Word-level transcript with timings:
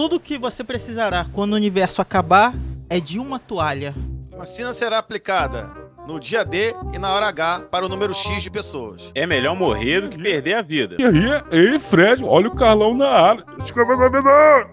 Tudo 0.00 0.18
que 0.18 0.38
você 0.38 0.64
precisará 0.64 1.26
quando 1.30 1.52
o 1.52 1.56
universo 1.56 2.00
acabar 2.00 2.54
é 2.88 2.98
de 2.98 3.18
uma 3.18 3.38
toalha. 3.38 3.94
A 4.32 4.38
vacina 4.38 4.72
será 4.72 4.96
aplicada 4.96 5.70
no 6.08 6.18
dia 6.18 6.42
D 6.42 6.74
e 6.94 6.98
na 6.98 7.12
hora 7.12 7.26
H 7.26 7.66
para 7.70 7.84
o 7.84 7.88
número 7.90 8.14
X 8.14 8.42
de 8.42 8.50
pessoas. 8.50 9.02
É 9.14 9.26
melhor 9.26 9.54
morrer 9.54 10.00
do 10.00 10.08
que 10.08 10.16
perder 10.16 10.54
a 10.54 10.62
vida. 10.62 10.96
E 10.98 11.04
aí, 11.04 11.42
ei, 11.52 11.78
Fred, 11.78 12.24
olha 12.24 12.48
o 12.48 12.56
Carlão 12.56 12.96
na 12.96 13.08
área. 13.10 13.44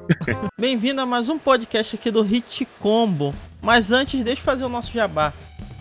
Bem-vindo 0.58 1.02
a 1.02 1.06
mais 1.06 1.28
um 1.28 1.38
podcast 1.38 1.98
aqui 1.98 2.10
do 2.10 2.22
Hit 2.22 2.66
Combo. 2.80 3.36
Mas 3.62 3.92
antes, 3.92 4.24
deixa 4.24 4.40
eu 4.40 4.46
fazer 4.46 4.64
o 4.64 4.70
nosso 4.70 4.94
jabá. 4.94 5.34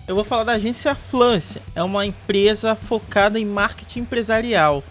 Eu 0.09 0.16
vou 0.16 0.24
falar 0.24 0.42
da 0.42 0.52
agência 0.55 0.92
Flance. 0.97 1.62
É 1.73 1.84
uma 1.84 2.05
empresa 2.05 2.74
focada 2.74 3.38
em 3.38 3.45
marketing 3.45 4.01
empresarial. 4.01 4.83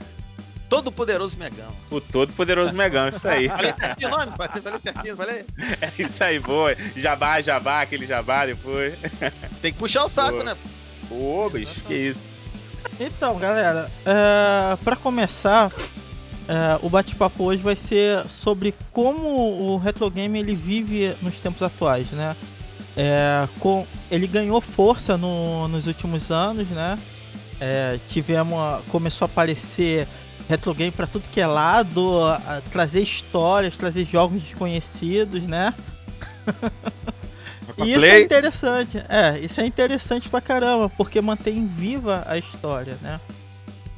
Todo 0.70 0.92
poderoso 0.92 1.38
Megão. 1.38 1.72
O 1.92 2.02
todo 2.02 2.34
poderoso 2.34 2.74
Megão, 2.74 3.08
isso 3.09 3.28
aí. 3.28 3.48
Falei 3.48 3.74
certinho 3.74 4.08
o 4.08 4.12
nome? 4.18 4.31
Falei 4.36 4.62
falei 4.62 4.80
certinho, 4.80 5.16
falei. 5.16 5.46
É 5.81 5.92
isso 6.02 6.24
aí, 6.24 6.40
boa. 6.40 6.76
Jabá, 6.96 7.40
jabá, 7.42 7.81
aquele 7.81 8.08
jabá 8.08 8.46
depois. 8.46 8.96
Tem 9.62 9.72
que 9.72 9.78
puxar 9.78 10.04
o 10.06 10.09
saco, 10.09 10.31
Boa. 10.31 10.44
né? 10.44 10.56
Ô, 11.12 11.50
bicho, 11.50 11.80
que 11.81 11.94
isso. 11.94 12.30
Então, 13.00 13.38
galera, 13.38 13.92
é, 14.06 14.75
para 14.84 14.96
começar, 14.96 15.72
é, 16.48 16.80
o 16.81 16.90
bate-papo 16.90 17.44
hoje 17.44 17.62
vai 17.62 17.75
ser 17.75 18.28
sobre 18.28 18.74
como 18.92 19.28
o 19.74 19.78
retro 19.78 20.09
game 20.09 20.40
ele 20.40 20.56
vive 20.56 21.16
nos 21.22 21.40
tempos 21.40 21.62
atuais, 21.62 22.09
né? 22.12 22.36
É, 22.98 23.48
com, 23.59 23.86
ele 24.09 24.25
ganhou 24.25 24.59
força 24.62 25.16
no- 25.18 25.68
nos 25.68 25.86
últimos 25.86 26.31
anos, 26.31 26.68
né? 26.70 26.98
É, 27.59 28.00
tivemos, 28.08 28.58
começou 28.90 29.25
a 29.25 29.30
aparecer 29.30 30.08
retro 30.47 30.73
game 30.73 30.91
para 30.91 31.07
tudo 31.07 31.23
que 31.31 31.41
é 31.41 31.47
lado, 31.47 32.22
a- 32.23 32.35
a 32.57 32.61
trazer 32.72 33.01
histórias, 33.01 33.75
trazer 33.78 34.06
jogos 34.06 34.41
desconhecidos, 34.41 35.44
né? 35.44 35.73
E 37.78 37.91
isso 37.94 38.06
é 38.06 38.22
interessante, 38.22 39.03
é, 39.09 39.39
isso 39.39 39.59
é 39.59 39.66
interessante 39.66 40.29
pra 40.29 40.39
caramba, 40.39 40.88
porque 40.89 41.19
mantém 41.19 41.66
viva 41.66 42.23
a 42.28 42.38
história, 42.38 42.97
né? 43.01 43.19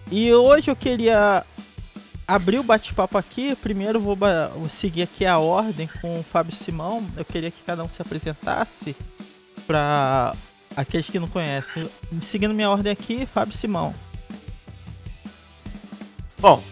E 0.10 0.34
hoje 0.34 0.72
eu 0.72 0.76
queria 0.76 1.44
abrir 2.28 2.60
o 2.60 2.64
bate-papo 2.64 3.18
aqui. 3.18 3.56
Primeiro 3.58 4.00
vou, 4.00 4.16
vou 4.16 4.70
seguir 4.70 5.02
aqui 5.04 5.26
a 5.26 5.38
ordem 5.38 5.90
com 6.02 6.20
o 6.20 6.24
Fábio 6.24 6.56
Simão. 6.56 7.06
Eu 7.18 7.26
queria 7.26 7.52
que 7.52 7.62
cada 7.66 7.84
um 7.84 7.90
se 7.90 8.02
apresentasse 8.02 8.96
para 9.68 10.34
aqueles 10.76 11.10
que 11.10 11.20
não 11.20 11.28
conhecem. 11.28 11.90
Seguindo 12.22 12.54
minha 12.54 12.70
ordem 12.70 12.92
aqui, 12.92 13.26
Fábio 13.26 13.56
Simão. 13.56 13.94
Bom, 16.40 16.64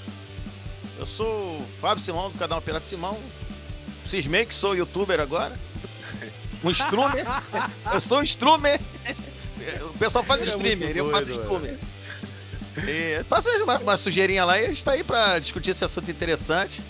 eu 1.00 1.08
sou 1.08 1.60
o 1.60 1.66
Fábio 1.82 2.04
Simão 2.04 2.30
do 2.30 2.38
canal 2.38 2.62
Pirata 2.62 2.86
Simão. 2.86 3.18
Cismei 4.08 4.46
que 4.46 4.54
sou 4.54 4.76
youtuber 4.76 5.20
agora. 5.20 5.58
Um 6.64 6.70
streamer. 6.70 7.26
Eu 7.94 8.02
sou 8.02 8.20
um 8.20 8.24
streamer. 8.24 8.80
O 9.90 9.98
pessoal 9.98 10.24
faz 10.24 10.42
Ele 10.42 10.52
é 10.52 10.54
streamer, 10.54 10.98
eu 10.98 11.12
faço 11.12 11.32
streamer. 11.32 11.80
E 12.88 13.24
faço 13.24 13.48
mesmo 13.48 13.64
uma, 13.64 13.80
uma 13.80 13.98
sujeirinha 13.98 14.46
lá 14.46 14.60
e 14.60 14.66
a 14.66 14.68
gente 14.68 14.84
tá 14.84 14.92
aí 14.92 15.04
pra 15.04 15.40
discutir 15.40 15.72
esse 15.72 15.84
assunto 15.84 16.10
interessante, 16.12 16.82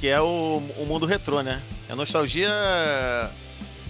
que 0.00 0.08
é 0.08 0.20
o, 0.20 0.62
o 0.78 0.86
mundo 0.86 1.04
retrô, 1.06 1.42
né? 1.42 1.60
A 1.88 1.94
nostalgia, 1.94 2.50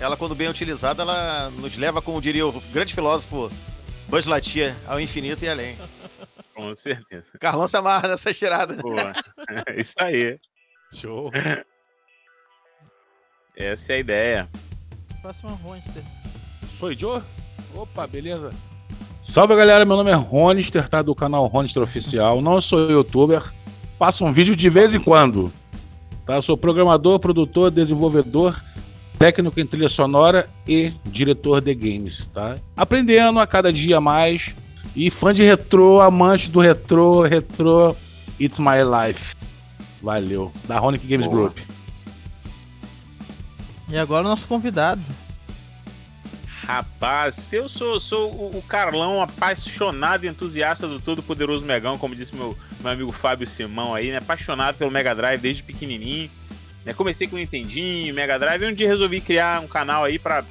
ela 0.00 0.16
quando 0.16 0.34
bem 0.34 0.48
utilizada, 0.48 1.02
ela 1.02 1.50
nos 1.50 1.76
leva, 1.76 2.02
como 2.02 2.20
diria 2.20 2.46
o 2.46 2.60
grande 2.72 2.94
filósofo 2.94 3.50
Buzz 4.08 4.26
Lightyear, 4.26 4.76
ao 4.86 5.00
infinito 5.00 5.44
e 5.44 5.48
além. 5.48 5.76
Com 6.62 6.76
certeza. 6.76 7.24
Carlão 7.40 7.66
se 7.66 7.76
amarra 7.76 8.06
nessa 8.06 8.32
cheirada. 8.32 8.76
Pô, 8.76 8.94
isso 9.76 9.94
aí. 9.98 10.38
Show. 10.92 11.28
Essa 13.56 13.94
é 13.94 13.96
a 13.96 13.98
ideia. 13.98 14.48
Próxima 15.20 15.58
Monster. 15.62 16.04
Sou 16.70 16.96
Joe? 16.96 17.20
Opa, 17.74 18.06
beleza? 18.06 18.50
Salve 19.20 19.56
galera, 19.56 19.84
meu 19.84 19.96
nome 19.96 20.10
é 20.10 20.14
Ronister, 20.14 20.88
tá? 20.88 21.02
Do 21.02 21.16
canal 21.16 21.46
Ronister 21.46 21.82
Oficial. 21.82 22.40
Não 22.40 22.60
sou 22.60 22.88
youtuber, 22.90 23.52
faço 23.98 24.24
um 24.24 24.32
vídeo 24.32 24.54
de 24.54 24.70
vez 24.70 24.94
em 24.94 25.00
quando. 25.00 25.52
Tá? 26.24 26.40
Sou 26.40 26.56
programador, 26.56 27.18
produtor, 27.18 27.72
desenvolvedor, 27.72 28.62
técnico 29.18 29.58
em 29.58 29.66
trilha 29.66 29.88
sonora 29.88 30.48
e 30.66 30.92
diretor 31.04 31.60
de 31.60 31.74
games, 31.74 32.26
tá? 32.32 32.56
Aprendendo 32.76 33.40
a 33.40 33.46
cada 33.46 33.72
dia 33.72 34.00
mais. 34.00 34.54
E 34.94 35.10
fã 35.10 35.32
de 35.32 35.42
retrô, 35.42 36.00
amante 36.00 36.50
do 36.50 36.60
retrô, 36.60 37.22
retrô, 37.22 37.96
it's 38.38 38.58
my 38.58 38.82
life. 38.82 39.34
Valeu. 40.02 40.52
Da 40.64 40.78
Ronic 40.78 41.06
Games 41.06 41.26
Boa. 41.26 41.50
Group. 41.50 41.58
E 43.88 43.96
agora 43.96 44.24
o 44.24 44.28
nosso 44.28 44.46
convidado. 44.46 45.02
Rapaz, 46.46 47.52
eu 47.52 47.68
sou, 47.68 47.98
sou 47.98 48.30
o 48.30 48.58
o 48.58 48.62
Carlão, 48.62 49.20
apaixonado 49.20 50.24
e 50.24 50.28
entusiasta 50.28 50.86
do 50.86 51.00
todo 51.00 51.22
poderoso 51.22 51.66
Megão, 51.66 51.98
como 51.98 52.14
disse 52.14 52.34
meu, 52.34 52.56
meu 52.80 52.92
amigo 52.92 53.12
Fábio 53.12 53.48
Simão 53.48 53.94
aí, 53.94 54.10
né? 54.10 54.18
Apaixonado 54.18 54.76
pelo 54.76 54.90
Mega 54.90 55.14
Drive 55.14 55.40
desde 55.40 55.62
pequenininho. 55.62 56.30
Né? 56.84 56.92
Comecei 56.92 57.26
com 57.26 57.36
o 57.36 57.38
Nintendinho, 57.38 58.14
Mega 58.14 58.38
Drive, 58.38 58.62
e 58.62 58.66
um 58.66 58.74
dia 58.74 58.86
resolvi 58.86 59.20
criar 59.20 59.60
um 59.60 59.66
canal 59.66 60.04
aí 60.04 60.18
pra 60.18 60.42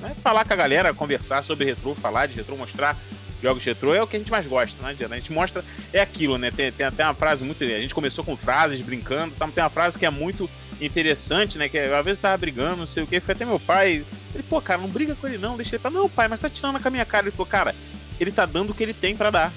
né, 0.00 0.14
falar 0.22 0.44
com 0.44 0.52
a 0.52 0.56
galera, 0.56 0.92
conversar 0.92 1.42
sobre 1.42 1.64
retrô, 1.64 1.94
falar 1.94 2.26
de 2.26 2.34
retrô, 2.34 2.56
mostrar 2.56 2.96
jogos 3.42 3.64
retrô. 3.64 3.94
É 3.94 4.02
o 4.02 4.06
que 4.06 4.16
a 4.16 4.18
gente 4.18 4.30
mais 4.30 4.46
gosta, 4.46 4.86
adianta. 4.86 5.14
A 5.14 5.18
gente 5.18 5.32
mostra, 5.32 5.64
é 5.92 6.00
aquilo, 6.00 6.38
né? 6.38 6.50
Tem, 6.50 6.70
tem 6.72 6.86
até 6.86 7.04
uma 7.04 7.14
frase 7.14 7.44
muito. 7.44 7.62
A 7.62 7.66
gente 7.66 7.94
começou 7.94 8.24
com 8.24 8.36
frases, 8.36 8.80
brincando, 8.80 9.34
tá? 9.34 9.46
tem 9.48 9.62
uma 9.62 9.70
frase 9.70 9.98
que 9.98 10.06
é 10.06 10.10
muito 10.10 10.48
interessante, 10.80 11.58
né? 11.58 11.68
Que 11.68 11.78
é, 11.78 11.94
às 11.94 12.04
vezes 12.04 12.20
tava 12.20 12.36
brigando, 12.36 12.76
não 12.76 12.86
sei 12.86 13.02
o 13.02 13.06
que. 13.06 13.20
Foi 13.20 13.34
até 13.34 13.44
meu 13.44 13.60
pai 13.60 14.04
Ele, 14.34 14.42
pô, 14.42 14.60
cara, 14.60 14.80
não 14.80 14.88
briga 14.88 15.14
com 15.14 15.26
ele 15.26 15.38
não, 15.38 15.56
deixa 15.56 15.76
ele 15.76 15.82
pra. 15.82 15.90
Não, 15.90 16.08
pai, 16.08 16.28
mas 16.28 16.40
tá 16.40 16.48
tirando 16.48 16.80
com 16.80 16.88
a 16.88 16.90
minha 16.90 17.04
cara. 17.04 17.24
Ele 17.24 17.32
falou, 17.32 17.46
cara, 17.46 17.74
ele 18.18 18.32
tá 18.32 18.46
dando 18.46 18.70
o 18.70 18.74
que 18.74 18.82
ele 18.82 18.94
tem 18.94 19.16
para 19.16 19.30
dar. 19.30 19.52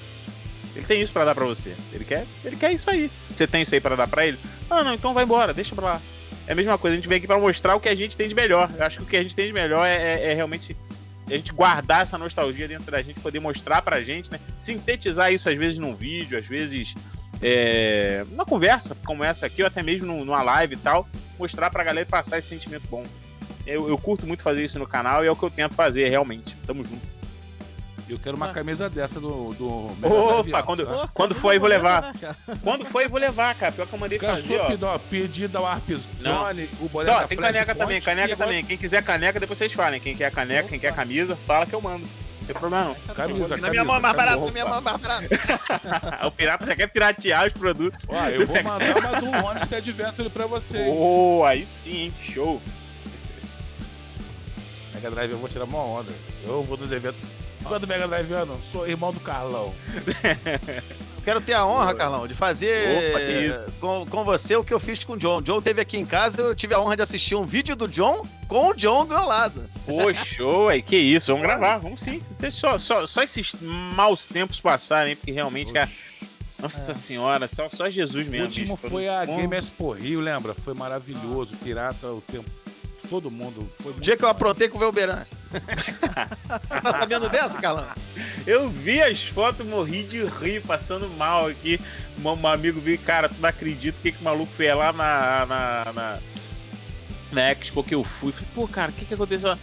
Ele 0.74 0.86
tem 0.86 1.00
isso 1.00 1.12
para 1.12 1.24
dar 1.24 1.34
para 1.34 1.44
você. 1.44 1.74
Ele 1.92 2.04
quer, 2.04 2.24
ele 2.44 2.56
quer 2.56 2.72
isso 2.72 2.88
aí. 2.88 3.10
Você 3.34 3.46
tem 3.46 3.62
isso 3.62 3.74
aí 3.74 3.80
para 3.80 3.96
dar 3.96 4.06
para 4.06 4.26
ele? 4.26 4.38
Ah, 4.70 4.84
não, 4.84 4.94
então 4.94 5.12
vai 5.14 5.24
embora, 5.24 5.52
deixa 5.52 5.74
pra 5.74 5.84
lá. 5.84 6.02
É 6.46 6.52
a 6.52 6.54
mesma 6.54 6.78
coisa, 6.78 6.94
a 6.94 6.96
gente 6.96 7.08
vem 7.08 7.18
aqui 7.18 7.26
para 7.26 7.38
mostrar 7.38 7.74
o 7.74 7.80
que 7.80 7.88
a 7.88 7.94
gente 7.94 8.16
tem 8.16 8.28
de 8.28 8.34
melhor. 8.34 8.70
Eu 8.76 8.84
acho 8.84 8.98
que 8.98 9.02
o 9.02 9.06
que 9.06 9.16
a 9.16 9.22
gente 9.22 9.34
tem 9.34 9.46
de 9.46 9.52
melhor 9.52 9.84
é, 9.84 9.96
é, 9.96 10.30
é 10.30 10.34
realmente 10.34 10.76
a 11.34 11.36
gente 11.36 11.52
guardar 11.52 12.02
essa 12.02 12.16
nostalgia 12.16 12.66
dentro 12.66 12.90
da 12.90 13.02
gente, 13.02 13.20
poder 13.20 13.40
mostrar 13.40 13.82
pra 13.82 14.02
gente, 14.02 14.30
né? 14.30 14.40
Sintetizar 14.56 15.32
isso 15.32 15.48
às 15.48 15.56
vezes 15.56 15.78
num 15.78 15.94
vídeo, 15.94 16.38
às 16.38 16.46
vezes 16.46 16.94
é, 17.40 18.24
numa 18.30 18.44
conversa 18.44 18.96
como 19.04 19.22
essa 19.22 19.46
aqui, 19.46 19.62
ou 19.62 19.68
até 19.68 19.82
mesmo 19.82 20.24
numa 20.24 20.42
live 20.42 20.74
e 20.74 20.78
tal, 20.78 21.08
mostrar 21.38 21.70
pra 21.70 21.84
galera 21.84 22.06
passar 22.06 22.38
esse 22.38 22.48
sentimento 22.48 22.88
bom. 22.88 23.04
Eu, 23.66 23.88
eu 23.88 23.98
curto 23.98 24.26
muito 24.26 24.42
fazer 24.42 24.64
isso 24.64 24.78
no 24.78 24.86
canal 24.86 25.22
e 25.22 25.28
é 25.28 25.30
o 25.30 25.36
que 25.36 25.42
eu 25.42 25.50
tento 25.50 25.74
fazer 25.74 26.08
realmente. 26.08 26.56
Tamo 26.66 26.82
junto. 26.82 27.17
Eu 28.08 28.18
quero 28.18 28.36
uma 28.36 28.48
camisa 28.48 28.88
dessa 28.88 29.20
do. 29.20 29.52
do 29.52 29.68
Opa, 30.02 30.62
quando, 30.62 30.86
tá? 30.86 31.08
quando 31.12 31.34
for 31.34 31.50
aí 31.50 31.58
vou 31.58 31.68
levar. 31.68 32.14
Quando 32.62 32.86
for 32.86 33.00
aí 33.00 33.08
vou 33.08 33.20
levar, 33.20 33.54
cara. 33.54 33.70
Pior 33.70 33.86
que 33.86 33.92
eu 33.92 33.98
mandei 33.98 34.18
cara, 34.18 34.36
fazer, 34.36 34.58
ó. 34.82 34.98
Pedida 34.98 35.58
ao 35.58 35.66
Arpes 35.66 36.02
o 36.80 36.88
boleto 36.88 37.20
Não, 37.20 37.28
tem 37.28 37.36
caneca 37.36 37.74
também, 37.74 38.00
caneca 38.00 38.36
também. 38.36 38.64
Quem 38.64 38.78
quiser 38.78 39.02
caneca, 39.02 39.38
depois 39.38 39.58
vocês 39.58 39.72
falem. 39.72 40.00
Quem 40.00 40.16
quer 40.16 40.30
caneca, 40.30 40.62
Opa. 40.62 40.70
quem 40.70 40.80
quer 40.80 40.94
camisa, 40.94 41.36
fala 41.46 41.66
que 41.66 41.74
eu 41.74 41.82
mando. 41.82 42.06
Não 42.06 42.46
tem 42.46 42.56
problema 42.56 42.84
não. 42.86 43.14
Camisa, 43.14 43.56
Na 43.58 43.68
minha 43.68 43.84
mão 43.84 43.96
é 43.96 44.00
mais 44.00 44.16
barato, 44.16 44.44
na 44.46 44.52
minha 44.52 44.64
mão 44.64 44.78
é 44.78 44.80
mais 44.80 44.96
barato. 44.96 45.26
o 46.26 46.30
pirata 46.30 46.64
já 46.64 46.76
quer 46.76 46.86
piratear 46.86 47.46
os 47.46 47.52
produtos. 47.52 48.06
Ó, 48.08 48.28
eu 48.28 48.46
vou 48.46 48.62
mandar 48.62 48.96
uma 48.96 49.20
do 49.20 49.46
Honest 49.46 49.74
Adventure 49.74 50.30
pra 50.30 50.46
vocês. 50.46 50.86
Oh, 50.90 51.44
aí 51.44 51.66
sim, 51.66 52.04
hein? 52.04 52.14
Show. 52.22 52.62
Mega 54.94 55.10
Drive 55.10 55.30
eu 55.30 55.38
vou 55.38 55.48
tirar 55.48 55.64
uma 55.64 55.78
onda. 55.78 56.10
Eu 56.42 56.62
vou 56.62 56.78
nos 56.78 56.90
eventos 56.90 57.20
fã 57.62 57.78
do 57.78 57.86
Mega 57.86 58.06
Drive 58.06 58.32
ano, 58.32 58.60
sou 58.70 58.88
irmão 58.88 59.12
do 59.12 59.20
Carlão. 59.20 59.74
Quero 61.24 61.40
ter 61.42 61.52
a 61.52 61.66
honra, 61.66 61.94
Carlão, 61.94 62.26
de 62.26 62.32
fazer 62.32 62.88
Opa, 62.88 63.72
com, 63.80 64.06
com 64.06 64.24
você 64.24 64.56
o 64.56 64.64
que 64.64 64.72
eu 64.72 64.80
fiz 64.80 65.04
com 65.04 65.12
o 65.12 65.16
John. 65.16 65.38
O 65.38 65.42
John 65.42 65.60
teve 65.60 65.80
aqui 65.80 65.98
em 65.98 66.06
casa, 66.06 66.40
eu 66.40 66.54
tive 66.54 66.72
a 66.72 66.80
honra 66.80 66.96
de 66.96 67.02
assistir 67.02 67.34
um 67.34 67.44
vídeo 67.44 67.76
do 67.76 67.86
John 67.86 68.26
com 68.46 68.70
o 68.70 68.74
John 68.74 69.04
do 69.04 69.14
meu 69.14 69.26
lado. 69.26 69.68
Pô, 69.84 70.12
show, 70.14 70.70
aí, 70.70 70.80
que 70.80 70.96
isso, 70.96 71.32
vamos 71.32 71.46
gravar, 71.46 71.76
vamos 71.78 72.00
sim. 72.00 72.22
Só, 72.50 72.78
só, 72.78 73.06
só 73.06 73.22
esses 73.22 73.54
maus 73.60 74.26
tempos 74.26 74.58
passarem, 74.58 75.16
porque 75.16 75.30
realmente, 75.30 75.72
cara. 75.72 75.90
Nossa 76.60 76.90
é. 76.90 76.94
senhora, 76.94 77.46
só, 77.46 77.68
só 77.68 77.88
Jesus 77.88 78.26
mesmo. 78.26 78.46
O 78.46 78.48
último 78.48 78.76
foi 78.76 79.08
a 79.08 79.24
Game 79.24 79.54
Expo 79.56 79.92
Rio, 79.92 80.20
lembra? 80.20 80.54
Foi 80.54 80.74
maravilhoso, 80.74 81.54
pirata 81.62 82.08
o 82.08 82.20
tempo 82.20 82.50
todo 83.08 83.30
mundo. 83.30 83.70
Foi 83.80 83.92
o 83.92 84.00
dia 84.00 84.16
que 84.16 84.24
eu 84.24 84.28
aprontei 84.28 84.68
com 84.68 84.76
o 84.76 84.80
Velberan. 84.80 85.24
tá 86.82 86.92
sabendo 86.92 87.28
dessa, 87.28 87.60
Calão? 87.60 87.86
Eu 88.46 88.68
vi 88.68 89.00
as 89.00 89.24
fotos, 89.24 89.66
morri 89.66 90.04
de 90.04 90.24
rir, 90.24 90.62
passando 90.62 91.08
mal 91.08 91.46
aqui. 91.46 91.80
Um, 92.18 92.28
um 92.28 92.46
amigo 92.46 92.80
viu, 92.80 92.98
cara, 92.98 93.28
tu 93.28 93.36
não 93.40 93.48
acredita 93.48 93.98
o 93.98 94.02
que, 94.02 94.12
que 94.12 94.20
o 94.20 94.24
maluco 94.24 94.52
fez 94.56 94.76
lá 94.76 94.92
na, 94.92 95.46
na, 95.46 95.92
na, 95.92 96.18
na 97.32 97.50
Expo 97.50 97.82
que 97.82 97.94
eu 97.94 98.04
fui. 98.04 98.32
Falei, 98.32 98.48
pô, 98.54 98.68
cara, 98.68 98.90
o 98.90 98.94
que, 98.94 99.04
que 99.04 99.14
aconteceu? 99.14 99.56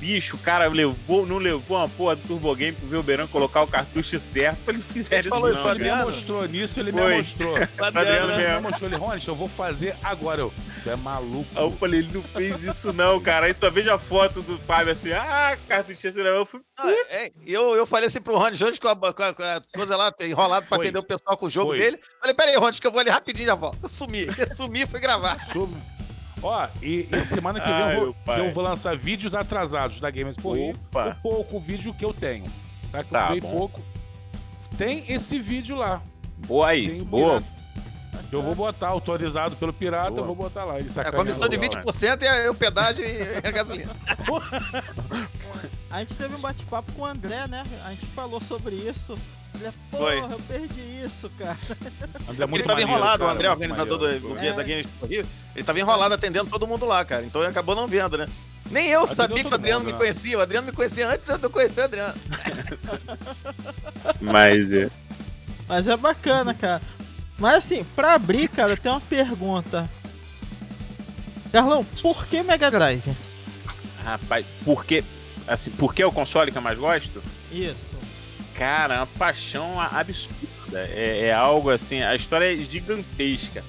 Bicho, 0.00 0.36
o 0.36 0.38
cara 0.38 0.66
levou, 0.66 1.26
não 1.26 1.36
levou 1.36 1.76
uma 1.76 1.88
porra 1.88 2.16
do 2.16 2.26
Turbo 2.26 2.56
Game 2.56 2.74
pro 2.74 2.88
Velberan 2.88 3.26
colocar 3.26 3.62
o 3.62 3.66
cartucho 3.66 4.18
certo 4.18 4.58
pra 4.64 4.72
ele 4.72 4.82
fizer 4.82 5.20
isso. 5.20 5.28
Falou 5.28 5.50
isso, 5.50 5.68
ele 5.68 5.84
me 5.84 6.04
mostrou 6.04 6.48
nisso, 6.48 6.80
ele 6.80 6.90
Foi. 6.90 7.10
me 7.10 7.16
mostrou. 7.18 7.54
o 7.58 7.84
Adriano 7.84 8.36
me 8.36 8.60
mostrou, 8.62 8.90
ele, 8.90 8.96
Rony, 8.96 9.22
eu 9.26 9.34
vou 9.34 9.48
fazer 9.48 9.94
agora. 10.02 10.40
Eu, 10.40 10.52
tu 10.82 10.90
é 10.90 10.96
maluco. 10.96 11.46
Aí 11.54 11.62
eu 11.62 11.72
falei, 11.72 12.00
ele 12.00 12.10
não 12.14 12.22
fez 12.22 12.64
isso 12.64 12.92
não, 12.94 13.20
cara. 13.20 13.46
Aí 13.46 13.54
só 13.54 13.70
vejo 13.70 13.92
a 13.92 13.98
foto 13.98 14.40
do 14.40 14.58
Fábio 14.60 14.92
assim, 14.92 15.12
ah, 15.12 15.56
cartucho 15.68 16.08
não. 16.16 16.24
Eu 16.24 16.46
fui, 16.46 16.60
ah, 16.78 16.90
é, 17.10 17.30
eu, 17.46 17.76
eu 17.76 17.86
falei 17.86 18.06
assim 18.06 18.22
pro 18.22 18.38
Rony 18.38 18.56
hoje 18.62 18.80
com 18.80 18.88
a, 18.88 18.96
com 18.96 19.22
a, 19.22 19.34
com 19.34 19.42
a 19.42 19.62
coisa 19.74 19.96
lá 19.96 20.12
enrolado 20.20 20.66
pra 20.66 20.76
Foi. 20.76 20.86
atender 20.86 20.98
o 20.98 21.04
pessoal 21.04 21.36
com 21.36 21.46
o 21.46 21.50
jogo 21.50 21.70
Foi. 21.70 21.78
dele. 21.78 22.00
Falei, 22.18 22.34
peraí, 22.34 22.56
Rony, 22.56 22.80
que 22.80 22.86
eu 22.86 22.90
vou 22.92 23.00
ali 23.00 23.10
rapidinho 23.10 23.46
já 23.46 23.54
volto. 23.54 23.78
Eu 23.82 23.88
sumi, 23.88 24.26
eu 24.38 24.54
sumi 24.54 24.82
e 24.82 24.86
fui 24.86 24.98
gravar. 24.98 25.38
Sumi. 25.52 25.99
Ó, 26.42 26.68
e, 26.82 27.08
e 27.10 27.24
semana 27.24 27.60
que 27.60 27.66
vem 27.66 27.74
Ai, 27.74 27.96
eu, 27.96 28.14
vou, 28.24 28.36
eu, 28.36 28.52
vou, 28.52 28.64
lançar 28.64 28.96
vídeos 28.96 29.34
atrasados 29.34 30.00
da 30.00 30.10
Games 30.10 30.36
por 30.36 30.56
o 30.56 30.74
pouco 31.22 31.60
vídeo 31.60 31.92
que 31.92 32.04
eu 32.04 32.12
tenho. 32.12 32.46
Tá? 32.90 33.04
Que 33.04 33.10
tá, 33.10 33.36
eu 33.36 33.42
pouco. 33.42 33.82
Tem 34.78 35.04
esse 35.08 35.38
vídeo 35.38 35.76
lá. 35.76 36.00
Boa 36.46 36.68
aí, 36.68 37.02
boa. 37.02 37.42
Eu 38.32 38.42
vou 38.42 38.54
botar, 38.54 38.88
autorizado 38.88 39.56
pelo 39.56 39.72
pirata, 39.72 40.10
boa. 40.10 40.20
eu 40.20 40.26
vou 40.26 40.36
botar 40.36 40.64
lá. 40.64 40.78
Ele 40.78 40.90
é 40.94 41.00
a 41.00 41.12
comissão 41.12 41.48
de 41.48 41.58
20% 41.58 42.22
é 42.22 42.48
o 42.48 42.54
pedágio 42.54 43.04
e 43.04 43.36
a 43.36 43.50
gasolina. 43.50 43.92
a 45.90 46.00
gente 46.00 46.14
teve 46.14 46.34
um 46.36 46.40
bate-papo 46.40 46.92
com 46.92 47.02
o 47.02 47.06
André, 47.06 47.46
né? 47.46 47.64
A 47.84 47.90
gente 47.90 48.06
falou 48.06 48.40
sobre 48.40 48.74
isso. 48.74 49.14
Ele 49.54 49.66
é, 49.66 49.72
porra, 49.90 50.04
Foi. 50.04 50.18
eu 50.18 50.40
perdi 50.48 51.04
isso, 51.04 51.30
cara. 51.38 51.58
André 52.28 52.44
é 52.44 52.46
muito 52.46 52.62
ele 52.62 52.68
tava 52.68 52.82
enrolado, 52.82 53.18
cara, 53.18 53.30
o 53.30 53.34
André, 53.34 53.50
organizador 53.50 53.98
do, 53.98 54.20
do, 54.20 54.38
é. 54.38 54.52
da 54.52 54.62
Games 54.62 54.86
Rio, 55.08 55.26
ele 55.54 55.64
tava 55.64 55.80
enrolado 55.80 56.14
atendendo 56.14 56.50
todo 56.50 56.66
mundo 56.66 56.86
lá, 56.86 57.04
cara. 57.04 57.24
Então 57.24 57.40
ele 57.40 57.50
acabou 57.50 57.74
não 57.74 57.86
vendo, 57.86 58.16
né? 58.16 58.28
Nem 58.70 58.86
eu 58.88 59.00
Atendeu 59.00 59.16
sabia 59.16 59.44
que 59.44 59.50
o 59.50 59.54
Adriano 59.54 59.80
mundo, 59.80 59.86
me 59.86 59.92
né? 59.92 59.98
conhecia. 59.98 60.38
O 60.38 60.40
Adriano 60.40 60.66
me 60.66 60.72
conhecia 60.72 61.08
antes 61.08 61.26
de 61.26 61.42
eu 61.42 61.50
conhecer 61.50 61.80
o 61.80 61.84
Adriano. 61.84 62.14
Mas 64.20 64.72
é. 64.72 64.88
Mas 65.66 65.88
é 65.88 65.96
bacana, 65.96 66.54
cara. 66.54 66.80
Mas 67.38 67.54
assim, 67.56 67.84
pra 67.96 68.14
abrir, 68.14 68.48
cara, 68.48 68.76
tem 68.76 68.92
uma 68.92 69.00
pergunta. 69.00 69.88
Carlão, 71.50 71.84
por 72.00 72.26
que 72.26 72.42
Mega 72.42 72.70
Drive? 72.70 73.16
Rapaz, 74.04 74.46
por 74.64 74.84
que. 74.84 75.04
Assim, 75.48 75.70
por 75.70 75.92
que 75.92 76.02
é 76.02 76.06
o 76.06 76.12
console 76.12 76.52
que 76.52 76.58
eu 76.58 76.62
mais 76.62 76.78
gosto? 76.78 77.22
Isso. 77.50 77.98
Cara, 78.60 78.94
é 78.94 78.98
uma 78.98 79.06
paixão 79.06 79.80
absurda. 79.80 80.80
É, 80.92 81.28
é, 81.28 81.32
algo 81.32 81.70
assim, 81.70 82.02
a 82.02 82.14
história 82.14 82.52
é 82.52 82.56
gigantesca. 82.56 83.64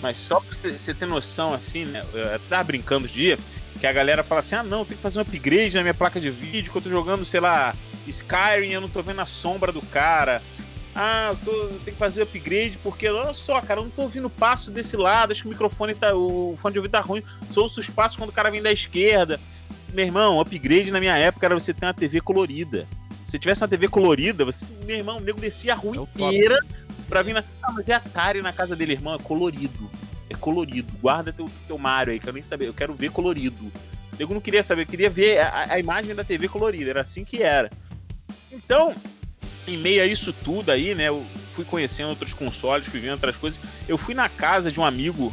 Mas 0.00 0.18
só 0.18 0.38
pra 0.38 0.70
você 0.70 0.94
ter 0.94 1.04
noção, 1.04 1.52
assim, 1.52 1.84
né? 1.84 2.06
Eu 2.14 2.38
tava 2.48 2.62
brincando 2.62 3.06
os 3.06 3.12
dias 3.12 3.40
que 3.80 3.88
a 3.88 3.92
galera 3.92 4.22
fala 4.22 4.38
assim: 4.38 4.54
ah, 4.54 4.62
não, 4.62 4.84
tem 4.84 4.96
que 4.96 5.02
fazer 5.02 5.18
um 5.18 5.22
upgrade 5.22 5.74
na 5.74 5.82
minha 5.82 5.94
placa 5.94 6.20
de 6.20 6.30
vídeo, 6.30 6.70
que 6.70 6.78
eu 6.78 6.82
tô 6.82 6.88
jogando, 6.88 7.24
sei 7.24 7.40
lá, 7.40 7.74
Skyrim, 8.06 8.70
eu 8.70 8.80
não 8.80 8.88
tô 8.88 9.02
vendo 9.02 9.20
a 9.20 9.26
sombra 9.26 9.72
do 9.72 9.82
cara. 9.82 10.40
Ah, 10.94 11.30
eu, 11.30 11.36
tô, 11.44 11.50
eu 11.50 11.80
tenho 11.84 11.96
que 11.96 11.98
fazer 11.98 12.22
upgrade 12.22 12.78
porque, 12.84 13.08
olha 13.08 13.34
só, 13.34 13.60
cara, 13.60 13.80
eu 13.80 13.84
não 13.84 13.90
tô 13.90 14.02
ouvindo 14.02 14.30
passo 14.30 14.70
desse 14.70 14.96
lado, 14.96 15.32
acho 15.32 15.42
que 15.42 15.48
o 15.48 15.50
microfone 15.50 15.92
tá. 15.92 16.14
O 16.14 16.56
fone 16.56 16.72
de 16.72 16.78
ouvido 16.78 16.92
tá 16.92 17.00
ruim. 17.00 17.20
Sou 17.50 17.64
os 17.64 17.90
passos 17.90 18.16
quando 18.16 18.30
o 18.30 18.32
cara 18.32 18.48
vem 18.48 18.62
da 18.62 18.70
esquerda. 18.70 19.40
Meu 19.92 20.04
irmão, 20.04 20.38
upgrade 20.38 20.92
na 20.92 21.00
minha 21.00 21.18
época 21.18 21.46
era 21.46 21.58
você 21.58 21.74
ter 21.74 21.84
uma 21.84 21.92
TV 21.92 22.20
colorida. 22.20 22.86
Se 23.36 23.40
tivesse 23.40 23.62
uma 23.62 23.68
TV 23.68 23.86
colorida, 23.86 24.46
você, 24.46 24.64
meu 24.86 24.96
irmão, 24.96 25.18
o 25.18 25.20
nego 25.20 25.38
descia 25.38 25.74
a 25.74 25.76
rua 25.76 25.94
é 25.94 26.00
inteira 26.00 26.58
pra 27.06 27.20
vir 27.20 27.34
na. 27.34 27.44
Ah, 27.62 27.70
mas 27.70 27.86
é 27.86 27.92
Atari 27.92 28.40
na 28.40 28.50
casa 28.50 28.74
dele, 28.74 28.94
irmão, 28.94 29.14
é 29.14 29.18
colorido. 29.18 29.90
É 30.30 30.34
colorido. 30.34 30.90
Guarda 31.02 31.34
teu, 31.34 31.50
teu 31.66 31.76
Mario 31.76 32.14
aí, 32.14 32.18
que 32.18 32.26
eu 32.26 32.32
nem 32.32 32.42
saber. 32.42 32.66
Eu 32.66 32.72
quero 32.72 32.94
ver 32.94 33.10
colorido. 33.10 33.62
O 33.66 34.16
nego 34.18 34.32
não 34.32 34.40
queria 34.40 34.62
saber, 34.62 34.82
eu 34.82 34.86
queria 34.86 35.10
ver 35.10 35.40
a, 35.40 35.74
a 35.74 35.78
imagem 35.78 36.14
da 36.14 36.24
TV 36.24 36.48
colorida. 36.48 36.88
Era 36.88 37.02
assim 37.02 37.24
que 37.24 37.42
era. 37.42 37.68
Então, 38.50 38.94
em 39.68 39.76
meio 39.76 40.02
a 40.02 40.06
isso 40.06 40.32
tudo 40.32 40.70
aí, 40.70 40.94
né? 40.94 41.08
Eu 41.08 41.22
fui 41.52 41.66
conhecendo 41.66 42.08
outros 42.08 42.32
consoles, 42.32 42.88
fui 42.88 43.00
vendo 43.00 43.12
outras 43.12 43.36
coisas. 43.36 43.60
Eu 43.86 43.98
fui 43.98 44.14
na 44.14 44.30
casa 44.30 44.72
de 44.72 44.80
um 44.80 44.84
amigo, 44.84 45.30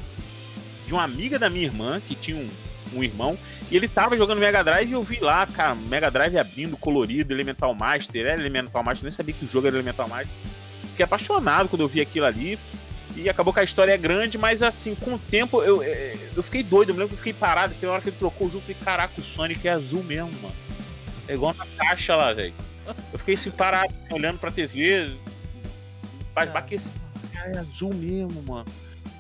de 0.86 0.94
uma 0.94 1.04
amiga 1.04 1.40
da 1.40 1.50
minha 1.50 1.64
irmã, 1.64 2.02
que 2.06 2.16
tinha 2.16 2.36
um, 2.36 2.50
um 2.96 3.04
irmão, 3.04 3.38
e 3.70 3.76
ele 3.76 3.88
tava 3.88 4.18
jogando 4.18 4.40
Mega 4.40 4.64
Drive 4.64 4.90
e 4.90 4.94
eu 4.94 5.04
vi 5.04 5.20
lá, 5.20 5.46
cara, 5.46 5.76
Mega 5.76 6.10
Drive 6.12 6.38
abrindo, 6.38 6.78
colorido, 6.78 7.34
Elemental 7.34 7.74
Master, 7.74 8.26
era 8.26 8.40
Elemental 8.40 8.84
Master, 8.84 9.04
nem 9.04 9.12
sabia 9.12 9.34
que 9.34 9.46
o 9.46 9.48
jogo 9.48 9.68
era 9.68 9.76
Elemental 9.76 10.08
Master. 10.08 10.28
Fiquei 10.92 11.04
apaixonado 11.04 11.70
quando 11.70 11.82
eu 11.82 11.88
vi 11.88 12.02
aquilo 12.02 12.26
ali. 12.26 12.60
E 13.16 13.30
acabou 13.30 13.54
que 13.54 13.60
a 13.60 13.64
história 13.64 13.92
é 13.92 13.98
grande, 13.98 14.38
mas 14.38 14.64
assim, 14.64 14.96
com 14.96 15.14
o 15.14 15.20
tempo 15.20 15.62
eu, 15.62 15.84
eu 15.84 16.44
fiquei 16.44 16.64
doido. 16.64 16.90
Eu 16.90 16.96
me 16.96 17.00
lembro 17.00 17.10
que 17.10 17.14
eu 17.16 17.18
fiquei 17.18 17.34
parado. 17.34 17.74
Tem 17.74 17.88
hora 17.88 18.02
que 18.02 18.10
ele 18.10 18.18
trocou 18.18 18.48
o 18.48 18.50
jogo. 18.50 18.64
Eu 18.68 18.74
falei, 18.74 18.78
caraca, 18.84 19.22
o 19.22 19.24
Sonic 19.24 19.68
é 19.68 19.72
azul 19.72 20.04
mesmo, 20.04 20.32
mano. 20.42 20.56
É 21.28 21.34
igual 21.34 21.54
na 21.54 21.66
caixa 21.78 22.16
lá, 22.16 22.34
velho. 22.34 22.54
Eu 23.12 23.20
fiquei 23.20 23.36
assim, 23.36 23.52
parado, 23.52 23.94
assim, 24.04 24.14
olhando 24.14 24.40
pra 24.40 24.52
TV. 24.52 25.16
Baqueci. 26.34 26.94
É 27.36 27.58
azul 27.58 27.94
mesmo, 27.94 28.42
mano. 28.48 28.66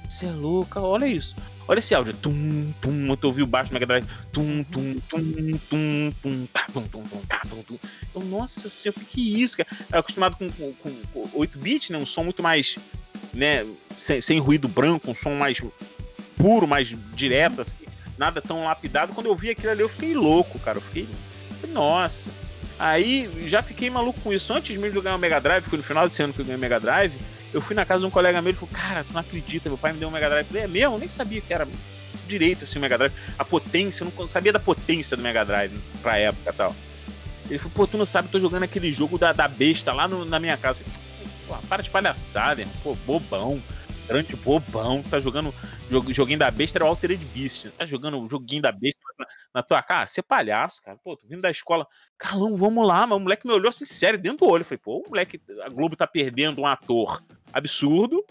Você 0.09 0.25
é 0.25 0.31
louca, 0.31 0.79
olha 0.79 1.05
isso. 1.05 1.35
Olha 1.67 1.79
esse 1.79 1.95
áudio. 1.95 2.13
Tum, 2.13 2.73
tum, 2.81 3.15
tu 3.15 3.27
ouviu 3.27 3.47
baixo 3.47 3.69
do 3.69 3.73
Mega 3.73 3.85
Drive. 3.85 4.05
Tum, 4.31 4.63
tum, 4.63 4.95
tum, 5.09 5.21
tum, 5.21 5.59
tum, 5.69 6.11
tum, 6.21 6.47
tum, 6.71 6.87
tum, 6.87 7.03
tum, 7.49 7.63
tum. 7.63 7.79
Eu, 8.13 8.21
nossa 8.23 8.67
senhora, 8.67 8.99
o 8.99 9.05
que 9.05 9.35
é 9.35 9.39
isso, 9.39 9.57
cara? 9.57 9.69
Eu 9.91 9.99
acostumado 9.99 10.35
com, 10.37 10.49
com, 10.49 10.73
com 11.13 11.29
8-bit, 11.39 11.91
né? 11.91 11.97
Um 11.97 12.05
som 12.05 12.23
muito 12.23 12.43
mais, 12.43 12.77
né? 13.33 13.65
Sem, 13.95 14.19
sem 14.21 14.39
ruído 14.39 14.67
branco, 14.67 15.09
um 15.09 15.15
som 15.15 15.35
mais 15.35 15.61
puro, 16.37 16.67
mais 16.67 16.93
direto, 17.15 17.61
assim. 17.61 17.75
Nada 18.17 18.41
tão 18.41 18.65
lapidado. 18.65 19.13
Quando 19.13 19.27
eu 19.27 19.35
vi 19.35 19.49
aquilo 19.49 19.71
ali, 19.71 19.81
eu 19.81 19.89
fiquei 19.89 20.13
louco, 20.13 20.59
cara. 20.59 20.77
Eu 20.77 20.81
fiquei. 20.81 21.07
Nossa. 21.69 22.29
Aí 22.77 23.29
já 23.47 23.61
fiquei 23.61 23.89
maluco 23.89 24.19
com 24.21 24.33
isso. 24.33 24.53
Antes 24.53 24.75
mesmo 24.75 24.91
de 24.91 24.97
eu 24.97 25.01
ganhar 25.01 25.15
o 25.15 25.19
Mega 25.19 25.39
Drive, 25.39 25.63
foi 25.63 25.77
no 25.77 25.83
final 25.83 26.07
desse 26.07 26.21
ano 26.21 26.33
que 26.33 26.39
eu 26.39 26.45
ganhei 26.45 26.57
o 26.57 26.59
Mega 26.59 26.79
Drive, 26.79 27.13
eu 27.53 27.61
fui 27.61 27.75
na 27.75 27.85
casa 27.85 28.01
de 28.01 28.05
um 28.07 28.09
colega 28.09 28.41
meu 28.41 28.51
e 28.51 28.55
falou: 28.55 28.73
Cara, 28.73 29.03
tu 29.03 29.13
não 29.13 29.21
acredita, 29.21 29.69
meu 29.69 29.77
pai 29.77 29.93
me 29.93 29.99
deu 29.99 30.07
um 30.07 30.11
Mega 30.11 30.29
Drive. 30.29 30.45
Eu 30.45 30.47
falei: 30.47 30.63
É 30.63 30.67
mesmo? 30.67 30.95
Eu 30.95 30.99
nem 30.99 31.09
sabia 31.09 31.39
que 31.39 31.53
era. 31.53 31.67
direito 32.27 32.63
assim, 32.63 32.79
o 32.79 32.81
Mega 32.81 32.97
Drive. 32.97 33.13
A 33.37 33.45
potência, 33.45 34.03
eu 34.03 34.11
não 34.17 34.27
sabia 34.27 34.51
da 34.51 34.59
potência 34.59 35.15
do 35.15 35.23
Mega 35.23 35.45
Drive 35.45 35.73
pra 36.01 36.17
época 36.17 36.49
e 36.49 36.53
tal. 36.53 36.75
Ele 37.49 37.59
falou, 37.59 37.73
pô, 37.75 37.87
tu 37.87 37.97
não 37.97 38.05
sabe, 38.05 38.29
tô 38.29 38.39
jogando 38.39 38.63
aquele 38.63 38.91
jogo 38.91 39.17
da, 39.17 39.33
da 39.33 39.47
besta 39.47 39.91
lá 39.93 40.07
no, 40.07 40.23
na 40.25 40.39
minha 40.39 40.57
casa. 40.57 40.79
Pô, 41.47 41.55
para 41.67 41.83
de 41.83 41.89
palhaçada, 41.89 42.65
pô, 42.81 42.95
bobão. 43.05 43.61
Grande 44.07 44.35
bobão, 44.35 45.01
tá 45.01 45.17
jogando 45.17 45.53
joguinho 46.09 46.37
da 46.37 46.51
besta, 46.51 46.77
era 46.77 46.85
o 46.85 46.87
Altered 46.87 47.23
Beast. 47.25 47.69
Tá 47.77 47.85
jogando 47.85 48.27
joguinho 48.27 48.61
da 48.61 48.71
besta 48.71 48.99
na, 49.17 49.25
na 49.55 49.63
tua 49.63 49.81
cara? 49.81 50.07
Você 50.07 50.19
é 50.19 50.23
palhaço, 50.23 50.81
cara. 50.81 50.97
Pô, 51.01 51.15
tô 51.15 51.27
vindo 51.27 51.41
da 51.41 51.49
escola. 51.49 51.87
Carlão, 52.17 52.57
vamos 52.57 52.85
lá, 52.85 53.07
mas 53.07 53.17
o 53.17 53.21
moleque 53.21 53.47
me 53.47 53.53
olhou 53.53 53.69
assim, 53.69 53.85
sério, 53.85 54.19
dentro 54.19 54.39
do 54.39 54.51
olho. 54.51 54.61
Eu 54.61 54.65
falei, 54.65 54.79
pô, 54.79 55.03
o 55.05 55.09
moleque, 55.09 55.41
a 55.63 55.69
Globo 55.69 55.95
tá 55.95 56.05
perdendo 56.05 56.61
um 56.61 56.67
ator 56.67 57.21
absurdo. 57.53 58.23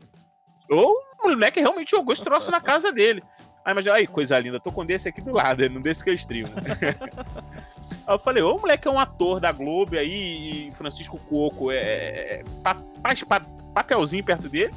Ou 0.69 0.95
o 1.23 1.29
moleque 1.29 1.61
realmente 1.61 1.93
jogou 1.93 2.13
esse 2.13 2.25
troço 2.25 2.51
na 2.51 2.61
casa 2.63 2.93
dele. 2.93 3.23
Aí, 3.65 3.75
mas 3.75 3.87
aí, 3.87 4.07
coisa 4.07 4.39
linda, 4.39 4.59
tô 4.59 4.73
com 4.73 4.85
desse 4.85 5.09
aqui 5.09 5.21
do 5.21 5.33
lado, 5.33 5.69
não 5.71 5.81
desse 5.81 6.03
que 6.03 6.11
eu 6.11 6.15
streamo. 6.15 6.51
aí 8.07 8.15
eu 8.15 8.19
falei, 8.19 8.43
ô, 8.43 8.57
o 8.57 8.61
moleque 8.61 8.89
é 8.89 8.91
um 8.91 8.99
ator 8.99 9.39
da 9.39 9.53
Globo 9.53 9.97
aí, 9.97 10.69
e 10.69 10.73
Francisco 10.73 11.17
Coco 11.29 11.71
é, 11.71 11.77
é, 11.77 12.41
é 12.41 12.45
faz 13.01 13.23
papelzinho 13.73 14.25
perto 14.25 14.49
dele. 14.49 14.75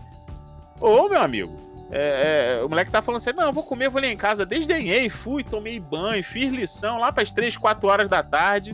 Ô, 0.79 1.09
meu 1.09 1.19
amigo, 1.19 1.57
é, 1.91 2.57
é, 2.59 2.63
o 2.63 2.69
moleque 2.69 2.91
tá 2.91 3.01
falando 3.01 3.21
assim: 3.21 3.33
não, 3.33 3.53
vou 3.53 3.63
comer, 3.63 3.89
vou 3.89 3.99
ali 3.99 4.07
em 4.07 4.17
casa. 4.17 4.45
Desdenhei, 4.45 5.09
fui, 5.09 5.43
tomei 5.43 5.79
banho, 5.79 6.23
fiz 6.23 6.49
lição 6.49 6.99
lá 6.99 7.11
pras 7.11 7.31
3, 7.31 7.57
4 7.57 7.87
horas 7.87 8.09
da 8.09 8.21
tarde. 8.21 8.73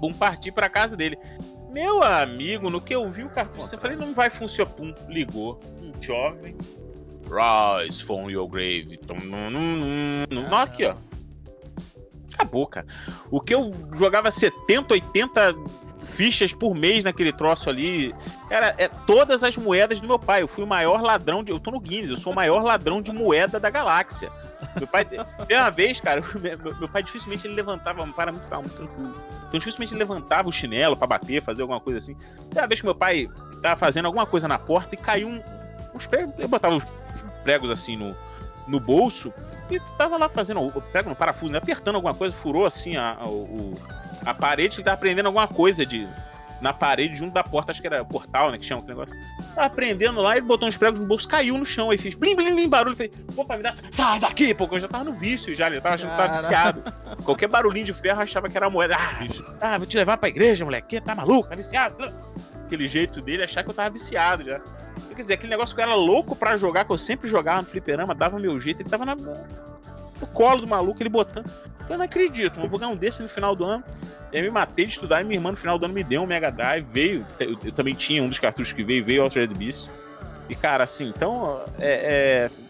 Vamos 0.00 0.16
partir 0.16 0.52
pra 0.52 0.68
casa 0.68 0.96
dele. 0.96 1.18
Meu 1.74 2.04
amigo, 2.04 2.70
no 2.70 2.80
que 2.80 2.94
eu 2.94 3.10
vi 3.10 3.24
o 3.24 3.28
cartucho, 3.28 3.74
eu 3.74 3.80
falei: 3.80 3.96
não 3.96 4.14
vai 4.14 4.30
funcionar. 4.30 4.70
Pum, 4.70 4.94
ligou. 5.08 5.58
Um 5.82 5.92
jovem. 6.00 6.56
Rise 7.24 8.04
from 8.04 8.30
your 8.30 8.46
grave. 8.46 9.00
Aqui, 10.52 10.84
ó. 10.84 10.94
Acabou, 12.32 12.68
cara. 12.68 12.86
O 13.28 13.40
que 13.40 13.52
eu 13.52 13.72
jogava 13.98 14.30
70, 14.30 14.94
80 14.94 15.52
fichas 16.04 16.52
por 16.52 16.74
mês 16.74 17.04
naquele 17.04 17.32
troço 17.32 17.68
ali. 17.68 18.14
Cara, 18.48 18.74
é 18.78 18.88
todas 18.88 19.42
as 19.42 19.56
moedas 19.56 20.00
do 20.00 20.06
meu 20.06 20.18
pai. 20.18 20.42
Eu 20.42 20.48
fui 20.48 20.64
o 20.64 20.66
maior 20.66 21.02
ladrão 21.02 21.42
de. 21.42 21.50
Eu 21.50 21.60
tô 21.60 21.70
no 21.70 21.80
Guinness, 21.80 22.10
eu 22.10 22.16
sou 22.16 22.32
o 22.32 22.36
maior 22.36 22.62
ladrão 22.62 23.00
de 23.00 23.12
moeda 23.12 23.58
da 23.58 23.70
galáxia. 23.70 24.30
Meu 24.76 24.86
pai. 24.86 25.04
Tem 25.48 25.58
uma 25.58 25.70
vez, 25.70 26.00
cara, 26.00 26.22
meu, 26.34 26.76
meu, 26.78 26.88
pai 26.88 27.02
dificilmente 27.02 27.46
ele 27.46 27.54
levantava. 27.54 28.06
Para 28.08 28.32
muito 28.32 28.48
calmo, 28.48 28.68
tranquilo. 28.68 29.14
Então 29.48 29.58
dificilmente 29.58 29.92
ele 29.92 29.98
levantava 29.98 30.48
o 30.48 30.52
chinelo 30.52 30.96
para 30.96 31.06
bater, 31.06 31.42
fazer 31.42 31.62
alguma 31.62 31.80
coisa 31.80 31.98
assim. 31.98 32.14
Tem 32.52 32.62
uma 32.62 32.68
vez 32.68 32.80
que 32.80 32.86
meu 32.86 32.94
pai 32.94 33.28
tava 33.62 33.76
fazendo 33.76 34.06
alguma 34.06 34.26
coisa 34.26 34.46
na 34.46 34.58
porta 34.58 34.94
e 34.94 34.98
caiu 34.98 35.28
um, 35.28 35.42
uns 35.94 36.06
pregos. 36.06 36.34
Eu 36.38 36.48
botava 36.48 36.74
uns 36.74 36.84
pregos 37.42 37.70
assim 37.70 37.96
no, 37.96 38.16
no 38.66 38.80
bolso 38.80 39.32
e 39.70 39.80
tava 39.96 40.16
lá 40.16 40.28
fazendo 40.28 40.60
o 40.60 40.82
prego 40.82 41.08
no 41.08 41.16
parafuso, 41.16 41.52
né? 41.52 41.58
apertando 41.58 41.96
alguma 41.96 42.14
coisa, 42.14 42.34
furou 42.34 42.66
assim 42.66 42.96
a, 42.96 43.16
a, 43.20 43.26
o, 43.26 43.74
a 44.24 44.34
parede, 44.34 44.76
ele 44.76 44.84
tava 44.84 44.94
aprendendo 44.94 45.26
alguma 45.26 45.48
coisa 45.48 45.84
de 45.86 46.06
na 46.60 46.72
parede 46.72 47.14
junto 47.14 47.34
da 47.34 47.44
porta, 47.44 47.72
acho 47.72 47.80
que 47.80 47.86
era 47.86 48.02
portal, 48.04 48.50
né, 48.50 48.56
que 48.56 48.64
chama 48.64 48.80
aquele 48.80 48.98
negócio. 48.98 49.14
Tava 49.54 49.66
aprendendo 49.66 50.22
lá, 50.22 50.36
ele 50.36 50.46
botou 50.46 50.66
uns 50.66 50.76
pregos 50.76 50.98
no 50.98 51.06
bolso, 51.06 51.28
caiu 51.28 51.58
no 51.58 51.66
chão, 51.66 51.90
aí 51.90 51.98
fez 51.98 52.14
blim, 52.14 52.34
blim, 52.34 52.54
blim, 52.54 52.68
barulho, 52.68 52.96
falei, 52.96 53.12
pô, 53.34 53.44
me 53.44 53.62
dar, 53.62 53.74
sai 53.90 54.18
daqui, 54.18 54.54
pô, 54.54 54.66
eu 54.72 54.80
já 54.80 54.88
tava 54.88 55.04
no 55.04 55.12
vício 55.12 55.54
já, 55.54 55.66
ele 55.66 55.80
tava 55.80 55.96
achando 55.96 56.10
que 56.10 56.16
tava 56.16 56.32
viciado. 56.32 56.82
Qualquer 57.22 57.48
barulhinho 57.48 57.84
de 57.84 57.92
ferro 57.92 58.22
achava 58.22 58.48
que 58.48 58.56
era 58.56 58.70
moeda. 58.70 58.96
Ah, 58.96 59.74
ah, 59.74 59.78
vou 59.78 59.86
te 59.86 59.96
levar 59.96 60.16
pra 60.16 60.28
igreja, 60.28 60.64
moleque, 60.64 61.00
tá 61.02 61.14
maluco, 61.14 61.48
tá 61.50 61.54
viciado? 61.54 62.10
Aquele 62.64 62.88
jeito 62.88 63.20
dele, 63.20 63.44
achar 63.44 63.62
que 63.62 63.68
eu 63.68 63.74
tava 63.74 63.90
viciado 63.90 64.44
já. 64.44 64.60
Quer 65.08 65.22
dizer, 65.22 65.34
aquele 65.34 65.50
negócio 65.50 65.74
que 65.74 65.80
eu 65.80 65.86
era 65.86 65.94
louco 65.94 66.34
pra 66.34 66.56
jogar, 66.56 66.84
que 66.84 66.92
eu 66.92 66.98
sempre 66.98 67.28
jogava 67.28 67.62
no 67.62 67.68
fliperama, 67.68 68.14
dava 68.14 68.38
meu 68.38 68.60
jeito, 68.60 68.82
ele 68.82 68.88
tava 68.88 69.04
na, 69.04 69.14
no 69.14 70.26
colo 70.32 70.62
do 70.62 70.66
maluco, 70.66 71.00
ele 71.02 71.08
botando. 71.08 71.50
Eu 71.88 71.98
não 71.98 72.04
acredito, 72.04 72.58
vou 72.60 72.78
ganhar 72.78 72.90
um 72.90 72.96
desse 72.96 73.22
no 73.22 73.28
final 73.28 73.54
do 73.54 73.64
ano. 73.64 73.84
Eu 74.32 74.42
me 74.42 74.50
matei 74.50 74.86
de 74.86 74.94
estudar 74.94 75.20
e 75.20 75.24
minha 75.24 75.36
irmã 75.36 75.50
no 75.50 75.56
final 75.56 75.78
do 75.78 75.84
ano 75.84 75.94
me 75.94 76.02
deu 76.02 76.22
um 76.22 76.26
Mega 76.26 76.50
Drive, 76.50 76.86
veio. 76.90 77.26
Eu, 77.38 77.58
eu 77.64 77.72
também 77.72 77.94
tinha 77.94 78.22
um 78.22 78.28
dos 78.28 78.38
cartuchos 78.38 78.72
que 78.72 78.82
veio, 78.82 79.04
veio 79.04 79.20
o 79.20 79.24
Altered 79.24 79.54
Beast. 79.54 79.88
E 80.48 80.54
cara, 80.54 80.84
assim, 80.84 81.12
então. 81.14 81.62
É, 81.78 82.50
é, 82.50 82.64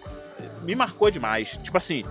me 0.63 0.75
marcou 0.75 1.11
demais. 1.11 1.59
Tipo 1.63 1.79
assim, 1.79 2.05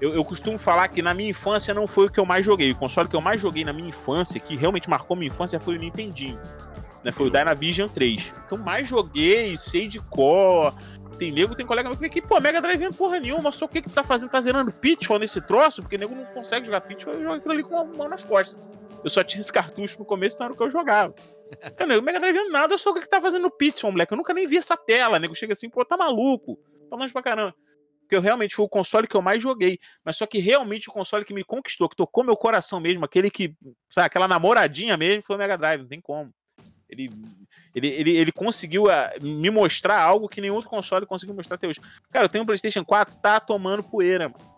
eu, 0.00 0.14
eu, 0.14 0.24
costumo 0.24 0.58
falar 0.58 0.88
que 0.88 1.02
na 1.02 1.14
minha 1.14 1.30
infância 1.30 1.72
não 1.74 1.86
foi 1.86 2.06
o 2.06 2.10
que 2.10 2.20
eu 2.20 2.26
mais 2.26 2.44
joguei. 2.44 2.72
O 2.72 2.76
console 2.76 3.08
que 3.08 3.16
eu 3.16 3.20
mais 3.20 3.40
joguei 3.40 3.64
na 3.64 3.72
minha 3.72 3.88
infância, 3.88 4.38
que 4.38 4.56
realmente 4.56 4.88
marcou 4.88 5.16
minha 5.16 5.28
infância, 5.28 5.58
foi 5.58 5.76
o 5.76 5.78
Nintendinho. 5.78 6.38
Né? 7.04 7.12
Foi 7.12 7.26
o 7.26 7.30
Dynavision 7.30 7.88
3. 7.88 8.32
O 8.44 8.48
que 8.48 8.54
eu 8.54 8.58
mais 8.58 8.88
joguei, 8.88 9.56
sei 9.58 9.86
de 9.86 10.00
cor, 10.00 10.74
tem 11.14 11.30
nego, 11.30 11.54
tem 11.54 11.66
colega 11.66 11.88
meu 11.88 12.10
que 12.10 12.22
pô, 12.22 12.40
Mega 12.40 12.60
Drive 12.60 12.78
vendo 12.78 12.94
porra 12.94 13.20
nenhuma, 13.20 13.52
só 13.52 13.66
o 13.66 13.68
que 13.68 13.82
que 13.82 13.90
tá 13.90 14.02
fazendo? 14.02 14.30
Tá 14.30 14.40
zerando 14.40 14.72
Pitfall 14.72 15.18
nesse 15.18 15.40
troço? 15.40 15.82
Porque 15.82 15.98
nego 15.98 16.14
não 16.14 16.24
consegue 16.26 16.66
jogar 16.66 16.80
Pitfall, 16.80 17.14
eu 17.14 17.22
jogo 17.22 17.34
aquilo 17.34 17.52
ali 17.52 17.62
com 17.62 17.74
uma 17.74 17.84
mão 17.84 18.08
nas 18.08 18.22
costas. 18.22 18.68
Eu 19.02 19.10
só 19.10 19.22
tinha 19.22 19.40
esse 19.40 19.52
cartucho 19.52 19.98
no 19.98 20.04
começo, 20.04 20.36
então 20.36 20.46
era 20.46 20.54
o 20.54 20.56
que 20.56 20.62
eu 20.62 20.70
jogava. 20.70 21.14
Então, 21.62 21.86
nego, 21.86 22.02
Mega 22.02 22.18
Drive 22.18 22.34
vendo 22.34 22.50
nada, 22.50 22.74
eu 22.74 22.78
só 22.78 22.90
o 22.90 22.94
que 22.94 23.02
que 23.02 23.08
tá 23.08 23.20
fazendo 23.20 23.48
Pitfall, 23.48 23.92
moleque. 23.92 24.12
Eu 24.12 24.16
nunca 24.16 24.34
nem 24.34 24.46
vi 24.46 24.56
essa 24.56 24.76
tela, 24.76 25.20
nego 25.20 25.34
chega 25.36 25.52
assim, 25.52 25.68
pô, 25.68 25.84
tá 25.84 25.96
maluco. 25.96 26.58
Tá 26.90 26.96
longe 26.96 27.12
pra 27.12 27.22
caramba. 27.22 27.54
Porque 28.00 28.16
eu 28.16 28.20
realmente 28.20 28.56
foi 28.56 28.64
o 28.64 28.68
console 28.68 29.06
que 29.06 29.16
eu 29.16 29.22
mais 29.22 29.40
joguei. 29.40 29.78
Mas 30.04 30.16
só 30.16 30.26
que 30.26 30.38
realmente 30.38 30.88
o 30.88 30.92
console 30.92 31.24
que 31.24 31.32
me 31.32 31.44
conquistou, 31.44 31.88
que 31.88 31.94
tocou 31.94 32.24
meu 32.24 32.36
coração 32.36 32.80
mesmo, 32.80 33.04
aquele 33.04 33.30
que, 33.30 33.54
sabe, 33.88 34.06
aquela 34.06 34.26
namoradinha 34.26 34.96
mesmo, 34.96 35.22
foi 35.22 35.36
o 35.36 35.38
Mega 35.38 35.56
Drive, 35.56 35.82
não 35.82 35.88
tem 35.88 36.00
como. 36.00 36.32
Ele, 36.88 37.10
ele, 37.74 37.88
ele, 37.88 38.10
ele 38.16 38.32
conseguiu 38.32 38.84
uh, 38.84 39.20
me 39.20 39.50
mostrar 39.50 40.00
algo 40.00 40.28
que 40.28 40.40
nenhum 40.40 40.54
outro 40.54 40.70
console 40.70 41.06
conseguiu 41.06 41.34
mostrar 41.34 41.56
até 41.56 41.66
hoje. 41.66 41.80
Cara, 42.10 42.26
eu 42.26 42.28
tenho 42.28 42.42
um 42.42 42.46
PlayStation 42.46 42.84
4, 42.84 43.16
tá 43.16 43.40
tomando 43.40 43.82
poeira, 43.82 44.28
mano. 44.28 44.54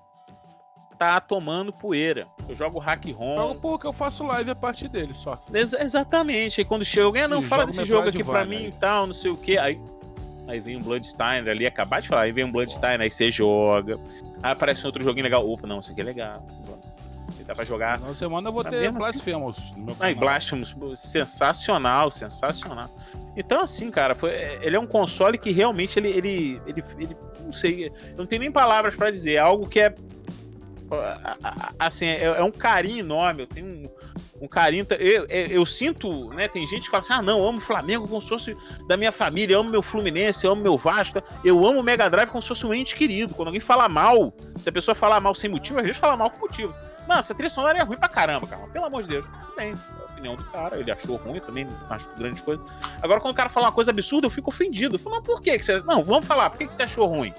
Tá 0.98 1.20
tomando 1.20 1.72
poeira. 1.72 2.24
Eu 2.48 2.56
jogo 2.56 2.78
hack 2.78 3.04
ROM. 3.12 3.36
Jogo 3.36 3.60
pouco, 3.60 3.86
eu 3.86 3.92
faço 3.92 4.24
live 4.24 4.50
a 4.50 4.54
partir 4.54 4.88
dele 4.88 5.12
só. 5.12 5.42
Ex 5.52 5.74
exatamente. 5.74 6.60
Aí 6.60 6.64
quando 6.64 6.86
chega 6.86 7.04
alguém, 7.04 7.22
ah, 7.22 7.28
não, 7.28 7.42
fala 7.42 7.66
desse 7.66 7.84
jogo 7.84 8.08
aqui 8.08 8.24
pra 8.24 8.46
mim 8.46 8.68
e 8.68 8.72
tal, 8.72 9.06
não 9.06 9.12
sei 9.12 9.30
o 9.30 9.36
que. 9.36 9.58
Aí, 9.58 9.78
aí 10.48 10.58
vem 10.58 10.78
um 10.78 10.80
Bloodstein 10.80 11.46
ali, 11.48 11.66
acabar 11.66 12.00
de 12.00 12.08
falar, 12.08 12.22
aí 12.22 12.32
vem 12.32 12.44
um 12.44 12.50
Bloodstein, 12.50 12.96
aí 12.98 13.10
você 13.10 13.30
joga. 13.30 13.98
Aí 14.42 14.52
aparece 14.52 14.84
um 14.84 14.86
outro 14.86 15.04
joguinho 15.04 15.24
legal. 15.24 15.46
Opa, 15.46 15.66
não, 15.66 15.80
isso 15.80 15.92
aqui 15.92 16.00
é 16.00 16.04
legal 16.04 16.42
dá 17.46 17.54
pra 17.54 17.64
jogar. 17.64 18.00
Na 18.00 18.14
semana 18.14 18.48
eu 18.48 18.52
vou 18.52 18.64
ter 18.64 18.88
assim. 18.88 18.98
Blasphemous 18.98 19.56
assim. 19.56 19.86
canal. 19.86 20.14
Blasphemous, 20.14 20.74
sensacional, 20.96 22.10
sensacional. 22.10 22.90
Então, 23.36 23.60
assim, 23.60 23.90
cara, 23.90 24.14
foi, 24.14 24.30
ele 24.62 24.76
é 24.76 24.80
um 24.80 24.86
console 24.86 25.36
que 25.36 25.50
realmente 25.50 25.98
ele, 25.98 26.08
ele, 26.08 26.60
ele, 26.66 26.84
ele 26.98 27.16
não 27.44 27.52
sei, 27.52 27.88
eu 27.88 28.16
não 28.16 28.26
tenho 28.26 28.40
nem 28.40 28.50
palavras 28.50 28.94
para 28.96 29.10
dizer, 29.10 29.34
é 29.34 29.38
algo 29.38 29.68
que 29.68 29.78
é 29.78 29.94
assim, 31.78 32.06
é, 32.06 32.24
é, 32.24 32.42
um 32.42 32.50
carinho 32.50 33.00
enorme, 33.00 33.42
eu 33.42 33.46
tenho 33.46 33.66
um, 33.66 33.82
um 34.42 34.48
carinho, 34.48 34.86
eu, 34.90 35.26
eu, 35.26 35.46
eu, 35.48 35.66
sinto, 35.66 36.30
né, 36.30 36.48
tem 36.48 36.66
gente 36.66 36.84
que 36.84 36.90
fala 36.90 37.00
assim, 37.00 37.12
ah 37.12 37.22
não, 37.22 37.40
eu 37.40 37.48
amo 37.48 37.58
o 37.58 37.60
Flamengo 37.60 38.06
como 38.06 38.22
se 38.22 38.28
fosse 38.28 38.56
da 38.86 38.96
minha 38.96 39.12
família, 39.12 39.54
eu 39.54 39.60
amo 39.60 39.70
meu 39.70 39.82
Fluminense, 39.82 40.44
eu 40.44 40.52
amo 40.52 40.62
meu 40.62 40.76
Vasco, 40.76 41.20
eu 41.44 41.66
amo 41.66 41.80
o 41.80 41.82
Mega 41.82 42.08
Drive 42.08 42.30
como 42.30 42.40
se 42.40 42.48
fosse 42.48 42.66
um 42.66 42.72
ente 42.72 42.94
querido, 42.94 43.34
quando 43.34 43.48
alguém 43.48 43.60
fala 43.60 43.88
mal, 43.88 44.32
se 44.60 44.68
a 44.68 44.72
pessoa 44.72 44.94
fala 44.94 45.18
mal 45.18 45.34
sem 45.34 45.50
motivo, 45.50 45.78
às 45.78 45.84
vezes 45.84 45.98
fala 45.98 46.16
mal 46.16 46.30
com 46.30 46.38
motivo, 46.38 46.74
Mano, 47.06 47.20
essa 47.20 47.34
trilha 47.34 47.50
sonora 47.50 47.78
é 47.78 47.82
ruim 47.82 47.96
pra 47.96 48.08
caramba, 48.08 48.46
cara. 48.46 48.66
Pelo 48.68 48.84
amor 48.84 49.02
de 49.02 49.08
Deus. 49.08 49.26
Tudo 49.40 49.54
bem. 49.56 49.72
É 49.72 50.02
a 50.02 50.04
opinião 50.04 50.36
do 50.36 50.44
cara. 50.44 50.78
Ele 50.78 50.90
achou 50.90 51.16
ruim, 51.16 51.38
também 51.40 51.66
acho 51.88 52.08
grande 52.16 52.42
coisa. 52.42 52.62
Agora, 53.00 53.20
quando 53.20 53.32
o 53.32 53.36
cara 53.36 53.48
fala 53.48 53.66
uma 53.66 53.72
coisa 53.72 53.90
absurda, 53.90 54.26
eu 54.26 54.30
fico 54.30 54.50
ofendido. 54.50 54.96
Eu 54.96 54.98
falo, 54.98 55.22
por 55.22 55.40
que, 55.40 55.56
você. 55.56 55.80
Não, 55.80 56.02
vamos 56.02 56.26
falar, 56.26 56.50
por 56.50 56.58
que, 56.58 56.66
você 56.66 56.82
achou 56.82 57.06
ruim? 57.06 57.32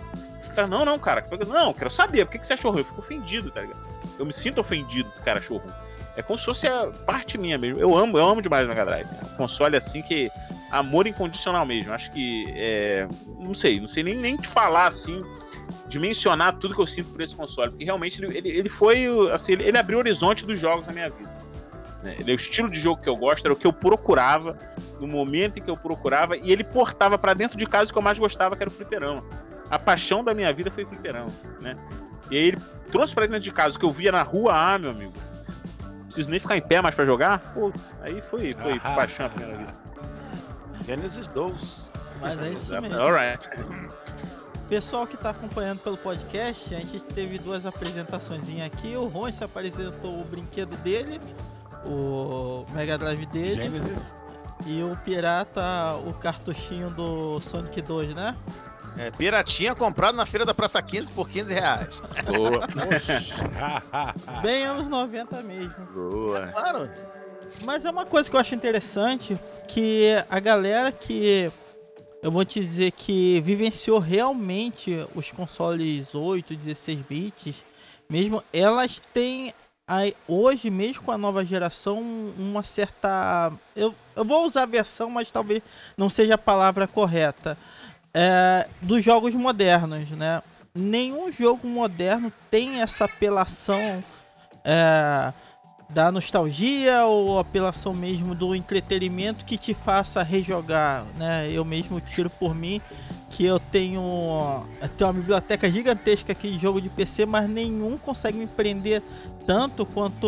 O 0.48 0.56
cara, 0.56 0.68
não, 0.68 0.86
não, 0.86 0.98
cara. 0.98 1.24
Não, 1.48 1.74
quero 1.74 1.90
saber, 1.90 2.26
por 2.26 2.38
que, 2.38 2.46
você 2.46 2.54
achou 2.54 2.72
ruim? 2.72 2.82
Eu 2.82 2.86
fico 2.86 3.00
ofendido, 3.00 3.52
tá 3.52 3.62
ligado? 3.62 3.80
Eu 4.18 4.26
me 4.26 4.34
sinto 4.34 4.62
ofendido 4.62 5.10
que 5.10 5.20
o 5.20 5.24
cara 5.24 5.40
achou 5.40 5.58
ruim. 5.58 5.74
É 6.16 6.24
como 6.24 6.40
se 6.40 6.46
fosse 6.46 6.68
a 6.68 6.88
parte 7.06 7.38
minha 7.38 7.60
mesmo. 7.60 7.80
Eu 7.80 7.96
amo, 7.96 8.18
eu 8.18 8.28
amo 8.28 8.42
demais 8.42 8.66
o 8.66 8.70
Mega 8.70 8.86
Drive. 8.86 9.08
É 9.08 9.38
console 9.38 9.76
assim 9.76 10.02
que. 10.02 10.32
Amor 10.72 11.08
incondicional 11.08 11.66
mesmo. 11.66 11.94
Acho 11.94 12.12
que. 12.12 12.46
É... 12.56 13.08
Não 13.40 13.54
sei, 13.54 13.80
não 13.80 13.88
sei 13.88 14.04
nem, 14.04 14.16
nem 14.16 14.36
te 14.36 14.48
falar 14.48 14.88
assim 14.88 15.24
de 15.88 16.00
mencionar 16.00 16.54
tudo 16.54 16.76
que 16.76 16.82
eu 16.82 16.88
sinto 16.88 17.12
por 17.12 17.22
esse 17.22 17.36
console, 17.36 17.72
porque 17.72 17.86
realmente 17.86 18.24
ele, 18.24 18.38
ele, 18.38 18.50
ele 18.50 18.70
foi, 18.70 19.08
assim, 19.32 19.54
ele, 19.54 19.64
ele, 19.64 19.78
abriu 19.78 19.98
o 19.98 20.02
horizonte 20.02 20.46
dos 20.46 20.60
jogos 20.60 20.86
na 20.88 20.94
minha 20.94 21.10
vida. 21.10 21.32
Né? 22.04 22.16
Ele 22.20 22.32
é 22.32 22.34
o 22.34 22.36
estilo 22.36 22.70
de 22.70 22.80
jogo 22.80 23.02
que 23.02 23.10
eu 23.10 23.16
gosto, 23.16 23.46
era 23.46 23.54
o 23.54 23.58
que 23.58 23.66
eu 23.66 23.74
procurava, 23.74 24.58
no 25.00 25.08
momento 25.08 25.60
em 25.60 25.62
que 25.62 25.70
eu 25.70 25.78
procurava, 25.78 26.38
e 26.38 26.52
ele 26.52 26.64
portava 26.64 27.18
para 27.18 27.34
dentro 27.34 27.58
de 27.58 27.66
casa 27.66 27.90
o 27.90 27.94
que 27.94 27.98
eu 27.98 28.04
mais 28.04 28.18
gostava, 28.18 28.56
que 28.56 28.64
era 28.64 28.70
o 28.70 28.74
fliperama. 28.74 29.24
A 29.70 29.78
paixão 29.78 30.24
da 30.24 30.34
minha 30.34 30.52
vida 30.54 30.72
foi 30.72 30.84
o 30.84 30.88
fliperama, 30.88 31.32
né? 31.62 31.78
E 32.32 32.38
aí 32.38 32.44
ele 32.44 32.58
trouxe 32.92 33.14
para 33.14 33.26
dentro 33.26 33.42
de 33.42 33.52
casa 33.52 33.76
o 33.76 33.80
que 33.80 33.86
eu 33.86 33.92
via 33.92 34.12
na 34.12 34.24
rua, 34.24 34.54
ah, 34.54 34.78
meu 34.78 34.92
amigo, 34.92 35.14
não 35.84 36.06
preciso 36.06 36.30
nem 36.30 36.40
ficar 36.40 36.58
em 36.58 36.62
pé 36.62 36.82
mais 36.82 36.96
para 36.96 37.06
jogar, 37.06 37.40
putz, 37.54 37.96
aí 38.02 38.22
foi, 38.22 38.54
foi 38.54 38.80
ah, 38.84 38.96
paixão 38.96 39.26
a 39.26 39.30
primeira 39.30 39.58
vida. 39.58 39.74
Genesis 40.86 41.28
2. 41.28 41.90
Mas 42.22 42.42
é 42.42 42.50
isso 42.50 42.82
mesmo. 42.82 43.00
Alright. 43.00 43.48
Pessoal 44.70 45.08
que 45.08 45.16
está 45.16 45.30
acompanhando 45.30 45.80
pelo 45.80 45.96
podcast, 45.96 46.76
a 46.76 46.80
gente 46.80 47.00
teve 47.00 47.40
duas 47.40 47.66
apresentações 47.66 48.44
aqui. 48.66 48.98
O 48.98 49.08
Ron 49.08 49.32
se 49.32 49.42
apresentou 49.42 50.20
o 50.20 50.26
brinquedo 50.26 50.76
dele, 50.78 51.22
o 51.86 52.66
Mega 52.74 52.98
Drive 52.98 53.26
dele. 53.28 53.56
Genesis. 53.56 54.18
E 54.66 54.84
o 54.84 54.98
Pirata, 55.06 55.96
o 56.06 56.14
cartuchinho 56.14 56.90
do 56.90 57.40
Sonic 57.40 57.82
2, 57.82 58.14
né? 58.14 58.36
É, 58.98 59.12
piratinha 59.12 59.74
comprado 59.74 60.16
na 60.16 60.26
feira 60.26 60.46
da 60.46 60.54
Praça 60.54 60.82
15 60.82 61.12
por 61.12 61.30
15 61.30 61.54
reais. 61.54 62.02
Boa. 62.26 62.68
Bem 64.42 64.66
anos 64.66 64.90
90 64.90 65.44
mesmo. 65.44 65.86
Boa. 65.94 66.48
Claro. 66.48 66.90
Mas 67.62 67.86
é 67.86 67.90
uma 67.90 68.06
coisa 68.06 68.30
que 68.30 68.36
eu 68.36 68.40
acho 68.40 68.54
interessante, 68.54 69.38
que 69.68 70.12
a 70.30 70.40
galera 70.40 70.92
que 70.92 71.50
eu 72.28 72.32
vou 72.32 72.44
te 72.44 72.60
dizer 72.60 72.92
que 72.92 73.40
vivenciou 73.40 74.00
realmente 74.00 75.08
os 75.16 75.32
consoles 75.32 76.14
8, 76.14 76.58
16 76.58 77.00
bits, 77.10 77.64
mesmo 78.10 78.44
elas 78.52 79.02
têm 79.14 79.54
aí, 79.88 80.14
hoje 80.28 80.70
mesmo 80.70 81.04
com 81.04 81.14
a 81.14 81.18
nova 81.18 81.46
geração 81.46 82.02
uma 82.38 82.64
certa 82.64 83.54
eu, 83.74 83.96
eu 84.14 84.26
vou 84.26 84.44
usar 84.44 84.64
a 84.64 84.66
versão, 84.66 85.10
mas 85.10 85.32
talvez 85.32 85.64
não 85.96 86.10
seja 86.10 86.34
a 86.36 86.38
palavra 86.38 86.86
correta. 86.86 87.58
É, 88.14 88.68
dos 88.82 89.02
jogos 89.02 89.34
modernos, 89.34 90.10
né? 90.12 90.44
Nenhum 90.76 91.32
jogo 91.32 91.66
moderno 91.66 92.30
tem 92.52 92.82
essa 92.82 93.06
apelação 93.06 94.04
é, 94.66 95.34
da 95.90 96.12
nostalgia 96.12 97.06
ou 97.06 97.40
apelação 97.40 97.94
mesmo 97.94 98.36
do 98.36 98.54
entretenimento 98.54 99.46
que 99.46 99.58
te 99.58 99.74
faça 99.74 100.22
rejogar, 100.22 101.06
né? 101.18 101.50
Eu 101.50 101.64
mesmo 101.64 102.02
tiro 102.02 102.30
por 102.30 102.54
mim 102.54 102.82
que 103.30 103.46
eu 103.46 103.60
tenho, 103.60 104.02
eu 104.82 104.90
tenho 104.90 105.08
uma 105.08 105.14
biblioteca 105.14 105.70
gigantesca 105.70 106.32
aqui 106.32 106.52
de 106.52 106.60
jogo 106.60 106.82
de 106.82 106.90
PC, 106.90 107.26
mas 107.26 107.50
nenhum 107.50 107.98
consegue 107.98 108.38
me 108.38 108.48
prender 108.48 109.02
tanto 109.46 109.86
quanto 109.86 110.28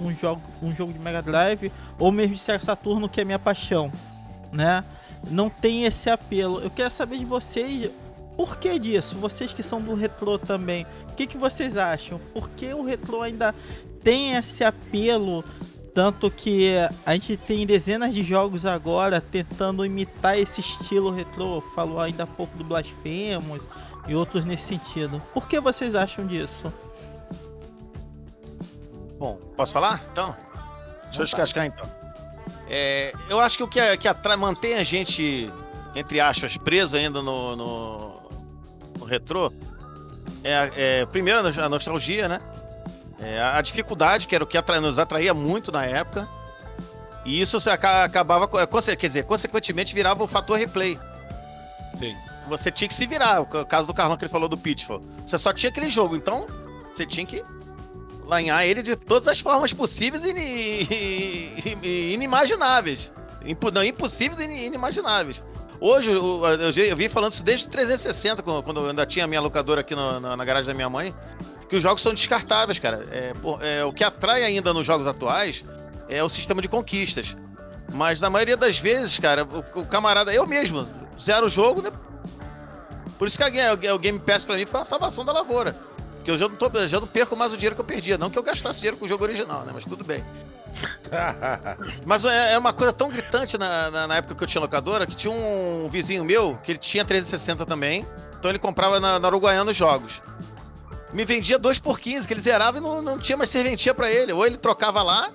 um 0.00 0.14
jogo, 0.14 0.40
um 0.62 0.74
jogo 0.74 0.92
de 0.92 0.98
Mega 0.98 1.20
Drive 1.20 1.70
ou 1.98 2.10
mesmo 2.10 2.34
de 2.34 2.40
Saturno 2.40 3.08
que 3.08 3.20
é 3.20 3.24
minha 3.24 3.38
paixão, 3.38 3.92
né? 4.52 4.84
Não 5.30 5.50
tem 5.50 5.84
esse 5.84 6.08
apelo. 6.08 6.60
Eu 6.60 6.70
quero 6.70 6.90
saber 6.90 7.18
de 7.18 7.24
vocês 7.24 7.90
por 8.36 8.56
que 8.56 8.78
disso? 8.78 9.16
Vocês 9.16 9.52
que 9.52 9.62
são 9.62 9.80
do 9.80 9.94
retrô 9.94 10.38
também, 10.38 10.86
o 11.08 11.12
que, 11.14 11.26
que 11.26 11.38
vocês 11.38 11.76
acham? 11.76 12.18
Por 12.32 12.50
que 12.50 12.74
o 12.74 12.82
retrô 12.82 13.22
ainda 13.22 13.54
tem 14.04 14.34
esse 14.34 14.62
apelo, 14.62 15.42
tanto 15.94 16.30
que 16.30 16.74
a 17.04 17.12
gente 17.14 17.36
tem 17.36 17.66
dezenas 17.66 18.14
de 18.14 18.22
jogos 18.22 18.66
agora 18.66 19.20
tentando 19.20 19.84
imitar 19.84 20.38
esse 20.38 20.60
estilo 20.60 21.10
retrô. 21.10 21.62
Falou 21.74 22.00
ainda 22.00 22.24
há 22.24 22.26
pouco 22.26 22.56
do 22.56 22.64
Blasphemous 22.64 23.62
e 24.06 24.14
outros 24.14 24.44
nesse 24.44 24.64
sentido. 24.64 25.20
Por 25.32 25.48
que 25.48 25.58
vocês 25.58 25.94
acham 25.94 26.26
disso? 26.26 26.72
Bom, 29.18 29.36
posso 29.56 29.72
falar? 29.72 30.02
Então, 30.12 30.36
deixa 31.04 31.22
eu 31.22 31.24
descascar 31.24 31.64
então. 31.64 31.88
É, 32.68 33.12
eu 33.28 33.40
acho 33.40 33.56
que 33.56 33.62
o 33.62 33.68
que, 33.68 33.80
é, 33.80 33.96
que 33.96 34.08
atrai, 34.08 34.36
mantém 34.36 34.74
a 34.74 34.84
gente, 34.84 35.50
entre 35.94 36.20
aspas, 36.20 36.56
preso 36.56 36.96
ainda 36.96 37.22
no, 37.22 37.56
no, 37.56 38.28
no 38.98 39.04
retrô 39.04 39.50
é, 40.42 40.70
é, 40.76 41.06
primeiro 41.06 41.40
a 41.40 41.68
nostalgia, 41.68 42.28
né? 42.28 42.40
É, 43.20 43.40
a 43.40 43.60
dificuldade, 43.60 44.26
que 44.26 44.34
era 44.34 44.42
o 44.42 44.46
que 44.46 44.58
atra 44.58 44.80
nos 44.80 44.98
atraía 44.98 45.32
muito 45.32 45.70
na 45.70 45.84
época. 45.84 46.28
E 47.24 47.40
isso 47.40 47.58
acabava, 47.70 48.48
quer 48.98 49.06
dizer, 49.06 49.24
consequentemente 49.24 49.94
virava 49.94 50.22
o 50.22 50.26
fator 50.26 50.58
replay. 50.58 50.98
Sim. 51.98 52.14
Você 52.48 52.70
tinha 52.70 52.86
que 52.86 52.94
se 52.94 53.06
virar. 53.06 53.40
O 53.40 53.46
caso 53.64 53.86
do 53.86 53.94
Carlão 53.94 54.16
que 54.16 54.24
ele 54.24 54.32
falou 54.32 54.48
do 54.48 54.58
Pitfall. 54.58 55.00
Você 55.26 55.38
só 55.38 55.52
tinha 55.52 55.70
aquele 55.70 55.88
jogo, 55.88 56.16
então 56.16 56.44
você 56.92 57.06
tinha 57.06 57.24
que 57.24 57.42
lanhar 58.26 58.66
ele 58.66 58.82
de 58.82 58.96
todas 58.96 59.28
as 59.28 59.40
formas 59.40 59.72
possíveis 59.72 60.22
e 60.24 62.12
inimagináveis. 62.12 63.10
Não, 63.72 63.84
impossíveis 63.84 64.40
e 64.40 64.66
inimagináveis. 64.66 65.40
Hoje, 65.80 66.12
eu, 66.12 66.42
eu, 66.44 66.70
eu 66.70 66.96
vim 66.96 67.08
falando 67.08 67.32
isso 67.32 67.42
desde 67.42 67.66
o 67.66 67.70
360, 67.70 68.42
quando 68.42 68.80
eu 68.80 68.88
ainda 68.88 69.04
tinha 69.04 69.24
a 69.24 69.28
minha 69.28 69.40
locadora 69.40 69.80
aqui 69.80 69.94
no, 69.94 70.20
na, 70.20 70.36
na 70.36 70.44
garagem 70.44 70.66
da 70.66 70.74
minha 70.74 70.88
mãe 70.88 71.12
que 71.74 71.78
os 71.78 71.82
jogos 71.82 72.02
são 72.02 72.14
descartáveis, 72.14 72.78
cara. 72.78 73.04
É, 73.10 73.32
é, 73.60 73.84
o 73.84 73.92
que 73.92 74.04
atrai 74.04 74.44
ainda 74.44 74.72
nos 74.72 74.86
jogos 74.86 75.08
atuais 75.08 75.64
é 76.08 76.22
o 76.22 76.28
sistema 76.28 76.62
de 76.62 76.68
conquistas. 76.68 77.36
Mas 77.92 78.20
na 78.20 78.30
maioria 78.30 78.56
das 78.56 78.78
vezes, 78.78 79.18
cara, 79.18 79.44
o, 79.44 79.80
o 79.80 79.84
camarada, 79.84 80.32
eu 80.32 80.46
mesmo, 80.46 80.86
zero 81.20 81.46
o 81.46 81.48
jogo, 81.48 81.82
né? 81.82 81.90
Por 83.18 83.26
isso 83.26 83.36
que 83.36 83.60
a, 83.60 83.74
o 83.92 83.98
Game 83.98 84.20
Pass 84.20 84.44
pra 84.44 84.54
mim 84.54 84.66
foi 84.66 84.78
uma 84.78 84.84
salvação 84.84 85.24
da 85.24 85.32
lavoura. 85.32 85.74
Porque 86.14 86.30
eu 86.30 86.38
já 86.38 86.48
não, 86.48 86.54
tô, 86.54 86.70
já 86.86 87.00
não 87.00 87.08
perco 87.08 87.34
mais 87.34 87.52
o 87.52 87.56
dinheiro 87.56 87.74
que 87.74 87.80
eu 87.80 87.84
perdia. 87.84 88.16
Não 88.16 88.30
que 88.30 88.38
eu 88.38 88.42
gastasse 88.44 88.78
dinheiro 88.78 88.96
com 88.96 89.04
o 89.04 89.08
jogo 89.08 89.24
original, 89.24 89.64
né? 89.64 89.72
Mas 89.74 89.82
tudo 89.82 90.04
bem. 90.04 90.22
Mas 92.06 92.24
é, 92.24 92.52
é 92.52 92.58
uma 92.58 92.72
coisa 92.72 92.92
tão 92.92 93.08
gritante 93.10 93.58
na, 93.58 93.90
na, 93.90 94.06
na, 94.06 94.16
época 94.16 94.36
que 94.36 94.44
eu 94.44 94.48
tinha 94.48 94.60
locadora 94.60 95.06
que 95.06 95.16
tinha 95.16 95.32
um 95.32 95.88
vizinho 95.88 96.24
meu 96.24 96.56
que 96.62 96.70
ele 96.70 96.78
tinha 96.78 97.04
360 97.04 97.66
também. 97.66 98.06
Então 98.38 98.48
ele 98.48 98.60
comprava 98.60 99.00
na, 99.00 99.18
na 99.18 99.26
Uruguaiana 99.28 99.72
os 99.72 99.76
jogos 99.76 100.20
me 101.14 101.24
vendia 101.24 101.58
2 101.58 101.78
por 101.78 102.00
15, 102.00 102.26
que 102.26 102.34
ele 102.34 102.40
zerava 102.40 102.78
e 102.78 102.80
não, 102.80 103.00
não 103.00 103.18
tinha 103.18 103.38
mais 103.38 103.48
serventia 103.48 103.94
para 103.94 104.10
ele. 104.10 104.32
Ou 104.32 104.44
ele 104.44 104.56
trocava 104.56 105.00
lá 105.00 105.32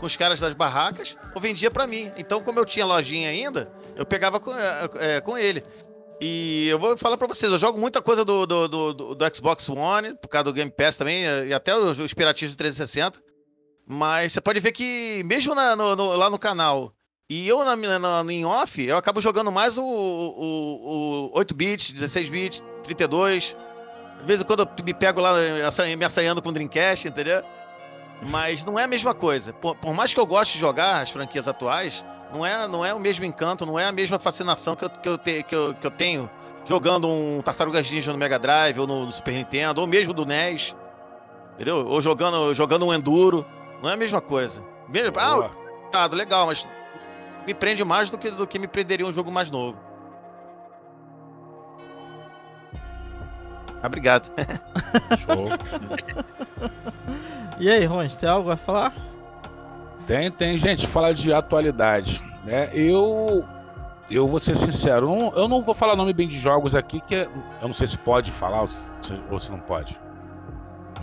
com 0.00 0.06
os 0.06 0.16
caras 0.16 0.40
das 0.40 0.54
barracas, 0.54 1.16
ou 1.34 1.40
vendia 1.40 1.70
para 1.70 1.86
mim. 1.86 2.10
Então, 2.16 2.42
como 2.42 2.58
eu 2.58 2.66
tinha 2.66 2.84
lojinha 2.84 3.30
ainda, 3.30 3.70
eu 3.94 4.04
pegava 4.04 4.40
com, 4.40 4.52
é, 4.52 4.90
é, 4.98 5.20
com 5.20 5.38
ele. 5.38 5.62
E 6.20 6.66
eu 6.68 6.78
vou 6.78 6.96
falar 6.96 7.16
para 7.16 7.28
vocês, 7.28 7.50
eu 7.50 7.58
jogo 7.58 7.78
muita 7.78 8.02
coisa 8.02 8.24
do, 8.24 8.44
do, 8.44 8.68
do, 8.68 9.14
do, 9.14 9.34
Xbox 9.36 9.68
One, 9.68 10.14
por 10.16 10.28
causa 10.28 10.44
do 10.44 10.52
Game 10.52 10.70
Pass 10.70 10.98
também, 10.98 11.24
e 11.46 11.54
até 11.54 11.76
os, 11.76 11.98
os 11.98 12.12
piratistas 12.12 12.56
do 12.56 12.58
360. 12.58 13.22
Mas 13.86 14.32
você 14.32 14.40
pode 14.40 14.58
ver 14.58 14.72
que, 14.72 15.22
mesmo 15.24 15.54
na, 15.54 15.76
no, 15.76 15.94
no, 15.94 16.16
lá 16.16 16.28
no 16.28 16.38
canal, 16.38 16.92
e 17.28 17.48
eu 17.48 17.64
na, 17.64 17.76
na, 17.76 18.32
em 18.32 18.44
off, 18.44 18.82
eu 18.82 18.96
acabo 18.96 19.20
jogando 19.20 19.52
mais 19.52 19.78
o, 19.78 19.84
o, 19.84 21.30
o 21.32 21.38
8-bit, 21.38 21.94
16-bit, 21.94 22.62
32 22.82 23.54
de 24.20 24.26
vez 24.26 24.40
em 24.40 24.44
quando 24.44 24.60
eu 24.60 24.84
me 24.84 24.94
pego 24.94 25.20
lá 25.20 25.34
me 25.96 26.04
assanhando 26.04 26.42
com 26.42 26.52
Dreamcast, 26.52 27.08
entendeu? 27.08 27.42
Mas 28.28 28.64
não 28.64 28.78
é 28.78 28.84
a 28.84 28.88
mesma 28.88 29.14
coisa. 29.14 29.52
Por, 29.52 29.74
por, 29.76 29.94
mais 29.94 30.12
que 30.12 30.20
eu 30.20 30.26
goste 30.26 30.54
de 30.54 30.60
jogar 30.60 31.02
as 31.02 31.10
franquias 31.10 31.48
atuais, 31.48 32.04
não 32.32 32.44
é, 32.44 32.68
não 32.68 32.84
é 32.84 32.92
o 32.92 33.00
mesmo 33.00 33.24
encanto, 33.24 33.64
não 33.64 33.78
é 33.78 33.86
a 33.86 33.92
mesma 33.92 34.18
fascinação 34.18 34.76
que 34.76 34.84
eu, 34.84 34.90
que 34.90 35.08
eu, 35.08 35.18
te, 35.18 35.42
que 35.42 35.54
eu, 35.54 35.74
que 35.74 35.86
eu 35.86 35.90
tenho 35.90 36.30
jogando 36.66 37.08
um 37.08 37.40
Tartarugas 37.42 37.90
Ninja 37.90 38.12
no 38.12 38.18
Mega 38.18 38.38
Drive 38.38 38.78
ou 38.78 38.86
no, 38.86 39.06
no, 39.06 39.12
Super 39.12 39.34
Nintendo, 39.34 39.80
ou 39.80 39.86
mesmo 39.86 40.12
do 40.12 40.26
NES. 40.26 40.74
Entendeu? 41.54 41.86
Ou 41.86 42.00
jogando, 42.00 42.54
jogando 42.54 42.86
um 42.86 42.92
Enduro. 42.92 43.46
Não 43.82 43.88
é 43.88 43.94
a 43.94 43.96
mesma 43.96 44.20
coisa. 44.20 44.62
Mesmo, 44.88 45.18
ah, 45.18 45.50
tá, 45.90 46.06
legal, 46.06 46.46
mas 46.46 46.66
me 47.46 47.54
prende 47.54 47.84
mais 47.84 48.10
do 48.10 48.18
que, 48.18 48.30
do 48.30 48.46
que 48.46 48.58
me 48.58 48.68
prenderia 48.68 49.06
um 49.06 49.12
jogo 49.12 49.30
mais 49.30 49.50
novo. 49.50 49.78
Obrigado. 53.82 54.30
Show. 55.18 55.46
e 57.58 57.70
aí, 57.70 57.84
Ron, 57.84 58.08
tem 58.08 58.28
algo 58.28 58.50
a 58.50 58.56
falar? 58.56 58.92
Tem, 60.06 60.30
tem, 60.30 60.58
gente. 60.58 60.86
Falar 60.86 61.12
de 61.12 61.32
atualidade. 61.32 62.22
Né? 62.44 62.70
Eu. 62.74 63.44
Eu 64.10 64.26
vou 64.26 64.40
ser 64.40 64.56
sincero, 64.56 65.06
eu 65.06 65.16
não, 65.16 65.32
eu 65.36 65.48
não 65.48 65.62
vou 65.62 65.72
falar 65.72 65.94
nome 65.94 66.12
bem 66.12 66.26
de 66.26 66.36
jogos 66.36 66.74
aqui, 66.74 67.00
que 67.00 67.14
é, 67.14 67.28
eu 67.62 67.68
não 67.68 67.72
sei 67.72 67.86
se 67.86 67.96
pode 67.96 68.32
falar 68.32 68.62
ou 68.62 68.66
se, 68.66 69.22
ou 69.30 69.38
se 69.38 69.52
não 69.52 69.60
pode. 69.60 69.96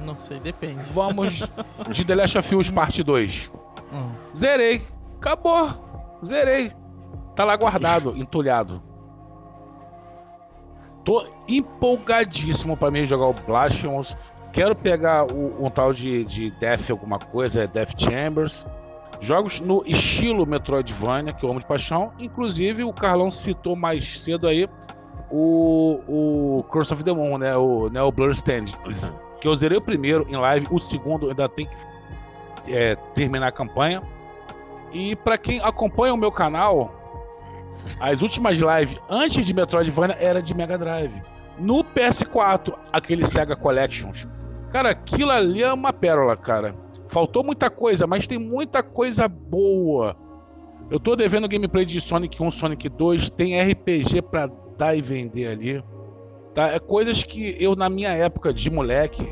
Não 0.05 0.17
sei, 0.27 0.41
depende. 0.41 0.83
Vamos 0.91 1.47
de 1.89 2.03
The 2.03 2.15
Last 2.15 2.37
of 2.37 2.55
Us 2.55 2.69
Parte 2.69 3.03
2. 3.03 3.49
Hum. 3.93 4.11
Zerei. 4.35 4.81
Acabou. 5.17 6.19
Zerei. 6.25 6.73
Tá 7.33 7.45
lá 7.45 7.55
guardado, 7.55 8.13
entulhado. 8.17 8.81
Tô 11.07 11.23
empolgadíssimo 11.47 12.75
para 12.75 12.91
mim 12.91 13.05
jogar 13.05 13.27
o 13.27 13.33
Blasphemous. 13.33 14.17
Quero 14.51 14.75
pegar 14.75 15.25
o, 15.31 15.65
um 15.65 15.69
tal 15.69 15.93
de, 15.93 16.25
de 16.25 16.51
Death 16.51 16.91
alguma 16.91 17.17
coisa, 17.17 17.63
é 17.63 17.67
Death 17.67 17.93
Chambers. 17.97 18.67
Jogos 19.21 19.61
no 19.61 19.83
estilo 19.85 20.45
Metroidvania, 20.45 21.31
que 21.31 21.45
eu 21.45 21.49
amo 21.49 21.61
de 21.61 21.65
paixão. 21.65 22.11
Inclusive, 22.19 22.83
o 22.83 22.91
Carlão 22.91 23.31
citou 23.31 23.73
mais 23.73 24.19
cedo 24.19 24.49
aí 24.49 24.67
o, 25.31 26.01
o 26.09 26.63
Curse 26.63 26.91
of 26.91 27.05
the 27.05 27.13
Moon, 27.13 27.37
né? 27.37 27.55
O, 27.55 27.89
né, 27.89 28.01
o 28.01 28.11
Blur 28.11 28.31
Stand. 28.31 28.65
Que 29.39 29.47
eu 29.47 29.55
zerei 29.55 29.77
o 29.77 29.81
primeiro 29.81 30.27
em 30.27 30.35
live, 30.35 30.67
o 30.69 30.77
segundo 30.77 31.29
ainda 31.29 31.47
tem 31.47 31.67
que 31.67 32.73
é, 32.73 32.95
terminar 33.13 33.47
a 33.47 33.51
campanha. 33.53 34.03
E 34.91 35.15
para 35.15 35.37
quem 35.37 35.61
acompanha 35.61 36.13
o 36.13 36.17
meu 36.17 36.33
canal, 36.33 37.06
as 37.99 38.21
últimas 38.21 38.57
lives 38.57 38.99
antes 39.09 39.45
de 39.45 39.53
Metroidvania 39.53 40.17
era 40.19 40.41
de 40.41 40.53
Mega 40.53 40.77
Drive. 40.77 41.21
No 41.59 41.83
PS4, 41.83 42.73
aquele 42.91 43.25
Sega 43.25 43.55
Collections. 43.55 44.27
Cara, 44.71 44.91
aquilo 44.91 45.31
ali 45.31 45.63
é 45.63 45.73
uma 45.73 45.91
pérola, 45.91 46.35
cara. 46.35 46.75
Faltou 47.07 47.43
muita 47.43 47.69
coisa, 47.69 48.05
mas 48.05 48.27
tem 48.27 48.37
muita 48.37 48.83
coisa 48.83 49.27
boa. 49.27 50.15
Eu 50.89 50.99
tô 50.99 51.15
devendo 51.15 51.47
gameplay 51.47 51.85
de 51.85 51.99
Sonic 51.99 52.41
1, 52.41 52.51
Sonic 52.51 52.89
2, 52.89 53.29
tem 53.31 53.59
RPG 53.59 54.21
para 54.21 54.49
dar 54.77 54.95
e 54.95 55.01
vender 55.01 55.47
ali. 55.47 55.83
Tá? 56.53 56.67
É 56.67 56.79
coisas 56.79 57.23
que 57.23 57.55
eu, 57.59 57.75
na 57.75 57.89
minha 57.89 58.09
época 58.09 58.53
de 58.53 58.69
moleque, 58.69 59.27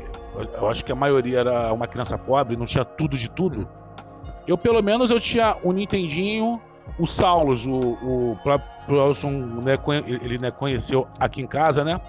eu 0.54 0.68
acho 0.68 0.84
que 0.84 0.92
a 0.92 0.94
maioria 0.94 1.40
era 1.40 1.72
uma 1.72 1.86
criança 1.86 2.18
pobre, 2.18 2.56
não 2.56 2.66
tinha 2.66 2.84
tudo 2.84 3.16
de 3.16 3.30
tudo. 3.30 3.68
Eu, 4.46 4.56
pelo 4.58 4.82
menos, 4.82 5.10
eu 5.10 5.18
tinha 5.18 5.56
um 5.64 5.72
Nintendinho, 5.72 6.60
o 6.98 7.06
Saulus, 7.06 7.66
o, 7.66 7.78
o 7.78 8.38
né, 9.62 9.74
ele 10.06 10.38
né, 10.38 10.50
conheceu 10.50 11.06
aqui 11.18 11.42
em 11.42 11.46
casa, 11.46 11.84
né? 11.84 12.00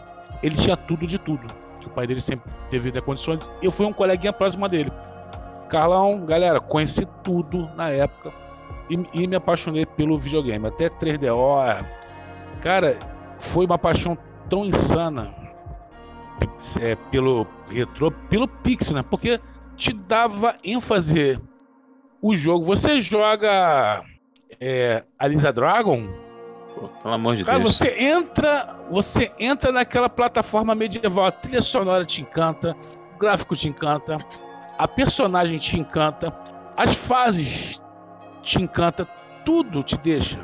Ele 0.42 0.56
tinha 0.56 0.78
tudo 0.78 1.08
de 1.08 1.18
tudo. 1.18 1.48
O 1.86 1.90
pai 1.90 2.06
dele 2.06 2.22
sempre 2.22 2.52
teve 2.70 2.92
né, 2.92 3.02
condições. 3.02 3.40
Eu 3.62 3.72
fui 3.72 3.86
um 3.86 3.94
coleguinha 3.94 4.32
próximo 4.34 4.68
dele. 4.68 4.92
Carlão, 5.70 6.26
galera, 6.26 6.60
conheci 6.60 7.06
tudo 7.24 7.70
na 7.76 7.90
época 7.90 8.32
e, 8.90 9.00
e 9.14 9.28
me 9.28 9.36
apaixonei 9.36 9.86
pelo 9.86 10.18
videogame. 10.18 10.68
Até 10.68 10.90
3DO. 10.90 11.86
Cara, 12.62 12.98
foi 13.40 13.66
uma 13.66 13.78
paixão 13.78 14.18
tão 14.50 14.66
insana 14.66 15.34
é, 16.82 16.96
pelo 17.12 17.48
retro, 17.70 18.12
pelo 18.30 18.48
pixel, 18.48 18.96
né? 18.96 19.04
Porque 19.04 19.40
te 19.76 19.94
dava 19.94 20.56
ênfase 20.64 21.40
o 22.22 22.36
jogo. 22.36 22.66
Você 22.66 23.00
joga 23.00 24.04
é, 24.60 25.04
Alisa 25.18 25.52
Dragon? 25.52 26.08
Pô, 26.76 26.88
pelo 26.88 27.14
amor 27.14 27.36
de 27.36 27.44
Cara, 27.44 27.60
Deus. 27.60 27.78
você 27.78 27.90
entra, 28.00 28.76
você 28.90 29.32
entra 29.40 29.72
naquela 29.72 30.10
plataforma 30.10 30.76
medieval, 30.76 31.26
a 31.26 31.32
trilha 31.32 31.62
sonora 31.62 32.06
te 32.06 32.22
encanta, 32.22 32.76
o 33.16 33.20
gráfico 33.20 33.56
te 33.56 33.68
encanta, 33.68 34.18
a 34.78 34.88
personagem 34.88 35.58
te 35.58 35.80
encanta, 35.80 36.34
as 36.76 36.96
fases 36.96 37.82
te 38.44 38.62
encanta, 38.62 39.06
tudo 39.44 39.82
te 39.84 39.98
deixa. 39.98 40.40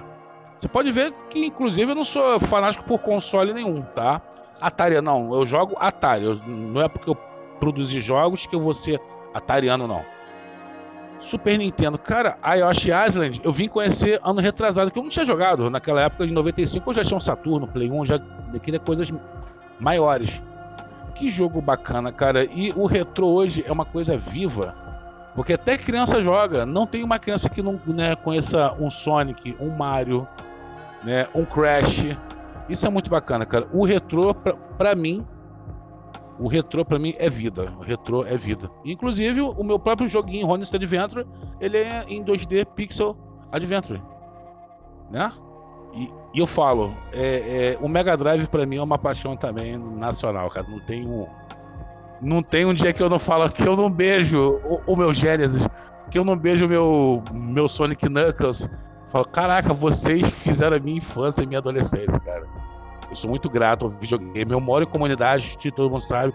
Você 0.57 0.67
pode 0.67 0.91
ver 0.91 1.13
que, 1.29 1.45
inclusive, 1.45 1.91
eu 1.91 1.95
não 1.95 2.03
sou 2.03 2.39
fanático 2.39 2.83
por 2.85 2.99
console 2.99 3.53
nenhum, 3.53 3.81
tá? 3.81 4.21
Atari, 4.61 5.01
não, 5.01 5.33
eu 5.35 5.45
jogo 5.45 5.75
Atari. 5.77 6.23
Eu, 6.23 6.35
não 6.47 6.81
é 6.81 6.87
porque 6.87 7.09
eu 7.09 7.15
produzi 7.59 7.99
jogos 7.99 8.45
que 8.45 8.55
eu 8.55 8.61
vou 8.61 8.73
ser 8.73 8.99
atariano, 9.33 9.87
não. 9.87 10.05
Super 11.23 11.57
Nintendo, 11.57 11.97
cara, 11.97 12.37
a 12.41 12.55
Yoshi 12.55 12.89
Island 12.91 13.39
eu 13.43 13.51
vim 13.51 13.69
conhecer 13.69 14.19
ano 14.23 14.41
retrasado, 14.41 14.91
que 14.91 14.99
eu 14.99 15.03
não 15.03 15.09
tinha 15.09 15.23
jogado. 15.23 15.69
Naquela 15.69 16.01
época 16.01 16.27
de 16.27 16.33
95 16.33 16.89
eu 16.89 16.93
já 16.93 17.03
tinha 17.03 17.17
um 17.17 17.21
Saturno, 17.21 17.65
Play 17.65 17.89
1, 17.89 18.05
já 18.05 18.19
queria 18.61 18.79
coisas 18.79 19.09
maiores. 19.79 20.41
Que 21.15 21.29
jogo 21.29 21.61
bacana, 21.61 22.11
cara. 22.11 22.43
E 22.43 22.73
o 22.75 22.85
retrô 22.85 23.27
hoje 23.29 23.63
é 23.65 23.71
uma 23.71 23.85
coisa 23.85 24.17
viva. 24.17 24.75
Porque 25.33 25.53
até 25.53 25.77
criança 25.77 26.21
joga. 26.21 26.65
Não 26.65 26.85
tem 26.85 27.03
uma 27.03 27.17
criança 27.17 27.49
que 27.49 27.61
não 27.61 27.79
né, 27.87 28.15
conheça 28.17 28.73
um 28.79 28.91
Sonic, 28.91 29.55
um 29.59 29.69
Mario, 29.69 30.27
né, 31.03 31.27
um 31.33 31.45
Crash. 31.45 32.17
Isso 32.67 32.85
é 32.85 32.89
muito 32.89 33.09
bacana, 33.09 33.45
cara. 33.45 33.65
O 33.71 33.85
retrô, 33.85 34.33
pra, 34.33 34.53
pra 34.53 34.95
mim, 34.95 35.25
o 36.39 36.47
retrô 36.47 36.83
para 36.83 36.99
mim 36.99 37.13
é 37.17 37.29
vida. 37.29 37.71
O 37.79 37.83
retrô 37.83 38.25
é 38.25 38.35
vida. 38.35 38.69
Inclusive, 38.83 39.41
o 39.41 39.63
meu 39.63 39.79
próprio 39.79 40.07
joguinho 40.07 40.47
Honest 40.47 40.75
Adventure, 40.75 41.25
ele 41.59 41.77
é 41.77 42.05
em 42.07 42.23
2D 42.23 42.65
Pixel 42.75 43.15
Adventure. 43.51 44.01
Né? 45.11 45.31
E, 45.93 46.09
e 46.33 46.39
eu 46.39 46.47
falo, 46.47 46.91
é, 47.11 47.75
é, 47.75 47.77
o 47.79 47.87
Mega 47.87 48.17
Drive 48.17 48.47
para 48.47 48.65
mim 48.65 48.77
é 48.77 48.83
uma 48.83 48.97
paixão 48.97 49.37
também 49.37 49.77
nacional, 49.77 50.49
cara. 50.49 50.65
Não 50.67 50.79
tem 50.79 51.07
um, 51.07 51.27
não 52.21 52.41
tem 52.41 52.65
um 52.65 52.73
dia 52.73 52.93
que 52.93 53.03
eu 53.03 53.09
não 53.09 53.19
falo 53.19 53.49
que 53.49 53.67
eu 53.67 53.75
não 53.75 53.89
beijo 53.89 54.59
o, 54.63 54.81
o 54.87 54.95
meu 54.95 55.13
Genesis, 55.13 55.67
que 56.09 56.17
eu 56.17 56.25
não 56.25 56.35
beijo 56.35 56.65
o 56.65 56.69
meu, 56.69 57.23
meu 57.31 57.67
Sonic 57.67 58.07
Knuckles. 58.09 58.67
Falo, 59.09 59.25
caraca, 59.25 59.73
vocês 59.73 60.27
fizeram 60.41 60.77
a 60.77 60.79
minha 60.79 60.97
infância 60.97 61.43
e 61.43 61.45
minha 61.45 61.59
adolescência, 61.59 62.19
cara. 62.19 62.47
Eu 63.13 63.17
sou 63.17 63.29
muito 63.29 63.47
grato 63.47 63.85
ao 63.85 63.91
videogame. 63.91 64.51
Eu 64.51 64.59
moro 64.59 64.85
em 64.85 64.87
comunidade, 64.87 65.55
todo 65.71 65.89
mundo 65.89 66.03
sabe. 66.03 66.33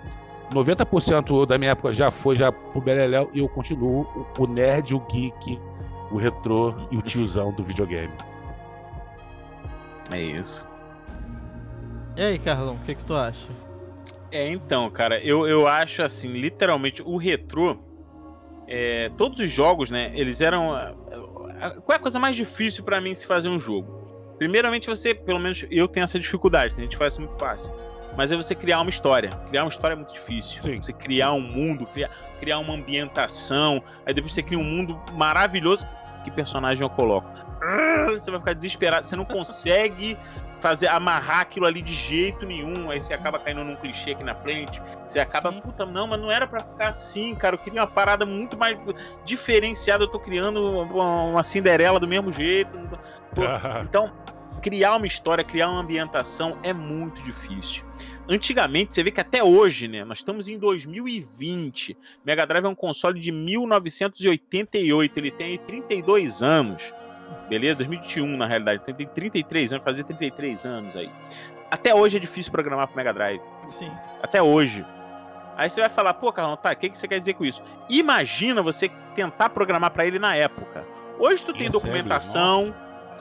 90% 0.53 1.45
da 1.45 1.59
minha 1.59 1.73
época 1.73 1.93
já 1.93 2.09
foi 2.11 2.37
já 2.37 2.53
pro 2.53 2.81
Beleléu 2.81 3.29
e 3.35 3.41
eu 3.41 3.49
continuo 3.49 4.07
o, 4.39 4.47
nerd, 4.47 4.95
o 4.95 5.01
geek, 5.01 5.61
o 6.11 6.17
retrô 6.17 6.73
e 6.91 6.97
o 6.97 7.03
tiozão 7.03 7.53
do 7.53 7.65
videogame. 7.65 8.13
É 10.13 10.23
isso. 10.23 10.65
E 12.17 12.23
aí, 12.23 12.39
Carlão, 12.39 12.77
o 12.77 12.79
que, 12.79 12.95
que 12.95 13.05
tu 13.05 13.15
acha? 13.15 13.49
É, 14.31 14.49
então, 14.49 14.89
cara, 14.89 15.19
eu, 15.19 15.49
eu 15.49 15.67
acho 15.67 16.01
assim, 16.01 16.29
literalmente, 16.29 17.03
o 17.03 17.17
retrô. 17.17 17.77
É, 18.69 19.11
todos 19.17 19.41
os 19.41 19.51
jogos, 19.51 19.91
né? 19.91 20.13
Eles 20.15 20.41
eram. 20.41 20.69
Qual 21.85 21.93
é 21.93 21.97
a 21.97 21.99
coisa 21.99 22.21
mais 22.21 22.37
difícil 22.37 22.85
para 22.85 23.01
mim 23.01 23.15
se 23.15 23.27
fazer 23.27 23.49
um 23.49 23.59
jogo? 23.59 23.98
Primeiramente, 24.39 24.89
você, 24.89 25.15
pelo 25.15 25.39
menos 25.39 25.67
eu 25.71 25.89
tenho 25.89 26.05
essa 26.05 26.19
dificuldade, 26.19 26.75
né? 26.75 26.81
a 26.81 26.85
gente 26.85 26.97
faz 26.97 27.13
isso 27.13 27.21
muito 27.21 27.37
fácil. 27.37 27.73
Mas 28.17 28.33
é 28.33 28.37
você 28.37 28.55
criar 28.55 28.81
uma 28.81 28.91
história. 28.91 29.31
Criar 29.49 29.63
uma 29.63 29.69
história 29.69 29.95
é 29.95 29.97
muito 29.97 30.13
difícil. 30.13 30.63
Sim. 30.63 30.83
Você 30.83 30.93
criar 30.93 31.33
um 31.33 31.41
mundo, 31.41 31.87
criar, 31.87 32.11
criar 32.41 32.59
uma 32.59 32.75
ambientação. 32.75 33.83
Aí 34.05 34.13
depois 34.13 34.33
você 34.33 34.43
cria 34.43 34.59
um 34.59 34.65
mundo 34.65 35.01
maravilhoso. 35.13 35.87
Que 36.25 36.31
personagem 36.31 36.83
eu 36.83 36.91
coloco? 36.91 37.31
Ah, 37.63 38.07
você 38.09 38.29
vai 38.31 38.41
ficar 38.41 38.55
desesperado. 38.55 39.07
Você 39.07 39.15
não 39.15 39.25
consegue 39.25 40.19
fazer 40.61 40.89
amarrar 40.89 41.41
aquilo 41.41 41.67
ali 41.67 41.83
de 41.83 41.95
jeito 41.95 42.45
nenhum. 42.47 42.91
Aí 42.91 43.01
você 43.01 43.15
acaba 43.15 43.39
caindo 43.39 43.65
num 43.65 43.77
clichê 43.77 44.13
aqui 44.13 44.25
na 44.25 44.35
frente. 44.35 44.81
Você 45.09 45.19
acaba, 45.19 45.53
Sim. 45.53 45.61
puta, 45.61 45.87
não, 45.87 46.07
mas 46.07 46.21
não 46.21 46.31
era 46.31 46.47
para 46.47 46.61
ficar 46.61 46.89
assim, 46.89 47.35
cara. 47.35 47.55
Eu 47.55 47.59
queria 47.59 47.81
uma 47.81 47.87
parada 47.87 48.27
muito 48.27 48.57
mais 48.57 48.79
diferenciada. 49.25 50.05
Eu 50.05 50.09
tô 50.09 50.19
criando 50.19 50.61
uma, 50.61 51.23
uma 51.25 51.45
Cinderela 51.45 51.99
do 52.01 52.09
mesmo 52.09 52.33
jeito. 52.33 52.71
Então, 53.85 54.13
criar 54.61 54.97
uma 54.97 55.07
história, 55.07 55.45
criar 55.45 55.69
uma 55.71 55.81
ambientação 55.81 56.57
é 56.63 56.73
muito 56.73 57.23
difícil. 57.23 57.85
Antigamente, 58.29 58.95
você 58.95 59.03
vê 59.03 59.11
que 59.11 59.21
até 59.21 59.43
hoje, 59.43 59.89
né? 59.89 60.05
Nós 60.05 60.19
estamos 60.19 60.49
em 60.49 60.59
2020. 60.59 61.97
Mega 62.25 62.47
Drive 62.47 62.65
é 62.65 62.69
um 62.69 62.75
console 62.75 63.19
de 63.19 63.33
1988. 63.33 65.19
Ele 65.19 65.31
tem 65.31 65.57
32 65.57 66.43
anos. 66.43 66.93
Beleza? 67.49 67.77
2021, 67.77 68.37
na 68.37 68.47
realidade. 68.47 68.81
Tem 68.81 69.07
33 69.07 69.73
anos, 69.73 69.85
fazer 69.85 70.05
33 70.05 70.65
anos 70.65 70.97
aí. 70.97 71.11
Até 71.71 71.95
hoje 71.95 72.17
é 72.17 72.21
difícil 72.21 72.53
programar 72.53 72.87
pro 72.87 72.97
Mega 72.97 73.13
Drive. 73.13 73.41
Sim. 73.69 73.91
Até 74.23 74.43
hoje. 74.43 74.85
Aí 75.57 75.69
você 75.69 75.81
vai 75.81 75.91
falar, 75.91 76.15
pô, 76.15 76.33
Carlão, 76.33 76.57
tá, 76.57 76.71
o 76.71 76.77
que, 76.77 76.89
que 76.89 76.97
você 76.97 77.09
quer 77.09 77.19
dizer 77.19 77.35
com 77.35 77.45
isso? 77.45 77.63
Imagina 77.89 78.63
você 78.63 78.89
tentar 79.15 79.51
programar 79.51 79.91
para 79.91 80.07
ele 80.07 80.19
na 80.19 80.37
época. 80.37 80.87
Hoje 81.19 81.45
tu 81.45 81.53
tem 81.53 81.69
documentação, 81.69 82.73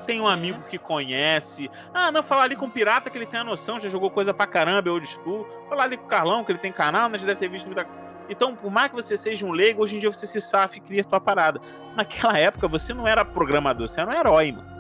tem 0.06 0.22
um 0.22 0.28
amigo 0.28 0.62
que 0.70 0.78
conhece. 0.78 1.70
Ah, 1.94 2.12
não, 2.12 2.22
falar 2.22 2.44
ali 2.44 2.56
com 2.56 2.68
o 2.68 2.70
Pirata 2.72 3.10
que 3.10 3.18
ele 3.18 3.26
tem 3.26 3.40
a 3.40 3.44
noção, 3.44 3.80
já 3.80 3.90
jogou 3.90 4.12
coisa 4.12 4.34
pra 4.34 4.46
caramba, 4.46 4.88
é 4.88 4.92
old 4.92 5.08
school. 5.08 5.48
Falar 5.68 5.84
ali 5.84 5.98
com 5.98 6.06
o 6.06 6.08
Carlão, 6.08 6.44
que 6.44 6.52
ele 6.52 6.60
tem 6.60 6.72
canal, 6.72 7.10
né, 7.10 7.18
já 7.18 7.26
deve 7.26 7.40
ter 7.40 7.50
visto 7.50 7.66
muita 7.66 7.84
então, 8.30 8.56
por 8.56 8.72
mais 8.72 8.90
que 8.90 8.96
você 8.96 9.18
seja 9.18 9.46
um 9.46 9.52
leigo, 9.52 9.84
hoje 9.84 9.96
em 9.96 10.00
dia 10.00 10.12
você 10.12 10.28
se 10.28 10.42
safa 10.42 10.78
e 10.78 10.80
cria 10.82 11.02
a 11.02 11.04
tua 11.06 11.20
parada. 11.20 11.60
Naquela 11.96 12.38
época, 12.38 12.68
você 12.68 12.94
não 12.94 13.08
era 13.08 13.24
programador, 13.24 13.88
você 13.88 14.02
era 14.02 14.10
um 14.10 14.14
herói, 14.14 14.52
mano. 14.52 14.78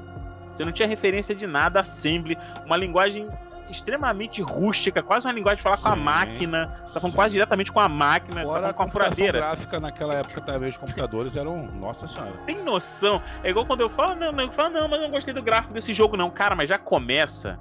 Você 0.54 0.66
não 0.66 0.72
tinha 0.72 0.88
referência 0.88 1.36
de 1.36 1.46
nada, 1.46 1.82
assembly, 1.82 2.38
uma 2.66 2.76
linguagem 2.76 3.30
extremamente 3.70 4.42
rústica, 4.42 5.04
quase 5.04 5.28
uma 5.28 5.34
linguagem 5.34 5.58
de 5.58 5.64
falar 5.64 5.78
Sim. 5.78 5.84
com 5.84 5.90
a 5.90 5.96
máquina. 5.96 6.68
Tá 6.94 7.00
falando 7.00 7.12
Sim. 7.12 7.16
quase 7.16 7.34
diretamente 7.34 7.72
com 7.72 7.80
a 7.80 7.90
máquina, 7.90 8.44
Fora 8.44 8.68
tá 8.68 8.74
com 8.74 8.84
a 8.84 8.88
furadeira. 8.88 9.40
gráfica 9.40 9.80
naquela 9.80 10.16
época 10.16 10.42
também, 10.42 10.70
os 10.70 10.78
computadores 10.78 11.36
eram. 11.36 11.68
Nossa 11.74 12.08
senhora. 12.08 12.34
Tem 12.46 12.64
noção? 12.64 13.22
É 13.44 13.50
igual 13.50 13.66
quando 13.66 13.82
eu 13.82 13.90
falo, 13.90 14.16
não, 14.16 14.32
não, 14.32 14.46
eu 14.46 14.52
falo, 14.52 14.70
não, 14.70 14.88
mas 14.88 15.02
não 15.02 15.10
gostei 15.10 15.34
do 15.34 15.42
gráfico 15.42 15.74
desse 15.74 15.94
jogo, 15.94 16.18
não. 16.18 16.30
Cara, 16.30 16.56
mas 16.56 16.70
já 16.70 16.78
começa 16.78 17.60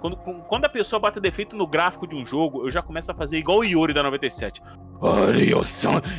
quando, 0.00 0.16
quando 0.16 0.64
a 0.64 0.68
pessoa 0.68 1.00
bate 1.00 1.20
defeito 1.20 1.56
no 1.56 1.66
gráfico 1.66 2.06
de 2.06 2.14
um 2.14 2.24
jogo, 2.24 2.66
eu 2.66 2.70
já 2.70 2.82
começo 2.82 3.10
a 3.10 3.14
fazer 3.14 3.38
igual 3.38 3.58
o 3.58 3.64
Yuri 3.64 3.92
da 3.92 4.02
97. 4.02 4.62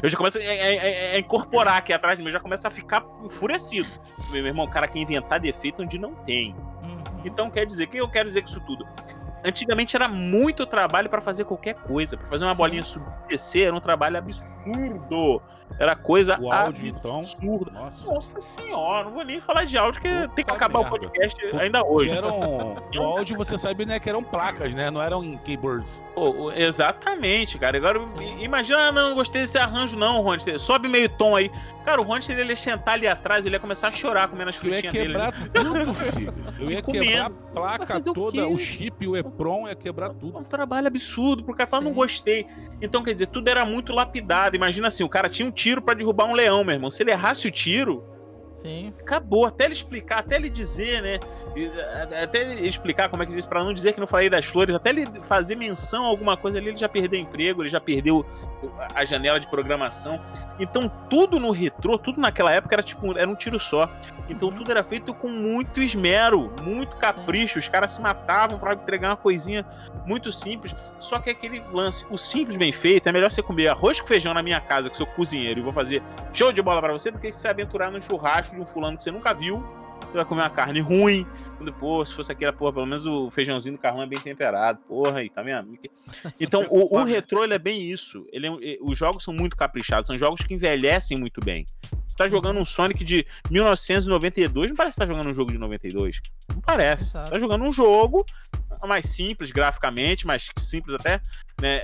Eu 0.04 0.10
já 0.10 0.18
começo 0.18 0.38
a, 0.38 0.42
a, 0.42 0.44
a, 0.44 1.16
a 1.16 1.20
incorporar 1.20 1.78
aqui 1.78 1.94
atrás 1.94 2.18
de 2.18 2.24
mim, 2.24 2.30
eu 2.30 2.34
já 2.34 2.40
começo 2.40 2.68
a 2.68 2.72
ficar 2.72 3.04
enfurecido. 3.24 3.90
Meu 4.32 4.46
irmão, 4.46 4.66
o 4.66 4.70
cara 4.70 4.88
quer 4.88 5.00
inventar 5.00 5.40
defeito 5.40 5.84
onde 5.84 5.98
não 5.98 6.14
tem. 6.16 6.54
Uhum. 6.84 7.04
Então 7.26 7.50
quer 7.50 7.66
dizer, 7.66 7.86
o 7.86 7.88
que 7.88 7.98
eu 7.98 8.10
quero 8.10 8.28
dizer 8.28 8.42
com 8.42 8.50
isso 8.50 8.62
tudo? 8.62 8.86
Antigamente 9.44 9.96
era 9.96 10.08
muito 10.08 10.66
trabalho 10.66 11.10
para 11.10 11.22
fazer 11.22 11.46
qualquer 11.46 11.76
coisa. 11.76 12.18
para 12.18 12.28
fazer 12.28 12.44
uma 12.44 12.54
bolinha 12.54 12.84
subir 12.84 13.08
e 13.26 13.30
descer 13.30 13.68
era 13.68 13.76
um 13.76 13.80
trabalho 13.80 14.18
absurdo. 14.18 15.42
Era 15.80 15.96
coisa 15.96 16.40
o 16.40 16.52
áudio, 16.52 16.88
então? 16.88 17.20
absurda. 17.20 17.72
Então. 17.72 17.84
Nossa. 17.84 18.06
Nossa. 18.06 18.42
senhora, 18.42 19.04
não 19.06 19.12
vou 19.12 19.24
nem 19.24 19.40
falar 19.40 19.66
de 19.66 19.78
áudio, 19.78 20.02
porque 20.02 20.28
tem 20.36 20.44
que 20.44 20.52
acabar 20.52 20.80
merda. 20.80 20.96
o 20.96 21.00
podcast 21.00 21.56
ainda 21.56 21.84
hoje. 21.86 22.10
Eram, 22.10 22.76
o 22.96 23.04
áudio, 23.04 23.38
você 23.38 23.58
sabe, 23.58 23.86
né, 23.86 24.00
que 24.00 24.10
eram 24.10 24.24
placas, 24.24 24.74
né? 24.74 24.90
Não 24.90 25.02
eram 25.02 25.24
em 25.24 25.38
keyboards. 25.38 26.04
Oh, 26.16 26.52
exatamente, 26.52 27.60
cara. 27.60 27.78
Agora, 27.78 28.02
imagina, 28.40 28.88
ah, 28.88 28.92
não, 28.92 29.14
gostei 29.14 29.42
desse 29.42 29.58
arranjo, 29.58 29.98
não, 29.98 30.22
Ron. 30.22 30.38
Sobe 30.58 30.88
meio 30.88 31.10
tom 31.10 31.36
aí. 31.36 31.52
Cara, 31.86 32.02
o 32.02 32.04
Ron, 32.04 32.18
ele 32.28 32.50
ia 32.50 32.56
sentar 32.56 32.96
ali 32.96 33.08
atrás, 33.08 33.46
ele 33.46 33.56
ia 33.56 33.60
começar 33.60 33.88
a 33.88 33.92
chorar 33.94 34.28
comendo 34.28 34.50
as 34.50 34.58
frutinhas 34.58 34.92
dele. 34.92 35.16
Eu 35.16 35.22
ia 35.22 35.32
quebrar 35.32 35.32
dele. 35.32 35.86
tudo, 35.86 35.94
filho. 36.12 36.34
Eu 36.60 36.72
ia 36.72 36.82
quebrar 36.82 37.26
a 37.26 37.30
placa 37.30 38.02
toda, 38.02 38.48
o, 38.48 38.56
o, 38.56 38.60
chip, 38.60 39.08
o 39.08 39.16
EPROM, 39.16 39.70
ia 39.70 39.76
quebrar 39.76 40.10
tudo. 40.10 40.38
É 40.38 40.42
um 40.42 40.44
trabalho 40.44 40.88
absurdo, 40.88 41.44
porque 41.44 41.54
o 41.54 41.56
cara 41.56 41.70
fala, 41.70 41.86
não 41.86 41.94
gostei. 41.94 42.46
Então, 42.82 43.04
quer 43.04 43.14
dizer, 43.14 43.28
tudo 43.28 43.48
era 43.48 43.66
muito 43.66 43.94
lapidado. 43.94 44.56
Imagina 44.56 44.90
assim, 44.90 45.04
o 45.04 45.10
cara 45.10 45.30
tinha 45.30 45.48
um 45.48 45.52
tiro 45.58 45.82
para 45.82 45.96
derrubar 45.96 46.26
um 46.26 46.34
leão, 46.34 46.64
meu 46.64 46.76
irmão. 46.76 46.92
Se 46.92 47.02
ele 47.04 47.12
errasse 47.12 47.48
o 47.48 47.52
tiro, 47.52 48.06
Sim. 48.62 48.94
acabou. 49.00 49.46
Até 49.46 49.66
ele 49.66 49.74
explicar, 49.74 50.20
até 50.20 50.36
ele 50.36 50.50
dizer, 50.50 51.02
né? 51.02 51.20
Até 52.24 52.42
ele 52.42 52.68
explicar 52.68 53.10
como 53.10 53.24
é 53.24 53.26
que 53.26 53.34
diz, 53.34 53.46
para 53.46 53.64
não 53.64 53.74
dizer 53.74 53.94
que 53.94 54.00
não 54.00 54.08
falei 54.08 54.30
das 54.30 54.46
flores, 54.46 54.76
até 54.76 54.90
ele 54.90 55.06
fazer 55.24 55.56
menção 55.56 56.06
a 56.06 56.08
alguma 56.08 56.38
coisa 56.38 56.58
ali, 56.58 56.70
ele 56.70 56.78
já 56.78 56.88
perdeu 56.88 57.20
emprego, 57.20 57.62
ele 57.62 57.70
já 57.70 57.80
perdeu 57.80 58.26
a 58.94 59.04
janela 59.04 59.40
de 59.40 59.48
programação. 59.48 60.22
Então 60.60 60.92
tudo 61.10 61.40
no 61.40 61.52
retrô, 61.52 61.98
tudo 61.98 62.20
naquela 62.20 62.52
época 62.52 62.76
era 62.76 62.84
tipo, 62.84 63.18
era 63.18 63.30
um 63.30 63.36
tiro 63.36 63.60
só. 63.60 63.90
Então 64.30 64.52
tudo 64.52 64.70
era 64.70 64.84
feito 64.84 65.14
com 65.14 65.30
muito 65.30 65.82
esmero, 65.82 66.52
muito 66.62 66.96
capricho. 66.98 67.58
Os 67.58 67.68
caras 67.68 67.92
se 67.92 68.02
matavam 68.02 68.60
para 68.60 68.74
entregar 68.74 69.10
uma 69.10 69.18
coisinha 69.18 69.66
muito 70.06 70.32
simples. 70.32 70.76
Só 71.00 71.20
que 71.20 71.30
aquele 71.30 71.64
lance, 71.72 72.06
o 72.10 72.18
simples 72.18 72.58
bem 72.58 72.72
feito, 72.72 73.08
é 73.08 73.12
melhor 73.12 73.32
você 73.32 73.42
comer 73.42 73.70
arroz 73.70 74.00
com 74.00 74.08
feijão 74.08 74.34
na 74.34 74.44
minha 74.44 74.60
casa, 74.60 74.90
que 74.90 74.98
sou 74.98 75.08
cozinheiro, 75.08 75.60
e 75.60 75.64
vou 75.64 75.74
fazer 75.74 76.04
show 76.34 76.52
de 76.52 76.62
bola 76.62 76.82
para 76.82 76.94
você, 76.94 77.10
do 77.10 77.20
que 77.20 77.32
se 77.32 77.48
aventurar 77.48 77.90
no 77.90 78.02
churrasco 78.02 78.56
de 78.56 78.62
um 78.62 78.66
fulano 78.66 78.98
que 78.98 79.04
você 79.04 79.12
nunca 79.12 79.34
viu 79.34 79.64
você 80.08 80.18
vai 80.18 80.26
comer 80.26 80.42
uma 80.42 80.50
carne 80.50 80.80
ruim. 80.80 81.26
Quando, 81.58 81.74
pô, 81.74 82.06
se 82.06 82.14
fosse 82.14 82.32
aquela, 82.32 82.54
porra, 82.54 82.74
pelo 82.74 82.86
menos 82.86 83.06
o 83.08 83.32
feijãozinho 83.32 83.76
do 83.76 83.82
carrão 83.82 84.02
é 84.02 84.06
bem 84.06 84.20
temperado. 84.20 84.80
Porra, 84.88 85.20
aí, 85.20 85.30
tá 85.30 85.42
vendo? 85.42 85.78
Então, 86.40 86.66
o, 86.70 86.98
o 86.98 87.04
retrô, 87.04 87.44
ele 87.44 87.54
é 87.54 87.60
bem 87.60 87.82
isso. 87.82 88.26
Ele 88.32 88.48
é, 88.48 88.78
os 88.82 88.98
jogos 88.98 89.24
são 89.24 89.34
muito 89.34 89.56
caprichados, 89.56 90.08
são 90.08 90.18
jogos 90.18 90.42
que 90.42 90.54
envelhecem 90.54 91.18
muito 91.18 91.42
bem. 91.44 91.66
Você 92.08 92.16
tá 92.16 92.28
jogando 92.28 92.60
um 92.60 92.66
Sonic 92.66 93.04
de 93.04 93.26
1992, 93.50 94.72
não 94.72 94.78
parece 94.78 94.96
que 94.96 95.00
tá 95.00 95.06
jogando 95.06 95.30
um 95.30 95.34
jogo 95.34 95.52
de 95.52 95.58
92. 95.58 96.22
Não 96.50 96.62
parece. 96.62 97.12
Você 97.12 97.30
tá 97.32 97.40
jogando 97.40 97.64
um 97.64 97.74
jogo 97.74 98.24
mais 98.86 99.08
simples 99.08 99.52
graficamente, 99.52 100.28
mais 100.28 100.50
simples 100.60 100.94
até, 100.94 101.20
né, 101.60 101.82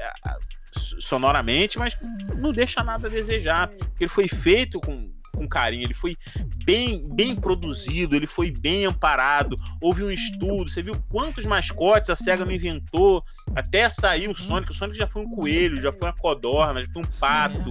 sonoramente, 0.75 1.79
mas 1.79 1.97
não 2.35 2.51
deixa 2.51 2.83
nada 2.83 3.07
a 3.07 3.11
desejar. 3.11 3.69
Porque 3.69 4.03
ele 4.03 4.09
foi 4.09 4.27
feito 4.27 4.79
com 4.79 5.11
com 5.35 5.47
carinho, 5.47 5.85
ele 5.85 5.93
foi 5.93 6.15
bem, 6.63 7.07
bem 7.09 7.35
produzido, 7.35 8.15
ele 8.15 8.27
foi 8.27 8.51
bem 8.51 8.85
amparado. 8.85 9.55
Houve 9.81 10.03
um 10.03 10.11
estudo, 10.11 10.69
você 10.69 10.81
viu 10.81 10.95
quantos 11.09 11.45
mascotes 11.45 12.09
a 12.09 12.15
SEGA 12.15 12.45
não 12.45 12.51
inventou 12.51 13.23
até 13.55 13.89
sair 13.89 14.29
o 14.29 14.35
Sonic. 14.35 14.71
O 14.71 14.73
Sonic 14.73 14.97
já 14.97 15.07
foi 15.07 15.23
um 15.23 15.29
coelho, 15.29 15.81
já 15.81 15.91
foi 15.91 16.07
uma 16.07 16.15
codorna, 16.15 16.81
já 16.81 16.87
foi 16.93 17.03
um 17.03 17.19
pato. 17.19 17.69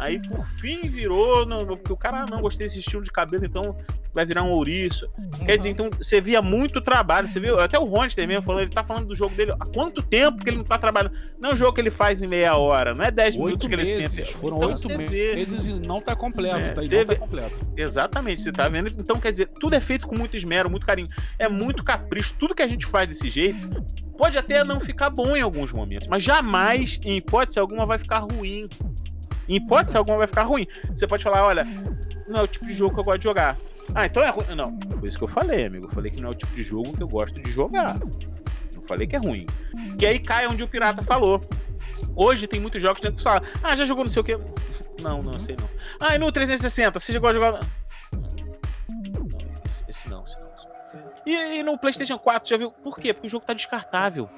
Aí 0.00 0.18
por 0.18 0.46
fim 0.46 0.88
virou, 0.88 1.44
no, 1.44 1.62
no, 1.62 1.76
porque 1.76 1.92
o 1.92 1.96
cara 1.96 2.22
ah, 2.22 2.26
não 2.28 2.40
gostei 2.40 2.66
desse 2.66 2.78
estilo 2.78 3.04
de 3.04 3.12
cabelo, 3.12 3.44
então 3.44 3.76
vai 4.14 4.24
virar 4.24 4.42
um 4.42 4.50
ouriço. 4.52 5.10
Uhum. 5.18 5.44
Quer 5.44 5.58
dizer, 5.58 5.68
então 5.68 5.90
você 5.90 6.22
via 6.22 6.40
muito 6.40 6.80
trabalho, 6.80 7.28
você 7.28 7.38
viu, 7.38 7.60
até 7.60 7.78
o 7.78 7.84
Ronster 7.84 8.26
mesmo 8.26 8.42
falando, 8.42 8.62
ele 8.62 8.70
tá 8.70 8.82
falando 8.82 9.08
do 9.08 9.14
jogo 9.14 9.34
dele, 9.34 9.52
há 9.52 9.66
quanto 9.66 10.02
tempo 10.02 10.42
que 10.42 10.48
ele 10.48 10.56
não 10.56 10.64
tá 10.64 10.78
trabalhando? 10.78 11.12
Não 11.38 11.50
é 11.50 11.52
um 11.52 11.56
jogo 11.56 11.74
que 11.74 11.82
ele 11.82 11.90
faz 11.90 12.22
em 12.22 12.28
meia 12.28 12.56
hora, 12.56 12.94
não 12.94 13.04
é 13.04 13.10
10 13.10 13.36
minutos 13.36 13.66
que 13.66 13.74
ele 13.74 13.84
senta. 13.84 14.24
Foram 14.38 14.56
então, 14.56 14.70
oito 14.70 14.88
meses 15.10 15.66
e 15.66 15.78
não 15.78 16.00
tá 16.00 16.16
completo, 16.16 16.56
é, 16.56 16.70
tá, 16.70 16.80
não 16.80 17.04
tá 17.04 17.16
completo. 17.16 17.66
Exatamente, 17.76 18.40
você 18.40 18.52
tá 18.52 18.68
vendo? 18.70 18.88
Então 18.88 19.20
quer 19.20 19.32
dizer, 19.32 19.48
tudo 19.48 19.76
é 19.76 19.80
feito 19.80 20.08
com 20.08 20.16
muito 20.16 20.34
esmero, 20.34 20.70
muito 20.70 20.86
carinho, 20.86 21.08
é 21.38 21.46
muito 21.46 21.84
capricho, 21.84 22.34
tudo 22.38 22.54
que 22.54 22.62
a 22.62 22.68
gente 22.68 22.86
faz 22.86 23.06
desse 23.06 23.28
jeito 23.28 23.68
pode 24.16 24.38
até 24.38 24.64
não 24.64 24.80
ficar 24.80 25.10
bom 25.10 25.36
em 25.36 25.42
alguns 25.42 25.72
momentos, 25.72 26.08
mas 26.08 26.22
jamais, 26.22 26.98
em 27.02 27.18
hipótese 27.18 27.58
alguma, 27.58 27.84
vai 27.84 27.98
ficar 27.98 28.18
ruim. 28.18 28.66
Em 29.50 29.56
hipótese 29.56 29.96
alguma 29.96 30.16
vai 30.16 30.28
ficar 30.28 30.44
ruim. 30.44 30.64
Você 30.94 31.08
pode 31.08 31.24
falar, 31.24 31.44
olha, 31.44 31.66
não 32.28 32.38
é 32.38 32.42
o 32.44 32.46
tipo 32.46 32.66
de 32.66 32.72
jogo 32.72 32.94
que 32.94 33.00
eu 33.00 33.04
gosto 33.04 33.18
de 33.18 33.24
jogar. 33.24 33.58
Ah, 33.92 34.06
então 34.06 34.22
é 34.22 34.30
ruim. 34.30 34.46
Não, 34.54 34.64
foi 34.96 35.08
isso 35.08 35.18
que 35.18 35.24
eu 35.24 35.28
falei, 35.28 35.66
amigo. 35.66 35.86
Eu 35.86 35.90
falei 35.90 36.08
que 36.08 36.22
não 36.22 36.28
é 36.28 36.32
o 36.32 36.34
tipo 36.36 36.54
de 36.54 36.62
jogo 36.62 36.96
que 36.96 37.02
eu 37.02 37.08
gosto 37.08 37.42
de 37.42 37.50
jogar. 37.50 37.98
Não 37.98 38.82
falei 38.86 39.08
que 39.08 39.16
é 39.16 39.18
ruim. 39.18 39.44
E 40.00 40.06
aí 40.06 40.20
cai 40.20 40.46
onde 40.46 40.62
o 40.62 40.68
pirata 40.68 41.02
falou. 41.02 41.40
Hoje 42.14 42.46
tem 42.46 42.60
muitos 42.60 42.80
jogos 42.80 43.00
que 43.00 43.22
fala, 43.22 43.42
ah, 43.60 43.74
já 43.74 43.84
jogou 43.84 44.04
não 44.04 44.10
sei 44.10 44.20
o 44.20 44.24
quê. 44.24 44.38
Não, 45.02 45.20
não, 45.20 45.40
sei 45.40 45.56
não. 45.56 45.68
Ah, 45.98 46.14
e 46.14 46.18
no 46.18 46.30
360, 46.30 47.00
você 47.00 47.12
jogou 47.12 47.30
a 47.30 47.32
jogar. 47.32 47.60
Esse, 49.66 49.84
esse 49.88 50.08
não, 50.08 50.22
esse 50.22 50.38
não. 50.38 50.48
E, 51.26 51.58
e 51.58 51.62
no 51.64 51.76
PlayStation 51.76 52.18
4, 52.18 52.48
já 52.48 52.56
viu? 52.56 52.70
Por 52.70 52.96
quê? 53.00 53.12
Porque 53.12 53.26
o 53.26 53.30
jogo 53.30 53.44
tá 53.44 53.52
descartável. 53.52 54.30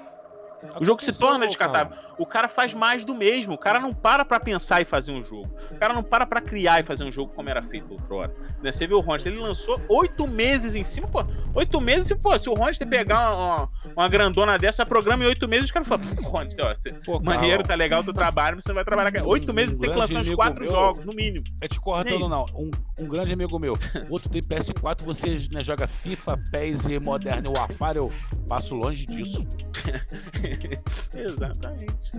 O 0.80 0.84
jogo 0.84 1.02
se 1.02 1.16
torna 1.18 1.46
descartável. 1.46 1.96
O 2.18 2.26
cara 2.26 2.48
faz 2.48 2.72
mais 2.72 3.04
do 3.04 3.14
mesmo. 3.14 3.54
O 3.54 3.58
cara 3.58 3.80
não 3.80 3.92
para 3.92 4.24
pra 4.24 4.38
pensar 4.38 4.80
e 4.80 4.84
fazer 4.84 5.10
um 5.10 5.24
jogo. 5.24 5.50
O 5.70 5.74
cara 5.76 5.92
não 5.92 6.02
para 6.02 6.24
pra 6.24 6.40
criar 6.40 6.80
e 6.80 6.82
fazer 6.84 7.04
um 7.04 7.10
jogo 7.10 7.32
como 7.34 7.48
era 7.48 7.62
feito 7.62 7.92
outrora. 7.92 8.34
Né? 8.62 8.70
Você 8.70 8.86
viu 8.86 8.98
o 8.98 9.00
Honster, 9.00 9.32
ele 9.32 9.40
lançou 9.40 9.80
oito 9.88 10.26
meses 10.26 10.76
em 10.76 10.84
cima, 10.84 11.08
pô. 11.08 11.24
Oito 11.54 11.80
meses, 11.80 12.12
pô, 12.20 12.38
se 12.38 12.48
o 12.48 12.54
Honster 12.54 12.86
pegar 12.86 13.34
uma, 13.34 13.68
uma, 13.96 14.08
grandona 14.08 14.58
dessa, 14.58 14.86
programa 14.86 15.24
em 15.24 15.26
oito 15.26 15.48
meses, 15.48 15.66
os 15.66 15.70
caras 15.72 15.88
falam, 15.88 16.04
Honster, 16.32 16.64
ó, 16.64 16.74
você, 16.74 16.92
pô, 16.92 17.20
maneiro, 17.20 17.62
tá 17.64 17.74
legal 17.74 18.04
teu 18.04 18.14
trabalho, 18.14 18.56
mas 18.56 18.64
você 18.64 18.70
não 18.70 18.76
vai 18.76 18.84
trabalhar. 18.84 19.24
Oito 19.24 19.52
meses 19.52 19.74
um 19.74 19.78
tem 19.78 19.90
que 19.90 19.98
lançar 19.98 20.20
uns 20.20 20.30
quatro 20.30 20.62
meu, 20.62 20.70
jogos, 20.70 21.04
no 21.04 21.12
mínimo. 21.12 21.44
É 21.60 21.68
te 21.68 21.80
cortando, 21.80 22.28
não. 22.28 22.46
Um, 22.54 22.70
um, 23.00 23.08
grande 23.08 23.32
amigo 23.32 23.58
meu. 23.58 23.76
Outro 24.08 24.28
tem 24.28 24.40
PS4, 24.40 25.04
você 25.04 25.38
né, 25.52 25.62
joga 25.62 25.86
FIFA, 25.86 26.38
PES 26.50 26.86
e 26.86 26.98
Modern 27.00 27.44
Warfare, 27.48 27.98
eu 27.98 28.12
passo 28.48 28.74
longe 28.74 29.06
disso. 29.06 29.44
Exatamente. 31.14 32.12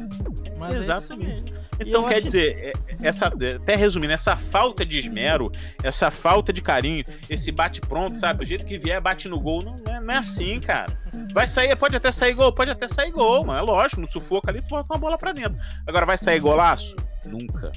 Mas 0.57 0.75
é 0.75 0.79
Exatamente. 0.79 1.53
É 1.79 1.83
então, 1.85 2.07
quer 2.07 2.21
dizer, 2.21 2.57
é, 2.57 3.07
essa, 3.07 3.27
até 3.27 3.75
resumindo, 3.75 4.13
essa 4.13 4.35
falta 4.35 4.85
de 4.85 4.99
esmero, 4.99 5.51
essa 5.83 6.11
falta 6.11 6.51
de 6.53 6.61
carinho, 6.61 7.03
esse 7.29 7.51
bate-pronto, 7.51 8.17
sabe? 8.17 8.43
O 8.43 8.45
jeito 8.45 8.65
que 8.65 8.77
vier, 8.77 8.99
bate 9.01 9.27
no 9.27 9.39
gol, 9.39 9.63
não 9.63 9.75
é, 9.93 9.99
não 9.99 10.13
é 10.13 10.17
assim, 10.17 10.59
cara. 10.59 10.97
Vai 11.33 11.47
sair, 11.47 11.75
pode 11.75 11.95
até 11.95 12.11
sair 12.11 12.33
gol, 12.33 12.53
pode 12.53 12.71
até 12.71 12.87
sair 12.87 13.11
gol, 13.11 13.45
mas 13.45 13.59
é 13.59 13.63
lógico, 13.63 14.01
no 14.01 14.11
sufoco 14.11 14.49
ali, 14.49 14.59
tu 14.59 14.69
bota 14.69 14.93
uma 14.93 14.99
bola 14.99 15.17
pra 15.17 15.31
dentro. 15.31 15.57
Agora, 15.87 16.05
vai 16.05 16.17
sair 16.17 16.39
golaço? 16.39 16.95
Nunca 17.25 17.71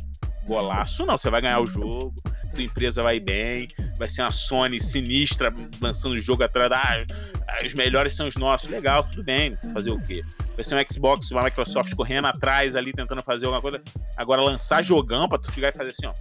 golaço, 0.46 1.04
não. 1.04 1.18
Você 1.18 1.28
vai 1.28 1.40
ganhar 1.40 1.61
o 1.61 1.66
jogo, 1.66 2.14
tua 2.52 2.62
empresa 2.62 3.02
vai 3.02 3.20
bem, 3.20 3.68
vai 3.98 4.09
ser 4.09 4.22
uma 4.22 4.30
Sony 4.30 4.80
sinistra 4.80 5.52
lançando 5.80 6.12
o 6.12 6.20
jogo 6.20 6.42
atrás. 6.42 7.04
Ah, 7.48 7.59
os 7.64 7.74
melhores 7.74 8.14
são 8.14 8.26
os 8.26 8.37
nossos. 8.37 8.68
Legal, 8.68 9.02
tudo 9.02 9.24
bem. 9.24 9.56
Fazer 9.72 9.90
o 9.90 10.00
quê? 10.02 10.22
Vai 10.54 10.64
ser 10.64 10.74
um 10.74 10.92
Xbox, 10.92 11.30
uma 11.30 11.42
Microsoft 11.42 11.94
correndo 11.94 12.26
atrás 12.26 12.74
ali, 12.76 12.92
tentando 12.92 13.22
fazer 13.22 13.46
alguma 13.46 13.61
coisa. 13.61 13.82
Agora, 14.16 14.40
lançar 14.40 14.82
jogão 14.82 15.28
pra 15.28 15.38
tu 15.38 15.52
chegar 15.52 15.68
e 15.68 15.76
fazer 15.76 15.90
assim, 15.90 16.06
ó. 16.06 16.14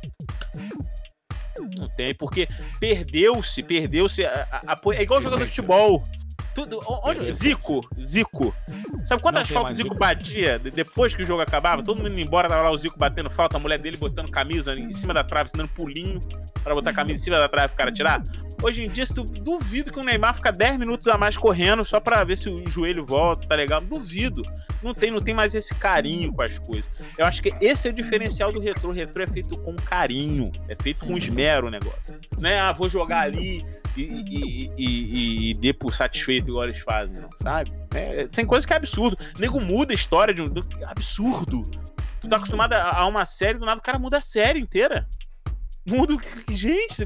Não 1.78 1.88
tem, 1.88 2.14
porque 2.14 2.50
perdeu-se, 2.80 3.64
perdeu-se. 3.64 4.24
É 4.24 5.02
igual 5.02 5.22
jogador 5.22 5.46
de 5.46 5.52
futebol. 5.52 6.04
Tudo, 6.56 6.82
onde, 7.04 7.30
Zico, 7.34 7.86
Zico. 8.02 8.56
Sabe 9.04 9.22
quantas 9.22 9.50
faltas 9.50 9.74
o 9.74 9.76
Zico 9.76 9.94
batia 9.94 10.58
depois 10.58 11.14
que 11.14 11.22
o 11.22 11.26
jogo 11.26 11.42
acabava? 11.42 11.84
Todo 11.84 11.98
mundo 11.98 12.10
indo 12.10 12.22
embora, 12.22 12.48
tava 12.48 12.62
lá 12.62 12.72
o 12.72 12.78
Zico 12.78 12.98
batendo 12.98 13.30
falta, 13.30 13.58
a 13.58 13.60
mulher 13.60 13.78
dele 13.78 13.98
botando 13.98 14.32
camisa 14.32 14.74
em 14.74 14.94
cima 14.94 15.14
da 15.14 15.22
trave, 15.22 15.50
dando 15.54 15.68
pulinho 15.68 16.18
para 16.64 16.74
botar 16.74 16.92
a 16.92 16.94
camisa 16.94 17.20
em 17.20 17.24
cima 17.24 17.38
da 17.38 17.50
trave 17.50 17.68
pro 17.68 17.78
cara 17.78 17.92
tirar. 17.92 18.24
Hoje 18.64 18.86
em 18.86 18.90
dia, 18.90 19.06
se 19.06 19.14
tu 19.14 19.26
duvido 19.26 19.92
que 19.92 20.00
o 20.00 20.04
Neymar 20.04 20.34
fica 20.34 20.50
10 20.50 20.78
minutos 20.78 21.10
a 21.10 21.18
mais 21.18 21.36
correndo 21.36 21.84
só 21.84 22.00
para 22.00 22.24
ver 22.24 22.38
se 22.38 22.50
o 22.50 22.70
joelho 22.70 23.06
volta, 23.06 23.46
tá 23.46 23.54
legal? 23.54 23.82
Duvido. 23.82 24.42
Não 24.82 24.94
tem, 24.94 25.12
não 25.12 25.22
tem 25.22 25.36
mais 25.36 25.54
esse 25.54 25.76
carinho 25.76 26.32
com 26.32 26.42
as 26.42 26.58
coisas. 26.58 26.90
Eu 27.18 27.26
acho 27.26 27.42
que 27.42 27.54
esse 27.60 27.90
é 27.90 27.92
o 27.92 27.94
diferencial 27.94 28.52
do 28.52 28.62
retrô. 28.62 28.92
O 28.92 28.94
retrô 28.94 29.24
é 29.24 29.28
feito 29.28 29.58
com 29.58 29.76
carinho, 29.76 30.46
é 30.70 30.76
feito 30.82 31.06
com 31.06 31.18
esmero 31.18 31.68
o 31.68 31.70
negócio. 31.70 32.18
Não 32.40 32.50
é, 32.50 32.60
ah, 32.62 32.72
vou 32.72 32.88
jogar 32.88 33.22
ali, 33.22 33.64
e, 33.96 34.02
e, 34.04 34.72
e, 34.78 35.52
e 35.52 35.54
dê 35.54 35.74
por 35.74 35.94
satisfeito 35.94 36.50
igual 36.50 36.66
eles 36.66 36.80
fazem, 36.80 37.18
não, 37.18 37.30
sabe? 37.42 37.72
É, 37.94 38.28
tem 38.28 38.46
coisa 38.46 38.66
que 38.66 38.74
é 38.74 38.76
absurdo. 38.76 39.18
O 39.36 39.40
nego 39.40 39.60
muda 39.60 39.94
a 39.94 39.96
história 39.96 40.34
de 40.34 40.42
um. 40.42 40.52
Absurdo. 40.88 41.62
Tu 42.22 42.30
tá 42.30 42.38
acostumado 42.38 42.74
a, 42.74 43.00
a 43.00 43.08
uma 43.08 43.26
série, 43.26 43.58
do 43.58 43.66
nada 43.66 43.80
o 43.80 43.84
cara 43.84 44.00
muda 44.00 44.18
a 44.18 44.22
série 44.22 44.60
inteira. 44.60 45.08
Muda. 45.86 46.16
Gente, 46.50 47.06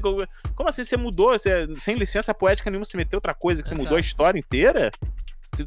como 0.54 0.68
assim 0.68 0.82
você 0.82 0.96
mudou? 0.96 1.28
Você, 1.30 1.68
sem 1.78 1.96
licença 1.96 2.32
poética 2.32 2.70
nenhuma, 2.70 2.84
você 2.84 2.96
meteu 2.96 3.18
outra 3.18 3.34
coisa, 3.34 3.62
que 3.62 3.68
você 3.68 3.74
mudou 3.74 3.96
a 3.96 4.00
história 4.00 4.38
inteira? 4.38 4.90
Você 5.52 5.66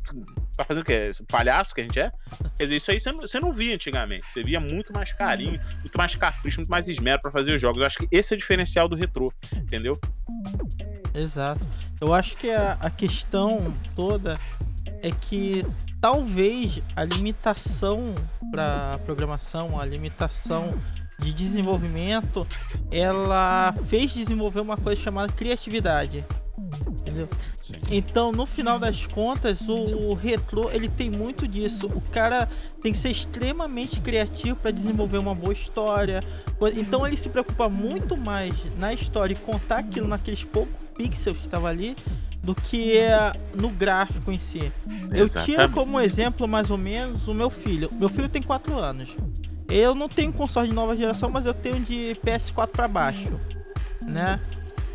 tá 0.56 0.64
fazendo 0.64 0.84
o 0.84 0.86
quê? 0.86 1.12
Palhaço 1.28 1.76
que 1.76 1.82
a 1.82 1.84
gente 1.84 2.00
é? 2.00 2.12
Quer 2.56 2.64
dizer, 2.64 2.76
isso 2.78 2.92
aí 2.92 3.00
você 3.00 3.12
não, 3.12 3.18
você 3.18 3.40
não 3.40 3.52
via 3.52 3.76
antigamente. 3.76 4.32
Você 4.32 4.44
via 4.44 4.60
muito 4.60 4.94
mais 4.94 5.12
carinho, 5.12 5.60
muito 5.80 5.98
mais 5.98 6.16
capricho, 6.16 6.60
muito 6.60 6.70
mais 6.70 6.88
esmero 6.88 7.22
para 7.22 7.32
fazer 7.32 7.56
os 7.56 7.62
jogos. 7.62 7.82
Eu 7.82 7.88
acho 7.88 7.98
que 8.00 8.08
esse 8.12 8.34
é 8.34 8.36
o 8.36 8.40
diferencial 8.40 8.88
do 8.88 8.96
retrô, 8.96 9.32
entendeu? 9.56 9.94
Exato. 11.14 11.66
Eu 12.02 12.14
acho 12.14 12.36
que 12.38 12.50
a, 12.50 12.74
a 12.80 12.90
questão 12.90 13.74
toda 13.96 14.40
é 15.02 15.12
que 15.12 15.66
talvez 16.00 16.80
a 16.96 17.04
limitação 17.04 18.06
para 18.52 18.98
programação, 19.00 19.80
a 19.80 19.86
limitação 19.86 20.82
de 21.20 21.34
desenvolvimento, 21.34 22.48
ela 22.92 23.74
fez 23.88 24.14
desenvolver 24.14 24.60
uma 24.60 24.78
coisa 24.78 25.02
chamada 25.02 25.32
criatividade. 25.32 26.22
Entendeu? 26.88 27.28
Sim. 27.62 27.76
Então, 27.90 28.32
no 28.32 28.46
final 28.46 28.78
das 28.78 29.06
contas, 29.08 29.68
o, 29.68 29.74
o 29.74 30.14
retrô 30.14 30.70
ele 30.72 30.88
tem 30.88 31.10
muito 31.10 31.48
disso. 31.48 31.88
O 31.88 32.02
cara 32.12 32.48
tem 32.82 32.92
que 32.92 32.98
ser 32.98 33.10
extremamente 33.10 34.00
criativo 34.02 34.56
para 34.56 34.72
desenvolver 34.72 35.18
uma 35.18 35.34
boa 35.34 35.54
história. 35.54 36.22
Então, 36.76 37.06
ele 37.06 37.16
se 37.16 37.30
preocupa 37.30 37.68
muito 37.68 38.20
mais 38.22 38.54
na 38.78 38.94
história 38.94 39.34
e 39.34 39.38
contar 39.38 39.80
aquilo 39.80 40.08
naqueles 40.08 40.44
poucos 40.44 40.84
pixels 40.94 41.38
que 41.38 41.46
estava 41.46 41.68
ali 41.68 41.96
do 42.42 42.54
que 42.54 43.00
no 43.56 43.70
gráfico 43.70 44.32
em 44.32 44.38
si. 44.38 44.72
Eu 45.12 45.28
tiro 45.28 45.70
como 45.72 46.00
exemplo 46.00 46.48
mais 46.48 46.70
ou 46.70 46.78
menos 46.78 47.28
o 47.28 47.34
meu 47.34 47.50
filho. 47.50 47.90
Meu 47.98 48.10
filho 48.10 48.30
tem 48.30 48.42
4 48.42 48.78
anos. 48.78 49.10
Eu 49.70 49.96
não 49.96 50.08
tenho 50.08 50.32
console 50.32 50.70
de 50.70 50.76
nova 50.76 50.96
geração, 50.96 51.30
mas 51.30 51.46
eu 51.46 51.54
tenho 51.54 51.80
de 51.80 52.16
PS4 52.24 52.70
para 52.70 52.88
baixo, 52.88 53.40
né? 54.06 54.40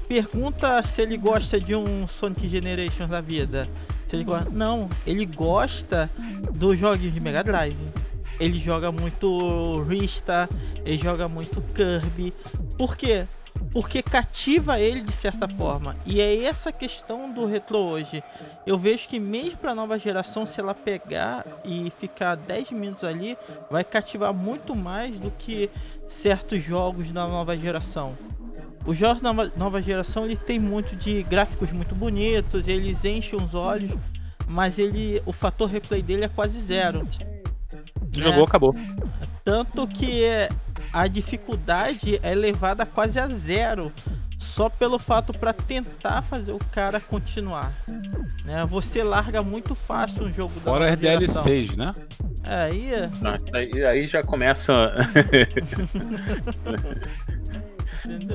Pergunta 0.08 0.82
se 0.82 1.02
ele 1.02 1.18
gosta 1.18 1.60
de 1.60 1.74
um 1.74 2.08
Sonic 2.08 2.48
Generations 2.48 3.10
da 3.10 3.20
vida. 3.20 3.68
Se 4.08 4.16
ele 4.16 4.24
gosta... 4.24 4.48
Não, 4.50 4.88
ele 5.06 5.26
gosta 5.26 6.10
dos 6.54 6.78
jogos 6.78 7.12
de 7.12 7.20
Mega 7.20 7.44
Drive. 7.44 7.76
Ele 8.40 8.58
joga 8.58 8.90
muito 8.90 9.82
Rista, 9.82 10.48
ele 10.84 10.96
joga 10.96 11.28
muito 11.28 11.60
Kirby. 11.60 12.32
Por 12.78 12.96
quê? 12.96 13.26
Porque 13.72 14.00
cativa 14.00 14.78
ele 14.78 15.02
de 15.02 15.12
certa 15.12 15.46
forma. 15.46 15.94
E 16.06 16.20
é 16.20 16.44
essa 16.44 16.72
questão 16.72 17.30
do 17.30 17.44
retro 17.44 17.76
hoje. 17.76 18.22
Eu 18.64 18.78
vejo 18.78 19.08
que 19.08 19.18
mesmo 19.18 19.58
para 19.58 19.72
a 19.72 19.74
nova 19.74 19.98
geração, 19.98 20.46
se 20.46 20.58
ela 20.58 20.74
pegar 20.74 21.44
e 21.64 21.92
ficar 21.98 22.36
10 22.36 22.70
minutos 22.70 23.04
ali, 23.04 23.36
vai 23.70 23.84
cativar 23.84 24.32
muito 24.32 24.74
mais 24.74 25.18
do 25.18 25.30
que 25.32 25.68
certos 26.06 26.62
jogos 26.62 27.10
da 27.12 27.26
nova 27.26 27.58
geração. 27.58 28.16
Jogos 28.94 29.22
da 29.22 29.32
nova, 29.32 29.52
nova 29.56 29.82
geração 29.82 30.24
ele 30.24 30.36
tem 30.36 30.58
muito 30.58 30.96
de 30.96 31.22
gráficos 31.22 31.70
muito 31.72 31.94
bonitos, 31.94 32.68
eles 32.68 33.04
enchem 33.04 33.42
os 33.42 33.54
olhos, 33.54 33.92
mas 34.46 34.78
ele 34.78 35.20
o 35.26 35.32
fator 35.32 35.68
replay 35.68 36.02
dele 36.02 36.24
é 36.24 36.28
quase 36.28 36.58
zero. 36.60 37.06
Jogou, 38.16 38.42
é. 38.42 38.44
acabou. 38.44 38.74
Tanto 39.44 39.86
que 39.86 40.22
a 40.92 41.06
dificuldade 41.06 42.18
é 42.22 42.34
levada 42.34 42.86
quase 42.86 43.18
a 43.18 43.26
zero. 43.26 43.92
Só 44.38 44.68
pelo 44.68 44.98
fato 44.98 45.32
para 45.32 45.52
tentar 45.52 46.22
fazer 46.22 46.52
o 46.52 46.58
cara 46.58 47.00
continuar. 47.00 47.72
Né? 48.44 48.64
Você 48.66 49.02
larga 49.02 49.42
muito 49.42 49.74
fácil 49.74 50.24
um 50.24 50.32
jogo 50.32 50.60
Fora 50.60 50.86
da 50.86 50.92
as 50.92 50.98
DLCs, 50.98 51.76
né? 51.76 51.92
É, 52.44 52.64
aí... 52.64 52.94
É- 52.94 53.10
aí, 53.52 53.84
aí 53.84 54.06
já 54.06 54.22
começa. 54.22 54.72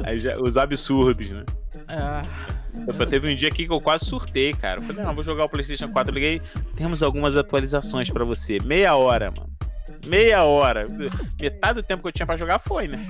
aí 0.04 0.20
já, 0.20 0.36
os 0.42 0.58
absurdos, 0.58 1.32
né? 1.32 1.44
É. 1.88 3.06
teve 3.06 3.32
um 3.32 3.36
dia 3.36 3.50
aqui 3.50 3.66
que 3.66 3.74
eu 3.74 3.80
quase 3.80 4.06
surtei, 4.06 4.54
cara. 4.54 4.80
Eu 4.80 4.86
falei, 4.86 5.04
não, 5.04 5.14
vou 5.14 5.24
jogar 5.24 5.46
o 5.46 5.50
PlayStation 5.50 5.90
4. 5.90 6.12
Eu 6.12 6.16
liguei, 6.16 6.42
temos 6.76 7.04
algumas 7.04 7.36
atualizações 7.38 8.10
para 8.10 8.24
você. 8.24 8.60
Meia 8.60 8.96
hora, 8.96 9.32
mano. 9.38 9.52
Meia 10.08 10.44
hora. 10.44 10.88
Metade 11.40 11.82
do 11.82 11.84
tempo 11.84 12.02
que 12.02 12.10
eu 12.10 12.12
tinha 12.12 12.26
pra 12.26 12.38
jogar 12.38 12.60
foi, 12.60 12.88
né? 12.88 13.06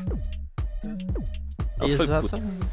Exatamente. 1.81 2.67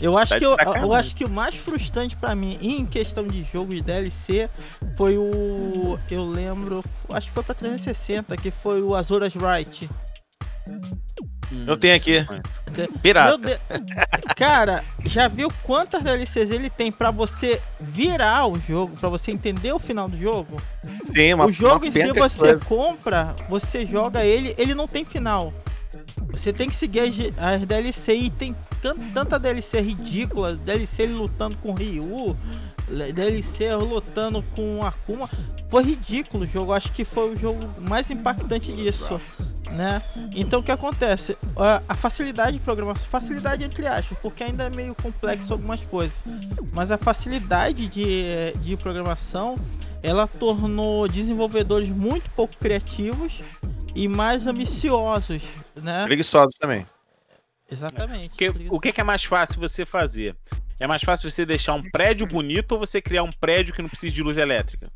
Eu 0.00 0.18
acho, 0.18 0.32
tá 0.32 0.38
que 0.38 0.44
eu, 0.44 0.56
eu, 0.82 0.92
acho 0.92 1.14
que 1.14 1.24
o 1.24 1.30
mais 1.30 1.54
frustrante 1.54 2.16
para 2.16 2.34
mim 2.34 2.58
em 2.60 2.84
questão 2.84 3.26
de 3.26 3.44
jogo 3.44 3.74
de 3.74 3.80
DLC 3.80 4.50
foi 4.96 5.16
o. 5.16 5.96
Eu 6.10 6.24
lembro. 6.24 6.84
Acho 7.08 7.28
que 7.28 7.32
foi 7.32 7.42
pra 7.42 7.54
360, 7.54 8.36
que 8.36 8.50
foi 8.50 8.82
o 8.82 8.94
Azuras 8.94 9.34
Wright. 9.34 9.88
Hum, 11.52 11.64
eu 11.66 11.76
tenho 11.76 11.94
aqui. 11.94 12.26
Pirata. 13.02 13.38
De... 13.38 13.58
Cara, 14.34 14.84
já 15.04 15.28
viu 15.28 15.52
quantas 15.62 16.02
DLCs 16.02 16.50
ele 16.50 16.70
tem 16.70 16.90
para 16.90 17.10
você 17.10 17.60
virar 17.80 18.46
o 18.46 18.58
jogo, 18.60 18.96
para 18.98 19.08
você 19.08 19.30
entender 19.30 19.72
o 19.72 19.78
final 19.78 20.08
do 20.08 20.16
jogo? 20.16 20.60
Tem 21.12 21.34
uma 21.34 21.46
O 21.46 21.52
jogo 21.52 21.86
em 21.86 21.92
si 21.92 22.12
você 22.12 22.56
compra, 22.56 23.34
você 23.48 23.86
joga 23.86 24.24
ele, 24.24 24.54
ele 24.58 24.74
não 24.74 24.88
tem 24.88 25.04
final. 25.04 25.52
Você 26.30 26.52
tem 26.52 26.68
que 26.68 26.74
seguir 26.74 27.00
as, 27.00 27.14
as 27.38 27.66
DLC 27.66 28.14
e 28.14 28.30
tem 28.30 28.56
tanta 29.12 29.38
DLC 29.38 29.80
ridícula, 29.80 30.54
DLC 30.56 31.06
lutando 31.06 31.56
com 31.58 31.72
Ryu, 31.72 32.36
DLC 32.88 33.74
lutando 33.74 34.44
com 34.54 34.84
Akuma. 34.84 35.28
Foi 35.68 35.82
ridículo 35.82 36.44
o 36.44 36.46
jogo, 36.46 36.72
acho 36.72 36.92
que 36.92 37.04
foi 37.04 37.34
o 37.34 37.36
jogo 37.36 37.58
mais 37.80 38.10
impactante 38.10 38.72
disso, 38.72 39.20
né? 39.70 40.02
Então 40.34 40.60
o 40.60 40.62
que 40.62 40.70
acontece? 40.72 41.36
A, 41.88 41.94
facilidade 41.94 42.58
de 42.58 42.64
programação, 42.64 43.06
facilidade 43.08 43.64
entre 43.64 43.86
aspas, 43.86 44.18
porque 44.18 44.44
ainda 44.44 44.64
é 44.64 44.70
meio 44.70 44.94
complexo 44.94 45.52
algumas 45.52 45.80
coisas, 45.80 46.16
mas 46.72 46.90
a 46.90 46.98
facilidade 46.98 47.88
de, 47.88 48.52
de 48.60 48.76
programação 48.76 49.56
ela 50.02 50.26
tornou 50.26 51.08
desenvolvedores 51.08 51.88
muito 51.88 52.30
pouco 52.30 52.54
criativos 52.58 53.42
e 53.94 54.06
mais 54.06 54.46
ambiciosos, 54.46 55.42
né? 55.74 56.04
Preguiçosos 56.04 56.54
também. 56.58 56.86
Exatamente. 57.74 58.28
Porque, 58.30 58.48
o 58.70 58.80
que 58.80 59.00
é 59.00 59.04
mais 59.04 59.24
fácil 59.24 59.60
você 59.60 59.84
fazer? 59.84 60.36
É 60.80 60.86
mais 60.86 61.02
fácil 61.02 61.30
você 61.30 61.44
deixar 61.44 61.74
um 61.74 61.82
prédio 61.90 62.26
bonito 62.26 62.72
ou 62.72 62.78
você 62.78 63.00
criar 63.00 63.22
um 63.22 63.32
prédio 63.32 63.74
que 63.74 63.82
não 63.82 63.88
precisa 63.88 64.14
de 64.14 64.22
luz 64.22 64.36
elétrica? 64.36 64.86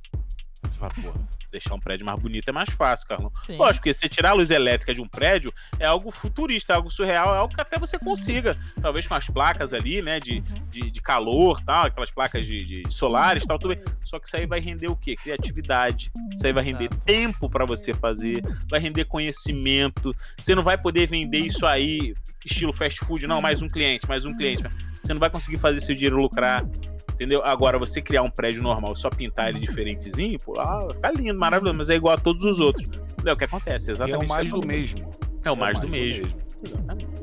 Você 0.70 0.78
fala, 0.78 0.92
porra, 0.94 1.20
deixar 1.50 1.74
um 1.74 1.80
prédio 1.80 2.04
mais 2.04 2.18
bonito 2.20 2.48
é 2.48 2.52
mais 2.52 2.70
fácil, 2.70 3.06
Carlão. 3.08 3.32
Sim. 3.46 3.56
Lógico 3.56 3.84
que 3.84 3.94
você 3.94 4.08
tirar 4.08 4.30
a 4.30 4.34
luz 4.34 4.50
elétrica 4.50 4.94
de 4.94 5.00
um 5.00 5.08
prédio 5.08 5.52
é 5.78 5.86
algo 5.86 6.10
futurista, 6.10 6.72
é 6.72 6.76
algo 6.76 6.90
surreal, 6.90 7.34
é 7.34 7.38
algo 7.38 7.54
que 7.54 7.60
até 7.60 7.78
você 7.78 7.98
consiga. 7.98 8.56
Talvez 8.80 9.06
com 9.06 9.14
as 9.14 9.28
placas 9.28 9.72
ali, 9.72 10.02
né, 10.02 10.20
de, 10.20 10.34
uhum. 10.34 10.66
de, 10.70 10.90
de, 10.90 11.00
calor, 11.00 11.60
tal, 11.62 11.86
aquelas 11.86 12.10
placas 12.10 12.46
de, 12.46 12.64
de 12.64 12.92
solares 12.92 13.46
tal, 13.46 13.58
tudo 13.58 13.74
bem. 13.74 13.84
Só 14.04 14.18
que 14.18 14.26
isso 14.26 14.36
aí 14.36 14.46
vai 14.46 14.60
render 14.60 14.88
o 14.88 14.96
quê? 14.96 15.16
Criatividade. 15.16 16.10
Isso 16.34 16.46
aí 16.46 16.52
vai 16.52 16.64
render 16.64 16.88
tempo 17.04 17.48
para 17.48 17.64
você 17.64 17.94
fazer, 17.94 18.42
vai 18.68 18.80
render 18.80 19.04
conhecimento. 19.04 20.14
Você 20.38 20.54
não 20.54 20.62
vai 20.62 20.76
poder 20.76 21.08
vender 21.08 21.40
isso 21.40 21.66
aí 21.66 22.14
estilo 22.44 22.72
fast 22.72 23.00
food, 23.04 23.26
não, 23.26 23.40
mais 23.40 23.62
um 23.62 23.68
cliente, 23.68 24.08
mais 24.08 24.24
um 24.24 24.30
cliente. 24.30 24.62
Você 25.08 25.14
não 25.14 25.20
vai 25.20 25.30
conseguir 25.30 25.56
fazer 25.56 25.80
seu 25.80 25.94
dinheiro 25.94 26.20
lucrar. 26.20 26.68
Entendeu? 27.14 27.42
Agora, 27.42 27.78
você 27.78 28.02
criar 28.02 28.22
um 28.22 28.30
prédio 28.30 28.62
normal 28.62 28.94
só 28.94 29.08
pintar 29.08 29.48
ele 29.48 29.58
diferentezinho, 29.58 30.38
pô, 30.44 30.60
ah, 30.60 30.78
vai 30.80 30.94
ficar 30.94 31.12
lindo, 31.12 31.38
maravilhoso, 31.38 31.78
mas 31.78 31.88
é 31.88 31.96
igual 31.96 32.14
a 32.14 32.18
todos 32.18 32.44
os 32.44 32.60
outros. 32.60 32.88
É 33.24 33.32
o 33.32 33.36
que 33.36 33.44
acontece, 33.44 33.90
exatamente. 33.90 34.22
é 34.22 34.26
o 34.26 34.28
mais 34.28 34.50
do 34.50 34.66
mesmo. 34.66 35.10
É 35.44 35.50
o 35.50 35.56
mais, 35.56 35.76
é 35.76 35.80
o 35.80 35.80
mais 35.80 35.80
do, 35.80 35.86
do, 35.86 35.92
mesmo. 35.92 36.24
mesmo. 36.24 36.40
Exatamente. 36.62 37.22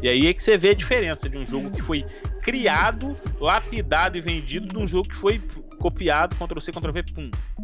E 0.00 0.08
aí 0.08 0.28
é 0.28 0.32
que 0.32 0.42
você 0.42 0.56
vê 0.56 0.70
a 0.70 0.74
diferença 0.74 1.28
de 1.28 1.36
um 1.36 1.44
jogo 1.44 1.70
que 1.72 1.82
foi 1.82 2.06
criado, 2.40 3.14
lapidado 3.40 4.16
e 4.16 4.20
vendido 4.20 4.68
de 4.68 4.78
um 4.78 4.86
jogo 4.86 5.08
que 5.08 5.16
foi 5.16 5.42
copiado, 5.78 6.36
Ctrl-C, 6.36 6.70
Ctrl-V, 6.70 7.02
pum. 7.12 7.22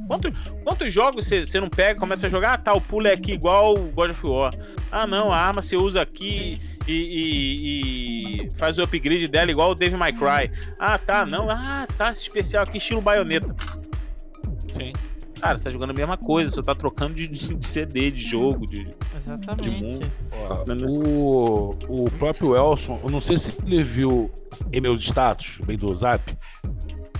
Quanto, 0.09 0.33
quantos 0.64 0.92
jogos 0.92 1.29
você 1.29 1.61
não 1.61 1.70
pega, 1.70 1.98
começa 1.98 2.27
a 2.27 2.31
jogar? 2.31 2.55
Ah, 2.55 2.59
tá, 2.59 2.74
o 2.74 2.81
pulo 2.81 3.07
é 3.07 3.12
aqui 3.12 3.33
igual 3.33 3.74
o 3.74 3.90
God 3.90 4.11
of 4.11 4.27
War. 4.27 4.55
Ah, 4.90 5.07
não, 5.07 5.33
a 5.33 5.37
arma 5.38 5.62
você 5.62 5.77
usa 5.77 6.03
aqui 6.03 6.61
e, 6.88 6.92
e, 6.92 8.46
e, 8.46 8.48
faz 8.57 8.79
o 8.79 8.83
upgrade 8.83 9.29
dela 9.29 9.51
igual 9.51 9.70
o 9.70 9.74
Devil 9.74 9.98
May 9.98 10.12
Cry. 10.12 10.51
Ah, 10.79 10.98
tá, 10.98 11.27
não. 11.27 11.51
Ah, 11.51 11.87
tá, 11.96 12.11
esse 12.11 12.22
especial 12.22 12.64
aqui, 12.64 12.79
estilo 12.79 13.01
baioneta. 13.01 13.55
Sim. 14.68 14.92
Cara, 15.40 15.57
você 15.57 15.64
tá 15.64 15.70
jogando 15.70 15.90
a 15.90 15.94
mesma 15.94 16.16
coisa, 16.16 16.51
você 16.51 16.62
tá 16.62 16.74
trocando 16.74 17.14
de, 17.14 17.29
de 17.29 17.66
CD, 17.66 18.11
de 18.11 18.24
jogo, 18.24 18.66
de, 18.66 18.88
Exatamente. 19.16 19.70
de 19.70 19.83
mundo. 19.83 20.12
o, 20.88 21.70
o 21.88 22.11
próprio 22.12 22.57
Elson, 22.57 23.01
eu 23.05 23.11
não 23.11 23.20
sei 23.20 23.38
se 23.38 23.53
ele 23.64 23.85
viu 23.85 24.33
em 24.72 24.81
meus 24.81 25.01
status, 25.01 25.59
bem 25.64 25.77
do 25.77 25.94
Zap, 25.94 26.37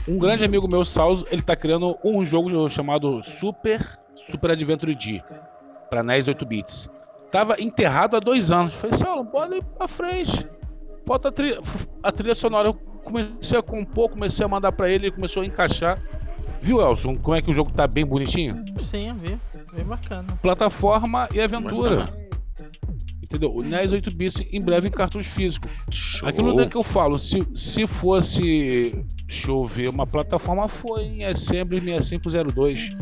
um 0.09 0.19
grande 0.19 0.43
amigo 0.43 0.67
meu, 0.67 0.87
Salso, 0.87 1.27
ele 1.31 1.43
tá 1.43 1.55
criando 1.55 1.97
um 2.03 2.25
jogo 2.25 2.67
chamado 2.71 3.23
Super 3.23 3.99
Super 4.31 4.53
Adventure 4.53 4.95
D 4.95 5.23
para 5.91 6.03
NES 6.03 6.27
8 6.29 6.47
bits. 6.47 6.89
Tava 7.31 7.57
enterrado 7.61 8.17
há 8.17 8.21
dois 8.21 8.51
anos. 8.51 8.75
Falei, 8.75 8.97
Saulo, 8.97 9.25
bora 9.25 9.57
ir 9.57 9.65
pra 9.65 9.87
frente. 9.87 10.47
Falta 11.07 11.29
a 11.29 11.33
trilha, 11.33 11.59
a 12.03 12.13
trilha 12.13 12.35
sonora. 12.35 12.69
Eu 12.69 12.75
comecei 12.75 13.59
a 13.59 13.63
compor, 13.63 14.11
comecei 14.11 14.45
a 14.45 14.49
mandar 14.49 14.73
para 14.73 14.89
ele, 14.89 15.07
ele 15.07 15.15
começou 15.15 15.43
a 15.43 15.47
encaixar. 15.47 16.03
Viu, 16.61 16.81
Elson, 16.81 17.17
como 17.17 17.37
é 17.37 17.43
que 17.43 17.51
o 17.51 17.55
jogo 17.55 17.73
tá 17.73 17.87
bem 17.87 18.05
bonitinho? 18.05 18.53
Sim, 18.91 19.15
vi. 19.17 19.39
Bem 19.75 19.85
bacana. 19.85 20.27
Plataforma 20.43 21.29
e 21.33 21.41
aventura. 21.41 22.07
Entendeu? 23.23 23.55
O 23.55 23.63
NES 23.63 23.93
8 23.93 24.11
bits 24.11 24.43
em 24.51 24.61
breve 24.61 24.89
em 24.89 24.91
cartucho 24.91 25.31
físico. 25.31 25.69
Show. 25.91 26.27
Aquilo 26.27 26.69
que 26.69 26.77
eu 26.77 26.83
falo, 26.83 27.19
se, 27.19 27.47
se 27.55 27.87
fosse 27.87 29.05
chover 29.29 29.91
uma 29.91 30.07
plataforma, 30.07 30.67
foi 30.67 31.05
em 31.05 31.25
Assembly 31.27 31.81
6502, 31.81 32.97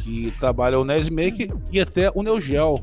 que 0.00 0.32
trabalha 0.38 0.78
o 0.78 0.84
NES 0.84 1.10
Maker 1.10 1.52
e 1.72 1.80
até 1.80 2.08
o 2.14 2.22
Neo 2.22 2.40
Geo. 2.40 2.76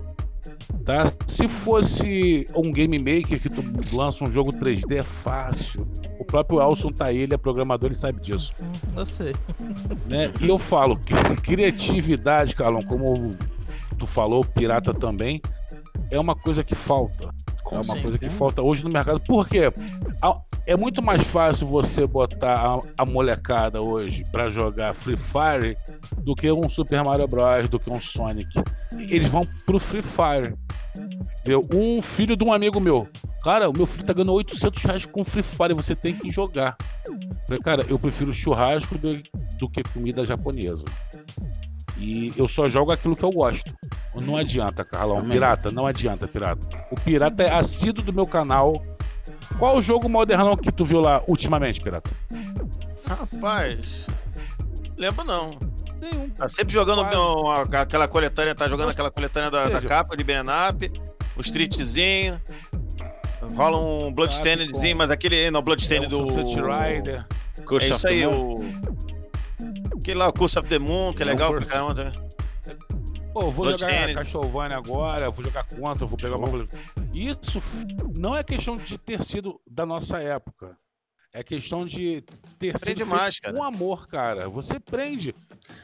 Tá? 0.86 1.04
Se 1.28 1.48
fosse 1.48 2.46
um 2.56 2.72
Game 2.72 2.98
Maker 2.98 3.42
que 3.42 3.50
tu 3.50 3.64
lança 3.96 4.24
um 4.24 4.32
jogo 4.32 4.52
3D, 4.52 4.98
é 4.98 5.04
fácil. 5.04 5.88
O 6.20 6.26
próprio 6.26 6.60
Alson 6.60 6.90
tá 6.90 7.08
aí, 7.08 7.20
ele 7.20 7.34
é 7.34 7.38
programador, 7.38 7.88
ele 7.88 7.96
sabe 7.96 8.20
disso. 8.22 8.52
Eu 8.96 9.06
sei. 9.06 9.36
Né? 10.10 10.32
E 10.40 10.48
eu 10.48 10.58
falo 10.58 10.98
que 10.98 11.14
criatividade, 11.42 12.56
Carlão, 12.56 12.82
como 12.82 13.32
tu 13.98 14.08
falou, 14.08 14.44
pirata 14.44 14.94
também, 14.94 15.40
é 16.10 16.20
uma 16.20 16.36
coisa 16.36 16.64
que 16.64 16.76
falta. 16.76 17.30
É 17.72 17.76
uma 17.76 18.02
coisa 18.02 18.18
que 18.18 18.30
falta 18.30 18.62
hoje 18.62 18.84
no 18.84 18.90
mercado. 18.90 19.22
Por 19.22 19.48
quê? 19.48 19.72
É 20.66 20.78
muito 20.78 21.02
mais 21.02 21.24
fácil 21.24 21.68
você 21.68 22.06
botar 22.06 22.60
a, 22.60 22.80
a 22.98 23.06
molecada 23.06 23.82
hoje 23.82 24.24
para 24.32 24.50
jogar 24.50 24.94
Free 24.94 25.18
Fire 25.18 25.78
do 26.18 26.36
que 26.36 26.52
um 26.52 26.70
Super 26.70 27.04
Mario 27.04 27.28
Bros, 27.28 27.70
do 27.70 27.80
que 27.80 27.92
um 27.92 28.00
Sonic. 28.00 28.50
Eles 28.98 29.30
vão 29.30 29.48
pro 29.66 29.80
Free 29.80 30.02
Fire. 30.02 30.56
Entendeu? 31.40 31.62
Um 31.74 32.02
filho 32.02 32.36
de 32.36 32.44
um 32.44 32.54
amigo 32.54 32.80
meu. 32.80 33.08
Cara, 33.44 33.70
o 33.70 33.74
meu 33.74 33.86
filho 33.86 34.06
tá 34.06 34.14
ganhando 34.14 34.34
800 34.34 34.84
reais 34.84 35.06
com 35.06 35.24
Free 35.24 35.42
Fire, 35.42 35.74
você 35.74 35.96
tem 35.96 36.14
que 36.14 36.30
jogar. 36.30 36.78
Falei, 37.48 37.64
cara, 37.64 37.86
eu 37.88 37.98
prefiro 37.98 38.32
churrasco 38.32 38.98
do, 38.98 39.22
do 39.58 39.70
que 39.70 39.82
comida 39.82 40.26
japonesa. 40.26 40.86
E 41.98 42.34
eu 42.38 42.48
só 42.48 42.68
jogo 42.68 42.92
aquilo 42.92 43.16
que 43.16 43.24
eu 43.24 43.32
gosto. 43.32 43.74
Não 44.16 44.36
adianta, 44.36 44.84
Carlão. 44.84 45.22
Pirata, 45.22 45.72
não 45.72 45.86
adianta, 45.86 46.28
pirata. 46.28 46.68
O 46.92 46.96
pirata 46.96 47.44
é 47.44 47.54
assíduo 47.54 48.04
do 48.04 48.12
meu 48.12 48.26
canal. 48.26 48.84
Qual 49.58 49.78
o 49.78 49.82
jogo 49.82 50.10
modernão 50.10 50.56
que 50.58 50.72
tu 50.72 50.84
viu 50.86 51.00
lá 51.00 51.22
ultimamente, 51.28 51.80
Pirata? 51.82 52.10
Rapaz. 53.06 54.06
Lembro 54.98 55.24
não. 55.24 55.58
Nenhum. 56.02 56.30
Tá 56.30 56.50
sempre 56.50 56.74
jogando 56.74 57.06
aquela 57.74 58.08
coletânea, 58.08 58.56
tá 58.56 58.68
jogando 58.68 58.90
aquela 58.90 59.12
coletânea 59.12 59.52
da, 59.52 59.68
da 59.68 59.82
capa 59.82 60.18
de 60.18 60.24
Benenap, 60.24 60.84
o 61.36 61.42
streetzinho. 61.42 62.42
Rola 63.56 63.78
um 63.78 64.12
Bloodstainedzinho, 64.12 64.98
mas 64.98 65.10
aquele. 65.12 65.52
Não, 65.52 65.62
Bloodstained 65.62 66.08
do. 66.08 66.20
Sunset 66.32 66.56
Rider. 66.56 67.26
É 67.72 67.78
isso 67.78 68.08
aí, 68.08 68.26
o. 68.26 68.58
Aquele 70.02 70.18
lá, 70.18 70.30
o 70.30 70.34
Curse 70.34 70.58
of 70.58 70.68
the 70.68 70.80
Moon, 70.80 71.14
que 71.14 71.22
é 71.22 71.26
legal 71.26 71.54
pra 71.54 71.64
caramba 71.64 71.94
também. 71.94 72.14
Pô, 73.32 73.52
vou 73.52 73.68
jogar 73.68 74.14
Castlevania 74.16 74.76
agora, 74.76 75.30
vou 75.30 75.46
jogar 75.46 75.64
contra, 75.64 76.08
vou 76.08 76.18
pegar 76.18 76.38
uma. 76.38 76.68
Isso 77.14 77.62
não 78.18 78.36
é 78.36 78.44
questão 78.44 78.76
de 78.76 78.98
ter 78.98 79.24
sido 79.24 79.62
da 79.66 79.86
nossa 79.86 80.18
época. 80.20 80.76
É 81.34 81.42
questão 81.44 81.86
de 81.86 82.22
ter 82.60 82.78
Prende 82.78 83.00
sido 83.00 83.10
mais, 83.10 83.40
cara. 83.40 83.56
com 83.56 83.64
amor, 83.64 84.06
cara. 84.08 84.50
Você 84.50 84.78
prende. 84.82 85.34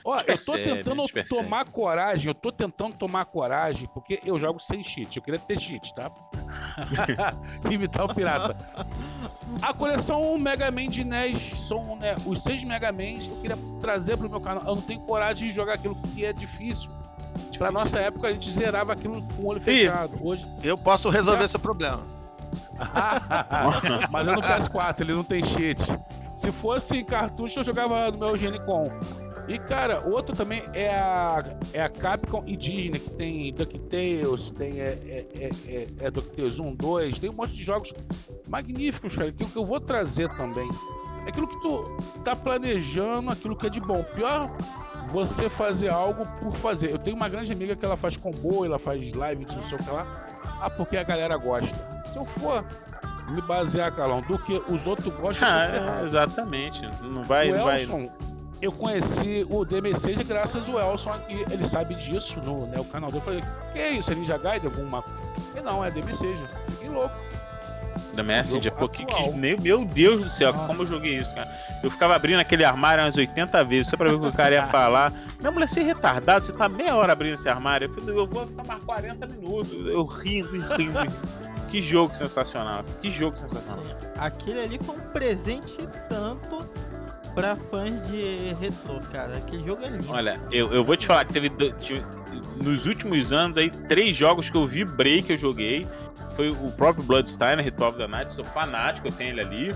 Ó, 0.03 0.17
eu 0.27 0.37
tô 0.37 0.53
tentando 0.53 1.05
tomar 1.29 1.65
coragem, 1.65 2.27
eu 2.27 2.35
tô 2.35 2.51
tentando 2.51 2.97
tomar 2.97 3.23
coragem, 3.25 3.87
porque 3.93 4.19
eu 4.25 4.37
jogo 4.37 4.59
sem 4.59 4.83
cheat. 4.83 5.15
Eu 5.15 5.23
queria 5.23 5.39
ter 5.39 5.57
cheat, 5.57 5.93
tá? 5.95 6.09
Imitar 7.71 8.05
o 8.05 8.13
pirata. 8.13 8.57
A 9.61 9.73
coleção 9.73 10.37
Mega 10.37 10.69
Man 10.69 10.87
de 10.87 11.05
NES 11.05 11.67
são 11.67 11.95
né, 11.95 12.15
os 12.25 12.43
seis 12.43 12.63
Mega 12.65 12.91
Mans 12.91 13.25
que 13.25 13.31
eu 13.31 13.41
queria 13.41 13.57
trazer 13.79 14.17
pro 14.17 14.29
meu 14.29 14.41
canal. 14.41 14.63
Eu 14.67 14.75
não 14.75 14.81
tenho 14.81 14.99
coragem 15.01 15.47
de 15.47 15.55
jogar 15.55 15.75
aquilo 15.75 15.95
que 16.13 16.25
é 16.25 16.33
difícil. 16.33 16.89
Pra 17.57 17.71
nossa 17.71 17.99
época 17.99 18.27
a 18.27 18.33
gente 18.33 18.51
zerava 18.51 18.91
aquilo 18.91 19.21
com 19.35 19.43
o 19.43 19.45
olho 19.47 19.61
fechado. 19.61 20.19
Hoje. 20.21 20.45
Eu 20.61 20.77
posso 20.77 21.09
resolver 21.09 21.47
seu 21.47 21.59
problema. 21.59 22.16
Mas 24.09 24.27
é 24.27 24.35
no 24.35 24.41
PS4, 24.41 25.01
ele 25.01 25.13
não 25.13 25.23
tem 25.23 25.43
cheat. 25.43 25.81
Se 26.35 26.51
fosse 26.51 26.97
em 26.97 27.05
cartucho, 27.05 27.59
eu 27.59 27.63
jogava 27.63 28.11
no 28.11 28.17
meu 28.17 28.37
Genicom. 28.37 28.87
E 29.47 29.57
cara, 29.57 30.05
outro 30.05 30.35
também 30.35 30.61
é 30.73 30.93
a, 30.93 31.41
é 31.73 31.81
a 31.81 31.89
Capcom 31.89 32.43
e 32.45 32.57
Disney, 32.57 32.99
que 32.99 33.09
tem 33.11 33.53
DuckTales, 33.53 34.51
tem 34.51 34.81
é, 34.81 34.83
é, 34.83 35.27
é, 35.35 35.49
é, 35.67 35.83
é 36.01 36.11
DuckTales 36.11 36.59
1, 36.59 36.75
2, 36.75 37.19
tem 37.19 37.29
um 37.29 37.33
monte 37.33 37.55
de 37.55 37.63
jogos 37.63 37.93
magníficos, 38.49 39.15
cara, 39.15 39.31
que 39.31 39.43
o 39.43 39.47
que 39.47 39.57
eu 39.57 39.65
vou 39.65 39.79
trazer 39.79 40.29
também. 40.35 40.69
É 41.25 41.29
aquilo 41.29 41.47
que 41.47 41.61
tu 41.61 41.81
tá 42.25 42.35
planejando, 42.35 43.31
aquilo 43.31 43.55
que 43.55 43.67
é 43.67 43.69
de 43.69 43.79
bom. 43.79 44.03
Pior 44.15 44.49
você 45.07 45.49
fazer 45.49 45.89
algo 45.89 46.25
por 46.39 46.53
fazer. 46.55 46.91
Eu 46.91 46.99
tenho 46.99 47.15
uma 47.15 47.29
grande 47.29 47.51
amiga 47.51 47.75
que 47.75 47.85
ela 47.85 47.97
faz 47.97 48.15
combo, 48.17 48.65
ela 48.65 48.79
faz 48.79 49.11
live, 49.13 49.45
não 49.45 49.63
sei 49.63 49.77
o 49.77 49.83
que 49.83 49.89
lá. 49.89 50.05
Ah, 50.61 50.69
porque 50.69 50.97
a 50.97 51.03
galera 51.03 51.37
gosta. 51.37 51.77
Se 52.05 52.17
eu 52.17 52.25
for 52.25 52.63
me 53.29 53.41
basear, 53.41 53.93
Carlão, 53.95 54.21
do 54.21 54.37
que 54.39 54.53
os 54.71 54.85
outros 54.87 55.13
gostam, 55.15 55.47
Ah, 55.47 55.99
é, 56.01 56.05
exatamente. 56.05 56.81
Não 57.01 57.23
vai, 57.23 57.51
o 57.51 57.55
não 57.55 57.65
vai. 57.65 57.83
Elson, 57.83 58.09
eu 58.61 58.71
conheci 58.71 59.45
o 59.49 59.63
DMC 59.63 60.15
graças 60.23 60.67
ao 60.67 60.79
Elson 60.79 61.11
aqui. 61.11 61.45
Ele 61.49 61.67
sabe 61.67 61.95
disso 61.95 62.39
no 62.43 62.65
né, 62.67 62.79
o 62.79 62.85
canal 62.85 63.09
dele. 63.11 63.21
Eu 63.21 63.25
falei, 63.25 63.43
que 63.73 63.79
é 63.79 63.89
isso? 63.91 64.11
É 64.11 64.15
Ninja 64.15 64.37
Gaiden? 64.37 64.69
Alguma 64.69 65.03
E 65.55 65.61
não, 65.61 65.83
é 65.83 65.91
DMC. 65.91 66.33
Fiquei 66.65 66.89
louco. 66.89 67.15
Da 68.18 68.24
Messenger, 68.24 68.63
Jogo 68.74 68.78
pô, 68.78 68.89
que, 68.89 69.05
que- 69.05 69.30
meu, 69.61 69.86
Deus 69.86 70.22
do 70.22 70.30
céu, 70.30 70.51
como 70.53 70.82
eu 70.82 70.88
joguei 70.88 71.18
isso, 71.18 71.34
cara. 71.36 71.47
Eu 71.84 71.91
ficava 71.91 72.15
abrindo 72.15 72.39
aquele 72.39 72.65
armário 72.65 73.03
umas 73.03 73.15
80 73.15 73.63
vezes, 73.63 73.88
só 73.88 73.95
pra 73.95 74.09
ver 74.09 74.15
o 74.15 74.20
que 74.22 74.28
o 74.28 74.34
cara 74.34 74.55
ia 74.55 74.65
falar. 74.72 75.13
Minha 75.39 75.51
mulher, 75.51 75.68
você 75.70 75.82
é 75.82 75.84
retardado, 75.84 76.43
você 76.45 76.51
tá 76.51 76.68
meia 76.68 76.95
hora 76.95 77.13
abrindo 77.13 77.36
esse 77.36 77.47
armário. 77.47 77.88
Eu 77.88 77.93
falei, 77.93 78.18
eu 78.20 78.26
vou 78.26 78.47
ficar 78.47 78.63
mais 78.63 78.84
40 78.84 79.28
minutos. 79.28 79.72
Eu 79.72 80.03
rindo 80.05 80.55
e 80.55 80.59
rindo. 80.59 80.99
que 81.70 81.82
jogo 81.84 82.15
sensacional, 82.15 82.84
que 83.01 83.11
jogo 83.11 83.36
sensacional. 83.36 83.84
Aquele 84.18 84.61
ali 84.61 84.80
foi 84.84 84.95
um 84.95 84.99
presente 85.11 85.78
tanto 86.09 86.68
pra 87.36 87.55
fãs 87.70 87.93
de 88.09 88.55
retrô, 88.59 88.99
cara. 89.11 89.38
Aquele 89.38 89.63
jogo 89.63 89.84
é 89.86 89.89
lindo. 89.89 90.05
Olha, 90.11 90.39
eu, 90.51 90.74
eu 90.74 90.84
vou 90.84 90.97
te 90.97 91.05
falar 91.05 91.24
que 91.26 91.34
teve, 91.34 91.49
tive- 91.51 92.03
nos 92.63 92.88
últimos 92.88 93.32
anos 93.32 93.57
aí 93.59 93.70
três 93.70 94.15
jogos 94.18 94.49
que 94.49 94.57
eu 94.57 94.65
vibrei 94.65 95.22
que 95.22 95.34
eu 95.34 95.38
joguei. 95.38 95.86
Foi 96.38 96.49
o 96.51 96.71
próprio 96.71 97.03
Bloodstained, 97.03 97.63
Ritual 97.63 97.89
of 97.89 97.97
the 97.97 98.07
Night, 98.07 98.33
sou 98.33 98.45
fanático, 98.45 99.07
eu 99.07 99.11
tenho 99.11 99.31
ele 99.31 99.41
ali. 99.41 99.71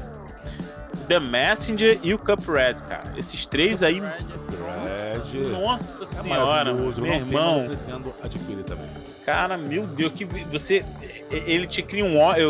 The 1.07 1.19
Messenger 1.19 1.99
e 2.03 2.13
o 2.13 2.19
Cuphead, 2.19 2.83
cara. 2.83 3.11
Esses 3.17 3.45
três 3.47 3.81
aí, 3.83 3.99
Red. 3.99 5.49
nossa 5.49 6.03
É 6.03 6.07
senhora, 6.07 6.73
meu 6.73 7.05
irmão. 7.05 7.65
pretendo 7.65 8.15
adquirir 8.23 8.63
também. 8.63 8.85
Cara, 9.25 9.57
meu 9.57 9.85
Deus, 9.85 10.11
que 10.13 10.25
você. 10.25 10.83
Ele 11.29 11.67
te 11.67 11.81
cria 11.81 12.03
um 12.03 12.19
ódio. 12.19 12.43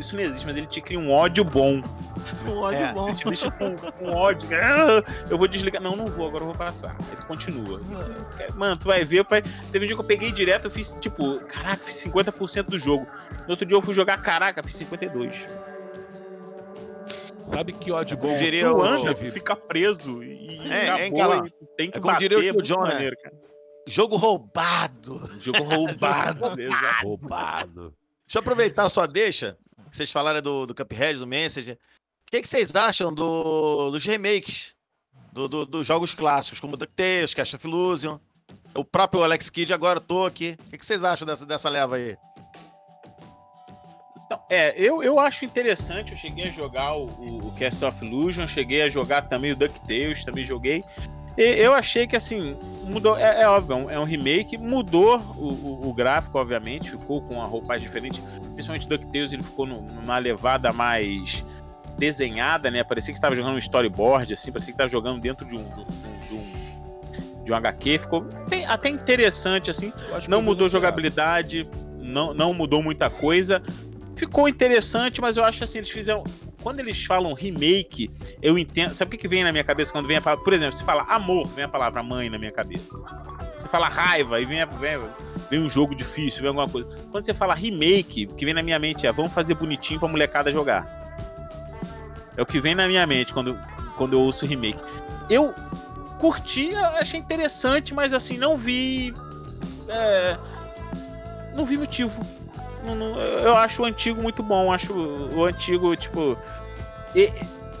Isso 0.00 0.16
não 0.16 0.22
existe, 0.22 0.46
mas 0.46 0.56
ele 0.56 0.66
te 0.66 0.80
cria 0.80 0.98
um 0.98 1.10
ódio 1.12 1.44
bom. 1.44 1.80
Um 2.46 2.58
ódio 2.58 2.78
É, 2.80 2.92
bom. 2.92 3.08
ele 3.08 3.16
te 3.16 3.24
deixa 3.26 3.50
com, 3.50 3.76
com 3.76 4.08
ódio. 4.10 4.48
Ah, 4.52 5.02
Eu 5.30 5.36
vou 5.38 5.46
desligar. 5.46 5.80
Não, 5.82 5.94
não 5.94 6.06
vou, 6.06 6.26
agora 6.26 6.42
eu 6.42 6.46
vou 6.48 6.54
passar. 6.56 6.96
Aí 7.10 7.16
tu 7.16 7.26
continua. 7.26 7.80
Mano, 8.56 8.76
tu 8.76 8.86
vai 8.86 9.04
ver. 9.04 9.24
Vai... 9.24 9.42
Teve 9.70 9.84
um 9.84 9.86
dia 9.86 9.94
que 9.96 10.02
eu 10.02 10.06
peguei 10.06 10.32
direto, 10.32 10.64
eu 10.64 10.70
fiz 10.70 10.94
tipo, 11.00 11.38
caraca, 11.40 11.76
fiz 11.84 11.96
50% 12.04 12.64
do 12.64 12.78
jogo. 12.78 13.06
No 13.44 13.50
outro 13.50 13.64
dia 13.66 13.76
eu 13.76 13.82
fui 13.82 13.94
jogar, 13.94 14.20
caraca, 14.22 14.62
fiz 14.62 14.74
52. 14.76 15.34
Sabe 17.38 17.72
que 17.72 17.92
ódio 17.92 18.16
bom? 18.16 18.36
Diria 18.36 18.68
Tu 18.68 18.82
anda, 18.82 19.14
fica 19.14 19.54
preso. 19.54 20.22
E 20.22 20.68
É, 20.72 20.88
acabou, 20.90 21.18
Galã? 21.18 21.44
e 21.46 21.66
tem 21.76 21.90
que 21.90 21.98
É 21.98 22.00
como 22.00 22.12
bater, 22.12 22.28
diria 22.28 22.52
o 22.52 22.58
é 22.58 22.62
John, 22.62 22.82
né? 22.82 22.94
maneiro, 22.94 23.16
cara. 23.22 23.36
Jogo 23.86 24.16
roubado. 24.16 25.28
Jogo 25.40 25.62
roubado. 25.62 26.60
exato. 26.60 27.04
Roubado. 27.06 27.94
Deixa 28.26 28.38
eu 28.38 28.40
aproveitar 28.40 28.84
a 28.84 28.88
sua 28.88 29.06
deixa. 29.06 29.56
que 29.90 29.96
Vocês 29.96 30.10
falaram 30.10 30.42
do, 30.42 30.66
do 30.66 30.74
Cuphead, 30.74 31.18
do 31.18 31.26
Messenger. 31.26 31.74
O 32.26 32.30
que, 32.30 32.42
que 32.42 32.48
vocês 32.48 32.74
acham 32.74 33.12
do, 33.14 33.90
dos 33.92 34.04
remakes 34.04 34.74
do- 35.32 35.46
do- 35.48 35.64
dos 35.66 35.86
jogos 35.86 36.12
clássicos, 36.12 36.58
como 36.58 36.76
DuckTales, 36.76 37.32
Cash 37.34 37.54
of 37.54 37.66
Illusion, 37.66 38.18
o 38.74 38.84
próprio 38.84 39.22
Alex 39.22 39.48
Kidd 39.48 39.72
agora 39.72 40.00
tô 40.00 40.26
aqui. 40.26 40.56
O 40.66 40.70
que, 40.70 40.78
que 40.78 40.84
vocês 40.86 41.04
acham 41.04 41.24
dessa, 41.26 41.46
dessa 41.46 41.68
leva 41.68 41.94
aí? 41.96 42.16
Então, 44.24 44.42
é, 44.50 44.74
eu, 44.76 45.04
eu 45.04 45.20
acho 45.20 45.44
interessante. 45.44 46.10
Eu 46.10 46.18
cheguei 46.18 46.46
a 46.48 46.50
jogar 46.50 46.94
o, 46.96 47.06
o, 47.06 47.48
o 47.48 47.54
Cast 47.54 47.84
of 47.84 48.04
Illusion, 48.04 48.48
cheguei 48.48 48.82
a 48.82 48.88
jogar 48.88 49.22
também 49.28 49.52
o 49.52 49.56
DuckTales, 49.56 50.24
também 50.24 50.44
joguei. 50.44 50.82
Eu 51.36 51.74
achei 51.74 52.06
que 52.06 52.16
assim, 52.16 52.56
mudou. 52.84 53.16
É, 53.18 53.42
é 53.42 53.48
óbvio, 53.48 53.72
é 53.74 53.76
um- 53.76 53.90
é 53.90 54.00
um 54.00 54.04
remake, 54.04 54.56
mudou 54.56 55.18
o, 55.36 55.48
o- 55.52 55.88
o 55.88 55.92
gráfico, 55.92 56.38
obviamente, 56.38 56.90
ficou 56.90 57.20
com 57.22 57.34
uma 57.34 57.44
roupagem 57.46 57.86
diferente. 57.86 58.22
Principalmente 58.54 58.86
o 58.86 58.88
DuckTales, 58.88 59.32
ele 59.32 59.42
ficou 59.42 59.66
numa 59.66 60.16
levada 60.18 60.72
mais 60.72 61.44
desenhada, 61.98 62.70
né? 62.70 62.82
Parecia 62.84 63.12
que 63.12 63.18
estava 63.18 63.34
jogando 63.36 63.54
um 63.54 63.58
storyboard, 63.58 64.32
assim, 64.32 64.50
parecia 64.52 64.72
que 64.72 64.74
estava 64.76 64.90
jogando 64.90 65.20
dentro 65.20 65.44
de 65.46 65.56
um, 65.56 65.62
de 65.64 65.80
um, 65.80 65.84
de 66.28 66.34
um, 66.34 67.44
de 67.44 67.52
um 67.52 67.54
HQ. 67.54 67.98
Ficou 67.98 68.26
até 68.66 68.88
interessante, 68.88 69.70
assim. 69.70 69.92
Não 70.28 70.40
mudou 70.42 70.68
jogabilidade, 70.68 71.68
não, 71.98 72.32
não 72.34 72.52
mudou 72.54 72.82
muita 72.82 73.08
coisa. 73.10 73.62
Ficou 74.14 74.48
interessante, 74.48 75.20
mas 75.20 75.36
eu 75.36 75.44
acho 75.44 75.62
assim, 75.64 75.78
eles 75.78 75.90
fizeram. 75.90 76.24
Quando 76.66 76.80
eles 76.80 77.04
falam 77.04 77.32
remake, 77.32 78.10
eu 78.42 78.58
entendo. 78.58 78.92
Sabe 78.92 79.10
o 79.10 79.12
que, 79.12 79.18
que 79.18 79.28
vem 79.28 79.44
na 79.44 79.52
minha 79.52 79.62
cabeça 79.62 79.92
quando 79.92 80.08
vem 80.08 80.16
a 80.16 80.20
palavra. 80.20 80.42
Por 80.42 80.52
exemplo, 80.52 80.76
se 80.76 80.82
fala 80.82 81.04
amor, 81.04 81.46
vem 81.46 81.64
a 81.64 81.68
palavra 81.68 82.02
mãe 82.02 82.28
na 82.28 82.38
minha 82.38 82.50
cabeça. 82.50 83.04
Se 83.56 83.68
fala 83.68 83.88
raiva, 83.88 84.34
aí 84.34 84.44
vem, 84.44 84.66
vem, 84.66 85.00
vem 85.48 85.60
um 85.60 85.68
jogo 85.68 85.94
difícil, 85.94 86.40
vem 86.40 86.48
alguma 86.48 86.68
coisa. 86.68 86.88
Quando 87.12 87.24
você 87.24 87.32
fala 87.32 87.54
remake, 87.54 88.26
o 88.28 88.34
que 88.34 88.44
vem 88.44 88.52
na 88.52 88.64
minha 88.64 88.80
mente 88.80 89.06
é 89.06 89.12
vamos 89.12 89.32
fazer 89.32 89.54
bonitinho 89.54 90.00
pra 90.00 90.08
molecada 90.08 90.50
jogar. 90.50 90.84
É 92.36 92.42
o 92.42 92.46
que 92.46 92.58
vem 92.58 92.74
na 92.74 92.88
minha 92.88 93.06
mente 93.06 93.32
quando, 93.32 93.56
quando 93.96 94.14
eu 94.14 94.20
ouço 94.22 94.44
remake. 94.44 94.82
Eu 95.30 95.54
curti, 96.18 96.74
achei 96.74 97.20
interessante, 97.20 97.94
mas 97.94 98.12
assim, 98.12 98.38
não 98.38 98.56
vi. 98.56 99.14
é, 99.88 100.36
não 101.54 101.64
vi 101.64 101.78
motivo. 101.78 102.26
Não- 102.94 103.18
eu 103.18 103.56
acho 103.56 103.82
o 103.82 103.84
antigo 103.84 104.22
muito 104.22 104.42
bom. 104.42 104.72
Acho 104.72 104.92
o 104.94 105.44
antigo, 105.44 105.94
tipo. 105.96 106.36
e- 107.14 107.32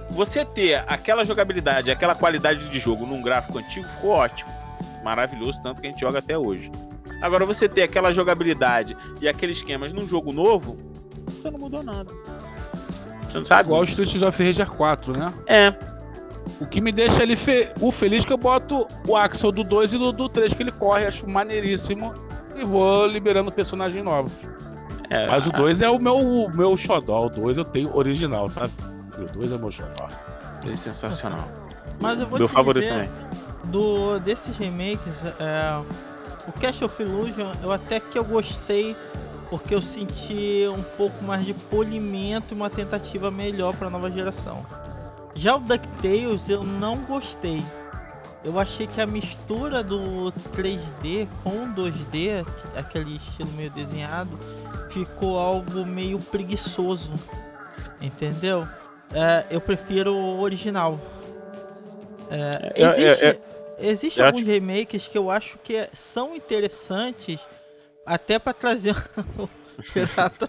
você 0.08 0.44
ter 0.44 0.84
aquela 0.86 1.24
jogabilidade, 1.24 1.90
aquela 1.90 2.14
qualidade 2.14 2.68
de 2.68 2.78
jogo 2.78 3.04
num 3.04 3.20
gráfico 3.20 3.58
antigo 3.58 3.86
ficou 3.88 4.10
ótimo. 4.10 4.50
Maravilhoso, 5.02 5.60
tanto 5.62 5.80
que 5.80 5.86
a 5.88 5.90
gente 5.90 6.00
joga 6.00 6.20
até 6.20 6.38
hoje. 6.38 6.70
Agora, 7.20 7.44
você 7.44 7.68
ter 7.68 7.82
aquela 7.82 8.12
jogabilidade 8.12 8.96
e 9.20 9.28
aqueles 9.28 9.56
esquemas 9.58 9.92
num 9.92 10.06
jogo 10.06 10.32
novo, 10.32 10.76
você 11.26 11.50
não 11.50 11.58
mudou 11.58 11.82
nada. 11.82 12.12
Você 13.28 13.38
não 13.38 13.46
sabe? 13.46 13.68
Igual 13.68 13.80
o 13.80 13.84
Street 13.84 14.22
of 14.22 14.44
Rage 14.44 14.64
4, 14.64 15.12
né? 15.18 15.32
É, 15.46 15.74
O 16.60 16.66
que 16.66 16.80
me 16.80 16.92
deixa 16.92 17.22
ele 17.22 17.34
fe... 17.36 17.68
o 17.80 17.90
feliz 17.90 18.24
que 18.24 18.32
eu 18.32 18.38
boto 18.38 18.86
o 19.06 19.16
Axel 19.16 19.50
do 19.50 19.64
2 19.64 19.92
e 19.92 19.98
do, 19.98 20.12
do 20.12 20.28
3 20.28 20.52
que 20.54 20.62
ele 20.62 20.70
corre, 20.72 21.04
acho 21.06 21.28
maneiríssimo. 21.28 22.14
E 22.54 22.64
vou 22.64 23.06
liberando 23.06 23.50
personagens 23.50 24.02
novos. 24.04 24.32
É. 25.10 25.26
Mas 25.26 25.46
o 25.46 25.52
2 25.52 25.80
é 25.80 25.90
o 25.90 25.98
meu, 25.98 26.16
o 26.16 26.56
meu 26.56 26.76
xodó. 26.76 27.26
O 27.26 27.30
2 27.30 27.58
eu 27.58 27.64
tenho 27.64 27.96
original, 27.96 28.50
tá? 28.50 28.68
O 29.18 29.32
2 29.32 29.52
é 29.52 29.58
meu 29.58 29.70
xodó. 29.70 30.08
É 30.64 30.74
sensacional. 30.74 31.48
Mas 32.00 32.20
eu 32.20 32.26
vou 32.26 32.38
Meu 32.38 32.48
te 32.48 32.54
favorito 32.54 32.82
dizer, 32.82 33.08
também. 33.08 33.70
do, 33.70 34.18
desses 34.18 34.56
remakes, 34.56 35.14
é, 35.40 35.82
o 36.46 36.52
Cash 36.52 36.82
of 36.82 37.02
Illusion, 37.02 37.52
eu 37.62 37.72
até 37.72 38.00
que 38.00 38.18
eu 38.18 38.24
gostei 38.24 38.94
porque 39.48 39.74
eu 39.74 39.80
senti 39.80 40.66
um 40.68 40.82
pouco 40.96 41.24
mais 41.24 41.44
de 41.44 41.54
polimento 41.54 42.52
e 42.52 42.54
uma 42.54 42.68
tentativa 42.68 43.30
melhor 43.30 43.74
para 43.76 43.88
nova 43.88 44.10
geração. 44.10 44.66
Já 45.34 45.56
o 45.56 45.60
DuckTales 45.60 46.48
eu 46.48 46.64
não 46.64 46.96
gostei. 47.04 47.62
Eu 48.44 48.58
achei 48.58 48.86
que 48.86 49.00
a 49.00 49.06
mistura 49.06 49.82
do 49.82 50.32
3D 50.54 51.28
com 51.42 51.72
2D, 51.74 52.46
aquele 52.76 53.16
estilo 53.16 53.50
meio 53.52 53.70
desenhado, 53.70 54.38
ficou 54.90 55.38
algo 55.38 55.84
meio 55.84 56.18
preguiçoso. 56.18 57.10
Entendeu? 58.00 58.66
É, 59.12 59.46
eu 59.50 59.60
prefiro 59.60 60.14
o 60.14 60.40
original. 60.40 61.00
É, 62.30 62.72
existe, 62.76 63.40
existe 63.78 64.22
alguns 64.22 64.42
acho... 64.42 64.50
remakes 64.50 65.08
que 65.08 65.16
eu 65.16 65.30
acho 65.30 65.58
que 65.58 65.88
são 65.92 66.34
interessantes 66.34 67.40
até 68.04 68.38
para 68.38 68.52
trazer 68.52 68.96
o 69.38 69.48
pirata. 69.92 70.48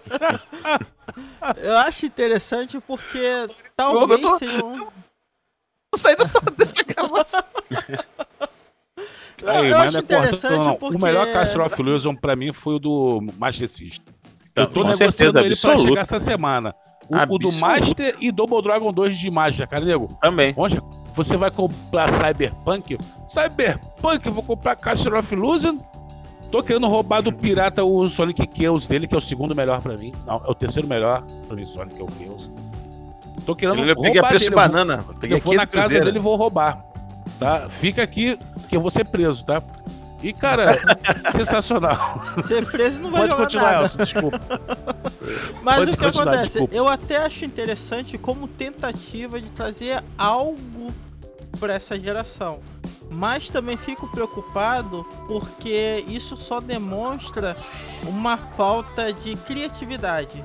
eu 1.58 1.78
acho 1.78 2.06
interessante 2.06 2.80
porque 2.80 3.48
talvez 3.76 4.22
tô... 4.22 4.38
seja 4.38 4.66
um... 4.66 4.88
Vou 5.94 6.00
sair 6.00 6.16
dessa, 6.16 6.40
dessa 6.42 6.84
gravação. 6.84 7.44
Aí, 9.46 9.72
mas 9.72 9.94
não 9.94 10.00
é 10.00 10.58
não. 10.58 10.76
Porque... 10.76 10.98
O 10.98 11.00
melhor 11.00 11.32
Castle 11.32 11.64
of 11.64 11.82
Illusion 11.82 12.16
pra 12.16 12.36
mim 12.36 12.52
foi 12.52 12.76
o 12.76 12.80
do 12.80 13.22
Master 13.38 13.70
System. 13.70 14.14
Eu 14.56 14.66
tô 14.66 14.82
Com 14.82 14.88
negociando 14.88 15.12
certeza, 15.12 15.40
ele 15.40 15.54
absoluto. 15.54 15.82
pra 15.82 15.90
chegar 15.90 16.02
essa 16.02 16.20
semana. 16.20 16.76
O, 17.10 17.36
o, 17.36 17.38
do 17.38 17.52
Master 17.54 18.16
e 18.20 18.32
Double 18.32 18.62
Dragon 18.62 18.92
2 18.92 19.18
de 19.18 19.30
Master, 19.30 19.68
cara, 19.68 19.86
nego. 19.86 20.08
Também. 20.20 20.54
Onde 20.58 20.82
você 21.16 21.38
vai 21.38 21.52
comprar 21.52 22.10
Cyberpunk? 22.10 22.98
Cyberpunk, 23.30 24.26
eu 24.26 24.34
vou 24.34 24.44
comprar 24.44 24.76
Castle 24.76 25.18
of 25.18 25.34
Illusion. 25.34 25.78
Tô 26.52 26.64
querendo 26.64 26.88
roubar 26.88 27.22
do 27.22 27.32
pirata 27.32 27.84
o 27.84 28.08
Sonic 28.08 28.50
Chaos 28.58 28.88
dele, 28.88 29.08
que 29.08 29.14
é 29.14 29.18
o 29.18 29.22
segundo 29.22 29.54
melhor 29.54 29.82
pra 29.82 29.96
mim. 29.96 30.14
Não, 30.26 30.36
é 30.36 30.50
o 30.50 30.56
terceiro 30.56 30.88
melhor 30.88 31.22
pra 31.46 31.56
mim, 31.56 31.68
Sonic 31.68 32.00
é 32.00 32.04
o 32.04 32.10
Chaos. 32.10 32.52
Tô 33.48 33.56
querendo 33.56 33.82
eu 33.82 33.96
roubar 33.96 34.28
preço 34.28 34.44
dele. 34.44 34.50
de 34.50 34.56
banana. 34.56 35.06
Eu, 35.08 35.16
peguei 35.16 35.38
eu 35.38 35.42
vou 35.42 35.56
na 35.56 35.66
casa 35.66 35.88
dele 35.88 36.18
e 36.18 36.22
vou 36.22 36.36
roubar. 36.36 36.86
Tá? 37.40 37.70
Fica 37.70 38.04
aqui 38.04 38.38
que 38.68 38.76
eu 38.76 38.82
vou 38.82 38.92
ser 38.92 39.06
preso, 39.06 39.46
tá? 39.46 39.64
E, 40.22 40.34
cara, 40.34 40.78
sensacional. 41.32 42.22
Ser 42.46 42.66
preso 42.66 43.00
não 43.00 43.10
vai 43.10 43.22
Pode 43.22 43.36
continuar, 43.36 43.72
nada. 43.72 43.84
Elson, 43.86 43.98
desculpa. 44.00 44.40
Mas 45.64 45.76
Pode 45.78 45.92
o 45.92 45.98
que 45.98 46.06
acontece? 46.06 46.44
Desculpa. 46.44 46.76
Eu 46.76 46.90
até 46.90 47.18
acho 47.18 47.46
interessante 47.46 48.18
como 48.18 48.50
tentativa 48.50 49.40
de 49.40 49.48
trazer 49.52 50.04
algo 50.18 50.90
para 51.58 51.76
essa 51.76 51.98
geração. 51.98 52.60
Mas 53.10 53.48
também 53.48 53.78
fico 53.78 54.12
preocupado 54.12 55.06
porque 55.26 56.04
isso 56.10 56.36
só 56.36 56.60
demonstra 56.60 57.56
uma 58.04 58.36
falta 58.36 59.14
de 59.14 59.38
criatividade. 59.38 60.44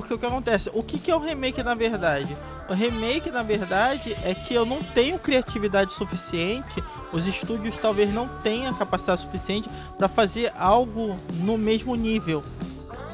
Porque 0.00 0.14
o 0.14 0.18
que 0.18 0.26
acontece? 0.26 0.70
O 0.72 0.82
que, 0.82 0.98
que 0.98 1.10
é 1.10 1.16
o 1.16 1.18
remake 1.18 1.62
na 1.62 1.74
verdade? 1.74 2.36
O 2.68 2.74
remake, 2.74 3.30
na 3.30 3.42
verdade, 3.42 4.14
é 4.22 4.34
que 4.34 4.52
eu 4.52 4.66
não 4.66 4.82
tenho 4.82 5.18
criatividade 5.18 5.92
suficiente 5.94 6.82
os 7.12 7.26
estúdios 7.26 7.74
talvez 7.80 8.12
não 8.12 8.28
tenham 8.28 8.72
capacidade 8.74 9.22
suficiente 9.22 9.68
para 9.96 10.08
fazer 10.08 10.52
algo 10.58 11.16
no 11.34 11.56
mesmo 11.56 11.94
nível. 11.94 12.44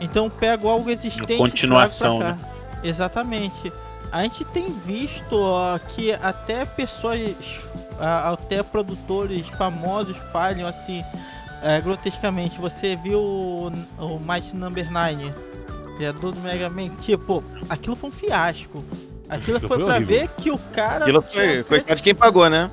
Então 0.00 0.28
pego 0.28 0.68
algo 0.68 0.90
existente. 0.90 1.36
Continuação, 1.36 2.18
né? 2.18 2.36
Exatamente. 2.82 3.72
A 4.10 4.22
gente 4.22 4.44
tem 4.44 4.66
visto 4.70 5.36
uh, 5.36 5.78
que 5.88 6.12
até 6.12 6.64
pessoas, 6.64 7.36
até 7.98 8.62
produtores 8.62 9.46
famosos 9.48 10.16
falham 10.32 10.68
assim 10.68 11.00
uh, 11.00 11.82
grotescamente. 11.82 12.58
Você 12.60 12.96
viu 12.96 13.20
o, 13.20 13.72
o 13.98 14.20
Might 14.20 14.54
Number 14.54 14.90
9, 14.90 15.32
criador 15.96 16.32
do 16.32 16.40
Mega 16.40 16.68
Man? 16.68 16.88
Tipo, 17.00 17.42
aquilo 17.68 17.96
foi 17.96 18.10
um 18.10 18.12
fiasco. 18.12 18.84
Aquilo 19.28 19.58
foi, 19.60 19.68
foi 19.68 19.84
pra 19.84 19.98
ver 19.98 20.28
que 20.38 20.50
o 20.50 20.58
cara. 20.58 21.04
Aquilo 21.04 21.22
foi, 21.22 21.62
foi 21.62 21.80
de 21.80 22.02
quem 22.02 22.14
pagou, 22.14 22.48
né? 22.48 22.70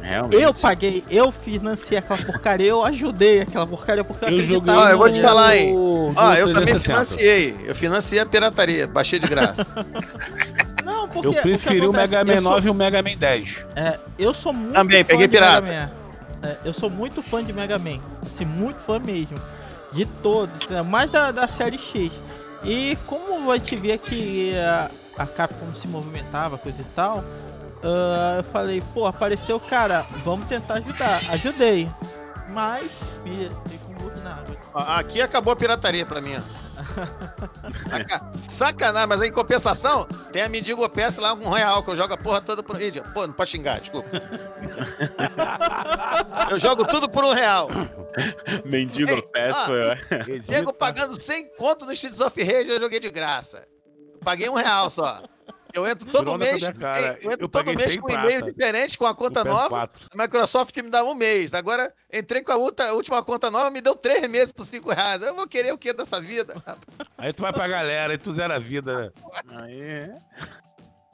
Realmente. 0.00 0.40
Eu 0.40 0.54
paguei, 0.54 1.02
eu 1.10 1.32
financei 1.32 1.98
aquela 1.98 2.18
porcaria, 2.22 2.68
eu 2.68 2.84
ajudei 2.84 3.40
aquela 3.40 3.66
porcaria 3.66 4.04
porque 4.04 4.24
eu, 4.24 4.30
eu 4.30 4.42
joguei. 4.42 4.72
Ó, 4.72 4.88
eu 4.88 4.98
vou 4.98 5.10
te 5.10 5.20
falar, 5.20 5.56
hein? 5.56 5.74
Ó, 6.16 6.34
eu 6.34 6.52
também 6.52 6.78
financiei. 6.78 7.56
Eu 7.64 7.74
financiei 7.74 8.20
a 8.20 8.26
pirataria, 8.26 8.86
baixei 8.86 9.18
de 9.18 9.26
graça. 9.26 9.66
Não, 10.84 11.08
porque. 11.08 11.28
Eu 11.28 11.34
preferi 11.34 11.86
o 11.86 11.92
Mega 11.92 12.24
Man 12.24 12.40
9 12.40 12.62
sou... 12.62 12.68
e 12.68 12.70
o 12.70 12.74
Mega 12.74 13.02
Man 13.02 13.16
10. 13.16 13.66
É, 13.74 13.98
eu 14.18 14.32
sou 14.32 14.52
muito. 14.52 14.74
Também, 14.74 15.04
peguei 15.04 15.26
pirata. 15.26 15.92
É, 16.42 16.56
eu 16.64 16.72
sou 16.72 16.88
muito 16.88 17.20
fã 17.20 17.42
de 17.42 17.52
Mega 17.52 17.78
Man. 17.78 18.00
Assim, 18.24 18.44
muito 18.44 18.78
fã 18.84 19.00
mesmo. 19.00 19.36
De 19.92 20.06
todos. 20.06 20.68
Né? 20.68 20.82
Mais 20.82 21.10
da, 21.10 21.32
da 21.32 21.48
série 21.48 21.78
X. 21.78 22.12
E 22.64 22.96
como 23.06 23.50
a 23.50 23.58
gente 23.58 23.76
vê 23.76 23.98
que 23.98 24.54
a, 24.56 24.90
a 25.18 25.26
Capcom 25.26 25.74
se 25.74 25.88
movimentava, 25.88 26.56
coisa 26.58 26.82
e 26.82 26.84
tal 26.84 27.24
Uh, 27.82 28.38
eu 28.38 28.44
falei, 28.44 28.80
pô, 28.94 29.06
apareceu, 29.06 29.58
cara, 29.58 30.06
vamos 30.24 30.46
tentar 30.46 30.74
ajudar. 30.74 31.20
Ajudei. 31.30 31.90
Mas 32.48 32.88
me 33.24 33.50
com. 34.72 34.78
Aqui 34.78 35.20
acabou 35.20 35.52
a 35.52 35.56
pirataria 35.56 36.06
pra 36.06 36.20
mim. 36.20 36.34
Sacanagem, 38.48 39.08
mas 39.08 39.22
em 39.22 39.32
compensação, 39.32 40.06
tem 40.32 40.42
a 40.42 40.48
Mendigo 40.48 40.88
PS 40.88 41.18
lá, 41.18 41.32
um 41.34 41.50
real, 41.50 41.82
que 41.82 41.90
eu 41.90 41.96
jogo 41.96 42.14
a 42.14 42.16
porra 42.16 42.40
toda 42.40 42.62
por. 42.62 42.80
Ih, 42.80 43.02
pô, 43.12 43.26
não 43.26 43.34
pode 43.34 43.50
xingar, 43.50 43.80
desculpa. 43.80 44.08
eu 46.50 46.58
jogo 46.58 46.86
tudo 46.86 47.08
por 47.08 47.24
um 47.24 47.32
real. 47.32 47.68
Mendigo 48.64 49.10
Ei, 49.10 49.22
PS 49.22 49.58
foi. 49.66 50.40
Diego 50.40 50.72
pagando 50.72 51.20
100 51.20 51.56
conto 51.56 51.84
no 51.84 51.92
Streets 51.92 52.20
of 52.20 52.42
Rage, 52.42 52.70
eu 52.70 52.80
joguei 52.80 53.00
de 53.00 53.10
graça. 53.10 53.66
Paguei 54.24 54.48
um 54.48 54.54
real 54.54 54.88
só. 54.88 55.22
Eu 55.72 55.86
entro 55.86 56.10
todo 56.10 56.38
mês. 56.38 56.62
Eu 56.62 57.32
entro 57.32 57.44
eu 57.44 57.48
todo 57.48 57.74
mês 57.74 57.96
com 57.96 58.06
um 58.06 58.10
e-mail 58.10 58.44
diferente, 58.44 58.98
com 58.98 59.06
a 59.06 59.14
conta 59.14 59.44
nova. 59.44 59.90
A 60.10 60.22
Microsoft 60.22 60.76
me 60.76 60.90
dá 60.90 61.02
um 61.02 61.14
mês. 61.14 61.54
Agora, 61.54 61.92
entrei 62.12 62.42
com 62.42 62.52
a 62.52 62.56
outra, 62.56 62.92
última 62.94 63.22
conta 63.22 63.50
nova, 63.50 63.70
me 63.70 63.80
deu 63.80 63.96
três 63.96 64.28
meses 64.28 64.52
por 64.52 64.64
cinco 64.64 64.90
reais. 64.90 65.22
Eu 65.22 65.34
vou 65.34 65.46
querer 65.46 65.72
o 65.72 65.78
que 65.78 65.92
dessa 65.92 66.20
vida? 66.20 66.54
Aí 67.16 67.32
tu 67.32 67.42
vai 67.42 67.52
pra 67.52 67.66
galera, 67.66 68.12
aí 68.12 68.18
tu 68.18 68.32
zera 68.34 68.56
a 68.56 68.58
vida, 68.58 68.96
né? 68.96 69.10
Aí. 69.62 70.12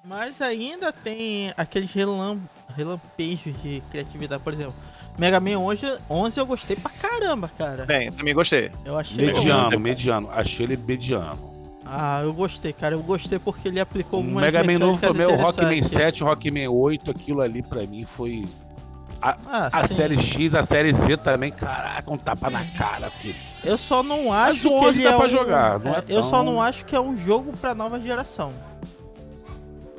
Mas 0.05 0.41
ainda 0.41 0.93
tem 0.93 1.53
aqueles 1.57 1.93
relam 1.93 2.41
relampejos 2.69 3.61
de 3.63 3.83
criatividade, 3.91 4.43
por 4.43 4.53
exemplo. 4.53 4.75
Mega 5.19 5.41
Man 5.41 5.59
11, 5.59 5.99
11 6.09 6.39
eu 6.39 6.47
gostei 6.47 6.77
pra 6.77 6.91
caramba, 6.91 7.51
cara. 7.59 7.85
Bem, 7.85 8.13
também 8.13 8.33
gostei. 8.33 8.71
Eu 8.85 8.97
achei 8.97 9.27
mediano, 9.27 9.81
mediano. 9.81 10.31
Achei 10.31 10.65
ele 10.65 10.77
mediano. 10.77 11.58
Ah, 11.91 12.20
eu 12.22 12.34
gostei, 12.34 12.72
cara. 12.72 12.95
Eu 12.95 13.03
gostei 13.03 13.39
porque 13.39 13.68
ele 13.68 13.80
aplicou 13.80 14.18
algumas 14.18 14.43
O 14.43 14.47
Mega 14.47 14.62
Man 14.62 14.78
novo 14.78 15.01
também, 15.01 15.26
o 15.26 15.36
Rockman 15.36 15.82
7, 15.82 16.22
o 16.22 16.26
Rockman 16.26 16.68
8, 16.68 17.11
aquilo 17.11 17.41
ali 17.41 17.62
pra 17.62 17.86
mim 17.86 18.05
foi. 18.05 18.45
A, 19.22 19.36
ah, 19.47 19.68
a 19.72 19.86
série 19.89 20.16
X, 20.16 20.55
a 20.55 20.62
série 20.62 20.93
Z 20.93 21.16
também, 21.16 21.51
caraca, 21.51 22.12
um 22.12 22.18
tapa 22.18 22.51
na 22.51 22.64
cara, 22.66 23.11
filho. 23.11 23.34
Eu 23.64 23.76
só 23.76 24.03
não 24.03 24.30
acho 24.32 24.70
Mas 24.70 24.80
que 24.80 25.01
ele 25.01 25.03
dá 25.03 25.11
é 25.11 25.16
pra 25.16 25.26
um... 25.26 25.28
jogar, 25.28 25.80
não 25.80 25.95
é, 25.95 25.99
é 25.99 26.05
Eu 26.09 26.22
só 26.22 26.45
não 26.45 26.62
acho 26.62 26.84
que 26.84 26.95
é 26.95 27.01
um 27.01 27.16
jogo 27.16 27.57
pra 27.57 27.74
nova 27.74 27.99
geração. 27.99 28.53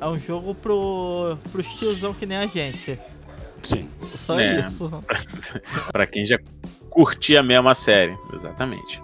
É 0.00 0.06
um 0.06 0.16
jogo 0.16 0.54
pro, 0.54 1.36
pro 1.52 1.62
tiozão 1.62 2.14
que 2.14 2.24
nem 2.24 2.38
a 2.38 2.46
gente. 2.46 2.98
Sim. 3.62 3.86
Só 4.16 4.38
é. 4.40 4.60
isso. 4.60 4.90
pra 5.92 6.06
quem 6.06 6.24
já 6.24 6.38
curtia 6.88 7.42
mesmo 7.42 7.68
a 7.68 7.74
série, 7.74 8.16
exatamente. 8.32 9.02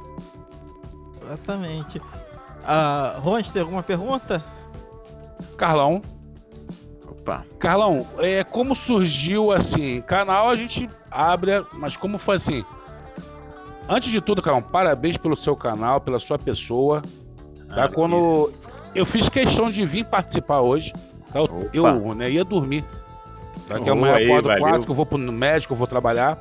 Exatamente. 1.22 2.00
Uh, 2.66 3.20
Ron, 3.20 3.42
tem 3.42 3.62
alguma 3.62 3.82
pergunta? 3.82 4.42
Carlão. 5.56 6.02
Opa. 7.08 7.44
Carlão, 7.58 8.06
é, 8.18 8.42
como 8.42 8.74
surgiu 8.74 9.52
assim? 9.52 10.00
Canal 10.00 10.50
a 10.50 10.56
gente 10.56 10.90
abre, 11.10 11.64
mas 11.74 11.96
como 11.96 12.18
foi 12.18 12.36
assim? 12.36 12.64
Antes 13.88 14.10
de 14.10 14.20
tudo, 14.20 14.42
Carlão, 14.42 14.62
parabéns 14.62 15.16
pelo 15.16 15.36
seu 15.36 15.54
canal, 15.54 16.00
pela 16.00 16.18
sua 16.18 16.38
pessoa. 16.38 17.02
Tá? 17.68 17.84
Ah, 17.84 17.88
Quando 17.88 18.52
eu 18.94 19.06
fiz 19.06 19.28
questão 19.28 19.70
de 19.70 19.84
vir 19.84 20.04
participar 20.04 20.60
hoje, 20.60 20.92
tá? 21.32 21.38
eu, 21.38 21.70
eu 21.72 22.14
né, 22.14 22.30
ia 22.30 22.44
dormir. 22.44 22.84
Tá? 23.68 23.78
Que 23.78 23.88
amanhã 23.88 24.18
eu 24.18 24.36
acordo 24.36 24.58
4, 24.58 24.84
que 24.84 24.90
eu 24.90 24.94
vou 24.94 25.06
pro 25.06 25.18
médico, 25.18 25.72
eu 25.72 25.76
vou 25.76 25.86
trabalhar. 25.86 26.38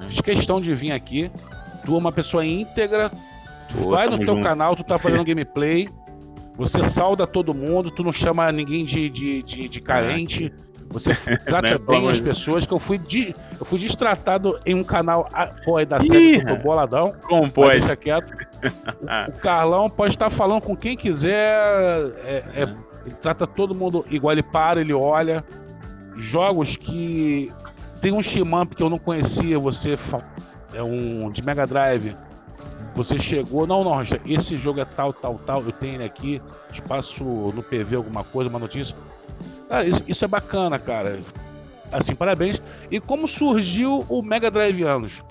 Hum. 0.00 0.08
Fiz 0.08 0.20
questão 0.20 0.60
de 0.60 0.74
vir 0.74 0.92
aqui. 0.92 1.30
Tu 1.84 1.94
é 1.94 1.98
uma 1.98 2.12
pessoa 2.12 2.44
íntegra, 2.44 3.10
Tu 3.68 3.90
vai 3.90 4.08
no 4.08 4.18
teu 4.18 4.34
junto. 4.34 4.42
canal, 4.42 4.76
tu 4.76 4.84
tá 4.84 4.98
fazendo 4.98 5.24
gameplay, 5.24 5.88
você 6.56 6.84
sauda 6.88 7.26
todo 7.26 7.52
mundo, 7.52 7.90
tu 7.90 8.02
não 8.02 8.12
chama 8.12 8.50
ninguém 8.50 8.84
de, 8.84 9.10
de, 9.10 9.42
de, 9.42 9.68
de 9.68 9.80
carente, 9.80 10.50
você 10.88 11.14
trata 11.44 11.70
né, 11.70 11.78
bem 11.78 12.08
as 12.08 12.20
pessoas, 12.20 12.66
que 12.66 12.72
eu 12.72 12.78
fui, 12.78 12.98
de, 12.98 13.34
eu 13.58 13.66
fui 13.66 13.78
destratado 13.78 14.58
em 14.64 14.74
um 14.74 14.84
canal 14.84 15.28
pô, 15.64 15.84
da 15.84 16.00
série 16.00 16.44
tô 16.44 16.56
boladão. 16.56 17.12
Como 17.22 17.50
pode? 17.50 17.80
Deixa 17.80 17.96
quieto. 17.96 18.32
O, 18.62 19.30
o, 19.30 19.32
Carlão 19.40 19.90
pode 19.90 20.14
estar 20.14 20.30
falando 20.30 20.62
com 20.62 20.76
quem 20.76 20.96
quiser, 20.96 21.60
é, 22.24 22.44
é, 22.54 22.62
ele 23.04 23.14
trata 23.20 23.46
todo 23.46 23.74
mundo 23.74 24.04
igual, 24.10 24.32
ele 24.32 24.42
para, 24.42 24.80
ele 24.80 24.92
olha. 24.92 25.44
Jogos 26.16 26.76
que 26.76 27.52
tem 28.00 28.12
um 28.12 28.22
Shimamp 28.22 28.72
que 28.72 28.82
eu 28.82 28.88
não 28.88 28.98
conhecia, 28.98 29.58
você 29.58 29.98
é 30.72 30.82
um 30.82 31.30
de 31.30 31.44
Mega 31.44 31.66
Drive 31.66 32.16
Você 32.94 33.18
chegou, 33.18 33.66
não, 33.66 33.84
não, 33.84 34.02
esse 34.24 34.56
jogo 34.56 34.80
é 34.80 34.84
tal, 34.84 35.12
tal, 35.12 35.34
tal, 35.34 35.62
eu 35.62 35.72
tenho 35.72 35.96
ele 35.96 36.04
aqui, 36.04 36.40
te 36.72 36.80
passo 36.80 37.22
no 37.24 37.62
PV 37.62 37.96
alguma 37.96 38.24
coisa, 38.24 38.48
uma 38.48 38.58
notícia. 38.58 38.96
Cara, 39.68 39.84
isso, 39.84 40.02
isso 40.06 40.24
é 40.24 40.28
bacana, 40.28 40.78
cara. 40.78 41.20
Assim, 41.92 42.14
parabéns. 42.14 42.60
E 42.90 43.00
como 43.00 43.28
surgiu 43.28 44.04
o 44.08 44.22
Mega 44.22 44.50
Drive 44.50 44.82
Anos? 44.82 45.22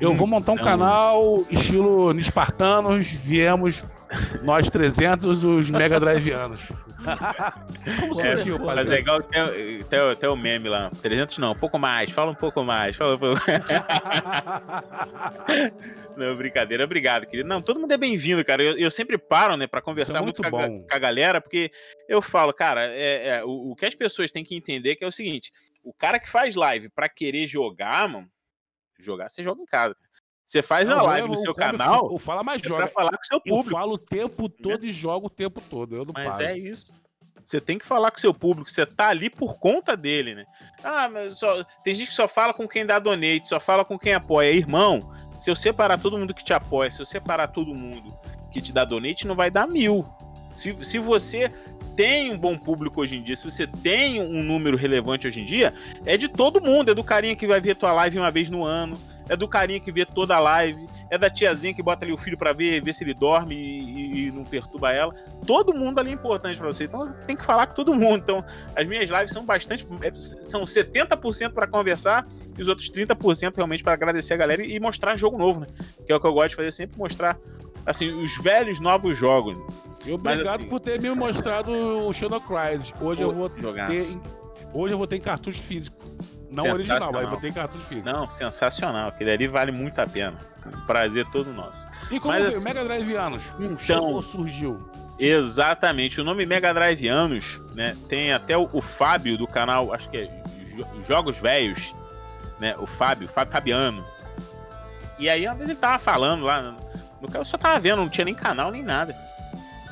Eu 0.00 0.14
vou 0.14 0.26
montar 0.26 0.52
um 0.52 0.54
então... 0.54 0.66
canal 0.66 1.44
estilo 1.50 2.12
Nispartanos, 2.12 3.08
viemos 3.08 3.84
nós 4.42 4.68
300, 4.68 5.44
os 5.44 5.70
Mega 5.70 6.00
Driveanos. 6.00 6.60
Como 8.00 8.14
surgiu, 8.14 8.56
é, 8.56 8.58
Mas 8.58 8.90
é 8.90 8.98
igual 8.98 9.22
tem, 9.22 9.84
tem, 9.84 10.16
tem 10.18 10.28
o 10.28 10.36
meme 10.36 10.68
lá. 10.68 10.90
300 11.02 11.38
não, 11.38 11.52
um 11.52 11.56
pouco 11.56 11.78
mais, 11.78 12.10
fala 12.10 12.30
um 12.30 12.34
pouco 12.34 12.62
mais. 12.62 12.96
Fala 12.96 13.14
um 13.14 13.18
pouco... 13.18 13.40
não, 16.16 16.36
brincadeira, 16.36 16.84
obrigado, 16.84 17.26
querido. 17.26 17.48
Não, 17.48 17.62
todo 17.62 17.80
mundo 17.80 17.92
é 17.92 17.96
bem-vindo, 17.96 18.44
cara. 18.44 18.62
Eu, 18.62 18.76
eu, 18.76 18.90
sempre 18.90 19.16
paro, 19.16 19.56
né, 19.56 19.66
pra 19.66 19.80
conversar 19.80 20.18
é 20.18 20.22
muito, 20.22 20.42
muito 20.42 20.50
com, 20.50 20.60
a, 20.60 20.68
com, 20.68 20.86
a, 20.90 20.98
galera, 20.98 21.40
porque 21.40 21.72
eu 22.08 22.20
falo, 22.20 22.52
cara, 22.52 22.84
é, 22.84 23.28
é 23.28 23.44
o, 23.44 23.70
o, 23.70 23.76
que 23.76 23.86
as 23.86 23.94
pessoas 23.94 24.32
têm 24.32 24.44
que 24.44 24.54
entender 24.54 24.96
que 24.96 25.04
é 25.04 25.08
o 25.08 25.12
seguinte: 25.12 25.52
o 25.82 25.94
cara 25.94 26.18
que 26.18 26.28
faz 26.28 26.54
live 26.54 26.88
pra 26.90 27.08
querer 27.08 27.46
jogar, 27.46 28.08
mano, 28.08 28.30
jogar, 28.98 29.28
você 29.28 29.42
joga 29.42 29.62
em 29.62 29.66
casa. 29.66 29.96
Você 30.50 30.62
faz 30.64 30.88
não, 30.88 30.98
a 30.98 31.02
live 31.02 31.28
no 31.28 31.36
seu 31.36 31.54
canal. 31.54 32.12
O 32.12 32.18
Fala 32.18 32.42
Mais 32.42 32.60
Joga. 32.60 32.88
Pra 32.88 32.88
falar 32.88 33.10
com 33.10 33.22
o 33.22 33.26
seu 33.26 33.40
público. 33.40 33.68
Eu 33.68 33.72
falo 33.72 33.92
o 33.92 33.98
tempo 33.98 34.48
todo 34.48 34.84
e 34.84 34.92
jogo 34.92 35.28
o 35.28 35.30
tempo 35.30 35.60
todo. 35.60 35.94
Eu 35.94 36.04
não 36.04 36.12
Mas 36.12 36.26
paro. 36.26 36.42
é 36.42 36.58
isso. 36.58 37.00
Você 37.44 37.60
tem 37.60 37.78
que 37.78 37.86
falar 37.86 38.10
com 38.10 38.16
o 38.16 38.20
seu 38.20 38.34
público, 38.34 38.68
você 38.68 38.84
tá 38.84 39.08
ali 39.08 39.30
por 39.30 39.60
conta 39.60 39.96
dele, 39.96 40.34
né? 40.34 40.44
Ah, 40.82 41.08
mas 41.08 41.38
só, 41.38 41.64
tem 41.84 41.94
gente 41.94 42.08
que 42.08 42.14
só 42.14 42.26
fala 42.26 42.52
com 42.52 42.66
quem 42.66 42.84
dá 42.84 42.98
donate, 42.98 43.48
só 43.48 43.60
fala 43.60 43.84
com 43.84 43.96
quem 43.96 44.12
apoia. 44.12 44.50
Irmão, 44.50 44.98
se 45.38 45.50
eu 45.50 45.54
separar 45.54 46.00
todo 46.00 46.18
mundo 46.18 46.34
que 46.34 46.44
te 46.44 46.52
apoia, 46.52 46.90
se 46.90 47.00
eu 47.00 47.06
separar 47.06 47.48
todo 47.48 47.72
mundo 47.72 48.12
que 48.52 48.60
te 48.60 48.72
dá 48.72 48.84
donate, 48.84 49.28
não 49.28 49.36
vai 49.36 49.52
dar 49.52 49.68
mil. 49.68 50.04
Se, 50.50 50.76
se 50.84 50.98
você 50.98 51.48
tem 51.96 52.32
um 52.32 52.38
bom 52.38 52.58
público 52.58 53.00
hoje 53.00 53.16
em 53.16 53.22
dia, 53.22 53.36
se 53.36 53.48
você 53.48 53.68
tem 53.68 54.20
um 54.20 54.42
número 54.42 54.76
relevante 54.76 55.28
hoje 55.28 55.40
em 55.40 55.44
dia, 55.44 55.72
é 56.04 56.16
de 56.16 56.28
todo 56.28 56.60
mundo, 56.60 56.90
é 56.90 56.94
do 56.94 57.04
carinha 57.04 57.36
que 57.36 57.46
vai 57.46 57.60
ver 57.60 57.76
tua 57.76 57.92
live 57.92 58.18
uma 58.18 58.30
vez 58.32 58.50
no 58.50 58.64
ano, 58.64 58.98
é 59.30 59.36
do 59.36 59.46
carinha 59.46 59.78
que 59.78 59.92
vê 59.92 60.04
toda 60.04 60.34
a 60.34 60.40
live, 60.40 60.84
é 61.08 61.16
da 61.16 61.30
tiazinha 61.30 61.72
que 61.72 61.80
bota 61.80 62.04
ali 62.04 62.12
o 62.12 62.18
filho 62.18 62.36
para 62.36 62.52
ver, 62.52 62.82
ver 62.82 62.92
se 62.92 63.04
ele 63.04 63.14
dorme 63.14 63.54
e, 63.54 64.26
e, 64.26 64.32
não 64.32 64.42
perturba 64.42 64.92
ela. 64.92 65.14
Todo 65.46 65.72
mundo 65.72 66.00
ali 66.00 66.10
é 66.10 66.14
importante 66.14 66.58
para 66.58 66.66
você. 66.66 66.84
Então 66.84 67.12
tem 67.28 67.36
que 67.36 67.44
falar 67.44 67.68
com 67.68 67.74
todo 67.74 67.94
mundo. 67.94 68.18
Então 68.18 68.44
as 68.74 68.84
minhas 68.88 69.08
lives 69.08 69.30
são 69.30 69.46
bastante. 69.46 69.86
É, 70.02 70.10
são 70.42 70.62
70% 70.62 71.52
para 71.52 71.68
conversar 71.68 72.26
e 72.58 72.60
os 72.60 72.66
outros 72.66 72.90
30% 72.90 73.54
realmente 73.54 73.84
para 73.84 73.92
agradecer 73.92 74.34
a 74.34 74.36
galera 74.36 74.64
e 74.64 74.80
mostrar 74.80 75.14
jogo 75.14 75.38
novo, 75.38 75.60
né? 75.60 75.66
Que 76.04 76.12
é 76.12 76.16
o 76.16 76.20
que 76.20 76.26
eu 76.26 76.32
gosto 76.32 76.50
de 76.50 76.56
fazer, 76.56 76.72
sempre 76.72 76.98
mostrar 76.98 77.38
assim, 77.86 78.10
os 78.12 78.36
velhos 78.38 78.80
novos 78.80 79.16
jogos. 79.16 79.56
E 80.04 80.10
obrigado 80.10 80.44
Mas, 80.44 80.54
assim, 80.56 80.66
por 80.66 80.80
ter 80.80 81.00
me 81.00 81.08
mostrado 81.10 81.72
o 81.72 82.12
Shadow 82.12 82.40
Cries. 82.40 82.92
Hoje 83.00 83.22
eu 83.22 83.32
vou 83.32 83.48
ter. 83.48 83.62
Hoje 84.74 84.92
eu 84.92 84.98
vou 84.98 85.06
ter 85.06 85.20
cartucho 85.20 85.62
físico. 85.62 85.96
Não 86.50 86.64
original, 86.64 87.12
mas 87.12 87.28
botei 87.28 87.52
cartucho 87.52 87.84
físico. 87.84 88.10
Não, 88.10 88.28
sensacional. 88.28 89.08
Aquele 89.08 89.30
ali 89.30 89.46
vale 89.46 89.70
muito 89.70 89.98
a 90.00 90.06
pena. 90.06 90.36
Prazer 90.86 91.24
todo 91.26 91.52
nosso. 91.52 91.86
E 92.10 92.18
como 92.18 92.34
mas, 92.34 92.56
assim, 92.56 92.64
Mega 92.64 92.84
Drive 92.84 93.14
Anos? 93.14 93.52
Um 93.58 93.72
então, 93.72 94.20
surgiu. 94.22 94.82
Exatamente. 95.18 96.20
O 96.20 96.24
nome 96.24 96.44
Mega 96.44 96.74
Drive 96.74 97.06
Anos, 97.06 97.60
né? 97.74 97.96
Tem 98.08 98.32
até 98.32 98.58
o, 98.58 98.68
o 98.72 98.82
Fábio 98.82 99.38
do 99.38 99.46
canal, 99.46 99.94
acho 99.94 100.08
que 100.08 100.16
é 100.16 100.42
Jogos 101.06 101.38
Velhos, 101.38 101.94
né? 102.58 102.74
O 102.78 102.86
Fábio, 102.86 103.28
Fábio 103.28 103.52
Fabiano. 103.52 104.04
E 105.18 105.28
aí, 105.28 105.46
às 105.46 105.54
vezes 105.54 105.70
ele 105.70 105.78
tava 105.78 105.98
falando 105.98 106.44
lá. 106.44 106.62
No, 106.62 106.72
no, 106.72 107.28
eu 107.32 107.44
só 107.44 107.56
tava 107.56 107.78
vendo, 107.78 107.98
não 107.98 108.08
tinha 108.08 108.24
nem 108.24 108.34
canal 108.34 108.72
nem 108.72 108.82
nada. 108.82 109.14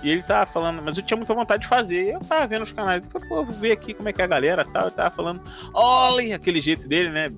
E 0.03 0.11
ele 0.11 0.23
tava 0.23 0.47
falando, 0.47 0.81
mas 0.83 0.97
eu 0.97 1.03
tinha 1.03 1.17
muita 1.17 1.35
vontade 1.35 1.63
de 1.63 1.69
fazer. 1.69 2.05
E 2.05 2.11
eu 2.13 2.21
tava 2.21 2.47
vendo 2.47 2.63
os 2.63 2.73
canais. 2.73 3.05
Eu 3.05 3.11
falei, 3.11 3.29
pô, 3.29 3.45
vou 3.45 3.55
ver 3.55 3.73
aqui 3.73 3.95
como 3.95 4.09
é 4.09 4.13
que 4.13 4.21
é 4.21 4.25
a 4.25 4.29
galera 4.29 4.65
tal. 4.65 4.85
Eu 4.85 4.91
tava 4.91 5.11
falando, 5.11 5.43
olha 5.75 6.37
aquele 6.37 6.61
jeito 6.61 6.89
dele, 6.89 7.11
né? 7.11 7.33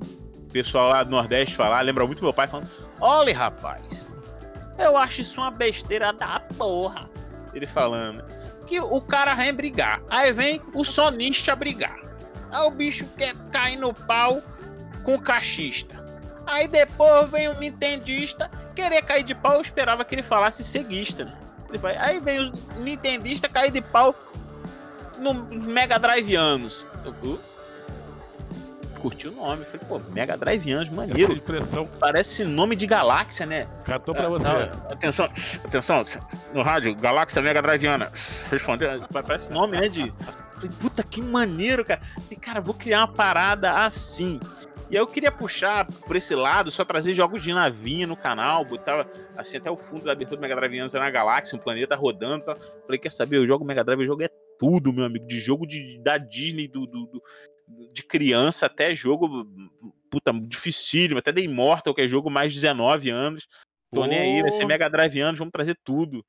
Pessoal 0.52 0.90
lá 0.90 1.02
do 1.02 1.10
Nordeste 1.10 1.54
falar, 1.54 1.80
lembra 1.80 2.04
muito 2.06 2.24
meu 2.24 2.34
pai 2.34 2.48
falando, 2.48 2.68
olha, 3.00 3.36
rapaz, 3.36 4.08
eu 4.76 4.96
acho 4.96 5.20
isso 5.20 5.40
uma 5.40 5.50
besteira 5.50 6.12
da 6.12 6.40
porra. 6.58 7.08
Ele 7.54 7.66
falando 7.66 8.24
que 8.66 8.80
o 8.80 9.00
cara 9.00 9.34
vem 9.34 9.52
brigar. 9.52 10.02
Aí 10.08 10.32
vem 10.32 10.62
o 10.74 10.84
sonista 10.84 11.56
brigar. 11.56 11.98
Aí 12.50 12.66
o 12.66 12.70
bicho 12.70 13.04
quer 13.16 13.34
cair 13.50 13.76
no 13.76 13.92
pau 13.92 14.40
com 15.02 15.16
o 15.16 15.20
cachista. 15.20 16.04
Aí 16.46 16.68
depois 16.68 17.28
vem 17.30 17.48
o 17.48 17.58
nintendista 17.58 18.48
querer 18.74 19.02
cair 19.02 19.24
de 19.24 19.34
pau. 19.34 19.54
Eu 19.54 19.60
esperava 19.60 20.04
que 20.04 20.14
ele 20.14 20.22
falasse 20.22 20.62
ceguista, 20.62 21.24
né? 21.24 21.32
Ele 21.70 21.78
vai, 21.78 21.96
aí 21.96 22.18
vem 22.18 22.38
os 22.40 22.76
Nintendista 22.76 23.48
cair 23.48 23.70
de 23.70 23.80
pau 23.80 24.14
no 25.18 25.32
Mega 25.34 25.98
Drive 25.98 26.34
anos. 26.34 26.84
Eu, 27.04 27.12
uh, 27.30 27.38
curti 29.00 29.28
o 29.28 29.32
nome. 29.32 29.64
Falei, 29.64 29.86
pô, 29.88 29.98
Mega 30.12 30.36
Drive 30.36 30.70
anos, 30.70 30.90
maneiro. 30.90 31.32
Expressão. 31.32 31.88
Parece 31.98 32.44
nome 32.44 32.76
de 32.76 32.86
galáxia, 32.86 33.46
né? 33.46 33.66
Catou 33.84 34.14
pra 34.14 34.28
você. 34.28 34.46
atenção, 34.90 35.28
atenção, 35.64 36.04
no 36.52 36.62
rádio, 36.62 36.94
Galáxia 36.96 37.42
Mega 37.42 37.62
Driviana. 37.62 38.12
Respondeu, 38.50 38.90
parece 39.12 39.50
nome, 39.50 39.80
né? 39.80 39.88
De. 39.88 40.12
Falei, 40.52 40.70
puta 40.80 41.02
que 41.02 41.22
maneiro, 41.22 41.84
cara. 41.84 42.00
Falei, 42.14 42.36
cara, 42.36 42.60
vou 42.60 42.74
criar 42.74 43.00
uma 43.00 43.08
parada 43.08 43.72
assim. 43.84 44.38
E 44.90 44.96
aí 44.96 45.02
eu 45.02 45.06
queria 45.06 45.30
puxar 45.30 45.86
por 45.86 46.16
esse 46.16 46.34
lado, 46.34 46.70
só 46.70 46.84
trazer 46.84 47.14
jogos 47.14 47.42
de 47.42 47.52
navinha 47.52 48.08
no 48.08 48.16
canal, 48.16 48.64
botar 48.64 49.08
assim 49.36 49.56
até 49.56 49.70
o 49.70 49.76
fundo 49.76 50.04
da 50.04 50.12
abertura 50.12 50.36
do 50.36 50.42
Mega 50.42 50.56
Drive 50.56 50.78
era 50.78 51.04
na 51.04 51.10
galáxia, 51.10 51.56
um 51.56 51.62
planeta 51.62 51.94
rodando. 51.94 52.44
Só. 52.44 52.56
Falei, 52.56 52.98
quer 52.98 53.12
saber? 53.12 53.36
Eu 53.36 53.46
jogo 53.46 53.64
Mega 53.64 53.84
Drive, 53.84 54.00
o 54.00 54.06
jogo 54.06 54.24
é 54.24 54.28
tudo, 54.58 54.92
meu 54.92 55.04
amigo. 55.04 55.26
De 55.28 55.38
jogo 55.38 55.64
de, 55.64 55.98
da 56.02 56.18
Disney, 56.18 56.66
do, 56.66 56.86
do, 56.86 57.06
do 57.06 57.22
de 57.92 58.02
criança 58.02 58.66
até 58.66 58.92
jogo 58.94 59.46
puta, 60.10 60.32
dificílimo, 60.32 61.20
até 61.20 61.30
da 61.30 61.40
Immortal, 61.40 61.94
que 61.94 62.02
é 62.02 62.08
jogo 62.08 62.28
mais 62.28 62.52
de 62.52 62.60
19 62.60 63.10
anos. 63.10 63.46
Tô 63.92 64.02
oh. 64.02 64.06
nem 64.06 64.18
aí, 64.18 64.42
vai 64.42 64.50
ser 64.50 64.64
Mega 64.66 64.90
Drive 64.90 65.20
anos, 65.20 65.38
vamos 65.38 65.52
trazer 65.52 65.78
tudo. 65.84 66.24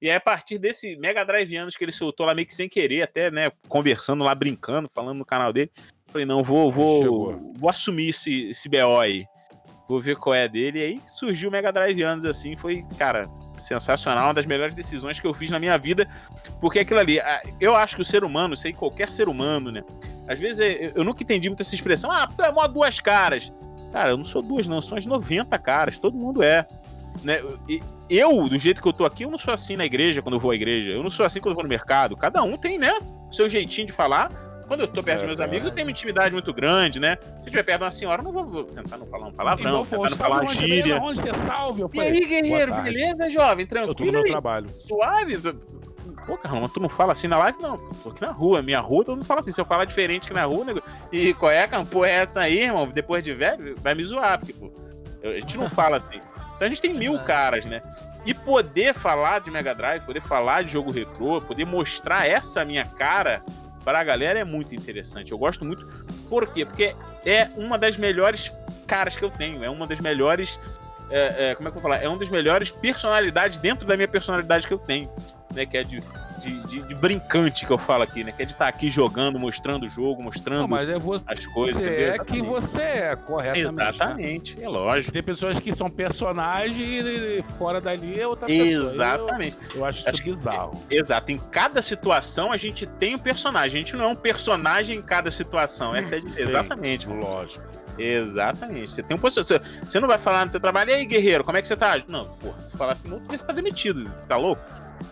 E 0.00 0.10
aí, 0.10 0.16
a 0.16 0.20
partir 0.20 0.58
desse 0.58 0.96
Mega 0.96 1.24
Drive 1.24 1.54
anos 1.56 1.76
que 1.76 1.84
ele 1.84 1.92
soltou 1.92 2.26
lá 2.26 2.34
meio 2.34 2.46
que 2.46 2.54
sem 2.54 2.68
querer, 2.68 3.02
até, 3.02 3.30
né, 3.30 3.50
conversando 3.68 4.24
lá, 4.24 4.34
brincando, 4.34 4.90
falando 4.94 5.18
no 5.18 5.24
canal 5.24 5.52
dele, 5.52 5.70
Falei, 6.16 6.24
não, 6.24 6.42
vou, 6.42 6.72
vou, 6.72 7.36
vou 7.58 7.68
assumir 7.68 8.08
esse, 8.08 8.44
esse 8.48 8.70
BO 8.70 8.98
aí. 8.98 9.26
Vou 9.86 10.00
ver 10.00 10.16
qual 10.16 10.34
é 10.34 10.48
dele. 10.48 10.78
E 10.78 10.82
aí 10.82 11.00
surgiu 11.06 11.50
o 11.50 11.52
Mega 11.52 11.70
Drive 11.70 12.02
anos 12.02 12.24
assim. 12.24 12.56
Foi, 12.56 12.86
cara, 12.96 13.28
sensacional. 13.58 14.28
Uma 14.28 14.34
das 14.34 14.46
melhores 14.46 14.74
decisões 14.74 15.20
que 15.20 15.26
eu 15.26 15.34
fiz 15.34 15.50
na 15.50 15.58
minha 15.58 15.76
vida. 15.76 16.08
Porque 16.58 16.78
aquilo 16.78 17.00
ali, 17.00 17.18
eu 17.60 17.76
acho 17.76 17.96
que 17.96 18.00
o 18.00 18.04
ser 18.04 18.24
humano, 18.24 18.56
sei 18.56 18.72
qualquer 18.72 19.10
ser 19.10 19.28
humano, 19.28 19.70
né? 19.70 19.84
Às 20.26 20.38
vezes 20.38 20.58
é, 20.58 20.92
eu 20.94 21.04
nunca 21.04 21.22
entendi 21.22 21.50
muito 21.50 21.60
essa 21.60 21.74
expressão. 21.74 22.10
Ah, 22.10 22.26
tu 22.26 22.42
é 22.42 22.50
mó 22.50 22.66
duas 22.66 22.98
caras. 22.98 23.52
Cara, 23.92 24.12
eu 24.12 24.16
não 24.16 24.24
sou 24.24 24.40
duas, 24.40 24.66
não. 24.66 24.80
São 24.80 24.96
as 24.96 25.04
90 25.04 25.58
caras. 25.58 25.98
Todo 25.98 26.16
mundo 26.16 26.42
é. 26.42 26.66
Né? 27.22 27.42
Eu, 28.08 28.48
do 28.48 28.58
jeito 28.58 28.80
que 28.80 28.88
eu 28.88 28.92
tô 28.94 29.04
aqui, 29.04 29.24
eu 29.24 29.30
não 29.30 29.36
sou 29.36 29.52
assim 29.52 29.76
na 29.76 29.84
igreja 29.84 30.22
quando 30.22 30.36
eu 30.36 30.40
vou 30.40 30.50
à 30.50 30.54
igreja. 30.54 30.92
Eu 30.92 31.02
não 31.02 31.10
sou 31.10 31.26
assim 31.26 31.40
quando 31.40 31.50
eu 31.50 31.56
vou 31.56 31.62
no 31.62 31.68
mercado. 31.68 32.16
Cada 32.16 32.42
um 32.42 32.56
tem, 32.56 32.78
né? 32.78 32.98
O 33.28 33.32
seu 33.34 33.50
jeitinho 33.50 33.86
de 33.86 33.92
falar. 33.92 34.45
Quando 34.66 34.80
eu 34.80 34.88
tô 34.88 35.02
perto 35.02 35.24
é, 35.24 35.26
dos 35.26 35.36
meus 35.36 35.40
amigos, 35.40 35.68
eu 35.68 35.74
tenho 35.74 35.86
uma 35.86 35.92
intimidade 35.92 36.32
muito 36.32 36.52
grande, 36.52 36.98
né? 36.98 37.16
Se 37.20 37.28
eu 37.28 37.36
estiver 37.38 37.62
perto 37.62 37.78
de 37.78 37.84
uma 37.84 37.90
senhora, 37.90 38.20
eu 38.20 38.24
não 38.24 38.32
vou, 38.32 38.44
vou 38.46 38.64
tentar 38.64 38.96
não 38.96 39.06
falar 39.06 39.26
um 39.28 39.32
palavrão, 39.32 39.84
tentar 39.84 40.10
não 40.10 40.16
falar 40.16 40.40
uma 40.42 40.54
gíria. 40.54 41.00
Onde 41.00 41.20
você 41.20 41.30
salve? 41.46 41.80
Eu 41.82 41.88
falei, 41.88 42.10
e 42.10 42.12
aí, 42.12 42.26
guerreiro, 42.26 42.74
beleza, 42.74 43.30
jovem? 43.30 43.66
Tranquilo? 43.66 43.90
Eu 43.90 43.94
tô 43.94 44.04
no 44.04 44.12
meu 44.12 44.24
trabalho. 44.24 44.68
Suave? 44.70 45.38
Pô, 46.26 46.36
Carlão, 46.36 46.68
tu 46.68 46.80
não 46.80 46.88
fala 46.88 47.12
assim 47.12 47.28
na 47.28 47.38
live? 47.38 47.62
Não, 47.62 47.76
tô 48.02 48.10
aqui 48.10 48.20
na 48.20 48.32
rua. 48.32 48.60
Minha 48.60 48.80
rua, 48.80 49.04
todo 49.04 49.14
mundo 49.14 49.26
fala 49.26 49.40
assim. 49.40 49.52
Se 49.52 49.60
eu 49.60 49.64
falar 49.64 49.84
diferente 49.84 50.26
que 50.26 50.34
na 50.34 50.44
rua, 50.44 50.64
nego... 50.64 50.82
e 51.12 51.32
qual 51.34 51.52
é, 51.52 51.66
cara? 51.68 51.84
Pô, 51.84 52.04
é 52.04 52.10
essa 52.12 52.40
aí, 52.40 52.64
irmão? 52.64 52.88
Depois 52.88 53.22
de 53.22 53.32
velho, 53.32 53.76
vai 53.78 53.94
me 53.94 54.02
zoar, 54.04 54.38
porque, 54.38 54.52
pô, 54.52 54.72
a 55.22 55.38
gente 55.38 55.56
não 55.56 55.68
fala 55.68 55.96
assim. 55.96 56.18
Então 56.56 56.66
a 56.66 56.68
gente 56.68 56.82
tem 56.82 56.92
mil 56.92 57.18
caras, 57.20 57.64
né? 57.64 57.80
E 58.24 58.34
poder 58.34 58.92
falar 58.92 59.40
de 59.40 59.52
Mega 59.52 59.72
Drive, 59.72 60.02
poder 60.02 60.22
falar 60.22 60.64
de 60.64 60.72
jogo 60.72 60.90
retrô, 60.90 61.40
poder 61.40 61.64
mostrar 61.64 62.26
essa 62.28 62.64
minha 62.64 62.84
cara 62.84 63.40
para 63.86 64.00
a 64.00 64.04
galera 64.04 64.40
é 64.40 64.44
muito 64.44 64.74
interessante. 64.74 65.30
Eu 65.30 65.38
gosto 65.38 65.64
muito. 65.64 65.86
Por 66.28 66.52
quê? 66.52 66.64
Porque 66.66 66.96
é 67.24 67.48
uma 67.56 67.78
das 67.78 67.96
melhores 67.96 68.50
caras 68.84 69.14
que 69.14 69.24
eu 69.24 69.30
tenho. 69.30 69.62
É 69.62 69.70
uma 69.70 69.86
das 69.86 70.00
melhores. 70.00 70.58
É, 71.08 71.50
é, 71.50 71.54
como 71.54 71.68
é 71.68 71.70
que 71.70 71.78
eu 71.78 71.80
vou 71.80 71.92
falar? 71.92 72.02
É 72.02 72.08
uma 72.08 72.18
das 72.18 72.28
melhores 72.28 72.68
personalidades 72.68 73.60
dentro 73.60 73.86
da 73.86 73.94
minha 73.94 74.08
personalidade 74.08 74.66
que 74.66 74.74
eu 74.74 74.78
tenho. 74.78 75.08
Né? 75.54 75.64
Que 75.64 75.76
é 75.76 75.84
de 75.84 76.02
de, 76.46 76.60
de, 76.66 76.82
de, 76.82 76.94
brincante 76.94 77.66
que 77.66 77.72
eu 77.72 77.78
falo 77.78 78.04
aqui, 78.04 78.22
né? 78.22 78.32
Que 78.32 78.42
é 78.42 78.44
de 78.44 78.52
estar 78.52 78.68
aqui 78.68 78.88
jogando, 78.88 79.38
mostrando 79.38 79.86
o 79.86 79.88
jogo, 79.88 80.22
mostrando 80.22 80.68
Não, 80.68 80.78
é 80.78 80.98
você, 80.98 81.24
as 81.26 81.46
coisas. 81.46 81.82
Você 81.82 81.88
é 81.88 82.18
quem 82.18 82.42
você 82.42 82.80
é, 82.80 83.16
corretamente. 83.16 83.76
Né? 83.76 83.88
Exatamente, 83.88 84.56
né? 84.56 84.64
é 84.64 84.68
lógico. 84.68 85.12
Tem 85.12 85.22
pessoas 85.22 85.58
que 85.58 85.74
são 85.74 85.90
personagens 85.90 87.04
e 87.06 87.44
fora 87.58 87.80
dali 87.80 88.18
é 88.18 88.26
outra 88.26 88.46
pessoa. 88.46 88.92
Exatamente. 88.92 89.56
Eu, 89.70 89.80
eu 89.80 89.84
acho 89.84 90.00
isso 90.00 90.08
acho 90.08 90.22
bizarro. 90.22 90.82
Que, 90.88 90.96
exato. 90.96 91.32
Em 91.32 91.38
cada 91.38 91.82
situação 91.82 92.52
a 92.52 92.56
gente 92.56 92.86
tem 92.86 93.14
um 93.14 93.18
personagem. 93.18 93.80
A 93.80 93.84
gente 93.84 93.96
não 93.96 94.04
é 94.04 94.08
um 94.08 94.16
personagem 94.16 94.98
em 94.98 95.02
cada 95.02 95.30
situação. 95.30 95.94
Essa 95.94 96.16
é, 96.16 96.20
Sim, 96.20 96.34
exatamente. 96.36 97.06
Lógico. 97.08 97.64
Exatamente. 97.98 98.90
Você 98.90 99.02
tem 99.02 99.16
um 99.16 99.20
posicionamento. 99.20 99.84
Você 99.84 100.00
não 100.00 100.08
vai 100.08 100.18
falar 100.18 100.44
no 100.44 100.50
seu 100.50 100.60
trabalho, 100.60 100.90
e 100.90 100.94
aí, 100.94 101.06
guerreiro, 101.06 101.44
como 101.44 101.56
é 101.56 101.62
que 101.62 101.68
você 101.68 101.76
tá? 101.76 102.00
Não, 102.08 102.24
porra, 102.24 102.60
se 102.60 102.76
falar 102.76 102.92
assim, 102.92 103.08
não, 103.08 103.20
você 103.20 103.44
tá 103.44 103.52
demitido, 103.52 104.10
tá 104.28 104.36
louco? 104.36 104.62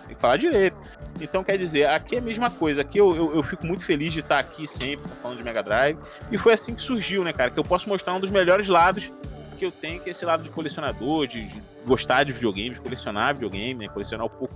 Tem 0.07 0.15
que 0.15 0.21
falar 0.21 0.37
direito. 0.37 0.77
Então, 1.21 1.45
quer 1.45 1.57
dizer, 1.57 1.87
aqui 1.87 2.17
é 2.17 2.19
a 2.19 2.23
mesma 2.23 2.51
coisa. 2.51 2.81
Aqui 2.81 2.99
eu, 2.99 3.15
eu, 3.15 3.37
eu 3.37 3.43
fico 3.43 3.67
muito 3.67 3.85
feliz 3.85 4.13
de 4.13 4.21
estar 4.21 4.39
aqui 4.39 4.67
sempre, 4.67 5.09
falando 5.23 5.39
de 5.39 5.45
Mega 5.45 5.63
Drive. 5.63 5.99
E 6.31 6.39
foi 6.39 6.53
assim 6.53 6.75
que 6.75 6.83
surgiu, 6.83 7.23
né, 7.23 7.33
cara? 7.33 7.51
Que 7.51 7.59
eu 7.59 7.65
posso 7.65 7.89
mostrar 7.89 8.15
um 8.15 8.21
dos 8.21 8.31
melhores 8.31 8.69
lados 8.69 9.11
que 9.59 9.65
eu 9.65 9.71
tenho, 9.71 10.01
que 10.01 10.09
é 10.09 10.13
esse 10.13 10.25
lado 10.25 10.43
de 10.43 10.51
colecionador, 10.51 11.27
de, 11.27 11.43
de 11.43 11.63
gostar 11.87 12.25
de 12.25 12.33
videogames, 12.33 12.79
colecionar 12.79 13.35
videogame, 13.35 13.87
né? 13.87 13.89
Colecionar 13.89 14.27
o 14.27 14.31
pouco 14.31 14.55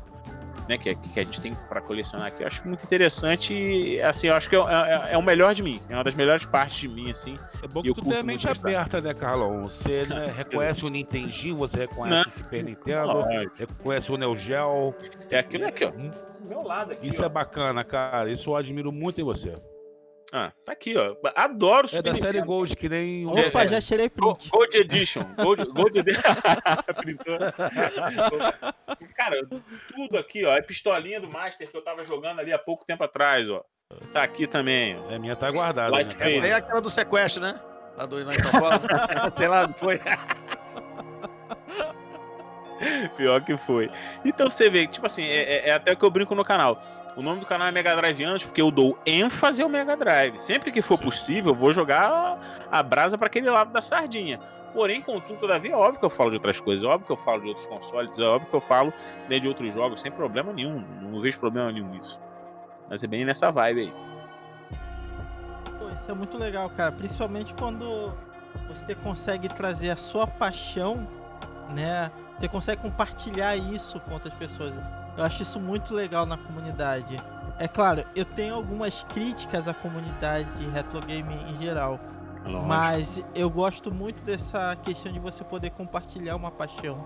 né, 0.69 0.77
que, 0.77 0.95
que 0.95 1.19
a 1.19 1.25
gente 1.25 1.41
tem 1.41 1.55
para 1.55 1.81
colecionar 1.81 2.29
aqui. 2.29 2.43
Eu 2.43 2.47
acho 2.47 2.66
muito 2.66 2.85
interessante 2.85 3.55
e, 3.55 4.01
assim, 4.03 4.27
eu 4.27 4.35
acho 4.35 4.49
que 4.49 4.57
é, 4.57 4.59
é, 4.59 5.14
é, 5.14 5.19
o 5.19 5.23
melhor 5.23 5.55
de 5.55 5.62
mim. 5.62 5.81
É 5.89 5.95
uma 5.95 6.05
das 6.05 6.14
melhores 6.14 6.45
partes 6.45 6.77
de 6.77 6.89
mim, 6.89 7.11
assim. 7.11 7.37
É 7.62 7.66
bom 7.66 7.83
que 7.83 7.95
tu 7.95 8.03
tem 8.03 8.19
a 8.19 8.23
mente 8.23 8.47
aberta, 8.49 9.01
né, 9.01 9.14
Carlão? 9.14 9.62
Você 9.62 10.05
né, 10.07 10.27
reconhece 10.37 10.85
o 10.85 10.89
Nintendinho, 10.91 11.57
você 11.57 11.79
reconhece 11.79 12.29
Não. 12.29 12.35
o 12.37 12.43
Super 12.43 12.64
Nintendo, 12.64 13.51
reconhece 13.57 14.12
o 14.12 14.16
Neo 14.16 14.37
Geo. 14.37 14.95
É 15.31 15.39
aquilo 15.39 15.66
aqui, 15.66 15.85
ó. 15.85 15.91
Do 15.91 16.49
meu 16.49 16.62
lado 16.62 16.93
aqui, 16.93 17.09
Isso 17.09 17.23
ó. 17.23 17.27
é 17.27 17.29
bacana, 17.29 17.83
cara. 17.83 18.31
Isso 18.31 18.51
eu 18.51 18.57
admiro 18.57 18.93
muito 18.93 19.21
em 19.21 19.25
você. 19.25 19.55
Ah, 20.31 20.53
tá 20.64 20.72
aqui, 20.72 20.95
ó. 20.97 21.16
Adoro 21.35 21.89
Super 21.89 22.01
É 22.01 22.03
da 22.03 22.12
Nintendo. 22.12 22.33
série 22.33 22.45
Gold, 22.45 22.76
que 22.76 22.89
nem 22.89 23.24
o. 23.24 23.31
Opa, 23.31 23.64
é, 23.64 23.68
já 23.68 23.81
tirei 23.81 24.11
print. 24.11 24.51
Gold 24.51 24.76
Edition. 24.76 25.22
Gold, 25.37 25.64
Gold 25.72 25.99
Edition. 25.99 26.22
Cara, 29.16 29.41
tudo 29.95 30.18
aqui, 30.18 30.45
ó. 30.45 30.55
É 30.55 30.61
pistolinha 30.61 31.20
do 31.20 31.31
Master 31.31 31.70
que 31.70 31.76
eu 31.76 31.83
tava 31.83 32.05
jogando 32.05 32.41
ali 32.41 32.53
há 32.53 32.59
pouco 32.59 32.85
tempo 32.85 33.03
atrás, 33.05 33.49
ó. 33.49 33.64
Tá 34.12 34.22
aqui 34.22 34.47
também, 34.47 34.99
ó. 34.99 35.11
É, 35.11 35.18
minha 35.18 35.35
tá 35.35 35.51
guardada. 35.51 35.91
Light 35.91 36.16
né? 36.18 36.49
É 36.49 36.53
aquela 36.53 36.81
do 36.81 36.91
sequestro, 36.91 37.43
né? 37.43 37.59
Lá 37.97 38.05
do 38.05 38.22
lá 38.22 38.35
em 38.35 38.41
São 38.41 38.53
Paulo. 38.53 38.81
Sei 39.35 39.49
lá, 39.49 39.72
foi. 39.76 39.99
Pior 43.16 43.43
que 43.43 43.57
foi. 43.57 43.91
Então 44.24 44.49
você 44.49 44.68
vê, 44.68 44.87
tipo 44.87 45.07
assim, 45.07 45.24
é, 45.24 45.43
é, 45.43 45.68
é 45.70 45.72
até 45.72 45.97
que 45.97 46.05
eu 46.05 46.11
brinco 46.11 46.35
no 46.35 46.45
canal. 46.45 46.81
O 47.19 47.23
nome 47.23 47.41
do 47.41 47.47
canal 47.47 47.66
é 47.66 47.73
Mega 47.73 47.97
Drive 47.97 48.25
antes, 48.25 48.47
porque 48.47 48.62
eu 48.62 48.71
dou 48.71 48.97
ênfase 49.05 49.61
ao 49.61 49.69
Mega 49.69 49.97
Drive. 49.97 50.39
Sempre 50.39 50.71
que 50.71 50.81
for 50.81 50.97
possível, 50.97 51.51
eu 51.51 51.55
vou 51.57 51.73
jogar 51.73 52.39
a 52.71 52.81
brasa 52.81 53.19
para 53.19 53.27
aquele 53.27 53.51
lado 53.51 53.73
da 53.73 53.83
sardinha. 53.83 54.39
Porém, 54.73 55.03
contudo, 55.03 55.41
todavia, 55.41 55.73
é 55.73 55.77
óbvio 55.77 55.99
que 55.99 56.07
eu 56.07 56.11
falo 56.11 56.31
de 56.31 56.37
outras 56.37 56.61
coisas, 56.61 56.85
é 56.85 56.87
óbvio 56.87 57.07
que 57.07 57.12
eu 57.12 57.16
falo 57.16 57.43
de 57.43 57.49
outros 57.49 57.66
consoles, 57.66 58.16
é 58.21 58.23
óbvio 58.23 58.49
que 58.49 58.55
eu 58.55 58.61
falo 58.61 58.95
né, 59.29 59.41
de 59.41 59.49
outros 59.49 59.75
jogos, 59.75 60.01
sem 60.01 60.12
problema 60.12 60.53
nenhum. 60.53 60.79
Não 61.03 61.21
vejo 61.21 61.41
problema 61.41 61.73
nenhum 61.73 61.89
nisso. 61.89 62.21
Mas 62.89 63.03
é 63.03 63.09
bem 63.09 63.25
nessa 63.25 63.51
vibe 63.51 63.81
aí. 63.81 63.93
Pô, 65.77 65.89
isso 65.89 66.09
é 66.09 66.14
muito 66.14 66.39
legal, 66.39 66.71
cara. 66.71 66.93
Principalmente 66.93 67.53
quando 67.53 68.14
você 68.69 68.95
consegue 68.95 69.49
trazer 69.49 69.91
a 69.91 69.97
sua 69.97 70.25
paixão, 70.25 71.09
né? 71.75 72.12
Você 72.39 72.47
consegue 72.47 72.81
compartilhar 72.81 73.57
isso 73.57 73.99
com 73.99 74.12
outras 74.12 74.35
pessoas. 74.35 74.73
Eu 75.19 75.25
acho 75.25 75.43
isso 75.43 75.59
muito 75.59 75.93
legal 75.93 76.25
na 76.25 76.39
comunidade. 76.39 77.16
É 77.59 77.66
claro, 77.66 78.05
eu 78.14 78.25
tenho 78.25 78.55
algumas 78.55 79.03
críticas 79.03 79.66
à 79.66 79.75
comunidade 79.75 80.64
retro 80.69 81.01
game 81.01 81.35
em 81.35 81.59
geral. 81.59 81.99
Lógico. 82.45 82.66
Mas 82.66 83.25
eu 83.35 83.51
gosto 83.51 83.93
muito 83.93 84.23
dessa 84.23 84.77
questão 84.77 85.12
de 85.12 85.19
você 85.19 85.43
poder 85.43 85.71
compartilhar 85.71 86.37
uma 86.37 86.53
paixão. 86.53 87.05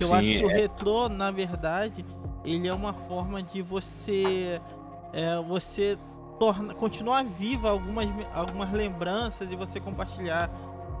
Eu 0.00 0.08
Sim, 0.08 0.14
acho 0.14 0.22
que 0.22 0.42
é... 0.42 0.44
o 0.44 0.48
retrô, 0.48 1.08
na 1.10 1.30
verdade, 1.30 2.02
ele 2.44 2.66
é 2.66 2.72
uma 2.72 2.94
forma 2.94 3.42
de 3.42 3.60
você 3.60 4.58
é, 5.12 5.36
você 5.42 5.98
torna, 6.38 6.72
continuar 6.72 7.24
viva 7.24 7.70
algumas, 7.70 8.06
algumas 8.34 8.72
lembranças 8.72 9.52
e 9.52 9.56
você 9.56 9.78
compartilhar. 9.78 10.50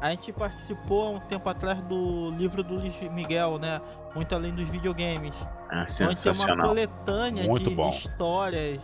A 0.00 0.10
gente 0.10 0.32
participou 0.32 1.06
há 1.06 1.10
um 1.10 1.20
tempo 1.20 1.48
atrás 1.48 1.80
do 1.82 2.30
livro 2.30 2.62
do 2.62 2.74
Luiz 2.74 2.94
Miguel, 3.10 3.58
né? 3.58 3.80
Muito 4.14 4.32
além 4.34 4.54
dos 4.54 4.68
videogames. 4.68 5.34
Ah, 5.68 5.86
sensacional. 5.86 6.34
Então, 6.34 6.50
é 6.50 6.54
uma 6.54 6.68
coletânea 6.68 7.44
Muito 7.44 7.68
de 7.68 7.74
bom. 7.74 7.88
histórias 7.90 8.80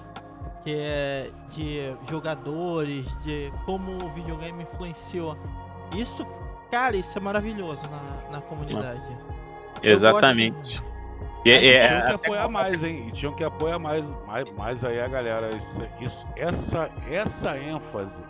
que 0.65 0.75
é 0.77 1.31
de 1.51 1.95
jogadores, 2.09 3.07
de 3.23 3.53
como 3.65 3.93
o 4.03 4.11
videogame 4.15 4.63
influenciou. 4.63 5.37
Isso, 5.95 6.27
cara, 6.71 6.97
isso 6.97 7.17
é 7.17 7.21
maravilhoso 7.21 7.83
na, 7.91 8.39
na 8.39 8.41
comunidade. 8.41 9.17
Exatamente. 9.83 10.83
E, 11.45 11.51
é, 11.51 11.75
é, 11.75 11.89
tinham 11.89 12.07
que 12.07 12.15
apoiar 12.15 12.49
mais, 12.49 12.83
hein? 12.83 13.09
E 13.09 13.13
tinham 13.13 13.35
que 13.35 13.45
apoiar 13.45 13.79
mais, 13.79 14.17
mais, 14.27 14.51
mais 14.55 14.83
aí 14.83 14.99
a 14.99 15.07
galera. 15.07 15.55
Isso, 15.55 15.83
isso, 16.01 16.27
essa, 16.35 16.91
essa 17.11 17.57
ênfase 17.59 18.23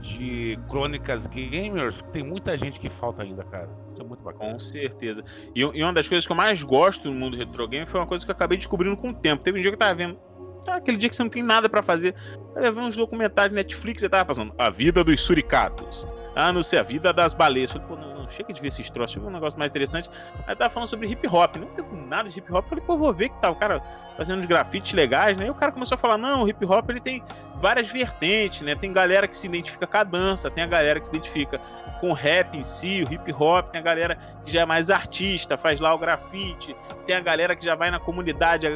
de 0.00 0.58
crônicas 0.68 1.26
gamers, 1.26 2.02
tem 2.12 2.22
muita 2.22 2.56
gente 2.56 2.80
que 2.80 2.88
falta 2.88 3.22
ainda, 3.22 3.44
cara. 3.44 3.68
Isso 3.88 4.00
é 4.00 4.04
muito 4.04 4.22
bacana. 4.22 4.52
Com 4.52 4.58
certeza. 4.58 5.24
E, 5.54 5.60
e 5.60 5.82
uma 5.82 5.92
das 5.92 6.08
coisas 6.08 6.26
que 6.26 6.32
eu 6.32 6.36
mais 6.36 6.62
gosto 6.62 7.10
no 7.10 7.14
mundo 7.14 7.36
retro 7.36 7.68
game 7.68 7.86
foi 7.86 8.00
uma 8.00 8.06
coisa 8.06 8.24
que 8.24 8.30
eu 8.30 8.34
acabei 8.34 8.56
descobrindo 8.58 8.96
com 8.96 9.10
o 9.10 9.14
tempo. 9.14 9.42
Teve 9.42 9.58
um 9.58 9.62
dia 9.62 9.70
que 9.70 9.74
eu 9.76 9.78
tava 9.78 9.94
vendo. 9.94 10.18
Tá, 10.64 10.76
aquele 10.76 10.96
dia 10.96 11.08
que 11.08 11.16
você 11.16 11.22
não 11.22 11.30
tem 11.30 11.42
nada 11.42 11.68
para 11.68 11.82
fazer. 11.82 12.14
Eu 12.54 12.74
vendo 12.74 12.88
uns 12.88 12.96
documentários 12.96 13.54
Netflix 13.54 14.02
e 14.02 14.08
tava 14.08 14.24
passando. 14.24 14.54
A 14.58 14.68
vida 14.68 15.02
dos 15.02 15.20
suricatos. 15.20 16.06
Ah, 16.34 16.52
não 16.52 16.62
sei, 16.62 16.78
a 16.78 16.82
vida 16.82 17.12
das 17.12 17.32
baleias. 17.32 17.72
Falei, 17.72 17.86
pô, 17.86 17.96
não, 17.96 18.09
chega 18.30 18.52
de 18.52 18.60
ver 18.60 18.68
esses 18.68 18.88
troços, 18.90 19.16
deixa 19.16 19.28
um 19.28 19.32
negócio 19.32 19.58
mais 19.58 19.70
interessante. 19.70 20.10
Aí 20.46 20.54
tava 20.56 20.70
falando 20.70 20.88
sobre 20.88 21.08
hip 21.08 21.26
hop, 21.26 21.56
não 21.56 21.66
tem 21.68 21.84
nada 22.06 22.28
de 22.28 22.38
hip 22.38 22.52
hop. 22.52 22.66
Falei, 22.66 22.84
pô, 22.84 22.96
vou 22.96 23.12
ver 23.12 23.28
que 23.28 23.40
tá 23.40 23.50
o 23.50 23.56
cara 23.56 23.82
fazendo 24.16 24.40
uns 24.40 24.46
grafites 24.46 24.92
legais, 24.92 25.36
né? 25.36 25.46
E 25.46 25.50
o 25.50 25.54
cara 25.54 25.72
começou 25.72 25.94
a 25.94 25.98
falar, 25.98 26.18
não, 26.18 26.44
o 26.44 26.48
hip 26.48 26.64
hop 26.64 26.90
ele 26.90 27.00
tem 27.00 27.22
várias 27.56 27.90
vertentes, 27.90 28.62
né? 28.62 28.74
Tem 28.74 28.92
galera 28.92 29.26
que 29.28 29.36
se 29.36 29.46
identifica 29.46 29.86
com 29.86 29.96
a 29.96 30.04
dança, 30.04 30.50
tem 30.50 30.64
a 30.64 30.66
galera 30.66 31.00
que 31.00 31.06
se 31.06 31.12
identifica 31.12 31.60
com 32.00 32.10
o 32.10 32.12
rap 32.14 32.56
em 32.56 32.64
si, 32.64 33.04
o 33.06 33.12
hip 33.12 33.32
hop, 33.32 33.70
tem 33.70 33.80
a 33.80 33.84
galera 33.84 34.18
que 34.44 34.50
já 34.50 34.62
é 34.62 34.64
mais 34.64 34.90
artista, 34.90 35.58
faz 35.58 35.80
lá 35.80 35.94
o 35.94 35.98
grafite, 35.98 36.74
tem 37.06 37.14
a 37.14 37.20
galera 37.20 37.54
que 37.54 37.64
já 37.64 37.74
vai 37.74 37.90
na 37.90 38.00
comunidade 38.00 38.66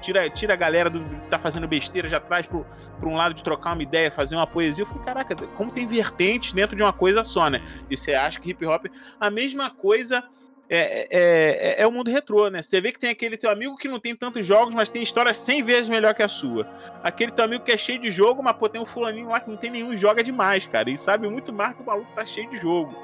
tira, 0.00 0.28
tira 0.30 0.54
a 0.54 0.56
galera 0.56 0.90
do 0.90 1.00
tá 1.28 1.38
fazendo 1.38 1.68
besteira, 1.68 2.08
já 2.08 2.18
traz 2.18 2.46
pro, 2.46 2.66
pro 2.98 3.08
um 3.08 3.16
lado 3.16 3.34
de 3.34 3.44
trocar 3.44 3.72
uma 3.72 3.82
ideia, 3.82 4.10
fazer 4.10 4.36
uma 4.36 4.46
poesia. 4.46 4.82
Eu 4.82 4.86
falei, 4.86 5.04
caraca, 5.04 5.36
como 5.56 5.70
tem 5.70 5.86
vertentes 5.86 6.52
dentro 6.52 6.76
de 6.76 6.82
uma 6.82 6.92
coisa 6.92 7.22
só, 7.22 7.48
né? 7.48 7.62
E 7.88 7.96
você 7.96 8.14
acha 8.14 8.40
que 8.40 8.50
hip 8.50 8.64
hop. 8.66 8.86
A 9.20 9.30
mesma 9.30 9.70
coisa 9.70 10.24
é, 10.72 10.78
é, 10.78 11.08
é, 11.10 11.82
é, 11.82 11.86
o 11.86 11.90
mundo 11.90 12.08
retrô, 12.08 12.48
né? 12.48 12.62
Você 12.62 12.80
vê 12.80 12.92
que 12.92 12.98
tem 12.98 13.10
aquele 13.10 13.36
teu 13.36 13.50
amigo 13.50 13.76
que 13.76 13.88
não 13.88 13.98
tem 13.98 14.14
tantos 14.14 14.46
jogos, 14.46 14.72
mas 14.72 14.88
tem 14.88 15.02
história 15.02 15.34
100 15.34 15.62
vezes 15.64 15.88
melhor 15.88 16.14
que 16.14 16.22
a 16.22 16.28
sua. 16.28 16.64
Aquele 17.02 17.32
teu 17.32 17.44
amigo 17.44 17.64
que 17.64 17.72
é 17.72 17.76
cheio 17.76 17.98
de 17.98 18.08
jogo, 18.08 18.40
mas 18.40 18.56
pô, 18.56 18.68
tem 18.68 18.80
um 18.80 18.86
fulaninho 18.86 19.28
lá 19.28 19.40
que 19.40 19.50
não 19.50 19.56
tem 19.56 19.68
nenhum 19.68 19.96
joga 19.96 20.22
demais, 20.22 20.68
cara. 20.68 20.88
E 20.88 20.96
sabe 20.96 21.28
muito 21.28 21.52
mais 21.52 21.74
que 21.74 21.82
o 21.82 21.86
maluco 21.86 22.12
tá 22.14 22.24
cheio 22.24 22.48
de 22.48 22.56
jogo. 22.56 22.96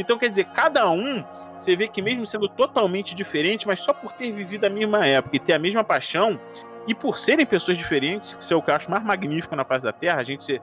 Então, 0.00 0.18
quer 0.18 0.28
dizer, 0.28 0.44
cada 0.46 0.90
um, 0.90 1.24
você 1.56 1.74
vê 1.76 1.88
que 1.88 2.00
mesmo 2.00 2.24
sendo 2.24 2.48
totalmente 2.48 3.14
diferente, 3.14 3.66
mas 3.66 3.80
só 3.80 3.92
por 3.92 4.12
ter 4.12 4.32
vivido 4.32 4.64
a 4.64 4.70
mesma 4.70 5.06
época 5.06 5.36
e 5.36 5.38
ter 5.38 5.52
a 5.52 5.58
mesma 5.58 5.82
paixão, 5.82 6.40
e 6.86 6.94
por 6.94 7.18
serem 7.18 7.44
pessoas 7.44 7.76
diferentes, 7.76 8.34
que 8.34 8.52
é 8.52 8.56
o 8.56 8.62
que 8.62 8.70
eu 8.70 8.74
acho 8.74 8.90
mais 8.90 9.04
magnífico 9.04 9.54
na 9.54 9.64
face 9.64 9.84
da 9.84 9.92
Terra, 9.92 10.20
a 10.20 10.24
gente 10.24 10.44
ser 10.44 10.62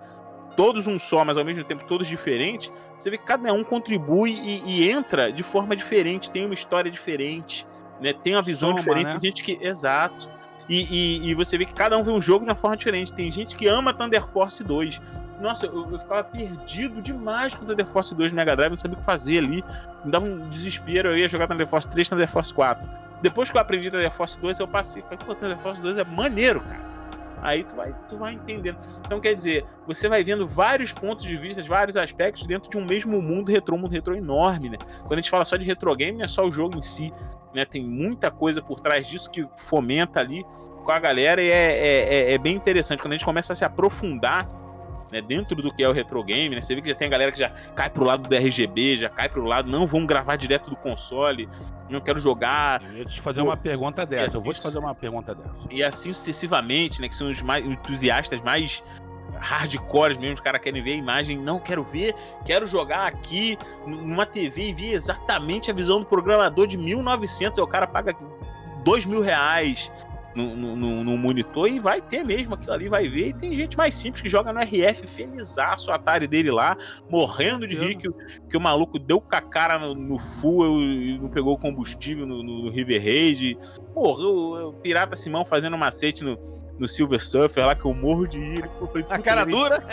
todos 0.56 0.88
um 0.88 0.98
só, 0.98 1.24
mas 1.24 1.38
ao 1.38 1.46
mesmo 1.46 1.64
tempo 1.64 1.84
todos 1.86 2.08
diferentes, 2.08 2.72
você 2.98 3.10
vê 3.10 3.18
que 3.18 3.26
cada 3.26 3.52
um 3.54 3.64
contribui 3.64 4.32
e, 4.32 4.64
e 4.66 4.90
entra 4.90 5.32
de 5.32 5.44
forma 5.44 5.76
diferente, 5.76 6.32
tem 6.32 6.46
uma 6.46 6.56
história 6.56 6.90
diferente, 6.90 7.68
né? 8.02 8.14
Tem 8.14 8.36
uma 8.36 8.42
visão 8.42 8.70
Soma, 8.70 8.80
diferente, 8.80 9.06
né? 9.06 9.20
tem 9.20 9.30
gente 9.30 9.44
que. 9.44 9.58
Exato. 9.62 10.30
E, 10.68 10.84
e, 10.84 11.30
e, 11.30 11.34
você 11.36 11.58
vê 11.58 11.66
que 11.66 11.74
cada 11.74 11.98
um 11.98 12.04
vê 12.04 12.12
um 12.12 12.22
jogo 12.22 12.44
de 12.44 12.50
uma 12.50 12.56
forma 12.56 12.76
diferente. 12.76 13.14
Tem 13.14 13.30
gente 13.30 13.56
que 13.56 13.68
ama 13.68 13.94
Thunder 13.94 14.26
Force 14.26 14.64
2. 14.64 15.00
Nossa, 15.40 15.66
eu, 15.68 15.92
eu 15.92 16.00
ficava 16.00 16.24
perdido 16.24 17.02
demais 17.02 17.54
com 17.54 17.66
Thunder 17.66 17.86
Force 17.86 18.16
2 18.16 18.32
no 18.32 18.36
Mega 18.38 18.56
Drive, 18.56 18.70
não 18.70 18.78
sabia 18.78 18.98
o 18.98 19.00
que 19.00 19.06
fazer 19.06 19.40
ali. 19.40 19.64
Me 20.04 20.12
dava 20.12 20.26
um 20.26 20.50
desespero, 20.50 21.10
eu 21.10 21.18
ia 21.18 21.28
jogar 21.28 21.48
Thunder 21.48 21.68
Force 21.68 21.88
3, 21.88 22.10
Thunder 22.10 22.28
Force 22.28 22.54
4. 22.54 22.88
Depois 23.22 23.52
que 23.52 23.58
eu 23.58 23.62
aprendi 23.62 23.92
Thunder 23.92 24.12
Force 24.12 24.40
2, 24.40 24.60
eu 24.60 24.68
passei. 24.68 25.02
Falei, 25.04 25.18
pô, 25.18 25.36
Thunder 25.36 25.58
Force 25.60 25.82
2 25.82 25.98
é 25.98 26.04
maneiro, 26.04 26.62
cara. 26.62 26.95
Aí 27.46 27.64
tu 27.64 27.76
vai, 27.76 27.96
tu 28.08 28.18
vai 28.18 28.34
entendendo. 28.34 28.80
Então, 29.06 29.20
quer 29.20 29.36
dizer, 29.36 29.64
você 29.86 30.10
vai 30.10 30.24
vendo 30.24 30.48
vários 30.48 30.92
pontos 30.92 31.24
de 31.24 31.38
vista, 31.38 31.64
vários 31.64 31.96
aspectos 31.96 32.48
dentro 32.48 32.70
de 32.70 32.76
um 32.76 32.84
mesmo 32.84 33.22
mundo 33.22 33.52
retrô, 33.52 33.76
um 33.76 33.80
mundo 33.80 33.92
retrô 33.92 34.16
enorme, 34.16 34.70
né? 34.70 34.78
Quando 35.02 35.14
a 35.14 35.18
gente 35.18 35.30
fala 35.30 35.46
só 35.46 35.56
de 35.56 35.64
retro 35.64 35.96
game, 35.96 36.18
não 36.18 36.26
é 36.26 36.28
só 36.28 36.44
o 36.44 36.52
jogo 36.52 36.80
em 36.80 36.82
si, 36.82 37.14
né? 37.54 37.64
Tem 37.64 37.86
muita 37.86 38.32
coisa 38.32 38.64
por 38.64 38.80
trás 38.80 39.06
disso 39.06 39.30
que 39.30 39.48
fomenta 39.56 40.20
ali 40.20 40.44
com 40.84 40.92
a 40.92 40.98
galera 40.98 41.40
e 41.40 41.50
é, 41.50 41.52
é, 41.52 42.16
é, 42.32 42.34
é 42.34 42.38
bem 42.40 42.56
interessante. 42.56 43.00
Quando 43.00 43.14
a 43.14 43.16
gente 43.16 43.26
começa 43.26 43.54
a 43.54 43.56
se 43.56 43.64
aprofundar 43.64 44.48
né, 45.12 45.22
dentro 45.22 45.56
do 45.62 45.74
que 45.74 45.84
é 45.84 45.90
o 45.90 45.92
retro 45.92 46.24
game, 46.24 46.56
né? 46.56 46.62
Você 46.62 46.76
vê 46.76 46.82
que 46.82 46.90
já 46.90 46.96
tem 46.96 47.08
a 47.08 47.12
galera 47.12 47.32
que 47.32 47.40
já 47.40 47.50
cai 47.50 47.90
pro 47.90 48.04
lado 48.04 48.28
do 48.28 48.36
RGB, 48.36 48.98
já 48.98 49.10
cai 49.10 49.30
pro 49.30 49.44
lado, 49.44 49.70
não, 49.70 49.86
vamos 49.86 50.08
gravar 50.08 50.36
direto 50.36 50.70
do 50.70 50.76
console, 50.76 51.48
não 51.90 52.02
quero 52.02 52.20
jogar. 52.20 52.84
Eu 52.84 52.98
ia 53.00 53.06
te 53.06 53.22
fazer 53.22 53.42
uma 53.42 53.58
pergunta 53.58 54.06
dessa, 54.06 54.26
assim, 54.26 54.38
eu 54.38 54.44
vou 54.44 54.54
te 54.54 54.62
fazer 54.62 54.80
uma 54.80 54.96
pergunta 54.96 55.34
dessa. 55.34 55.68
E 55.70 55.84
assim 55.84 56.12
sucessivamente, 56.12 57.02
né, 57.02 57.08
que 57.08 57.16
são 57.16 57.30
os 57.30 57.42
mais 57.42 57.66
entusiastas 57.66 58.40
mais 58.42 58.84
hardcore 59.38 60.18
mesmo, 60.18 60.36
os 60.36 60.40
caras 60.40 60.62
querem 60.62 60.82
ver 60.82 60.94
a 60.94 60.96
imagem, 60.96 61.38
não 61.38 61.60
quero 61.60 61.84
ver, 61.84 62.16
quero 62.46 62.66
jogar 62.66 63.08
aqui 63.08 63.58
numa 63.86 64.26
TV 64.26 64.70
e 64.70 64.74
ver 64.74 64.94
exatamente 64.94 65.70
a 65.70 65.74
visão 65.74 66.00
do 66.00 66.06
programador 66.06 66.68
de 66.68 66.78
1900, 66.78 67.60
aí 67.60 67.64
o 67.64 67.68
cara 67.68 67.88
paga 67.88 68.16
dois 68.84 69.06
mil 69.06 69.22
reais, 69.22 69.92
no, 70.36 70.76
no, 70.76 71.04
no, 71.04 71.18
monitor 71.18 71.70
e 71.70 71.80
vai 71.80 72.02
ter 72.02 72.26
mesmo 72.26 72.56
aquilo 72.56 72.74
ali, 72.74 72.90
vai 72.90 73.08
ver. 73.08 73.30
E 73.30 73.34
tem 73.34 73.56
gente 73.56 73.78
mais 73.78 73.96
simples 73.96 74.22
que 74.22 74.30
joga 74.30 74.52
no 74.52 74.60
RF, 74.60 75.08
felizaço 75.08 75.90
o 75.90 75.94
Atari 75.94 76.28
dele 76.28 76.52
lá, 76.52 76.78
morrendo 77.10 77.66
de 77.66 77.76
rir 77.76 77.96
que, 77.96 78.10
que 78.50 78.58
o 78.58 78.60
maluco 78.60 79.00
deu 79.00 79.22
com 79.22 79.36
a 79.36 79.42
cara 79.42 79.80
no, 79.80 79.96
no 79.96 80.20
full 80.20 80.82
e 80.82 81.18
não 81.18 81.30
pegou 81.30 81.58
combustível 81.58 82.26
no, 82.26 82.44
no, 82.44 82.70
River 82.70 83.02
Raid. 83.02 83.58
Porra, 83.94 84.24
o, 84.24 84.74
Pirata 84.74 85.16
Simão 85.16 85.46
fazendo 85.46 85.78
macete 85.78 86.24
no, 86.24 86.38
no 86.78 86.88
Silver 86.88 87.24
Surfer 87.24 87.66
lá 87.66 87.76
que 87.76 87.86
eu 87.86 87.94
morro 87.94 88.28
de 88.28 88.62
foi, 88.92 89.06
a 89.10 89.18
cara 89.20 89.44
levei, 89.44 89.56
dura? 89.56 89.84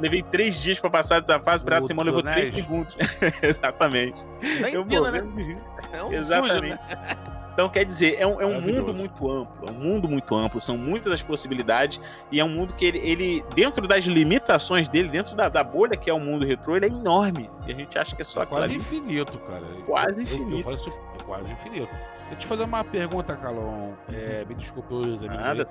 Levei 0.00 0.22
três 0.22 0.56
dias 0.56 0.80
pra 0.80 0.90
passar 0.90 1.20
dessa 1.20 1.38
fase, 1.38 1.62
o 1.62 1.66
Pirata 1.66 1.86
Simão 1.86 2.04
levou 2.04 2.22
três 2.22 2.52
segundos. 2.52 2.96
Exatamente. 3.40 4.24
eu 4.72 4.84
morro 4.84 5.10
né? 5.10 5.20
de 5.20 5.42
rir. 5.42 5.58
É 5.92 6.02
um 6.02 6.12
Exatamente. 6.12 6.52
Sujo, 6.52 6.62
né? 6.62 7.43
Então, 7.54 7.68
quer 7.68 7.84
dizer, 7.84 8.16
é 8.18 8.26
um, 8.26 8.40
é 8.40 8.44
um 8.44 8.60
mundo 8.60 8.92
muito 8.92 9.30
amplo, 9.30 9.68
é 9.68 9.70
um 9.70 9.74
mundo 9.74 10.08
muito 10.08 10.34
amplo, 10.34 10.60
são 10.60 10.76
muitas 10.76 11.12
as 11.12 11.22
possibilidades, 11.22 12.00
e 12.30 12.40
é 12.40 12.44
um 12.44 12.48
mundo 12.48 12.74
que 12.74 12.84
ele, 12.84 12.98
ele 12.98 13.44
dentro 13.54 13.86
das 13.86 14.04
limitações 14.06 14.88
dele, 14.88 15.08
dentro 15.08 15.36
da, 15.36 15.48
da, 15.48 15.62
bolha 15.62 15.96
que 15.96 16.10
é 16.10 16.12
o 16.12 16.18
mundo 16.18 16.44
retrô, 16.44 16.76
ele 16.76 16.86
é 16.86 16.88
enorme. 16.88 17.48
E 17.64 17.72
a 17.72 17.74
gente 17.74 17.96
acha 17.96 18.16
que 18.16 18.22
é 18.22 18.24
só 18.24 18.42
é 18.42 18.46
Quase 18.46 18.74
infinito, 18.74 19.38
cara. 19.38 19.62
Quase 19.86 20.22
eu, 20.22 20.24
infinito. 20.24 20.68
Eu, 20.68 20.74
eu 20.74 20.78
falo 20.78 20.98
é 21.20 21.22
quase 21.24 21.52
infinito. 21.52 21.88
Deixa 21.90 22.32
eu 22.32 22.38
te 22.38 22.46
fazer 22.46 22.64
uma 22.64 22.82
pergunta, 22.82 23.36
Carlão. 23.36 23.96
É, 24.12 24.44
me 24.44 24.54
desculpe 24.56 24.92
os 24.92 25.18
amigos. 25.18 25.36
Nada, 25.36 25.64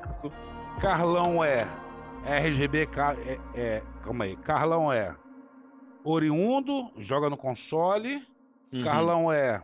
Carlão 0.80 1.44
é 1.44 1.68
RGB, 2.26 2.88
é, 3.28 3.40
é, 3.56 3.82
calma 4.04 4.24
aí. 4.24 4.38
Carlão 4.38 4.92
é 4.92 5.14
oriundo, 6.04 6.92
joga 6.98 7.30
no 7.30 7.36
console. 7.36 8.26
Uhum. 8.72 8.82
Carlão 8.82 9.32
é 9.32 9.62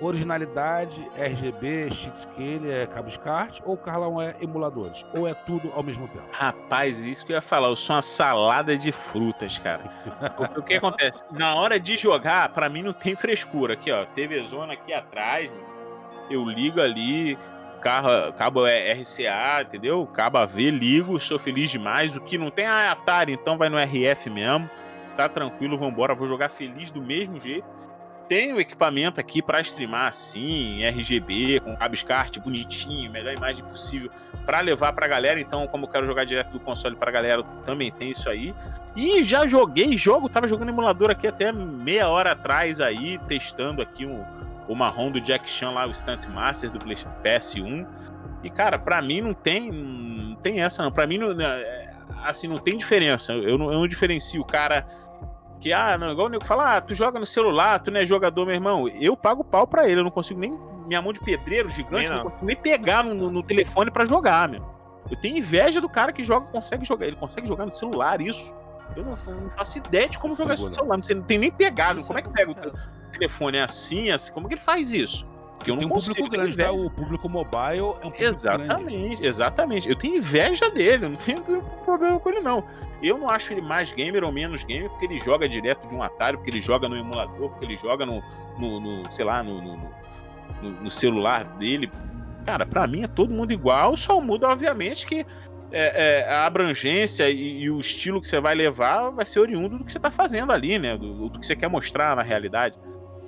originalidade, 0.00 1.06
RGB, 1.16 1.90
scale, 2.14 2.70
é 2.70 2.86
cabo 2.86 3.10
SCART, 3.10 3.60
ou 3.64 3.76
Carlão 3.76 4.20
é 4.20 4.34
emuladores? 4.40 5.04
Ou 5.14 5.28
é 5.28 5.34
tudo 5.34 5.70
ao 5.74 5.82
mesmo 5.82 6.08
tempo? 6.08 6.24
Rapaz, 6.32 7.04
isso 7.04 7.24
que 7.24 7.32
eu 7.32 7.36
ia 7.36 7.42
falar, 7.42 7.68
eu 7.68 7.76
sou 7.76 7.96
uma 7.96 8.02
salada 8.02 8.76
de 8.76 8.90
frutas, 8.90 9.58
cara. 9.58 9.84
o 10.56 10.62
que 10.62 10.74
acontece? 10.74 11.22
Na 11.30 11.54
hora 11.54 11.78
de 11.78 11.96
jogar, 11.96 12.48
para 12.50 12.68
mim 12.68 12.82
não 12.82 12.92
tem 12.92 13.14
frescura. 13.14 13.74
Aqui, 13.74 13.92
ó, 13.92 14.04
TV 14.06 14.42
Zona 14.44 14.72
aqui 14.72 14.92
atrás, 14.92 15.50
eu 16.30 16.44
ligo 16.44 16.80
ali, 16.80 17.38
carro, 17.80 18.32
cabo 18.32 18.66
é 18.66 18.92
RCA, 18.94 19.62
entendeu? 19.62 20.06
Cabo 20.06 20.38
AV, 20.38 20.70
ligo, 20.70 21.20
sou 21.20 21.38
feliz 21.38 21.70
demais. 21.70 22.16
O 22.16 22.20
que 22.20 22.38
não 22.38 22.50
tem 22.50 22.66
ah, 22.66 22.82
é 22.82 22.88
Atari, 22.88 23.32
então 23.32 23.58
vai 23.58 23.68
no 23.68 23.76
RF 23.76 24.30
mesmo. 24.30 24.68
Tá 25.16 25.28
tranquilo, 25.28 25.76
vambora, 25.76 26.14
vou 26.14 26.26
jogar 26.26 26.48
feliz 26.48 26.90
do 26.90 27.02
mesmo 27.02 27.38
jeito 27.38 27.89
tenho 28.30 28.60
equipamento 28.60 29.18
aqui 29.18 29.42
para 29.42 29.60
streamar 29.60 30.06
assim, 30.06 30.84
RGB, 30.84 31.58
com 31.58 31.76
cabo 31.76 31.96
SCART 31.96 32.38
bonitinho, 32.38 33.10
melhor 33.10 33.34
imagem 33.34 33.64
possível 33.64 34.08
para 34.46 34.60
levar 34.60 34.92
para 34.92 35.04
a 35.04 35.08
galera. 35.08 35.40
Então, 35.40 35.66
como 35.66 35.86
eu 35.86 35.88
quero 35.88 36.06
jogar 36.06 36.22
direto 36.22 36.52
do 36.52 36.60
console 36.60 36.94
para 36.94 37.10
a 37.10 37.12
galera, 37.12 37.42
também 37.64 37.90
tem 37.90 38.12
isso 38.12 38.30
aí. 38.30 38.54
E 38.94 39.20
já 39.24 39.48
joguei 39.48 39.96
jogo, 39.96 40.28
tava 40.28 40.46
jogando 40.46 40.68
emulador 40.68 41.10
aqui 41.10 41.26
até 41.26 41.50
meia 41.50 42.08
hora 42.08 42.30
atrás 42.30 42.80
aí, 42.80 43.18
testando 43.26 43.82
aqui 43.82 44.06
um, 44.06 44.24
o 44.68 44.76
marrom 44.76 45.10
do 45.10 45.20
Jack 45.20 45.48
Chan 45.48 45.72
lá, 45.72 45.84
o 45.84 45.92
Stunt 45.92 46.26
Master 46.28 46.70
do 46.70 46.78
PS1. 46.78 47.84
E 48.44 48.48
cara, 48.48 48.78
para 48.78 49.02
mim 49.02 49.20
não 49.22 49.34
tem 49.34 49.72
não 49.72 50.36
tem 50.36 50.62
essa 50.62 50.84
não. 50.84 50.92
Para 50.92 51.04
mim 51.04 51.18
não, 51.18 51.32
é, 51.32 51.94
assim 52.24 52.46
não 52.46 52.58
tem 52.58 52.78
diferença. 52.78 53.32
Eu 53.32 53.58
não, 53.58 53.72
eu 53.72 53.80
não 53.80 53.88
diferencio 53.88 54.40
o 54.40 54.44
cara 54.44 54.86
que, 55.60 55.72
ah, 55.72 55.98
não, 55.98 56.10
igual 56.10 56.26
o 56.26 56.30
nego 56.30 56.44
fala, 56.44 56.76
ah, 56.76 56.80
tu 56.80 56.94
joga 56.94 57.20
no 57.20 57.26
celular, 57.26 57.78
tu 57.80 57.90
não 57.90 58.00
é 58.00 58.06
jogador, 58.06 58.46
meu 58.46 58.54
irmão. 58.54 58.88
Eu 58.88 59.14
pago 59.14 59.44
pau 59.44 59.66
pra 59.66 59.86
ele, 59.86 60.00
eu 60.00 60.04
não 60.04 60.10
consigo 60.10 60.40
nem. 60.40 60.58
Minha 60.86 61.02
mão 61.02 61.12
de 61.12 61.20
pedreiro 61.20 61.68
gigante, 61.68 62.08
não. 62.08 62.16
não 62.16 62.24
consigo 62.24 62.46
nem 62.46 62.56
pegar 62.56 63.04
no, 63.04 63.30
no 63.30 63.42
telefone 63.42 63.90
para 63.90 64.06
jogar, 64.06 64.48
meu. 64.48 64.64
Eu 65.08 65.16
tenho 65.16 65.36
inveja 65.36 65.80
do 65.80 65.88
cara 65.88 66.12
que 66.12 66.24
joga, 66.24 66.46
consegue 66.46 66.84
jogar. 66.84 67.06
Ele 67.06 67.16
consegue 67.16 67.46
jogar 67.46 67.66
no 67.66 67.72
celular, 67.72 68.20
isso. 68.20 68.54
Eu 68.96 69.04
não, 69.04 69.12
não 69.12 69.50
faço 69.50 69.78
ideia 69.78 70.08
de 70.08 70.18
como 70.18 70.34
jogar 70.34 70.54
isso 70.54 70.66
no 70.66 70.74
celular. 70.74 70.96
Você 70.96 71.14
não 71.14 71.22
tem 71.22 71.38
nem 71.38 71.50
pegado. 71.50 72.02
Como 72.04 72.18
é 72.18 72.22
que 72.22 72.28
pega 72.30 72.50
o 72.50 73.10
telefone? 73.12 73.58
É 73.58 73.62
assim, 73.62 74.10
assim? 74.10 74.32
Como 74.32 74.46
é 74.46 74.48
que 74.48 74.54
ele 74.54 74.62
faz 74.62 74.92
isso? 74.92 75.28
Porque 75.60 75.70
eu 75.70 75.74
não 75.74 75.80
tem 75.80 75.88
um 75.88 75.92
consigo, 75.92 76.14
público 76.14 76.36
grande, 76.36 76.56
tá? 76.56 76.72
O 76.72 76.88
público 76.88 77.28
mobile 77.28 77.78
é 77.78 77.82
um 77.82 78.10
público 78.10 78.22
Exatamente, 78.22 79.08
grande. 79.08 79.26
exatamente. 79.26 79.88
Eu 79.90 79.94
tenho 79.94 80.16
inveja 80.16 80.70
dele, 80.70 81.04
eu 81.04 81.10
não 81.10 81.18
tenho 81.18 81.62
problema 81.84 82.18
com 82.18 82.30
ele, 82.30 82.40
não. 82.40 82.64
Eu 83.02 83.18
não 83.18 83.28
acho 83.28 83.52
ele 83.52 83.60
mais 83.60 83.92
gamer 83.92 84.24
ou 84.24 84.32
menos 84.32 84.64
gamer 84.64 84.88
porque 84.88 85.04
ele 85.04 85.20
joga 85.20 85.46
direto 85.46 85.86
de 85.86 85.94
um 85.94 86.02
Atari, 86.02 86.38
porque 86.38 86.50
ele 86.50 86.62
joga 86.62 86.88
no 86.88 86.96
emulador, 86.96 87.50
porque 87.50 87.66
ele 87.66 87.76
joga 87.76 88.06
no, 88.06 88.22
no, 88.58 88.80
no 88.80 89.12
sei 89.12 89.22
lá, 89.22 89.42
no, 89.42 89.60
no, 89.60 89.76
no, 90.62 90.70
no 90.82 90.90
celular 90.90 91.44
dele. 91.44 91.92
Cara, 92.46 92.64
para 92.64 92.86
mim 92.86 93.02
é 93.02 93.06
todo 93.06 93.30
mundo 93.30 93.52
igual, 93.52 93.94
só 93.98 94.18
muda, 94.18 94.48
obviamente, 94.48 95.06
que 95.06 95.26
é, 95.70 96.22
é, 96.22 96.32
a 96.32 96.46
abrangência 96.46 97.28
e, 97.28 97.64
e, 97.64 97.70
o 97.70 97.78
estilo 97.78 98.18
que 98.18 98.28
você 98.28 98.40
vai 98.40 98.54
levar 98.54 99.10
vai 99.10 99.26
ser 99.26 99.40
oriundo 99.40 99.76
do 99.76 99.84
que 99.84 99.92
você 99.92 100.00
tá 100.00 100.10
fazendo 100.10 100.52
ali, 100.52 100.78
né? 100.78 100.96
Do, 100.96 101.28
do 101.28 101.38
que 101.38 101.44
você 101.44 101.54
quer 101.54 101.68
mostrar 101.68 102.16
na 102.16 102.22
realidade. 102.22 102.76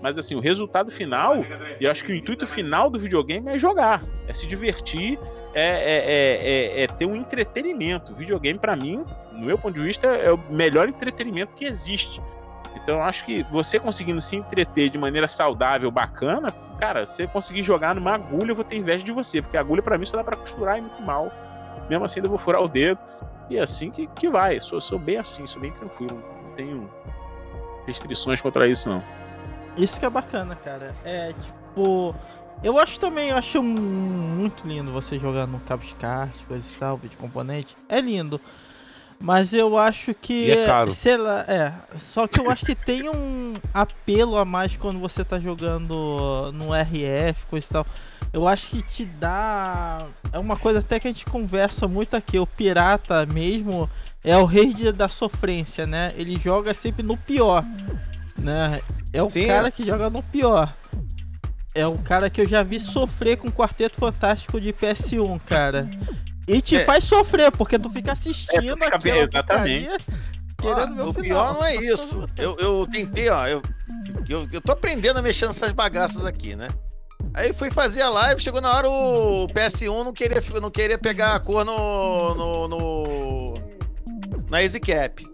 Mas 0.02 0.18
assim, 0.18 0.34
o 0.34 0.40
resultado 0.40 0.90
final, 0.90 1.36
e 1.80 1.86
acho 1.86 2.04
que 2.04 2.12
o 2.12 2.14
intuito 2.14 2.46
final 2.46 2.90
do 2.90 2.98
videogame 2.98 3.48
é 3.50 3.58
jogar, 3.58 4.02
é 4.26 4.32
se 4.32 4.46
divertir, 4.46 5.18
é, 5.54 5.62
é, 5.62 5.64
é, 5.64 6.80
é, 6.80 6.82
é 6.82 6.86
ter 6.88 7.06
um 7.06 7.14
entretenimento. 7.14 8.12
O 8.12 8.14
videogame, 8.16 8.58
para 8.58 8.74
mim, 8.74 9.04
no 9.32 9.46
meu 9.46 9.56
ponto 9.56 9.74
de 9.74 9.86
vista, 9.86 10.08
é 10.08 10.32
o 10.32 10.38
melhor 10.50 10.88
entretenimento 10.88 11.54
que 11.54 11.64
existe. 11.64 12.20
Então 12.74 12.96
eu 12.96 13.02
acho 13.02 13.24
que 13.24 13.44
você 13.44 13.78
conseguindo 13.78 14.20
se 14.20 14.34
entreter 14.34 14.90
de 14.90 14.98
maneira 14.98 15.28
saudável, 15.28 15.90
bacana, 15.90 16.50
cara, 16.80 17.06
você 17.06 17.28
conseguir 17.28 17.62
jogar 17.62 17.94
numa 17.94 18.14
agulha, 18.14 18.50
eu 18.50 18.56
vou 18.56 18.64
ter 18.64 18.76
inveja 18.76 19.04
de 19.04 19.12
você, 19.12 19.40
porque 19.40 19.56
agulha 19.56 19.82
para 19.82 19.96
mim 19.96 20.04
só 20.04 20.16
dá 20.16 20.24
para 20.24 20.36
costurar 20.36 20.78
e 20.78 20.80
muito 20.80 21.00
mal. 21.00 21.30
Mesmo 21.88 22.04
assim, 22.04 22.20
eu 22.20 22.28
vou 22.28 22.38
furar 22.38 22.60
o 22.60 22.68
dedo. 22.68 22.98
E 23.48 23.56
é 23.56 23.62
assim 23.62 23.90
que, 23.90 24.06
que 24.08 24.28
vai. 24.28 24.56
Eu 24.56 24.62
sou, 24.62 24.80
sou 24.80 24.98
bem 24.98 25.18
assim, 25.18 25.46
sou 25.46 25.60
bem 25.60 25.70
tranquilo. 25.70 26.22
Não 26.44 26.52
tenho 26.54 26.90
restrições 27.86 28.40
contra 28.40 28.66
isso, 28.66 28.88
não. 28.88 29.02
Isso 29.76 29.98
que 29.98 30.06
é 30.06 30.10
bacana, 30.10 30.54
cara. 30.54 30.94
É 31.04 31.32
tipo. 31.32 32.14
Eu 32.62 32.78
acho 32.78 33.00
também, 33.00 33.30
eu 33.30 33.36
acho 33.36 33.60
muito 33.60 34.66
lindo 34.68 34.92
você 34.92 35.18
jogar 35.18 35.48
no 35.48 35.58
cabo 35.60 35.82
kart, 35.98 36.32
coisa 36.46 36.64
e 36.64 36.78
tal, 36.78 36.96
vídeo 36.96 37.18
componente. 37.18 37.76
É 37.88 38.00
lindo. 38.00 38.40
Mas 39.18 39.52
eu 39.52 39.78
acho 39.78 40.14
que. 40.14 40.46
E 40.46 40.50
é 40.50 40.66
caro. 40.66 40.92
Sei 40.92 41.16
lá, 41.16 41.44
é. 41.48 41.72
Só 41.96 42.26
que 42.26 42.40
eu 42.40 42.50
acho 42.50 42.64
que 42.64 42.74
tem 42.74 43.08
um 43.08 43.54
apelo 43.72 44.36
a 44.36 44.44
mais 44.44 44.76
quando 44.76 44.98
você 44.98 45.24
tá 45.24 45.38
jogando 45.40 46.52
no 46.52 46.72
RF, 46.74 47.48
coisa 47.48 47.66
e 47.66 47.72
tal. 47.72 47.86
Eu 48.32 48.48
acho 48.48 48.70
que 48.70 48.82
te 48.82 49.04
dá. 49.04 50.06
É 50.32 50.38
uma 50.38 50.56
coisa 50.56 50.80
até 50.80 50.98
que 50.98 51.06
a 51.06 51.10
gente 51.10 51.24
conversa 51.24 51.86
muito 51.86 52.16
aqui. 52.16 52.38
O 52.38 52.46
pirata 52.46 53.24
mesmo 53.26 53.88
é 54.24 54.36
o 54.36 54.44
rei 54.44 54.72
da 54.92 55.08
sofrência, 55.08 55.86
né? 55.86 56.12
Ele 56.16 56.36
joga 56.38 56.74
sempre 56.74 57.06
no 57.06 57.16
pior 57.16 57.62
né? 58.36 58.80
É 59.12 59.22
o 59.22 59.30
Sim, 59.30 59.46
cara 59.46 59.68
é. 59.68 59.70
que 59.70 59.84
joga 59.84 60.10
no 60.10 60.22
pior. 60.22 60.74
É 61.74 61.86
o 61.86 61.96
cara 61.98 62.28
que 62.28 62.40
eu 62.40 62.46
já 62.46 62.62
vi 62.62 62.78
sofrer 62.78 63.38
com 63.38 63.48
o 63.48 63.52
Quarteto 63.52 63.96
Fantástico 63.96 64.60
de 64.60 64.72
PS1, 64.72 65.40
cara. 65.46 65.88
E 66.46 66.60
te 66.60 66.76
é. 66.76 66.84
faz 66.84 67.04
sofrer, 67.04 67.50
porque 67.52 67.78
tu 67.78 67.88
fica 67.88 68.12
assistindo 68.12 68.82
é, 68.82 68.86
aquela 68.86 69.18
exatamente. 69.18 70.06
querendo 70.60 71.08
o 71.08 71.14
pior 71.14 71.54
não 71.54 71.64
é 71.64 71.76
isso. 71.76 72.26
Eu, 72.36 72.54
eu 72.58 72.86
tentei, 72.90 73.28
ó. 73.30 73.46
Eu, 73.46 73.62
eu, 74.28 74.48
eu 74.52 74.60
tô 74.60 74.72
aprendendo 74.72 75.18
a 75.18 75.22
mexer 75.22 75.46
nessas 75.46 75.72
bagaças 75.72 76.24
aqui, 76.26 76.54
né? 76.54 76.68
Aí 77.34 77.52
fui 77.52 77.70
fazer 77.70 78.02
a 78.02 78.10
live, 78.10 78.42
chegou 78.42 78.60
na 78.60 78.70
hora 78.74 78.90
o 78.90 79.46
PS1 79.48 80.04
não 80.04 80.12
queria, 80.12 80.42
não 80.60 80.68
queria 80.68 80.98
pegar 80.98 81.34
a 81.34 81.40
cor 81.40 81.64
no. 81.64 82.34
no, 82.34 82.68
no 82.68 83.54
na 84.50 84.62
EasyCap. 84.62 85.26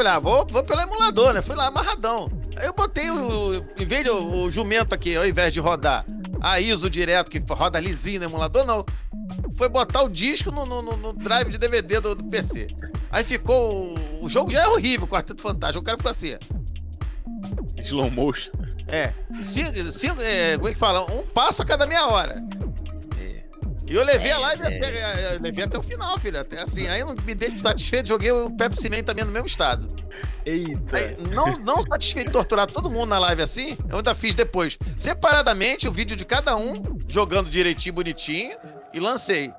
Falei, 0.00 0.14
ah, 0.14 0.18
vou, 0.18 0.46
vou 0.46 0.62
pelo 0.62 0.80
emulador, 0.80 1.34
né? 1.34 1.42
Fui 1.42 1.54
lá 1.54 1.66
amarradão. 1.66 2.32
Aí 2.56 2.66
eu 2.66 2.72
botei 2.72 3.10
o. 3.10 3.62
Em 3.78 3.84
vez 3.84 4.02
de 4.02 4.08
o, 4.08 4.44
o 4.44 4.50
jumento 4.50 4.94
aqui, 4.94 5.14
ao 5.14 5.26
invés 5.26 5.52
de 5.52 5.60
rodar 5.60 6.06
a 6.40 6.58
ISO 6.58 6.88
direto, 6.88 7.30
que 7.30 7.38
roda 7.38 7.78
lisinho 7.78 8.20
no 8.20 8.24
emulador, 8.24 8.64
não. 8.64 8.82
Foi 9.58 9.68
botar 9.68 10.00
o 10.00 10.08
disco 10.08 10.50
no, 10.50 10.64
no, 10.64 10.80
no 10.80 11.12
drive 11.12 11.50
de 11.50 11.58
DVD 11.58 12.00
do, 12.00 12.14
do, 12.14 12.24
PC. 12.24 12.68
Aí 13.10 13.24
ficou. 13.24 13.94
O 14.22 14.28
jogo 14.30 14.50
já 14.50 14.62
é 14.62 14.68
horrível, 14.68 15.06
Quarteto 15.06 15.42
Fantástico. 15.42 15.80
O 15.80 15.84
cara 15.84 15.98
ficou 15.98 16.10
assim. 16.10 16.34
Slow 17.76 18.10
motion. 18.10 18.52
É. 18.88 19.12
Cinco, 19.42 19.92
cinco, 19.92 20.22
é. 20.22 20.56
Como 20.56 20.68
é 20.68 20.72
que 20.72 20.78
fala? 20.78 21.02
Um 21.12 21.26
passo 21.26 21.60
a 21.60 21.66
cada 21.66 21.84
meia 21.84 22.06
hora. 22.06 22.36
E 23.90 23.94
eu 23.96 24.04
levei 24.04 24.30
é, 24.30 24.34
a 24.34 24.38
live 24.38 24.62
é. 24.62 24.76
até, 24.76 25.38
levei 25.40 25.64
até 25.64 25.76
o 25.76 25.82
final, 25.82 26.16
filho. 26.16 26.40
Até 26.40 26.62
assim, 26.62 26.86
aí 26.86 27.00
eu 27.00 27.06
não 27.06 27.16
me 27.24 27.34
deixo 27.34 27.58
satisfeito, 27.58 28.08
joguei 28.08 28.30
o 28.30 28.48
Pepsi 28.48 28.88
Man 28.88 29.02
também 29.02 29.24
no 29.24 29.32
mesmo 29.32 29.48
estado. 29.48 29.84
Eita. 30.46 30.96
Aí, 30.96 31.14
não, 31.34 31.58
não 31.58 31.82
satisfeito 31.82 32.28
de 32.28 32.32
torturar 32.32 32.68
todo 32.68 32.88
mundo 32.88 33.06
na 33.06 33.18
live 33.18 33.42
assim, 33.42 33.76
eu 33.88 33.96
ainda 33.96 34.14
fiz 34.14 34.32
depois, 34.32 34.78
separadamente, 34.96 35.88
o 35.88 35.92
vídeo 35.92 36.16
de 36.16 36.24
cada 36.24 36.56
um, 36.56 36.80
jogando 37.08 37.50
direitinho, 37.50 37.92
bonitinho, 37.96 38.56
e 38.94 39.00
lancei. 39.00 39.52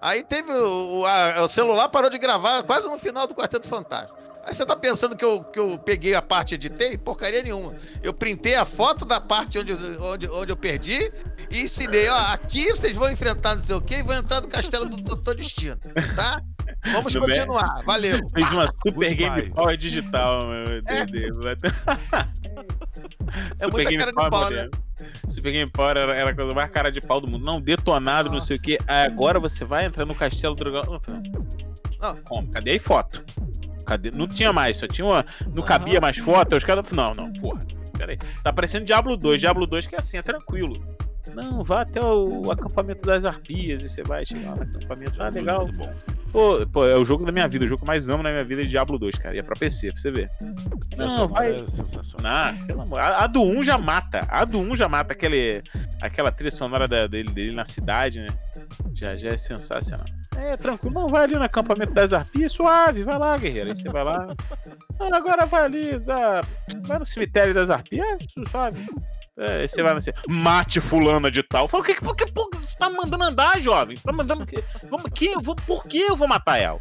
Aí 0.00 0.22
teve 0.22 0.52
o, 0.52 1.04
a, 1.04 1.42
o 1.42 1.48
celular 1.48 1.88
parou 1.88 2.08
de 2.08 2.18
gravar 2.18 2.62
quase 2.62 2.86
no 2.86 2.98
final 3.00 3.26
do 3.26 3.34
Quarteto 3.34 3.66
Fantástico. 3.66 4.21
Aí 4.44 4.54
você 4.54 4.66
tá 4.66 4.74
pensando 4.74 5.16
que 5.16 5.24
eu, 5.24 5.44
que 5.44 5.58
eu 5.58 5.78
peguei 5.78 6.14
a 6.14 6.22
parte 6.22 6.52
e 6.52 6.54
editei? 6.56 6.98
Porcaria 6.98 7.42
nenhuma. 7.42 7.74
Eu 8.02 8.12
printei 8.12 8.54
a 8.56 8.64
foto 8.64 9.04
da 9.04 9.20
parte 9.20 9.58
onde, 9.58 9.72
onde, 10.00 10.28
onde 10.28 10.50
eu 10.52 10.56
perdi 10.56 11.12
e 11.50 11.60
ensinei, 11.60 12.08
ó, 12.08 12.18
aqui 12.32 12.70
vocês 12.70 12.96
vão 12.96 13.10
enfrentar 13.10 13.54
não 13.54 13.62
sei 13.62 13.76
o 13.76 13.80
quê 13.80 13.96
e 13.96 14.02
vão 14.02 14.16
entrar 14.16 14.40
no 14.40 14.48
castelo 14.48 14.86
do 14.86 14.96
Doutor 14.96 15.36
Destino, 15.36 15.76
tá? 16.16 16.42
Vamos 16.86 17.14
No 17.14 17.20
continuar, 17.20 17.82
valeu. 17.84 18.18
Fez 18.34 18.52
uma 18.52 18.68
Super 18.68 19.14
Game 19.14 19.30
Goodbye. 19.30 19.54
Power 19.54 19.76
digital, 19.76 20.46
meu 20.48 20.82
É. 20.86 21.06
Deus. 21.06 21.38
É 23.60 23.66
muita 23.68 23.96
cara 23.96 24.10
de 24.10 24.30
pau, 24.30 24.50
né? 24.50 24.68
Super 25.28 25.52
Game 25.52 25.70
Power 25.70 25.96
era, 25.96 26.14
era 26.14 26.30
a 26.30 26.34
coisa 26.34 26.52
mais 26.52 26.70
cara 26.70 26.90
de 26.90 27.00
pau 27.00 27.20
do 27.20 27.28
mundo. 27.28 27.44
Não, 27.46 27.60
detonado, 27.60 28.30
não 28.30 28.40
sei 28.40 28.56
o 28.56 28.60
quê. 28.60 28.78
Aí 28.86 29.06
Agora 29.06 29.38
você 29.38 29.64
vai 29.64 29.84
entrar 29.84 30.04
no 30.04 30.14
Castelo 30.14 30.54
do 30.54 30.64
Dragão. 30.64 31.00
Não. 32.00 32.16
Como? 32.24 32.50
Cadê 32.50 32.72
aí 32.72 32.78
foto? 32.80 33.24
Cadê? 33.84 34.10
Não 34.10 34.26
tinha 34.26 34.52
mais, 34.52 34.76
só 34.76 34.86
tinha 34.86 35.04
uma. 35.04 35.24
Não 35.54 35.62
cabia 35.64 36.00
mais 36.00 36.16
foto. 36.16 36.56
Os 36.56 36.64
caras. 36.64 36.90
Não, 36.92 37.14
não, 37.14 37.32
porra. 37.32 37.60
Pera 37.96 38.12
aí. 38.12 38.18
Tá 38.42 38.52
parecendo 38.52 38.84
Diablo 38.84 39.16
2. 39.16 39.40
Diablo 39.40 39.66
2 39.66 39.86
que 39.86 39.94
é 39.94 39.98
assim, 39.98 40.16
é 40.18 40.22
tranquilo. 40.22 40.74
Não, 41.34 41.62
vá 41.62 41.82
até 41.82 42.02
o, 42.02 42.50
acampamento 42.50 43.06
das 43.06 43.24
arpias 43.24 43.82
e 43.82 43.88
você 43.88 44.02
vai 44.02 44.26
chegar 44.26 44.56
no 44.56 44.62
acampamento. 44.62 45.22
Ah, 45.22 45.28
legal. 45.28 45.64
Muito 45.64 45.78
bom. 45.78 45.94
Pô, 46.32 46.66
pô, 46.66 46.84
é 46.86 46.96
o 46.96 47.04
jogo 47.04 47.24
da 47.24 47.30
minha 47.30 47.46
vida, 47.46 47.64
o 47.64 47.68
jogo 47.68 47.78
que 47.80 47.84
eu 47.84 47.86
mais 47.86 48.08
amo 48.10 48.22
na 48.22 48.30
minha 48.30 48.44
vida 48.44 48.62
é 48.62 48.64
Diablo 48.64 48.98
2, 48.98 49.16
cara. 49.16 49.34
E 49.36 49.38
é 49.38 49.42
pra 49.42 49.54
PC, 49.54 49.92
pra 49.92 50.00
você 50.00 50.10
ver. 50.10 50.30
Não, 50.96 51.28
vai. 51.28 51.52
É. 51.52 51.64
Não, 52.22 52.66
pelo 52.66 52.82
amor. 52.82 52.98
A, 52.98 53.24
a 53.24 53.26
do 53.26 53.40
1 53.42 53.62
já 53.62 53.78
mata. 53.78 54.26
A 54.28 54.44
do 54.44 54.58
1 54.58 54.74
já 54.76 54.88
mata 54.88 55.12
aquele, 55.12 55.62
aquela 56.00 56.32
trilha 56.32 56.50
sonora 56.50 56.88
da- 56.88 57.06
dele, 57.06 57.30
dele 57.30 57.54
na 57.54 57.64
cidade, 57.64 58.18
né? 58.18 58.28
Já, 58.94 59.16
já 59.16 59.30
é 59.30 59.36
sensacional. 59.36 60.06
É, 60.36 60.56
tranquilo. 60.56 60.94
Não, 60.94 61.08
vai 61.08 61.24
ali 61.24 61.34
no 61.34 61.42
acampamento 61.42 61.92
das 61.92 62.12
arpias, 62.12 62.52
suave, 62.52 63.02
vai 63.02 63.18
lá, 63.18 63.36
guerreiro. 63.36 63.68
Aí 63.68 63.76
você 63.76 63.88
vai 63.88 64.04
lá. 64.04 64.28
Não, 64.98 65.14
agora 65.14 65.46
vai 65.46 65.64
ali, 65.64 65.98
dá, 65.98 66.42
vai 66.86 66.98
no 66.98 67.04
cemitério 67.06 67.52
das 67.54 67.68
arpias, 67.70 68.04
é, 68.06 68.48
suave. 68.50 68.86
É, 69.38 69.66
você 69.66 69.82
vai 69.82 69.98
ce- 70.00 70.12
mate 70.28 70.80
fulana 70.80 71.30
de 71.30 71.42
tal. 71.42 71.66
Fala, 71.66 71.82
o 71.82 71.86
que, 71.86 71.94
que 71.94 72.00
por 72.32 72.48
você 72.52 72.76
tá 72.76 72.90
mandando 72.90 73.24
andar, 73.24 73.58
jovem? 73.60 73.96
Você 73.96 74.04
tá 74.04 74.12
mandando. 74.12 74.44
Vamos, 74.90 75.10
que, 75.14 75.26
eu 75.26 75.40
vou, 75.40 75.56
por 75.56 75.84
que 75.84 76.00
eu 76.00 76.14
vou 76.16 76.28
matar 76.28 76.58
ela? 76.58 76.80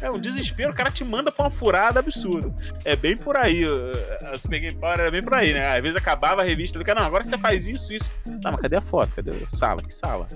É 0.00 0.10
um 0.10 0.18
desespero, 0.18 0.70
o 0.70 0.74
cara 0.74 0.90
te 0.90 1.04
manda 1.04 1.32
pra 1.32 1.44
uma 1.44 1.50
furada 1.50 1.98
absurda. 2.00 2.54
É 2.84 2.94
bem 2.94 3.16
por 3.16 3.36
aí. 3.36 3.64
As 4.32 4.44
Game 4.46 4.72
Power 4.76 5.00
era 5.00 5.10
bem 5.10 5.22
por 5.22 5.34
aí, 5.34 5.52
né? 5.52 5.76
Às 5.76 5.82
vezes 5.82 5.96
acabava 5.96 6.42
a 6.42 6.44
revista, 6.44 6.78
do 6.78 6.84
cara, 6.84 7.00
não, 7.00 7.06
agora 7.06 7.24
você 7.24 7.36
faz 7.36 7.68
isso, 7.68 7.92
isso. 7.92 8.10
Tá, 8.42 8.52
mas 8.52 8.60
cadê 8.60 8.76
a 8.76 8.80
foto? 8.80 9.12
Cadê 9.16 9.32
a 9.32 9.48
sala? 9.48 9.82
Que 9.82 9.92
sala? 9.92 10.28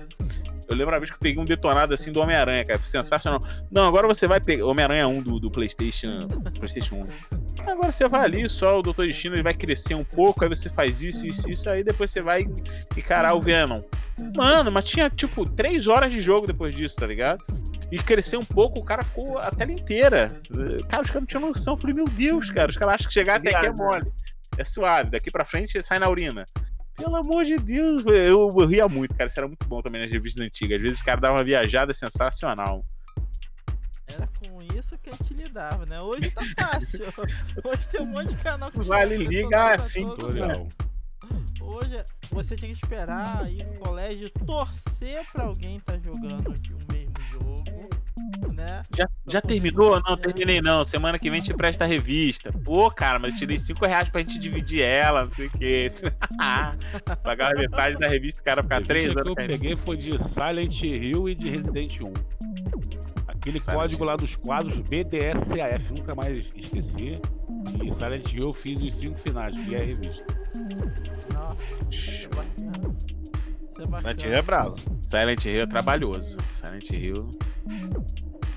Eu 0.67 0.75
lembro 0.75 0.93
uma 0.93 0.99
vez 0.99 1.09
que 1.09 1.15
eu 1.15 1.19
peguei 1.19 1.41
um 1.41 1.45
detonado 1.45 1.93
assim 1.93 2.11
do 2.11 2.19
Homem-Aranha, 2.21 2.63
cara. 2.63 2.79
Foi 2.79 2.87
sensacional. 2.87 3.39
Não, 3.71 3.85
agora 3.85 4.07
você 4.07 4.27
vai 4.27 4.39
pegar. 4.39 4.65
Homem-Aranha 4.65 5.07
1 5.07 5.21
do, 5.21 5.39
do 5.39 5.51
PlayStation. 5.51 6.27
PlayStation 6.57 7.05
1. 7.61 7.69
Agora 7.69 7.91
você 7.91 8.07
vai 8.07 8.23
ali, 8.23 8.49
só 8.49 8.75
o 8.75 8.81
Dr. 8.81 9.05
Destino 9.05 9.35
ele 9.35 9.43
vai 9.43 9.53
crescer 9.53 9.95
um 9.95 10.03
pouco, 10.03 10.43
aí 10.43 10.49
você 10.49 10.69
faz 10.69 11.01
isso, 11.01 11.25
isso, 11.25 11.49
isso, 11.49 11.69
aí 11.69 11.83
depois 11.83 12.11
você 12.11 12.21
vai 12.21 12.45
encarar 12.97 13.35
o 13.35 13.41
Venom. 13.41 13.81
Mano, 14.35 14.71
mas 14.71 14.85
tinha 14.85 15.09
tipo 15.09 15.49
3 15.49 15.87
horas 15.87 16.11
de 16.11 16.21
jogo 16.21 16.45
depois 16.45 16.75
disso, 16.75 16.95
tá 16.95 17.07
ligado? 17.07 17.43
E 17.91 17.97
crescer 17.99 18.37
um 18.37 18.45
pouco, 18.45 18.79
o 18.79 18.83
cara 18.83 19.03
ficou 19.03 19.37
a 19.37 19.51
tela 19.51 19.71
inteira. 19.71 20.27
Cara, 20.89 21.03
os 21.03 21.09
caras 21.09 21.13
não 21.13 21.25
tinham 21.25 21.47
noção. 21.47 21.73
Eu 21.73 21.77
falei, 21.77 21.95
meu 21.95 22.05
Deus, 22.05 22.49
cara, 22.49 22.69
os 22.69 22.77
caras 22.77 22.95
acham 22.95 23.07
que 23.07 23.13
chegar 23.13 23.35
até 23.35 23.55
aqui 23.55 23.67
é 23.67 23.71
mole. 23.71 24.11
É 24.57 24.63
suave, 24.63 25.11
daqui 25.11 25.31
pra 25.31 25.45
frente 25.45 25.81
sai 25.81 25.99
na 25.99 26.09
urina. 26.09 26.45
Pelo 26.95 27.15
amor 27.15 27.43
de 27.43 27.57
Deus, 27.57 28.05
eu, 28.05 28.49
eu 28.55 28.67
ria 28.67 28.87
muito, 28.87 29.15
cara. 29.15 29.29
Isso 29.29 29.39
era 29.39 29.47
muito 29.47 29.67
bom 29.67 29.81
também 29.81 30.01
nas 30.01 30.11
revistas 30.11 30.45
antigas. 30.45 30.77
Às 30.77 30.81
vezes 30.81 30.97
os 30.99 31.03
caras 31.03 31.21
davam 31.21 31.37
uma 31.37 31.43
viajada 31.43 31.93
sensacional. 31.93 32.85
Era 34.05 34.27
com 34.39 34.59
isso 34.77 34.97
que 34.99 35.09
a 35.09 35.13
gente 35.13 35.33
lidava, 35.33 35.85
né? 35.85 35.99
Hoje 36.01 36.29
tá 36.29 36.43
fácil. 36.59 37.05
Hoje 37.63 37.87
tem 37.89 38.01
um 38.01 38.05
monte 38.05 38.35
de 38.35 38.37
canal 38.37 38.69
que 38.69 38.79
Vale, 38.79 39.17
liga, 39.17 39.31
detonado 39.31 39.73
assim. 39.73 40.03
Hoje 41.61 42.03
você 42.29 42.55
tinha 42.55 42.71
que 42.71 42.77
esperar 42.77 43.51
ir 43.51 43.63
no 43.63 43.79
colégio, 43.79 44.29
torcer 44.45 45.25
pra 45.31 45.45
alguém 45.45 45.79
tá 45.79 45.97
jogando 45.97 46.47
o 46.47 46.51
mesmo 46.51 46.65
jogo, 46.65 47.02
né? 48.53 48.83
Já, 48.95 49.07
já 49.27 49.41
terminou? 49.41 50.01
Não, 50.01 50.17
terminei 50.17 50.61
não. 50.61 50.83
Semana 50.83 51.17
que 51.19 51.29
vem 51.29 51.41
te 51.41 51.53
presta 51.53 51.83
a 51.83 51.87
revista. 51.87 52.51
Pô, 52.63 52.89
cara, 52.89 53.19
mas 53.19 53.33
eu 53.33 53.39
te 53.39 53.45
dei 53.45 53.57
5 53.57 53.85
reais 53.85 54.09
pra 54.09 54.21
gente 54.21 54.37
dividir 54.37 54.81
ela, 54.81 55.25
não 55.25 55.33
sei 55.33 55.47
o 55.47 55.51
quê. 55.51 55.91
Pagava 57.23 57.55
metade 57.55 57.97
da 57.97 58.07
revista, 58.07 58.41
o 58.41 58.43
cara 58.43 58.63
ficar 58.63 58.83
3 58.83 58.89
revista 58.89 59.23
que 59.23 59.29
anos 59.29 59.39
eu 59.39 59.47
peguei 59.47 59.75
foi 59.77 59.97
de 59.97 60.21
Silent 60.21 60.83
Hill 60.83 61.29
e 61.29 61.35
de 61.35 61.49
Resident 61.49 62.01
1. 62.01 62.13
Aquele 63.27 63.59
Silent 63.59 63.79
código 63.79 64.03
Hill. 64.03 64.09
lá 64.09 64.15
dos 64.15 64.35
quadros 64.35 64.77
BDSAF, 64.77 65.93
nunca 65.93 66.15
mais 66.15 66.45
esqueci. 66.55 67.13
E 67.81 67.91
Silent 67.91 68.33
Hill 68.33 68.45
eu 68.45 68.51
fiz 68.51 68.81
os 68.81 68.95
cinco 68.95 69.19
finais, 69.19 69.55
que 69.65 69.75
é 69.75 69.81
a 69.81 69.85
revista. 69.85 70.25
Nossa, 71.33 71.57
isso 71.89 72.29
é 73.83 73.87
bacana. 73.87 74.13
Isso 74.13 74.21
é. 74.21 74.21
Silent 74.21 74.23
Hill 74.25 74.33
é 74.37 74.41
bravo. 74.41 74.75
Silent 75.01 75.45
Hill 75.45 75.61
é 75.61 75.65
trabalhoso. 75.65 76.37
Silent 76.51 76.89
Hill. 76.91 77.29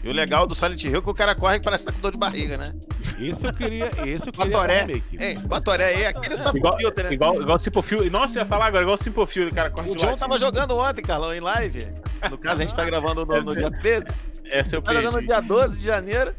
E 0.03 0.09
o 0.09 0.12
legal 0.12 0.47
do 0.47 0.55
Silent 0.55 0.83
Hill 0.85 0.99
é 0.99 1.03
que 1.03 1.11
o 1.11 1.14
cara 1.14 1.35
corre 1.35 1.59
que 1.59 1.64
parece 1.64 1.85
que 1.85 1.91
tá 1.91 1.97
com 1.97 2.01
dor 2.01 2.12
de 2.12 2.18
barriga, 2.18 2.57
né? 2.57 2.74
Esse 3.18 3.47
eu 3.47 3.53
queria, 3.53 3.91
esse 4.07 4.29
eu 4.29 4.33
queria 4.33 4.53
Batoré. 4.53 4.85
Ei, 5.18 5.39
Batoré 5.39 5.85
aí, 5.87 6.07
aquele 6.07 6.35
Igual, 6.35 6.43
Sapofilter, 6.55 7.05
né? 7.07 7.12
igual, 7.12 7.43
igual 7.43 7.59
Simple 7.59 7.83
Fuel. 7.83 8.11
Nossa, 8.11 8.39
eu 8.39 8.43
ia 8.43 8.47
falar 8.47 8.66
agora, 8.66 8.83
igual 8.85 8.97
Simple 8.97 9.27
Fuel, 9.27 9.53
cara. 9.53 9.68
Corre 9.70 9.91
O 9.91 9.95
de 9.97 10.01
John 10.03 10.07
lado. 10.11 10.18
tava 10.18 10.39
jogando 10.39 10.77
ontem, 10.77 11.03
Carlão, 11.03 11.35
em 11.35 11.41
live. 11.41 11.89
No 12.31 12.39
caso, 12.39 12.61
a 12.62 12.64
gente 12.64 12.74
tá 12.77 12.85
gravando 12.85 13.27
no, 13.27 13.43
no 13.43 13.55
dia 13.57 13.70
13. 13.70 14.07
Essa 14.49 14.77
eu 14.77 14.83
Tá 14.83 14.95
jogando 14.95 15.20
no 15.20 15.27
dia 15.27 15.41
12 15.41 15.77
de 15.79 15.85
janeiro. 15.85 16.33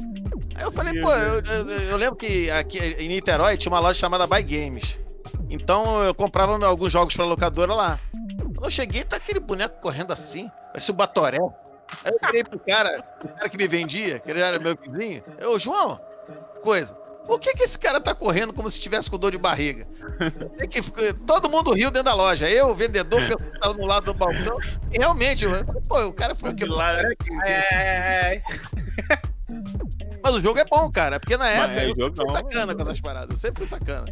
Aí 0.54 0.62
eu 0.64 0.72
falei, 0.72 0.98
pô, 1.00 1.12
eu, 1.12 1.40
eu- 1.42 1.70
eu 1.90 1.96
lembro 1.98 2.16
que 2.16 2.50
aqui 2.50 2.78
em 2.78 3.08
Niterói 3.08 3.56
tinha 3.58 3.70
uma 3.70 3.80
loja 3.80 3.98
chamada 3.98 4.26
Buy 4.26 4.42
Games. 4.42 4.98
Então 5.50 6.02
eu 6.02 6.14
comprava 6.14 6.64
alguns 6.64 6.90
jogos 6.92 7.14
pra 7.14 7.24
locadora 7.26 7.74
lá. 7.74 7.98
Quando 8.58 8.64
eu 8.64 8.70
cheguei, 8.72 9.04
tá 9.04 9.14
aquele 9.14 9.38
boneco 9.38 9.80
correndo 9.80 10.12
assim, 10.12 10.50
parece 10.72 10.90
o 10.90 10.94
Batoré. 10.94 11.38
Aí 12.04 12.10
eu 12.10 12.18
virei 12.26 12.42
pro 12.42 12.58
cara, 12.58 13.04
o 13.22 13.28
cara 13.28 13.48
que 13.48 13.56
me 13.56 13.68
vendia, 13.68 14.18
que 14.18 14.28
ele 14.28 14.40
era 14.40 14.58
meu 14.58 14.76
vizinho. 14.76 15.22
Eu, 15.38 15.56
João, 15.60 16.00
coisa. 16.60 16.92
Por 17.24 17.38
que, 17.38 17.54
que 17.54 17.62
esse 17.62 17.78
cara 17.78 18.00
tá 18.00 18.12
correndo 18.16 18.52
como 18.52 18.68
se 18.68 18.76
estivesse 18.78 19.08
com 19.08 19.16
dor 19.16 19.30
de 19.30 19.38
barriga? 19.38 19.86
Sei 20.56 20.66
que 20.66 20.82
todo 21.24 21.48
mundo 21.48 21.72
riu 21.72 21.88
dentro 21.88 22.06
da 22.06 22.14
loja. 22.14 22.50
Eu, 22.50 22.70
o 22.70 22.74
vendedor, 22.74 23.20
o 23.20 23.28
pessoal 23.28 23.52
que 23.52 23.60
tava 23.60 23.74
no 23.74 23.86
lado 23.86 24.06
do 24.06 24.14
balcão. 24.14 24.58
E 24.90 24.98
realmente, 24.98 25.44
eu, 25.44 25.52
pô, 25.88 26.06
o 26.06 26.12
cara 26.12 26.34
foi 26.34 26.50
o 26.50 26.56
que. 26.56 26.66
Mas 30.20 30.34
o 30.34 30.40
jogo 30.40 30.58
é 30.58 30.64
bom, 30.64 30.90
cara. 30.90 31.20
Porque 31.20 31.36
na 31.36 31.48
época 31.48 31.80
é, 31.80 31.90
eu 31.90 31.94
jogo 31.94 32.16
fui 32.16 32.32
sacana 32.32 32.74
com 32.74 32.82
essas 32.82 33.00
paradas. 33.00 33.30
Eu 33.30 33.36
sempre 33.36 33.64
fui 33.64 33.68
sacana. 33.68 34.04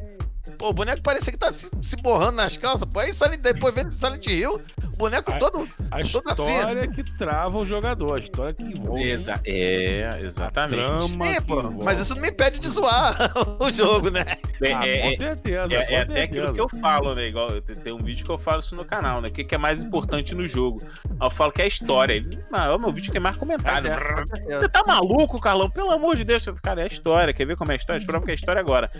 Pô, 0.58 0.68
o 0.68 0.72
boneco 0.72 1.02
parecia 1.02 1.32
que 1.32 1.38
tá 1.38 1.52
se, 1.52 1.68
se 1.82 1.96
borrando 1.96 2.32
nas 2.36 2.56
calças. 2.56 2.88
Pô, 2.92 3.00
aí 3.00 3.12
Silent- 3.12 3.40
depois 3.40 3.74
vendo 3.74 3.90
Silent 3.92 4.26
Hill, 4.26 4.60
o 4.94 4.98
boneco 4.98 5.30
Ai, 5.32 5.38
todo. 5.38 5.68
A 5.90 5.96
Toda 6.02 6.32
história 6.32 6.88
que 6.88 7.02
trava 7.18 7.58
o 7.58 7.64
jogador, 7.64 8.14
a 8.16 8.18
história 8.18 8.54
que 8.54 8.64
envolve. 8.64 9.04
Exa 9.08 9.40
é, 9.44 10.08
a 10.10 10.20
exatamente. 10.20 10.80
trama 10.80 11.26
É, 11.26 11.40
pô, 11.40 11.62
mas 11.84 12.00
isso 12.00 12.14
não 12.14 12.22
me 12.22 12.28
impede 12.30 12.58
de 12.58 12.68
zoar 12.68 13.16
o 13.60 13.70
jogo, 13.70 14.10
né? 14.10 14.24
É, 14.62 14.72
Ah, 14.72 14.86
é- 14.86 14.98
com 15.02 15.08
é- 15.08 15.16
certeza. 15.16 15.74
É, 15.74 15.86
com 15.86 15.92
é 15.92 16.00
até 16.00 16.22
aquilo 16.22 16.46
certeza. 16.48 16.52
que 16.54 16.60
eu 16.60 16.80
falo, 16.80 17.14
né? 17.14 17.26
Igual 17.28 17.60
tem 17.60 17.92
um 17.92 18.02
vídeo 18.02 18.24
que 18.24 18.30
eu 18.30 18.38
falo 18.38 18.60
isso 18.60 18.74
no 18.74 18.84
canal, 18.84 19.20
né? 19.20 19.28
O 19.28 19.32
que, 19.32 19.44
que 19.44 19.54
é 19.54 19.58
mais 19.58 19.82
importante 19.82 20.34
no 20.34 20.46
jogo? 20.48 20.78
Aí 21.04 21.16
eu 21.26 21.30
falo 21.30 21.52
que 21.52 21.60
é 21.62 21.64
a 21.64 21.68
história. 21.68 22.14
Ele, 22.14 22.38
ah, 22.52 22.66
é 22.66 22.70
o 22.70 22.78
meu 22.78 22.92
vídeo 22.92 23.06
que 23.08 23.12
tem 23.12 23.20
mais 23.20 23.36
comentário. 23.36 23.90
É, 23.90 23.96
com 23.96 24.26
certeza. 24.26 24.58
Você 24.58 24.68
tá 24.68 24.82
maluco, 24.86 25.40
Carlão? 25.40 25.68
Pelo 25.70 25.90
amor 25.90 26.16
de 26.16 26.24
Deus. 26.24 26.44
Cara, 26.62 26.80
é 26.80 26.84
a 26.84 26.86
história. 26.86 27.32
Quer 27.34 27.44
ver 27.46 27.56
como 27.56 27.70
é 27.72 27.74
a 27.74 27.76
história? 27.76 28.04
Prova 28.06 28.24
que 28.24 28.30
é 28.30 28.34
a 28.34 28.36
história 28.36 28.60
agora. 28.60 28.90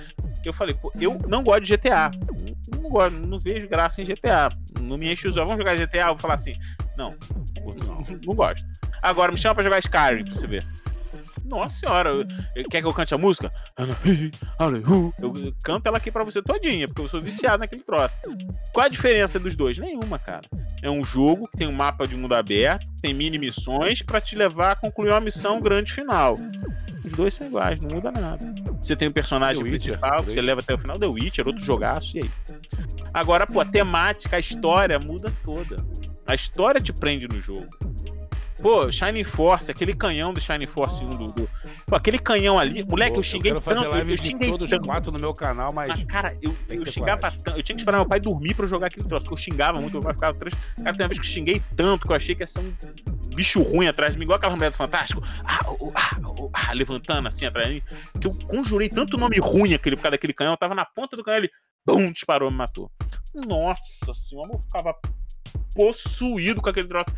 Eu 0.45 0.53
falei, 0.53 0.75
pô, 0.75 0.93
eu 1.01 1.19
não 1.27 1.43
gosto 1.47 1.63
de 1.63 1.77
GTA. 1.77 2.11
Não 2.83 2.91
gosto, 2.91 3.19
não 3.19 3.39
vejo 3.39 3.69
graça 3.69 4.03
em 4.03 4.05
GTA. 4.05 4.51
Não 4.81 4.99
me 4.99 5.13
enche 5.13 5.29
os 5.29 5.37
olhos. 5.37 5.49
Vamos 5.49 5.65
jogar 5.65 5.77
GTA? 5.77 6.01
Eu 6.01 6.07
vou 6.09 6.19
falar 6.19 6.35
assim, 6.35 6.55
não, 6.97 7.15
não, 7.65 8.03
não 8.25 8.35
gosto. 8.35 8.67
Agora 9.01 9.31
me 9.31 9.39
chama 9.39 9.55
pra 9.55 9.65
jogar 9.65 9.79
Skyrim, 9.79 10.25
pra 10.25 10.35
você 10.35 10.47
ver. 10.47 10.67
Nossa 11.49 11.79
senhora, 11.79 12.13
quer 12.71 12.81
que 12.81 12.87
eu 12.87 12.93
cante 12.93 13.15
a 13.15 13.19
música? 13.19 13.53
Eu 15.21 15.55
canto 15.63 15.87
ela 15.87 15.99
aqui 15.99 16.11
pra 16.11 16.25
você 16.25 16.43
todinha, 16.43 16.87
porque 16.87 17.03
eu 17.03 17.09
sou 17.09 17.23
viciado 17.23 17.59
naquele 17.59 17.83
troço. 17.83 18.19
Qual 18.73 18.85
a 18.85 18.89
diferença 18.89 19.39
dos 19.39 19.55
dois? 19.55 19.79
Nenhuma, 19.79 20.19
cara. 20.19 20.43
É 20.83 20.91
um 20.91 21.05
jogo 21.05 21.49
que 21.49 21.59
tem 21.59 21.69
um 21.69 21.75
mapa 21.75 22.07
de 22.07 22.17
mundo 22.17 22.35
aberto, 22.35 22.87
tem 23.01 23.15
mini 23.15 23.39
missões 23.39 24.03
pra 24.03 24.21
te 24.21 24.35
levar 24.35 24.73
a 24.73 24.77
concluir 24.77 25.11
uma 25.11 25.21
missão 25.21 25.61
grande 25.61 25.93
final. 25.93 26.37
Os 27.07 27.13
dois 27.13 27.35
são 27.35 27.47
iguais, 27.47 27.79
não 27.81 27.91
muda 27.91 28.11
nada. 28.11 28.53
Você 28.83 28.97
tem 28.97 29.09
um 29.09 29.13
personagem 29.13 29.63
The 29.63 29.71
Witcher, 29.71 29.99
principal 29.99 30.25
que 30.25 30.33
você 30.33 30.43
leva 30.43 30.61
até 30.61 30.75
o 30.75 30.79
final, 30.79 30.99
The 30.99 31.07
Witcher, 31.07 31.47
outro 31.47 31.65
jogaço, 31.65 32.17
e 32.17 32.23
aí? 32.23 32.31
Agora, 33.15 33.47
pô, 33.47 33.61
a 33.61 33.65
temática, 33.65 34.37
a 34.37 34.41
história 34.41 34.99
muda 34.99 35.33
toda. 35.45 35.77
A 36.27 36.35
história 36.35 36.81
te 36.81 36.93
prende 36.93 37.29
no 37.29 37.41
jogo. 37.41 37.69
Pô, 38.63 38.91
Shining 38.91 39.23
Force, 39.25 39.71
aquele 39.71 39.93
canhão 39.95 40.33
do 40.33 40.41
Shining 40.41 40.67
Force 40.67 41.05
1 41.05 41.11
do. 41.11 41.27
do- 41.27 41.51
Pô, 41.87 41.95
aquele 41.95 42.19
canhão 42.19 42.59
ali. 42.59 42.83
Moleque, 42.85 43.17
eu 43.19 43.23
xinguei 43.23 43.53
fazer 43.61 43.81
tanto. 43.81 43.91
live 43.91 44.11
Eu 44.13 44.17
de 44.17 44.27
xinguei 44.29 44.51
todos 44.51 44.65
os 44.65 44.71
tanto. 44.71 44.87
quatro 44.87 45.13
no 45.13 45.19
meu 45.19 45.33
canal, 45.35 45.73
mas 45.73 45.89
Mas, 45.89 46.05
cara, 46.05 46.37
eu, 46.43 46.57
eu 46.71 46.87
xingava 46.87 47.31
tanto. 47.31 47.57
Eu 47.59 47.63
tinha 47.63 47.77
que 47.77 47.83
esperar 47.83 47.99
meu 47.99 48.07
pai 48.07 48.19
dormir 48.19 48.55
pra 48.55 48.65
eu 48.65 48.69
jogar 48.69 48.87
aquele 48.89 49.07
troço. 49.07 49.25
porque 49.25 49.35
Eu 49.35 49.39
xingava 49.45 49.81
muito, 49.81 49.93
meu 49.95 50.03
pai 50.03 50.15
ficava 50.15 50.35
trans. 50.39 50.55
Cara, 50.83 50.97
tem 50.97 51.03
uma 51.05 51.09
vez 51.09 51.21
que 51.21 51.27
eu 51.27 51.31
xinguei 51.33 51.63
tanto 51.77 52.07
que 52.07 52.13
eu 52.13 52.17
achei 52.17 52.35
que 52.35 52.43
ia 52.43 52.47
ser 52.47 52.61
um 52.61 52.73
bicho 53.35 53.63
ruim 53.63 53.87
atrás 53.87 54.13
de 54.15 54.19
mim, 54.19 54.25
igual 54.25 54.39
aquela 54.39 54.57
mulher 54.57 54.71
do 54.71 54.77
Fantástico. 54.77 55.23
Ah, 55.45 55.61
oh, 55.79 55.93
ah, 55.95 56.17
oh, 56.39 56.51
ah, 56.53 56.73
levantando 56.73 57.29
assim 57.29 57.45
atrás 57.47 57.69
de 57.69 57.75
mim. 57.75 57.83
Que 58.21 58.27
eu 58.27 58.31
conjurei 58.49 58.89
tanto 58.89 59.19
nome 59.19 59.39
ruim 59.39 59.75
aquele, 59.75 59.97
por 59.97 60.03
causa 60.03 60.13
daquele 60.13 60.33
canhão. 60.33 60.55
Eu 60.55 60.59
tava 60.59 60.75
na 60.75 60.85
ponta 60.85 61.17
do 61.17 61.23
canhão, 61.23 61.39
ele. 61.39 61.51
Bum, 61.87 62.11
disparou, 62.11 62.51
me 62.51 62.57
matou. 62.57 62.91
Nossa 63.35 64.13
senhora, 64.15 64.49
eu 64.55 64.59
ficava 64.59 64.93
possuído 65.75 66.61
com 66.61 66.69
aquele 66.71 66.89
troço. 66.89 67.11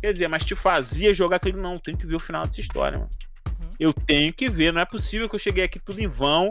Quer 0.00 0.12
dizer, 0.12 0.28
mas 0.28 0.44
te 0.44 0.54
fazia 0.54 1.12
jogar 1.12 1.36
aquele. 1.36 1.56
Não, 1.56 1.78
tem 1.78 1.96
que 1.96 2.06
ver 2.06 2.16
o 2.16 2.20
final 2.20 2.46
dessa 2.46 2.60
história, 2.60 2.98
mano. 2.98 3.10
Uhum. 3.46 3.68
Eu 3.78 3.92
tenho 3.92 4.32
que 4.32 4.48
ver. 4.48 4.72
Não 4.72 4.80
é 4.80 4.84
possível 4.84 5.28
que 5.28 5.34
eu 5.34 5.40
cheguei 5.40 5.64
aqui 5.64 5.78
tudo 5.78 6.00
em 6.00 6.06
vão. 6.06 6.48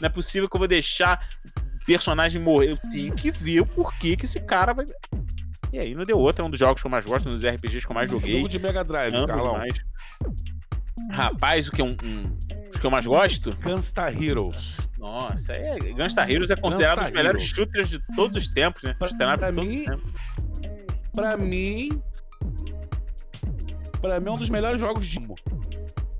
Não 0.00 0.06
é 0.06 0.08
possível 0.08 0.48
que 0.48 0.56
eu 0.56 0.58
vou 0.58 0.68
deixar 0.68 1.20
personagem 1.86 2.40
morrer. 2.40 2.72
Eu 2.72 2.76
tenho 2.90 3.14
que 3.14 3.30
ver 3.30 3.60
o 3.60 3.66
porquê 3.66 4.16
que 4.16 4.24
esse 4.24 4.40
cara 4.40 4.72
vai. 4.72 4.86
E 5.72 5.78
aí 5.78 5.94
não 5.94 6.04
deu 6.04 6.18
outra, 6.18 6.42
é 6.42 6.46
um 6.46 6.50
dos 6.50 6.58
jogos 6.58 6.82
que 6.82 6.86
eu 6.86 6.90
mais 6.90 7.06
gosto, 7.06 7.28
um 7.28 7.32
dos 7.32 7.44
RPGs 7.44 7.86
que 7.86 7.92
eu 7.92 7.94
mais 7.94 8.10
joguei. 8.10 8.34
Jogo 8.36 8.48
de 8.48 8.58
Mega 8.58 8.84
Drive, 8.84 9.12
Carlão. 9.26 9.52
Mais. 9.52 9.74
Rapaz, 11.10 11.68
o 11.68 11.72
que, 11.72 11.80
é 11.80 11.84
um, 11.84 11.96
um, 12.02 12.38
os 12.72 12.78
que 12.78 12.86
eu 12.86 12.90
mais 12.90 13.06
gosto? 13.06 13.56
Gunstar 13.56 14.20
Heroes. 14.20 14.76
Nossa, 14.98 15.54
é, 15.54 15.78
Gunstar 15.92 16.30
Heroes 16.30 16.50
é 16.50 16.56
considerado 16.56 16.98
um 16.98 17.02
dos 17.02 17.10
melhores 17.10 17.42
Heroes. 17.42 17.56
shooters 17.56 17.88
de 17.88 18.00
todos 18.14 18.36
os 18.36 18.48
tempos, 18.48 18.82
né? 18.82 18.94
Pra, 18.98 19.08
pra 19.38 19.52
mim, 19.52 19.84
pra 21.14 21.36
mim, 21.36 22.02
pra 24.00 24.20
mim 24.20 24.28
é 24.28 24.32
um 24.32 24.36
dos 24.36 24.50
melhores 24.50 24.80
jogos 24.80 25.06
de 25.06 25.18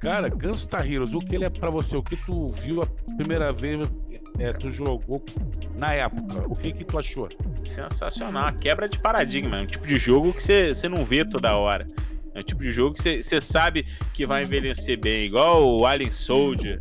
Cara, 0.00 0.28
Gunstar 0.30 0.90
Heroes, 0.90 1.12
o 1.12 1.18
que 1.18 1.34
ele 1.34 1.44
é 1.44 1.50
pra 1.50 1.68
você? 1.70 1.96
O 1.96 2.02
que 2.02 2.16
tu 2.16 2.46
viu 2.62 2.82
a 2.82 2.86
primeira 3.16 3.50
vez 3.50 3.78
é, 4.38 4.48
tu 4.50 4.70
jogou 4.70 5.22
na 5.78 5.92
época, 5.92 6.46
o 6.48 6.54
que 6.54 6.72
que 6.72 6.84
tu 6.84 6.98
achou? 6.98 7.28
Sensacional, 7.66 8.54
quebra 8.54 8.88
de 8.88 8.98
paradigma, 8.98 9.58
é 9.58 9.62
um 9.62 9.66
tipo 9.66 9.86
de 9.86 9.98
jogo 9.98 10.32
que 10.32 10.42
você 10.42 10.88
não 10.88 11.04
vê 11.04 11.24
toda 11.24 11.54
hora. 11.54 11.86
É 12.34 12.40
um 12.40 12.42
tipo 12.42 12.62
de 12.62 12.70
jogo 12.70 12.94
que 12.94 13.22
você 13.22 13.40
sabe 13.40 13.84
que 14.14 14.24
vai 14.24 14.44
envelhecer 14.44 14.98
bem, 14.98 15.26
igual 15.26 15.68
o 15.68 15.84
Alien 15.84 16.10
Soldier, 16.10 16.78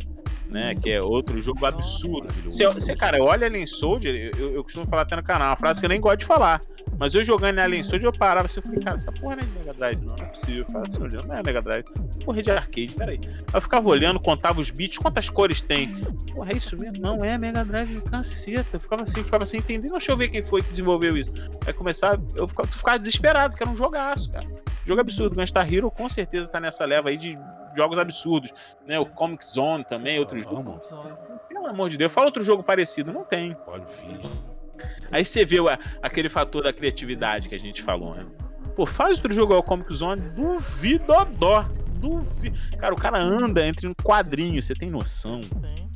né? 0.52 0.74
Que 0.74 0.90
é 0.90 1.02
outro 1.02 1.40
jogo 1.40 1.64
absurdo. 1.66 2.28
Você, 2.44 2.94
cara, 2.94 3.22
olha 3.22 3.46
Alien 3.46 3.66
Soldier, 3.66 4.32
eu, 4.38 4.54
eu 4.54 4.62
costumo 4.62 4.86
falar 4.86 5.02
até 5.02 5.16
no 5.16 5.22
canal, 5.22 5.50
uma 5.50 5.56
frase 5.56 5.80
que 5.80 5.86
eu 5.86 5.90
nem 5.90 6.00
gosto 6.00 6.18
de 6.18 6.24
falar. 6.24 6.60
Mas 6.98 7.14
eu 7.14 7.24
jogando 7.24 7.58
em 7.58 7.62
Alien 7.62 7.82
Soldier, 7.82 8.08
eu 8.08 8.12
parava 8.12 8.46
assim, 8.46 8.60
eu 8.60 8.62
falei, 8.62 8.80
cara, 8.80 8.96
essa 8.96 9.12
porra 9.12 9.36
não 9.36 9.42
é 9.42 9.46
de 9.46 9.58
Mega 9.58 9.74
Drive, 9.74 10.00
não, 10.02 10.16
não 10.16 10.24
é 10.24 10.28
possível. 10.28 10.64
Eu 10.66 10.70
falei 10.70 10.88
assim, 10.88 11.28
não 11.28 11.34
é 11.34 11.42
Mega 11.42 11.62
Drive. 11.62 11.84
Porra 12.24 12.38
é 12.38 12.42
de 12.42 12.50
arcade, 12.50 12.94
peraí. 12.94 13.20
Aí 13.24 13.54
eu 13.54 13.60
ficava 13.60 13.88
olhando, 13.88 14.20
contava 14.20 14.60
os 14.60 14.70
bits, 14.70 14.98
quantas 14.98 15.28
cores 15.28 15.62
tem. 15.62 15.88
Porra, 16.32 16.52
é 16.52 16.56
isso 16.56 16.76
mesmo? 16.76 16.98
Não, 17.00 17.18
é 17.18 17.38
Mega 17.38 17.64
Drive, 17.64 18.00
caceta. 18.02 18.76
Eu 18.76 18.80
ficava 18.80 19.02
assim, 19.02 19.24
ficava 19.24 19.46
sem 19.46 19.60
entender. 19.60 19.88
Deixa 19.88 20.12
eu 20.12 20.16
ver 20.16 20.28
quem 20.28 20.42
foi 20.42 20.62
que 20.62 20.70
desenvolveu 20.70 21.16
isso. 21.16 21.32
Aí 21.66 21.72
começar, 21.72 22.18
eu 22.34 22.46
ficava, 22.46 22.68
ficava 22.68 22.98
desesperado, 22.98 23.56
que 23.56 23.62
era 23.62 23.70
um 23.70 23.76
jogaço, 23.76 24.30
cara. 24.30 24.46
Jogo 24.86 25.00
absurdo. 25.00 25.36
Gunstar 25.36 25.72
Hero 25.72 25.90
com 25.90 26.08
certeza 26.08 26.48
tá 26.48 26.60
nessa 26.60 26.84
leva 26.84 27.08
aí 27.08 27.16
de 27.16 27.38
jogos 27.74 27.98
absurdos. 27.98 28.52
Né? 28.86 28.98
O 28.98 29.06
Comic 29.06 29.44
Zone 29.44 29.84
também, 29.84 30.18
outro 30.18 30.40
jogo. 30.40 30.80
Pelo 31.48 31.66
amor 31.66 31.88
de 31.88 31.96
Deus, 31.96 32.12
fala 32.12 32.26
outro 32.26 32.44
jogo 32.44 32.62
parecido. 32.62 33.12
Não 33.12 33.24
tem. 33.24 33.54
Pode 33.64 33.84
vir. 33.86 34.20
Aí 35.10 35.24
você 35.24 35.44
vê 35.44 35.56
aquele 36.02 36.28
fator 36.28 36.62
da 36.62 36.72
criatividade 36.72 37.48
que 37.48 37.54
a 37.54 37.58
gente 37.58 37.82
falou, 37.82 38.14
né? 38.14 38.26
Pô, 38.74 38.86
faz 38.86 39.18
outro 39.18 39.32
jogo 39.32 39.54
ao 39.54 39.62
Comic 39.62 39.94
Zone, 39.94 40.22
duvidodó. 40.30 41.66
Duvido. 41.98 42.58
Cara, 42.78 42.94
o 42.94 42.96
cara 42.96 43.20
anda 43.20 43.66
entre 43.66 43.86
um 43.86 43.90
quadrinho, 44.02 44.62
você 44.62 44.72
tem 44.72 44.88
noção? 44.88 45.40
Tem. 45.42 45.90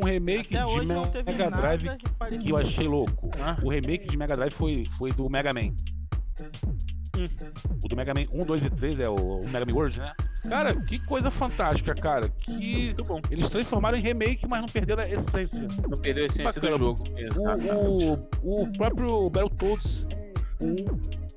Um 0.00 0.04
remake 0.04 0.56
Até 0.56 1.22
de 1.22 1.32
Mega 1.32 1.50
Drive 1.50 1.98
que, 2.30 2.38
que 2.38 2.50
eu 2.50 2.56
achei 2.56 2.86
louco. 2.86 3.30
Ah. 3.40 3.56
O 3.62 3.68
remake 3.68 4.06
de 4.06 4.16
Mega 4.16 4.34
Drive 4.34 4.54
foi, 4.54 4.86
foi 4.96 5.12
do 5.12 5.28
Mega 5.28 5.52
Man. 5.52 5.74
Hum. 7.18 7.28
O 7.84 7.88
do 7.88 7.96
Mega 7.96 8.14
Man 8.14 8.26
1, 8.32 8.38
2 8.46 8.64
e 8.64 8.70
3 8.70 9.00
é 9.00 9.06
o, 9.08 9.40
o 9.40 9.48
Mega 9.48 9.66
Man 9.66 9.74
World, 9.74 9.98
né? 9.98 10.12
Cara, 10.48 10.74
que 10.76 10.98
coisa 11.00 11.30
fantástica, 11.30 11.94
cara. 11.94 12.28
Que 12.28 12.84
Muito 12.84 13.04
bom. 13.04 13.16
Eles 13.30 13.48
transformaram 13.48 13.98
em 13.98 14.02
remake, 14.02 14.46
mas 14.48 14.60
não 14.60 14.68
perderam 14.68 15.02
a 15.02 15.08
essência. 15.08 15.66
Não 15.88 16.00
perdeu 16.00 16.24
a 16.24 16.26
essência 16.26 16.60
do 16.60 16.78
jogo. 16.78 17.04
O, 17.74 18.14
o, 18.42 18.62
o 18.62 18.72
próprio 18.72 19.24
Battletoads 19.30 20.08
1 20.62 21.28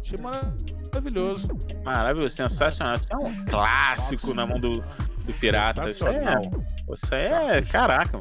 achei 0.00 0.18
maravilhoso. 0.22 1.48
Maravilhoso, 1.84 2.36
sensacional. 2.36 2.96
Isso 2.96 3.12
é 3.12 3.16
um 3.16 3.44
clássico 3.46 4.34
na 4.34 4.46
mão 4.46 4.58
do, 4.58 4.82
do 5.24 5.32
pirata. 5.38 5.88
Isso 5.88 6.06
é, 6.06 6.22
isso 6.92 7.14
é. 7.14 7.62
Caraca. 7.62 8.20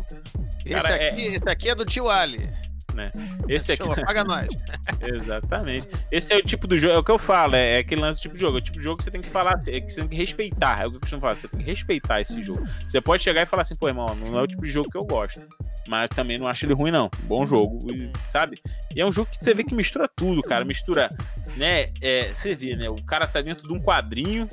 Esse, 0.65 0.81
Cara, 0.81 0.95
aqui, 0.95 1.21
é... 1.21 1.35
esse 1.35 1.49
aqui 1.49 1.69
é 1.69 1.75
do 1.75 1.85
tio 1.85 2.09
Ali 2.09 2.49
né? 2.93 3.11
Esse 3.47 3.71
aqui. 3.71 3.87
paga 4.01 4.23
nós. 4.23 4.47
Exatamente. 5.01 5.87
Esse 6.11 6.33
é 6.33 6.37
o 6.37 6.41
tipo 6.41 6.67
do 6.67 6.77
jogo, 6.77 6.93
é 6.93 6.97
o 6.97 7.03
que 7.03 7.11
eu 7.11 7.19
falo, 7.19 7.55
é, 7.55 7.75
é 7.75 7.77
aquele 7.79 8.01
lance 8.01 8.19
do 8.19 8.21
tipo 8.23 8.35
de 8.35 8.41
jogo. 8.41 8.57
É 8.57 8.59
o 8.59 8.63
tipo 8.63 8.77
de 8.77 8.83
jogo 8.83 8.97
que 8.97 9.03
você 9.03 9.11
tem 9.11 9.21
que 9.21 9.29
falar, 9.29 9.57
é 9.67 9.81
que 9.81 9.91
você 9.91 10.01
tem 10.01 10.09
que 10.09 10.15
respeitar. 10.15 10.81
É 10.81 10.87
o 10.87 10.91
que 10.91 10.97
eu 10.97 11.01
costumo 11.01 11.21
falar, 11.21 11.35
você 11.35 11.47
tem 11.47 11.59
que 11.59 11.65
respeitar 11.65 12.21
esse 12.21 12.41
jogo. 12.41 12.63
Você 12.87 13.01
pode 13.01 13.23
chegar 13.23 13.41
e 13.41 13.45
falar 13.45 13.61
assim, 13.61 13.75
pô, 13.75 13.87
irmão, 13.87 14.15
não 14.15 14.39
é 14.39 14.43
o 14.43 14.47
tipo 14.47 14.63
de 14.63 14.71
jogo 14.71 14.89
que 14.89 14.97
eu 14.97 15.05
gosto. 15.05 15.41
Mas 15.87 16.09
também 16.09 16.37
não 16.37 16.47
acho 16.47 16.65
ele 16.65 16.73
ruim, 16.73 16.91
não. 16.91 17.09
Bom 17.23 17.45
jogo, 17.45 17.79
sabe? 18.29 18.61
E 18.95 19.01
é 19.01 19.05
um 19.05 19.11
jogo 19.11 19.29
que 19.31 19.43
você 19.43 19.53
vê 19.53 19.63
que 19.63 19.73
mistura 19.73 20.07
tudo, 20.07 20.41
cara. 20.41 20.63
Mistura, 20.63 21.09
né? 21.59 21.85
É, 22.01 22.33
você 22.33 22.55
vê, 22.55 22.75
né? 22.75 22.87
O 22.89 23.03
cara 23.03 23.27
tá 23.27 23.41
dentro 23.41 23.67
de 23.67 23.73
um 23.73 23.79
quadrinho, 23.79 24.47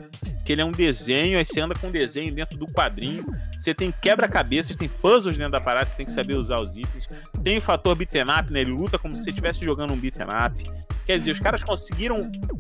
que 0.45 0.53
ele 0.53 0.61
é 0.61 0.65
um 0.65 0.73
desenho, 0.73 1.39
aí 1.39 1.47
você 1.47 1.61
anda 1.61 1.75
com 1.75 1.87
um 1.87 1.91
desenho 1.91 2.35
dentro 2.35 2.59
do 2.59 2.67
quadrinho. 2.67 3.25
Você 3.57 3.73
tem 3.73 3.93
quebra-cabeças, 4.03 4.77
tem 4.77 4.89
puzzles 4.89 5.37
dentro 5.37 5.53
da 5.53 5.61
parada, 5.61 5.89
você 5.89 5.97
tem 5.97 6.07
que 6.07 6.13
saber 6.13 6.35
usar 6.35 6.59
os 6.59 6.77
itens. 6.77 7.07
Tem 7.43 7.59
o 7.59 7.63
fator 7.63 7.95
beat'em 7.95 8.23
up, 8.23 8.53
né? 8.53 8.61
Ele 8.61 8.73
luta 8.73 8.99
como 8.99 9.15
se 9.15 9.23
você 9.23 9.31
estivesse 9.31 9.65
jogando 9.65 9.93
um 9.93 9.97
beat'em 9.97 10.27
up. 10.27 10.87
Quer 11.07 11.21
dizer, 11.21 11.31
os 11.31 11.39
caras 11.39 11.63
conseguiram 11.63 12.17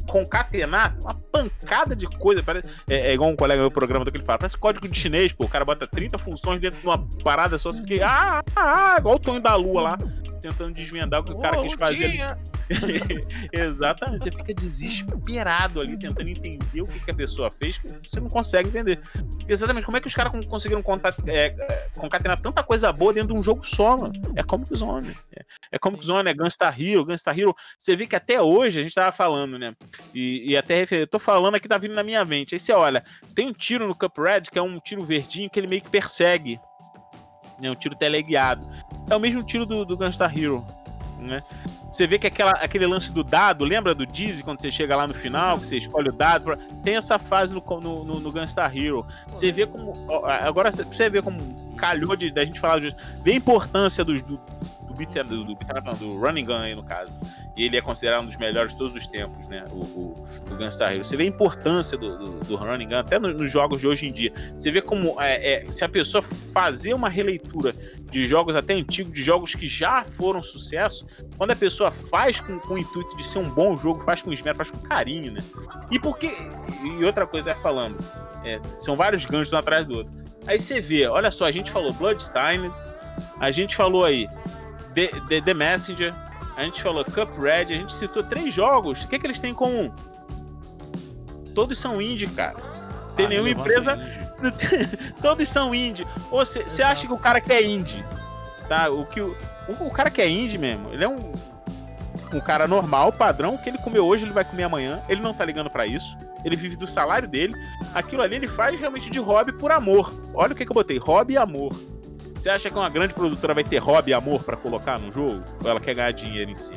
concatenar 0.06 0.96
uma 1.02 1.14
pancada 1.14 1.96
de 1.96 2.06
coisa. 2.06 2.44
Parece, 2.44 2.68
é, 2.88 3.08
é 3.08 3.14
igual 3.14 3.28
um 3.28 3.34
colega 3.34 3.60
do 3.60 3.70
programa 3.72 4.04
do 4.04 4.12
que 4.12 4.18
ele 4.18 4.24
fala, 4.24 4.38
parece 4.38 4.56
código 4.56 4.88
de 4.88 4.96
chinês, 4.96 5.32
pô. 5.32 5.44
O 5.44 5.48
cara 5.48 5.64
bota 5.64 5.84
30 5.84 6.16
funções 6.16 6.60
dentro 6.60 6.80
de 6.80 6.86
uma 6.86 6.96
parada 7.24 7.58
só, 7.58 7.70
assim 7.70 7.84
que. 7.84 8.00
Ah, 8.00 8.40
ah, 8.54 8.94
ah, 8.94 8.96
igual 8.98 9.16
o 9.16 9.18
Tonho 9.18 9.40
da 9.40 9.56
Lua 9.56 9.82
lá, 9.82 9.98
tentando 10.40 10.72
desvendar 10.72 11.20
o 11.20 11.24
que 11.24 11.32
o 11.32 11.38
cara 11.40 11.60
quis 11.60 11.74
fazer. 11.74 12.38
Exatamente, 13.52 14.24
você 14.24 14.30
fica 14.36 14.54
desesperado 14.54 15.80
ali, 15.80 15.98
tentando 15.98 16.28
entender 16.28 16.82
o 16.82 16.86
que, 16.86 17.00
que 17.00 17.10
a 17.10 17.14
pessoa 17.14 17.50
fez, 17.50 17.78
que 17.78 17.88
você 17.88 18.20
não 18.20 18.28
consegue 18.28 18.68
entender. 18.68 19.00
Exatamente, 19.48 19.84
como 19.84 19.96
é 19.96 20.00
que 20.00 20.06
os 20.06 20.14
caras 20.14 20.46
conseguiram 20.46 20.82
é, 21.26 21.46
é, 21.46 21.88
concatenar 21.98 22.38
tanta 22.40 22.62
coisa 22.62 22.92
boa 22.92 23.12
dentro 23.12 23.34
de 23.34 23.40
um 23.40 23.42
jogo 23.42 23.64
só, 23.66 23.96
mano? 23.96 24.14
É 24.34 24.42
Comic 24.42 24.76
Zone. 24.76 25.14
É, 25.32 25.44
é 25.72 25.78
Comic 25.78 26.04
Zone, 26.04 26.30
é 26.30 26.34
Gunstar 26.34 26.80
Hero, 26.80 27.04
Gunstar 27.04 27.38
Hero. 27.38 27.54
Você 27.78 27.96
vê 27.96 28.06
que 28.06 28.16
até 28.16 28.40
hoje 28.40 28.80
a 28.80 28.82
gente 28.82 28.94
tava 28.94 29.12
falando, 29.12 29.58
né? 29.58 29.74
E, 30.14 30.52
e 30.52 30.56
até 30.56 30.86
eu 30.90 31.06
tô 31.06 31.18
falando 31.18 31.54
aqui, 31.54 31.68
tá 31.68 31.78
vindo 31.78 31.94
na 31.94 32.02
minha 32.02 32.24
mente. 32.24 32.54
Aí 32.54 32.58
você 32.58 32.72
olha, 32.72 33.04
tem 33.34 33.48
um 33.48 33.52
tiro 33.52 33.86
no 33.86 33.94
Cuphead 33.94 34.50
que 34.50 34.58
é 34.58 34.62
um 34.62 34.78
tiro 34.78 35.04
verdinho 35.04 35.50
que 35.50 35.58
ele 35.58 35.68
meio 35.68 35.82
que 35.82 35.90
persegue. 35.90 36.60
Né, 37.60 37.70
um 37.70 37.74
tiro 37.74 37.94
teleguiado. 37.94 38.66
É 39.08 39.16
o 39.16 39.20
mesmo 39.20 39.42
tiro 39.42 39.64
do, 39.64 39.82
do 39.82 39.96
Gunstar 39.96 40.36
Hero, 40.36 40.62
né? 41.18 41.42
Você 41.90 42.06
vê 42.06 42.18
que 42.18 42.26
aquela, 42.26 42.52
aquele 42.52 42.86
lance 42.86 43.10
do 43.10 43.24
dado, 43.24 43.64
lembra 43.64 43.94
do 43.94 44.04
Dizzy 44.06 44.42
quando 44.42 44.60
você 44.60 44.70
chega 44.70 44.96
lá 44.96 45.06
no 45.06 45.14
final, 45.14 45.58
que 45.58 45.66
você 45.66 45.78
escolhe 45.78 46.10
o 46.10 46.12
dado? 46.12 46.56
Tem 46.82 46.96
essa 46.96 47.18
fase 47.18 47.54
no, 47.54 47.62
no, 47.80 48.04
no, 48.04 48.20
no 48.20 48.32
Gunstar 48.32 48.76
Hero. 48.76 49.06
Você 49.28 49.50
vê 49.50 49.66
como. 49.66 49.94
Agora 50.26 50.70
você 50.70 51.08
vê 51.08 51.22
como 51.22 51.38
calhou 51.76 52.16
de, 52.16 52.30
da 52.30 52.44
gente 52.44 52.60
falar 52.60 52.80
de. 52.80 52.94
Vê 53.22 53.32
a 53.32 53.36
importância 53.36 54.04
do, 54.04 54.20
do, 54.20 54.36
do, 54.36 54.94
do, 55.24 55.44
do, 55.44 55.94
do 55.98 56.20
running 56.20 56.44
gun 56.44 56.56
aí, 56.56 56.74
no 56.74 56.82
caso 56.82 57.12
ele 57.64 57.76
é 57.76 57.80
considerado 57.80 58.22
um 58.22 58.26
dos 58.26 58.36
melhores 58.36 58.72
de 58.72 58.78
todos 58.78 58.94
os 58.94 59.06
tempos, 59.06 59.48
né? 59.48 59.64
O, 59.70 59.76
o, 59.76 60.28
o 60.50 60.56
Gunstar 60.56 60.92
Hero. 60.92 61.04
Você 61.04 61.16
vê 61.16 61.22
a 61.24 61.26
importância 61.26 61.96
do, 61.96 62.18
do, 62.18 62.40
do 62.40 62.56
running 62.56 62.88
gun, 62.88 62.96
até 62.96 63.18
nos, 63.18 63.50
jogos 63.50 63.80
de 63.80 63.86
hoje 63.86 64.06
em 64.06 64.12
dia. 64.12 64.32
Você 64.56 64.70
vê 64.70 64.82
como 64.82 65.20
é, 65.20 65.64
é, 65.64 65.66
se 65.66 65.84
a 65.84 65.88
pessoa 65.88 66.22
fazer 66.22 66.92
uma 66.92 67.08
releitura 67.08 67.74
de 68.10 68.26
jogos 68.26 68.56
até 68.56 68.74
antigos, 68.74 69.12
de 69.12 69.22
jogos 69.22 69.54
que 69.54 69.68
já 69.68 70.04
foram 70.04 70.42
sucesso, 70.42 71.06
quando 71.38 71.52
a 71.52 71.56
pessoa 71.56 71.90
faz 71.90 72.40
com, 72.40 72.58
com 72.58 72.74
o 72.74 72.78
intuito 72.78 73.16
de 73.16 73.24
ser 73.24 73.38
um 73.38 73.48
bom 73.48 73.76
jogo, 73.76 74.04
faz 74.04 74.20
com 74.20 74.32
esmero, 74.32 74.56
faz 74.56 74.70
com 74.70 74.78
carinho, 74.80 75.32
né? 75.32 75.40
E 75.90 75.98
porque. 75.98 76.30
E 76.84 77.04
outra 77.04 77.26
coisa 77.26 77.52
é 77.52 77.54
falando, 77.54 77.96
é, 78.44 78.60
são 78.78 78.96
vários 78.96 79.24
ganchos 79.24 79.52
um 79.52 79.56
atrás 79.56 79.86
do 79.86 79.98
outro. 79.98 80.12
Aí 80.46 80.60
você 80.60 80.80
vê, 80.80 81.06
olha 81.06 81.30
só, 81.30 81.46
a 81.46 81.50
gente 81.50 81.70
falou 81.70 81.92
Bloodstained, 81.92 82.70
a 83.40 83.50
gente 83.50 83.74
falou 83.74 84.04
aí 84.04 84.28
The, 84.94 85.08
The, 85.28 85.40
The 85.40 85.54
Messenger, 85.54 86.14
a 86.56 86.62
gente 86.62 86.82
falou 86.82 87.04
Cuphead, 87.04 87.72
a 87.72 87.76
gente 87.76 87.92
citou 87.92 88.22
três 88.22 88.52
jogos. 88.52 89.04
O 89.04 89.08
que, 89.08 89.18
que 89.18 89.26
eles 89.26 89.38
têm 89.38 89.50
em 89.50 89.54
comum? 89.54 89.92
Todos 91.54 91.78
são 91.78 92.00
indie, 92.00 92.26
cara. 92.26 92.56
Tem 93.14 93.26
ah, 93.26 93.28
nenhuma 93.28 93.50
empresa. 93.50 93.98
Todos 95.20 95.48
são 95.48 95.74
indie. 95.74 96.06
Ou 96.30 96.44
você 96.44 96.82
acha 96.82 97.06
que 97.06 97.12
o 97.12 97.18
cara 97.18 97.40
que 97.40 97.52
é 97.52 97.62
indie, 97.62 98.02
tá? 98.68 98.88
O 98.88 99.04
que 99.04 99.20
o, 99.20 99.36
o, 99.68 99.90
cara 99.90 100.10
que 100.10 100.20
é 100.20 100.28
indie 100.28 100.58
mesmo, 100.58 100.92
ele 100.92 101.04
é 101.04 101.08
um 101.08 101.32
um 102.32 102.40
cara 102.40 102.66
normal, 102.66 103.12
padrão, 103.12 103.54
o 103.54 103.58
que 103.58 103.68
ele 103.68 103.78
comeu 103.78 104.04
hoje, 104.04 104.24
ele 104.24 104.32
vai 104.32 104.44
comer 104.44 104.64
amanhã. 104.64 105.00
Ele 105.08 105.20
não 105.20 105.32
tá 105.32 105.44
ligando 105.44 105.70
para 105.70 105.86
isso. 105.86 106.16
Ele 106.44 106.56
vive 106.56 106.74
do 106.74 106.86
salário 106.86 107.28
dele. 107.28 107.54
Aquilo 107.94 108.22
ali 108.22 108.34
ele 108.34 108.48
faz 108.48 108.78
realmente 108.78 109.10
de 109.10 109.18
hobby 109.18 109.52
por 109.52 109.70
amor. 109.70 110.12
Olha 110.34 110.52
o 110.52 110.56
que, 110.56 110.64
que 110.64 110.70
eu 110.70 110.74
botei: 110.74 110.98
hobby 110.98 111.34
e 111.34 111.38
amor. 111.38 111.72
Você 112.46 112.50
acha 112.50 112.70
que 112.70 112.78
uma 112.78 112.88
grande 112.88 113.12
produtora 113.12 113.52
vai 113.52 113.64
ter 113.64 113.78
hobby 113.78 114.12
e 114.12 114.14
amor 114.14 114.44
para 114.44 114.56
colocar 114.56 115.00
no 115.00 115.10
jogo? 115.10 115.40
Ou 115.64 115.68
ela 115.68 115.80
quer 115.80 115.94
ganhar 115.96 116.12
dinheiro 116.12 116.48
em 116.48 116.54
si? 116.54 116.74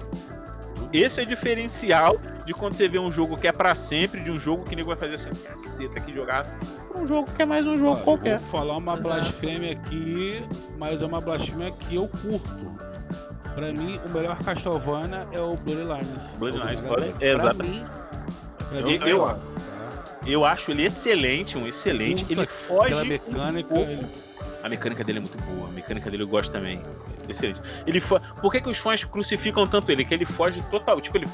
Esse 0.92 1.20
é 1.20 1.24
o 1.24 1.28
diferencial 1.28 2.18
de 2.44 2.56
quando 2.56 2.74
você 2.74 2.88
vê 2.88 2.98
um 2.98 3.12
jogo 3.12 3.38
que 3.38 3.48
é 3.48 3.52
pra 3.52 3.76
sempre, 3.76 4.20
de 4.22 4.32
um 4.32 4.40
jogo 4.40 4.64
que 4.64 4.76
nego 4.76 4.88
vai 4.88 4.98
fazer 4.98 5.14
assim, 5.14 5.30
caceta 5.30 6.00
que 6.00 6.12
jogar 6.12 6.42
um 6.98 7.06
jogo 7.06 7.30
que 7.32 7.44
é 7.44 7.46
mais 7.46 7.68
um 7.68 7.78
jogo 7.78 7.92
Olha, 7.92 8.02
qualquer. 8.04 8.34
Eu 8.38 8.40
vou 8.40 8.50
falar 8.50 8.78
uma 8.78 8.98
blasfêmia 8.98 9.74
aqui, 9.74 10.44
mas 10.80 11.04
é 11.04 11.06
uma 11.06 11.22
blasfêmia 11.22 11.70
que 11.70 11.98
eu 11.98 12.08
curto. 12.08 12.50
Pra 13.54 13.72
mim, 13.72 14.00
o 14.04 14.10
melhor 14.10 14.38
Castlevania 14.44 15.28
é 15.32 15.40
o 15.40 15.54
Bloodlines. 15.54 16.08
Bloodlines, 16.40 16.82
É 16.82 16.84
olha, 16.84 16.88
Bloodlines. 16.88 17.14
Pra 17.20 17.28
exato. 17.28 17.64
mim, 17.64 17.86
pra 18.70 18.80
Eu- 18.80 19.08
eu- 19.08 19.24
tá? 19.24 19.38
Eu 20.26 20.44
acho 20.46 20.72
ele 20.72 20.84
excelente, 20.88 21.60
um 21.60 21.68
excelente. 21.68 22.26
Ele 22.28 22.42
Aquela 22.42 22.58
foge. 22.68 23.08
mecânica. 23.08 23.72
um 23.72 23.86
pouco. 23.86 24.29
A 24.64 24.70
mecânica 24.70 25.04
dele 25.04 25.20
é 25.20 25.22
muito 25.22 25.38
boa. 25.44 25.68
A 25.68 25.72
mecânica 25.72 26.10
dele 26.10 26.24
eu 26.24 26.28
gosto 26.28 26.52
também. 26.52 26.84
Excelente. 27.28 27.62
Ele 27.88 28.00
fo... 28.00 28.20
Por 28.42 28.52
que, 28.52 28.62
que 28.62 28.70
os 28.70 28.78
fãs 28.78 29.04
crucificam 29.04 29.66
tanto 29.66 29.92
ele? 29.92 30.04
Que 30.04 30.14
ele 30.14 30.26
foge 30.26 30.62
total. 30.70 31.00
Tipo, 31.00 31.18
ele. 31.18 31.28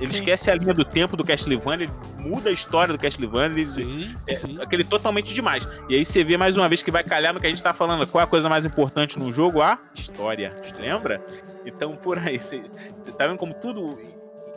Ele 0.00 0.12
Sim. 0.12 0.18
esquece 0.20 0.50
a 0.50 0.54
linha 0.54 0.72
do 0.72 0.82
tempo 0.82 1.14
do 1.14 1.22
Castlevania, 1.22 1.84
ele 1.84 1.92
muda 2.26 2.48
a 2.48 2.52
história 2.52 2.90
do 2.90 2.98
Castlevania, 2.98 3.62
ele, 3.62 4.14
É, 4.26 4.36
sim. 4.36 4.56
aquele 4.58 4.82
totalmente 4.82 5.34
demais. 5.34 5.68
E 5.90 5.94
aí 5.94 6.06
você 6.06 6.24
vê 6.24 6.38
mais 6.38 6.56
uma 6.56 6.66
vez 6.70 6.82
que 6.82 6.90
vai 6.90 7.04
calhar 7.04 7.34
no 7.34 7.40
que 7.40 7.46
a 7.46 7.50
gente 7.50 7.62
tá 7.62 7.74
falando. 7.74 8.06
Qual 8.06 8.20
é 8.20 8.24
a 8.24 8.26
coisa 8.26 8.48
mais 8.48 8.64
importante 8.64 9.18
num 9.18 9.30
jogo? 9.30 9.60
A 9.60 9.78
história. 9.94 10.56
Lembra? 10.80 11.22
Então, 11.66 11.96
por 11.96 12.18
aí, 12.18 12.38
você, 12.38 12.62
você 13.04 13.12
tá 13.12 13.26
vendo 13.26 13.36
como 13.36 13.52
tudo 13.52 13.98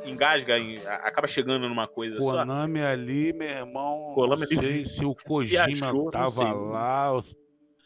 engasga, 0.06 0.56
acaba 1.04 1.28
chegando 1.28 1.68
numa 1.70 1.88
coisa 1.88 2.20
só. 2.22 2.32
Konami 2.40 2.82
ali, 2.82 3.34
meu 3.34 3.48
irmão. 3.50 4.14
Konami 4.16 4.46
não 4.52 4.60
ali 4.60 4.68
sei 4.68 4.86
se 4.86 5.06
o 5.06 5.14
Kojima 5.26 5.66
viajou, 5.68 6.10
tava 6.12 6.52
lá. 6.54 7.12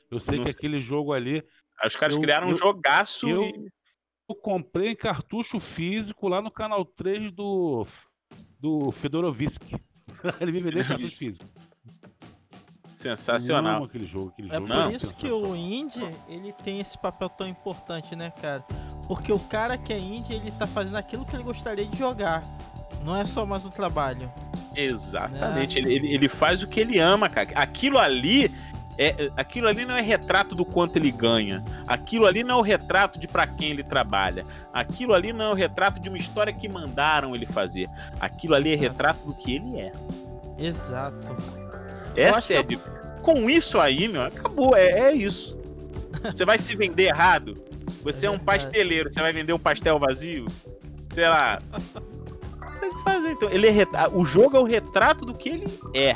Eu, 0.09 0.19
sei 0.19 0.37
Não 0.37 0.45
que 0.45 0.51
sei. 0.51 0.57
aquele 0.57 0.79
jogo 0.79 1.13
ali. 1.13 1.43
Os 1.85 1.95
caras 1.95 2.15
eu- 2.15 2.21
criaram 2.21 2.47
um 2.47 2.51
eu- 2.51 2.57
jogaço 2.57 3.29
eu- 3.29 3.43
e. 3.43 3.67
Eu 4.29 4.35
comprei 4.35 4.89
em 4.91 4.95
cartucho 4.95 5.57
físico 5.59 6.27
lá 6.27 6.41
no 6.41 6.51
canal 6.51 6.83
3 6.83 7.31
do, 7.31 7.87
do 8.59 8.91
Fedorovski. 8.91 9.75
Ele 10.41 10.51
me 10.51 10.59
vendeu 10.59 10.85
cartucho 10.85 11.15
físico. 11.15 11.45
Sensacional. 12.97 13.83
aquele 13.83 14.07
jogo, 14.07 14.29
aquele 14.29 14.49
É 14.49 14.53
jogo. 14.55 14.67
por 14.67 14.75
Não. 14.75 14.89
isso 14.91 15.13
que 15.13 15.31
o 15.31 15.55
indie, 15.55 16.07
ele 16.27 16.51
tem 16.63 16.79
esse 16.79 16.97
papel 16.97 17.29
tão 17.29 17.47
importante, 17.47 18.15
né, 18.15 18.31
cara? 18.41 18.63
Porque 19.07 19.31
o 19.31 19.39
cara 19.39 19.77
que 19.77 19.93
é 19.93 19.99
indie, 19.99 20.33
ele 20.33 20.51
tá 20.51 20.65
fazendo 20.65 20.95
aquilo 20.97 21.23
que 21.23 21.35
ele 21.35 21.43
gostaria 21.43 21.85
de 21.85 21.97
jogar. 21.97 22.43
Não 23.05 23.15
é 23.15 23.23
só 23.23 23.45
mais 23.45 23.63
um 23.63 23.69
trabalho. 23.69 24.31
Exatamente. 24.75 25.77
Ele, 25.77 25.93
ele, 25.93 26.13
ele 26.13 26.27
faz 26.27 26.63
o 26.63 26.67
que 26.67 26.79
ele 26.79 26.97
ama, 26.99 27.29
cara. 27.29 27.47
Aquilo 27.55 27.97
ali. 27.99 28.51
É, 28.99 29.29
aquilo 29.37 29.67
ali 29.67 29.85
não 29.85 29.95
é 29.95 30.01
retrato 30.01 30.55
do 30.55 30.65
quanto 30.65 30.95
ele 30.95 31.11
ganha. 31.11 31.63
Aquilo 31.85 32.25
ali 32.25 32.43
não 32.43 32.55
é 32.55 32.57
o 32.57 32.63
retrato 32.63 33.19
de 33.19 33.27
pra 33.27 33.45
quem 33.45 33.69
ele 33.69 33.83
trabalha. 33.83 34.43
Aquilo 34.73 35.13
ali 35.13 35.31
não 35.31 35.45
é 35.45 35.49
o 35.49 35.53
retrato 35.53 35.99
de 35.99 36.09
uma 36.09 36.17
história 36.17 36.51
que 36.51 36.67
mandaram 36.67 37.35
ele 37.35 37.45
fazer. 37.45 37.87
Aquilo 38.19 38.55
ali 38.55 38.73
é 38.73 38.75
retrato 38.75 39.19
do 39.23 39.35
que 39.35 39.53
ele 39.55 39.79
é. 39.79 39.93
Exato. 40.57 41.15
É 42.21 42.29
acho 42.29 42.47
que 42.47 42.53
sério. 42.53 42.81
Com 43.21 43.49
isso 43.49 43.79
aí, 43.79 44.07
meu, 44.07 44.23
acabou. 44.23 44.75
É, 44.75 44.89
é 45.09 45.13
isso. 45.13 45.57
Você 46.33 46.45
vai 46.45 46.57
se 46.57 46.75
vender 46.75 47.03
errado? 47.03 47.53
Você 48.03 48.25
é, 48.25 48.29
um 48.29 48.37
pasteleiro, 48.37 49.11
você 49.11 49.19
vai 49.21 49.33
vender 49.33 49.53
um 49.53 49.59
pastel 49.59 49.99
vazio? 49.99 50.45
Sei 51.11 51.27
lá. 51.27 51.59
Tem 52.79 52.89
que 52.91 53.03
fazer. 53.03 53.31
Então, 53.31 53.49
ele 53.49 53.67
é 53.67 53.71
retra- 53.71 54.09
O 54.09 54.23
jogo 54.25 54.55
é 54.55 54.59
o 54.59 54.63
retrato 54.63 55.25
do 55.25 55.33
que 55.33 55.49
ele 55.49 55.67
é. 55.93 56.15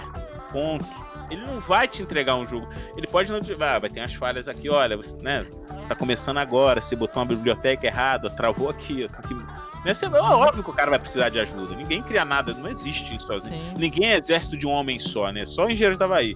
Ponto. 0.51 0.85
Ele 1.29 1.45
não 1.45 1.59
vai 1.61 1.87
te 1.87 2.03
entregar 2.03 2.35
um 2.35 2.45
jogo. 2.45 2.67
Ele 2.97 3.07
pode 3.07 3.31
não 3.31 3.39
te. 3.39 3.53
Ah, 3.61 3.79
vai 3.79 3.89
ter 3.89 4.01
umas 4.01 4.13
falhas 4.13 4.47
aqui, 4.49 4.69
olha, 4.69 4.97
você, 4.97 5.13
né? 5.21 5.45
Tá 5.87 5.95
começando 5.95 6.37
agora, 6.37 6.81
você 6.81 6.95
botou 6.95 7.21
uma 7.21 7.27
biblioteca 7.27 7.87
errada, 7.87 8.29
travou 8.29 8.69
aqui, 8.69 9.07
tem 9.07 9.37
que. 9.37 9.45
Né, 9.85 9.93
você- 9.93 10.05
é 10.05 10.09
óbvio 10.09 10.63
que 10.63 10.69
o 10.69 10.73
cara 10.73 10.89
vai 10.91 10.99
precisar 10.99 11.29
de 11.29 11.39
ajuda. 11.39 11.75
Ninguém 11.75 12.03
cria 12.03 12.23
nada, 12.23 12.53
não 12.53 12.69
existe 12.69 13.15
isso 13.15 13.25
sozinho. 13.25 13.59
Sim. 13.61 13.73
Ninguém 13.77 14.11
é 14.11 14.17
exército 14.17 14.55
de 14.55 14.67
um 14.67 14.71
homem 14.71 14.99
só, 14.99 15.31
né? 15.31 15.45
Só 15.45 15.65
o 15.65 15.69
engenheiro 15.71 15.97
da 15.97 16.05
Havaí. 16.05 16.35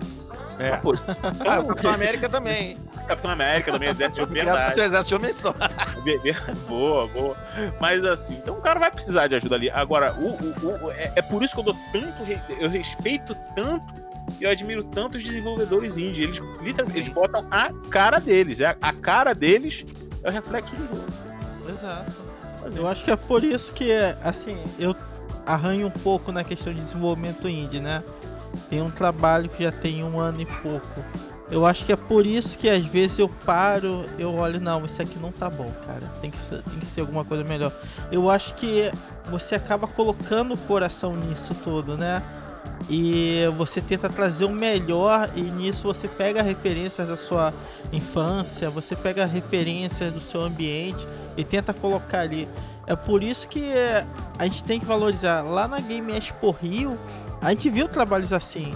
É. 0.57 0.77
Pô, 0.77 0.93
Ah, 1.47 1.59
o 1.59 1.67
Capitão 1.67 1.91
América 1.91 2.29
também. 2.29 2.77
Capitão 3.07 3.29
América 3.29 3.71
também 3.71 3.89
é 3.89 3.91
exército 3.91 4.25
de 4.25 4.33
verdade. 4.33 4.73
ser 4.73 4.85
exército 4.85 5.09
de 5.09 5.15
homem 5.23 5.33
só. 5.33 5.53
Boa, 6.67 7.07
boa. 7.07 7.37
Mas 7.79 8.03
assim, 8.03 8.35
então 8.35 8.57
o 8.57 8.61
cara 8.61 8.79
vai 8.79 8.89
precisar 8.89 9.27
de 9.27 9.35
ajuda 9.35 9.55
ali. 9.55 9.69
Agora, 9.69 10.13
o, 10.13 10.29
o- 10.29 10.85
o- 10.87 10.91
é, 10.91 11.11
é 11.15 11.21
por 11.21 11.43
isso 11.43 11.53
que 11.53 11.59
eu 11.59 11.65
dou 11.65 11.77
tanto. 11.91 12.23
re- 12.23 12.39
Eu 12.59 12.69
respeito 12.69 13.35
tanto 13.55 13.85
e 14.39 14.43
eu 14.43 14.49
admiro 14.49 14.83
tanto 14.83 15.17
os 15.17 15.23
desenvolvedores 15.23 15.97
indie. 15.97 16.23
Eles, 16.23 16.37
literalmente, 16.61 16.97
eles 16.99 17.09
botam 17.09 17.45
a 17.51 17.69
cara 17.89 18.19
deles. 18.19 18.59
É, 18.59 18.75
a 18.81 18.93
cara 18.93 19.33
deles 19.35 19.85
é 20.23 20.29
o 20.29 20.31
reflexo 20.31 20.75
do 20.75 20.87
jogo. 20.87 21.07
Exato. 21.69 22.11
Eu 22.73 22.87
acho 22.87 23.03
que 23.03 23.11
é 23.11 23.15
por 23.15 23.43
isso 23.43 23.71
que, 23.73 23.91
assim, 24.23 24.57
eu 24.79 24.95
arranho 25.45 25.87
um 25.87 25.91
pouco 25.91 26.31
na 26.31 26.43
questão 26.43 26.73
de 26.73 26.81
desenvolvimento 26.81 27.47
indie, 27.47 27.79
né? 27.79 28.03
Tem 28.69 28.81
um 28.81 28.89
trabalho 28.89 29.49
que 29.49 29.63
já 29.63 29.71
tem 29.71 30.03
um 30.03 30.19
ano 30.19 30.41
e 30.41 30.45
pouco. 30.45 31.03
Eu 31.49 31.65
acho 31.65 31.85
que 31.85 31.91
é 31.91 31.95
por 31.95 32.25
isso 32.25 32.57
que 32.57 32.67
às 32.67 32.83
vezes 32.83 33.19
eu 33.19 33.29
paro, 33.29 34.03
eu 34.17 34.33
olho, 34.35 34.59
não, 34.59 34.83
isso 34.83 34.99
aqui 34.99 35.19
não 35.19 35.31
tá 35.31 35.47
bom, 35.49 35.69
cara. 35.85 36.01
Tem 36.19 36.31
que, 36.31 36.39
tem 36.49 36.79
que 36.79 36.85
ser 36.87 37.01
alguma 37.01 37.23
coisa 37.23 37.43
melhor. 37.43 37.71
Eu 38.11 38.29
acho 38.31 38.55
que 38.55 38.91
você 39.29 39.53
acaba 39.55 39.87
colocando 39.87 40.55
o 40.55 40.57
coração 40.57 41.15
nisso 41.15 41.53
tudo, 41.63 41.95
né? 41.95 42.23
E 42.89 43.45
você 43.57 43.81
tenta 43.81 44.07
trazer 44.09 44.45
o 44.45 44.49
melhor 44.49 45.29
e 45.35 45.41
nisso 45.41 45.83
você 45.83 46.07
pega 46.07 46.41
referências 46.41 47.07
da 47.07 47.17
sua 47.17 47.53
infância, 47.91 48.69
você 48.69 48.95
pega 48.95 49.25
referências 49.25 50.11
do 50.11 50.21
seu 50.21 50.41
ambiente 50.41 51.05
e 51.35 51.43
tenta 51.43 51.73
colocar 51.73 52.19
ali. 52.19 52.47
É 52.85 52.95
por 52.95 53.23
isso 53.23 53.47
que 53.47 53.71
a 54.37 54.43
gente 54.43 54.63
tem 54.63 54.79
que 54.79 54.85
valorizar. 54.85 55.41
Lá 55.41 55.67
na 55.67 55.79
Game 55.79 56.15
Expo 56.15 56.51
Rio, 56.51 56.93
a 57.41 57.49
gente 57.49 57.69
viu 57.69 57.87
trabalhos 57.87 58.31
assim. 58.31 58.71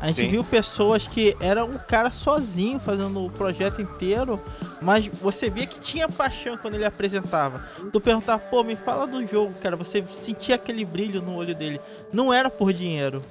A 0.00 0.06
gente 0.06 0.22
Sim. 0.22 0.28
viu 0.28 0.42
pessoas 0.42 1.06
que 1.06 1.36
eram 1.40 1.66
um 1.66 1.78
cara 1.78 2.10
sozinho 2.10 2.80
fazendo 2.80 3.22
o 3.22 3.30
projeto 3.30 3.82
inteiro, 3.82 4.42
mas 4.80 5.06
você 5.06 5.50
via 5.50 5.66
que 5.66 5.78
tinha 5.78 6.08
paixão 6.08 6.56
quando 6.56 6.74
ele 6.74 6.86
apresentava. 6.86 7.58
Tu 7.92 8.00
perguntava, 8.00 8.38
pô, 8.38 8.64
me 8.64 8.76
fala 8.76 9.06
do 9.06 9.24
jogo, 9.26 9.54
cara. 9.58 9.76
Você 9.76 10.02
sentia 10.08 10.54
aquele 10.54 10.86
brilho 10.86 11.20
no 11.20 11.36
olho 11.36 11.54
dele. 11.54 11.78
Não 12.14 12.32
era 12.32 12.48
por 12.48 12.72
dinheiro. 12.72 13.22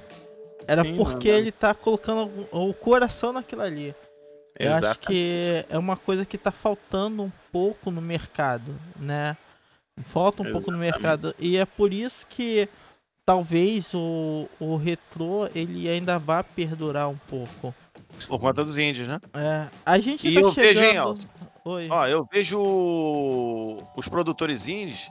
Era 0.68 0.82
Sim, 0.82 0.96
porque 0.96 1.32
não. 1.32 1.38
ele 1.38 1.50
tá 1.50 1.74
colocando 1.74 2.30
o 2.52 2.72
coração 2.72 3.32
naquilo 3.32 3.62
ali. 3.62 3.92
Eu 4.56 4.72
acho 4.74 4.98
que 5.00 5.64
é 5.68 5.78
uma 5.78 5.96
coisa 5.96 6.24
que 6.24 6.38
tá 6.38 6.52
faltando 6.52 7.22
um 7.22 7.32
pouco 7.50 7.90
no 7.90 8.00
mercado, 8.00 8.78
né? 8.94 9.36
Falta 10.04 10.42
um 10.42 10.52
pouco 10.52 10.70
no 10.70 10.78
mercado. 10.78 11.34
E 11.38 11.56
é 11.56 11.64
por 11.64 11.92
isso 11.92 12.26
que 12.28 12.68
talvez 13.30 13.94
o, 13.94 14.48
o 14.58 14.74
retrô 14.76 15.48
ele 15.54 15.88
ainda 15.88 16.18
vá 16.18 16.42
perdurar 16.42 17.08
um 17.08 17.16
pouco. 17.28 17.72
Por 18.26 18.40
conta 18.40 18.64
dos 18.64 18.76
índios, 18.76 19.06
né? 19.06 19.20
É, 19.32 19.68
a 19.86 19.98
gente 20.00 20.26
E 20.26 20.34
tá 20.34 20.40
eu 20.40 20.50
vejo, 20.50 20.80
hein, 20.80 20.86
chegando. 20.86 21.20
Oi. 21.64 21.86
Ó, 21.88 22.06
eu 22.08 22.28
vejo 22.32 22.60
os 23.96 24.08
produtores 24.08 24.66
indies, 24.66 25.06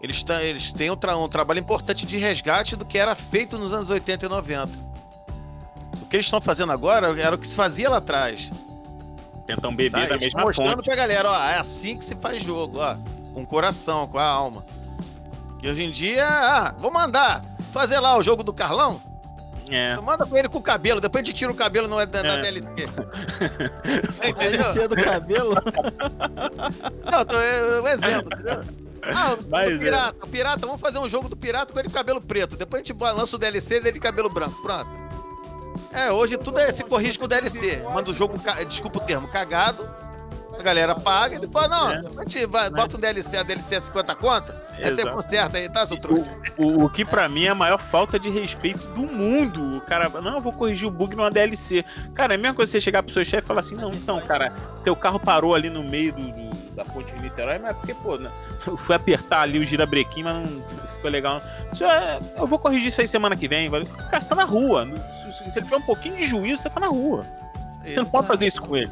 eles, 0.00 0.22
tá- 0.22 0.40
eles 0.44 0.72
têm 0.72 0.90
um, 0.92 0.96
tra- 0.96 1.16
um 1.18 1.28
trabalho 1.28 1.58
importante 1.58 2.06
de 2.06 2.16
resgate 2.18 2.76
do 2.76 2.84
que 2.84 2.96
era 2.96 3.16
feito 3.16 3.58
nos 3.58 3.72
anos 3.72 3.90
80 3.90 4.26
e 4.26 4.28
90. 4.28 4.68
O 6.02 6.06
que 6.06 6.14
eles 6.16 6.26
estão 6.26 6.40
fazendo 6.40 6.70
agora 6.70 7.20
era 7.20 7.34
o 7.34 7.38
que 7.38 7.48
se 7.48 7.56
fazia 7.56 7.90
lá 7.90 7.96
atrás. 7.96 8.48
Tentam 9.44 9.74
beber 9.74 10.02
Tá? 10.08 10.14
da 10.14 10.18
mesma 10.18 10.42
mostrando 10.42 10.70
fonte. 10.76 10.84
pra 10.84 10.94
galera, 10.94 11.28
ó, 11.32 11.34
é 11.50 11.58
assim 11.58 11.98
que 11.98 12.04
se 12.04 12.14
faz 12.14 12.40
jogo, 12.44 12.78
ó. 12.78 12.94
Com 13.34 13.42
o 13.42 13.46
coração, 13.46 14.06
com 14.06 14.18
a 14.18 14.24
alma. 14.24 14.64
E 15.62 15.70
hoje 15.70 15.82
em 15.82 15.90
dia, 15.90 16.26
ah, 16.26 16.74
vou 16.78 16.90
mandar 16.90 17.42
fazer 17.72 18.00
lá 18.00 18.16
o 18.16 18.22
jogo 18.22 18.42
do 18.42 18.52
Carlão. 18.52 19.00
É. 19.70 19.96
Manda 20.00 20.26
com 20.26 20.36
ele 20.36 20.48
com 20.48 20.58
o 20.58 20.62
cabelo, 20.62 21.00
depois 21.00 21.22
a 21.22 21.26
gente 21.26 21.36
tira 21.36 21.52
o 21.52 21.54
cabelo 21.54 21.86
no, 21.86 21.96
na, 21.96 22.06
na 22.06 22.34
É. 22.34 22.42
DLC. 22.42 22.66
O 22.66 24.26
Entendeu? 24.26 24.62
DLC 24.62 24.88
do 24.88 24.96
cabelo. 24.96 25.54
Não, 27.10 27.24
tô, 27.24 27.36
é 27.40 27.80
um 27.80 27.86
exemplo, 27.86 28.30
entendeu? 28.32 28.60
Ah, 29.02 29.34
o, 29.34 29.48
Mas 29.48 29.76
é. 29.76 29.78
pirata, 29.78 30.16
o 30.24 30.26
pirata, 30.26 30.66
vamos 30.66 30.80
fazer 30.80 30.98
um 30.98 31.08
jogo 31.08 31.28
do 31.28 31.36
pirata 31.36 31.72
com 31.72 31.78
ele 31.78 31.88
com 31.88 31.94
cabelo 31.94 32.20
preto. 32.20 32.56
Depois 32.56 32.82
a 32.82 32.84
gente 32.84 32.98
lança 33.00 33.36
o 33.36 33.38
DLC 33.38 33.80
dele 33.80 33.92
de 33.92 34.00
cabelo 34.00 34.28
branco. 34.28 34.60
Pronto. 34.60 34.90
É, 35.92 36.10
hoje 36.10 36.36
tudo 36.36 36.58
é 36.58 36.72
se 36.72 36.82
corrige 36.82 37.18
com 37.18 37.24
o 37.24 37.28
DLC. 37.28 37.82
Manda 37.94 38.10
o 38.10 38.14
jogo, 38.14 38.34
desculpa 38.68 38.98
o 38.98 39.04
termo, 39.04 39.28
cagado. 39.28 39.88
A 40.60 40.62
galera 40.62 40.94
paga 40.94 41.36
e 41.36 41.38
depois, 41.38 41.68
não, 41.70 41.90
É. 41.90 42.02
gente 42.26 42.46
vai, 42.46 42.68
bota 42.68 42.94
um 42.96 43.00
DLC, 43.00 43.38
a 43.38 43.42
DLC 43.42 43.76
é 43.76 43.80
50 43.80 44.14
conta. 44.14 44.52
Aí 44.76 44.84
você 44.94 45.00
Exato. 45.00 45.16
conserta 45.16 45.56
aí, 45.56 45.68
tá, 45.70 45.86
seu 45.86 45.96
truque? 45.98 46.28
O, 46.58 46.84
o 46.84 46.90
que 46.90 47.02
pra 47.02 47.28
mim 47.30 47.44
é 47.44 47.48
a 47.48 47.54
maior 47.54 47.78
falta 47.78 48.18
de 48.18 48.28
respeito 48.28 48.86
do 48.88 49.02
mundo. 49.10 49.78
O 49.78 49.80
cara, 49.80 50.08
não, 50.20 50.34
eu 50.36 50.40
vou 50.42 50.52
corrigir 50.52 50.86
o 50.86 50.90
bug 50.90 51.16
numa 51.16 51.30
DLC. 51.30 51.82
Cara, 52.14 52.34
é 52.34 52.36
a 52.36 52.38
mesma 52.38 52.54
coisa 52.54 52.70
você 52.70 52.78
chegar 52.80 53.02
pro 53.02 53.10
seu 53.12 53.24
chefe 53.24 53.44
e 53.44 53.46
falar 53.46 53.60
assim: 53.60 53.74
não, 53.74 53.90
então, 53.92 54.20
cara, 54.20 54.52
teu 54.84 54.94
carro 54.94 55.18
parou 55.18 55.54
ali 55.54 55.70
no 55.70 55.82
meio 55.82 56.12
do, 56.12 56.22
do- 56.30 56.50
da 56.74 56.84
ponte 56.84 57.12
de 57.14 57.22
Niterói, 57.22 57.58
mas 57.58 57.70
é 57.70 57.74
porque, 57.74 57.94
pô, 57.94 58.16
né, 58.16 58.30
eu 58.66 58.76
fui 58.76 58.94
apertar 58.94 59.40
ali 59.40 59.58
o 59.58 59.64
girabrequim, 59.64 60.22
mas 60.22 60.44
não 60.44 60.62
ficou 60.86 61.10
legal. 61.10 61.40
Isso 61.72 61.84
é- 61.84 62.20
eu 62.36 62.46
vou 62.46 62.58
corrigir 62.58 62.88
isso 62.90 63.00
aí 63.00 63.08
semana 63.08 63.34
que 63.34 63.48
vem. 63.48 63.70
Cara, 63.70 64.20
você 64.20 64.28
tá 64.28 64.34
na 64.34 64.44
rua. 64.44 64.86
Se, 65.32 65.50
se 65.50 65.58
ele 65.58 65.64
tiver 65.64 65.76
um 65.76 65.82
pouquinho 65.82 66.16
de 66.16 66.26
juízo, 66.26 66.60
você 66.62 66.68
tá 66.70 66.78
na 66.80 66.86
rua. 66.88 67.24
Você 67.84 67.94
não 67.96 68.04
pode 68.04 68.26
fazer 68.26 68.46
isso 68.46 68.60
com 68.60 68.76
ele. 68.76 68.90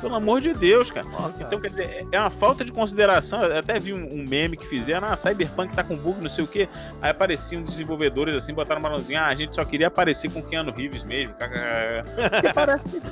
Pelo 0.00 0.14
amor 0.14 0.40
de 0.40 0.52
Deus, 0.52 0.90
cara. 0.90 1.06
Nossa. 1.08 1.42
Então, 1.42 1.60
quer 1.60 1.70
dizer, 1.70 2.06
é 2.10 2.20
uma 2.20 2.30
falta 2.30 2.64
de 2.64 2.72
consideração. 2.72 3.42
Eu 3.44 3.58
até 3.58 3.78
vi 3.78 3.92
um, 3.92 4.24
meme 4.28 4.56
que 4.56 4.66
fizeram, 4.66 5.08
ah, 5.08 5.16
Cyberpunk 5.16 5.74
tá 5.74 5.82
com 5.82 5.96
bug, 5.96 6.20
não 6.20 6.30
sei 6.30 6.44
o 6.44 6.46
quê. 6.46 6.68
Aí 7.02 7.10
apareciam 7.10 7.62
desenvolvedores 7.62 8.34
assim, 8.34 8.52
botaram 8.54 8.80
uma 8.80 8.90
mãozinha, 8.90 9.22
ah, 9.22 9.26
a 9.28 9.34
gente 9.34 9.54
só 9.54 9.64
queria 9.64 9.86
aparecer 9.88 10.30
com 10.30 10.42
Keanu 10.42 10.72
Reeves 10.72 11.02
mesmo. 11.02 11.34
Parece, 12.54 13.02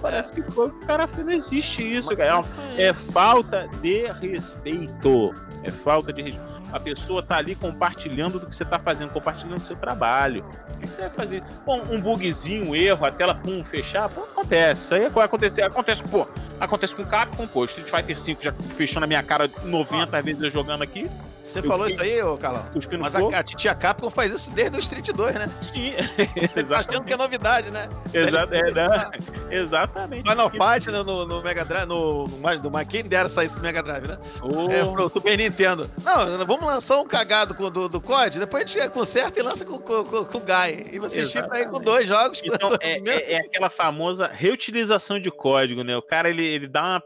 parece 0.00 0.32
que 0.32 0.42
foi 0.42 0.68
o 0.68 0.72
cara 0.86 1.06
não 1.18 1.30
existe 1.30 1.82
isso, 1.82 2.16
cara. 2.16 2.30
É, 2.30 2.34
uma- 2.34 2.46
é 2.76 2.92
falta 2.92 3.68
de 3.80 4.06
respeito. 4.20 5.32
É 5.62 5.70
falta 5.70 6.12
de 6.12 6.22
respeito. 6.22 6.61
A 6.72 6.80
pessoa 6.80 7.22
tá 7.22 7.36
ali 7.36 7.54
compartilhando 7.54 8.38
do 8.40 8.46
que 8.46 8.56
você 8.56 8.64
tá 8.64 8.78
fazendo, 8.78 9.10
compartilhando 9.10 9.58
o 9.58 9.64
seu 9.64 9.76
trabalho. 9.76 10.44
O 10.74 10.78
que 10.80 10.86
você 10.86 11.02
vai 11.02 11.10
fazer? 11.10 11.42
Bom, 11.66 11.82
um 11.90 12.00
bugzinho, 12.00 12.70
um 12.70 12.74
erro, 12.76 13.04
a 13.04 13.10
tela 13.10 13.34
pum, 13.34 13.62
fechar, 13.62 14.08
pô, 14.08 14.22
acontece. 14.22 14.82
Isso 14.84 14.94
aí 14.94 15.08
vai 15.08 15.24
acontecer. 15.26 15.62
Acontece, 15.62 16.02
pô, 16.02 16.26
acontece 16.58 16.94
com 16.94 17.02
o 17.02 17.06
Capcom, 17.06 17.46
pô. 17.46 17.64
Street 17.64 17.88
Fighter 17.88 18.16
V 18.18 18.36
já 18.40 18.52
fechou 18.76 19.00
na 19.00 19.06
minha 19.06 19.22
cara 19.22 19.50
90 19.64 20.22
vezes 20.22 20.42
eu 20.42 20.50
jogando 20.50 20.82
aqui, 20.82 21.08
Você 21.42 21.58
Eu 21.58 21.64
falou 21.64 21.88
fiquei- 21.88 22.06
isso 22.06 22.16
aí, 22.16 22.22
ô 22.22 22.38
cuspindo 22.72 23.02
Mas 23.02 23.14
a, 23.16 23.38
a 23.38 23.42
titia 23.42 23.74
Capcom 23.74 24.10
faz 24.10 24.32
isso 24.32 24.50
desde 24.52 24.76
o 24.76 24.80
Street 24.80 25.08
2, 25.12 25.34
né? 25.34 25.50
Sim, 25.60 25.92
Tá 26.54 26.60
exato. 26.60 26.90
achando 26.90 27.04
que 27.04 27.12
é 27.12 27.16
novidade, 27.16 27.70
né? 27.70 27.88
Exa- 28.14 28.48
é, 28.50 28.70
né? 28.70 29.10
Exatamente. 29.50 30.28
Final 30.28 30.50
Fight 30.50 30.90
né, 30.90 31.02
no, 31.02 31.26
no 31.26 31.42
Mega 31.42 31.64
Drive, 31.64 31.86
no, 31.86 32.26
no, 32.26 32.70
no, 32.70 32.86
quem 32.86 33.02
dera 33.02 33.28
sair 33.28 33.46
isso 33.46 33.56
do 33.56 33.60
Mega 33.60 33.82
Drive, 33.82 34.06
né? 34.06 34.18
Ô, 34.40 34.70
É, 34.70 34.84
pro 34.84 35.08
Super 35.08 35.36
Nintendo. 35.36 35.90
Não, 36.04 36.46
vamos 36.46 36.61
lançar 36.64 36.98
um 37.00 37.06
cagado 37.06 37.54
com, 37.54 37.70
do, 37.70 37.88
do 37.88 38.00
COD, 38.00 38.38
depois 38.38 38.64
a 38.64 38.66
gente 38.66 38.90
conserta 38.90 39.38
e 39.38 39.42
lança 39.42 39.64
com, 39.64 39.78
com, 39.78 40.04
com, 40.04 40.24
com 40.24 40.38
o 40.38 40.40
Guy. 40.40 40.88
E 40.92 40.98
vocês 40.98 41.30
ficam 41.32 41.52
aí 41.52 41.66
com 41.66 41.80
dois 41.80 42.06
jogos. 42.08 42.40
Então, 42.44 42.70
é, 42.80 42.98
é- 42.98 43.32
é 43.32 43.36
aquela 43.38 43.68
famosa 43.70 44.26
reutilização 44.26 45.18
de 45.20 45.30
código, 45.30 45.82
né? 45.82 45.96
O 45.96 46.02
cara, 46.02 46.28
ele, 46.30 46.44
ele 46.44 46.66
dá 46.68 46.82
uma 46.82 47.02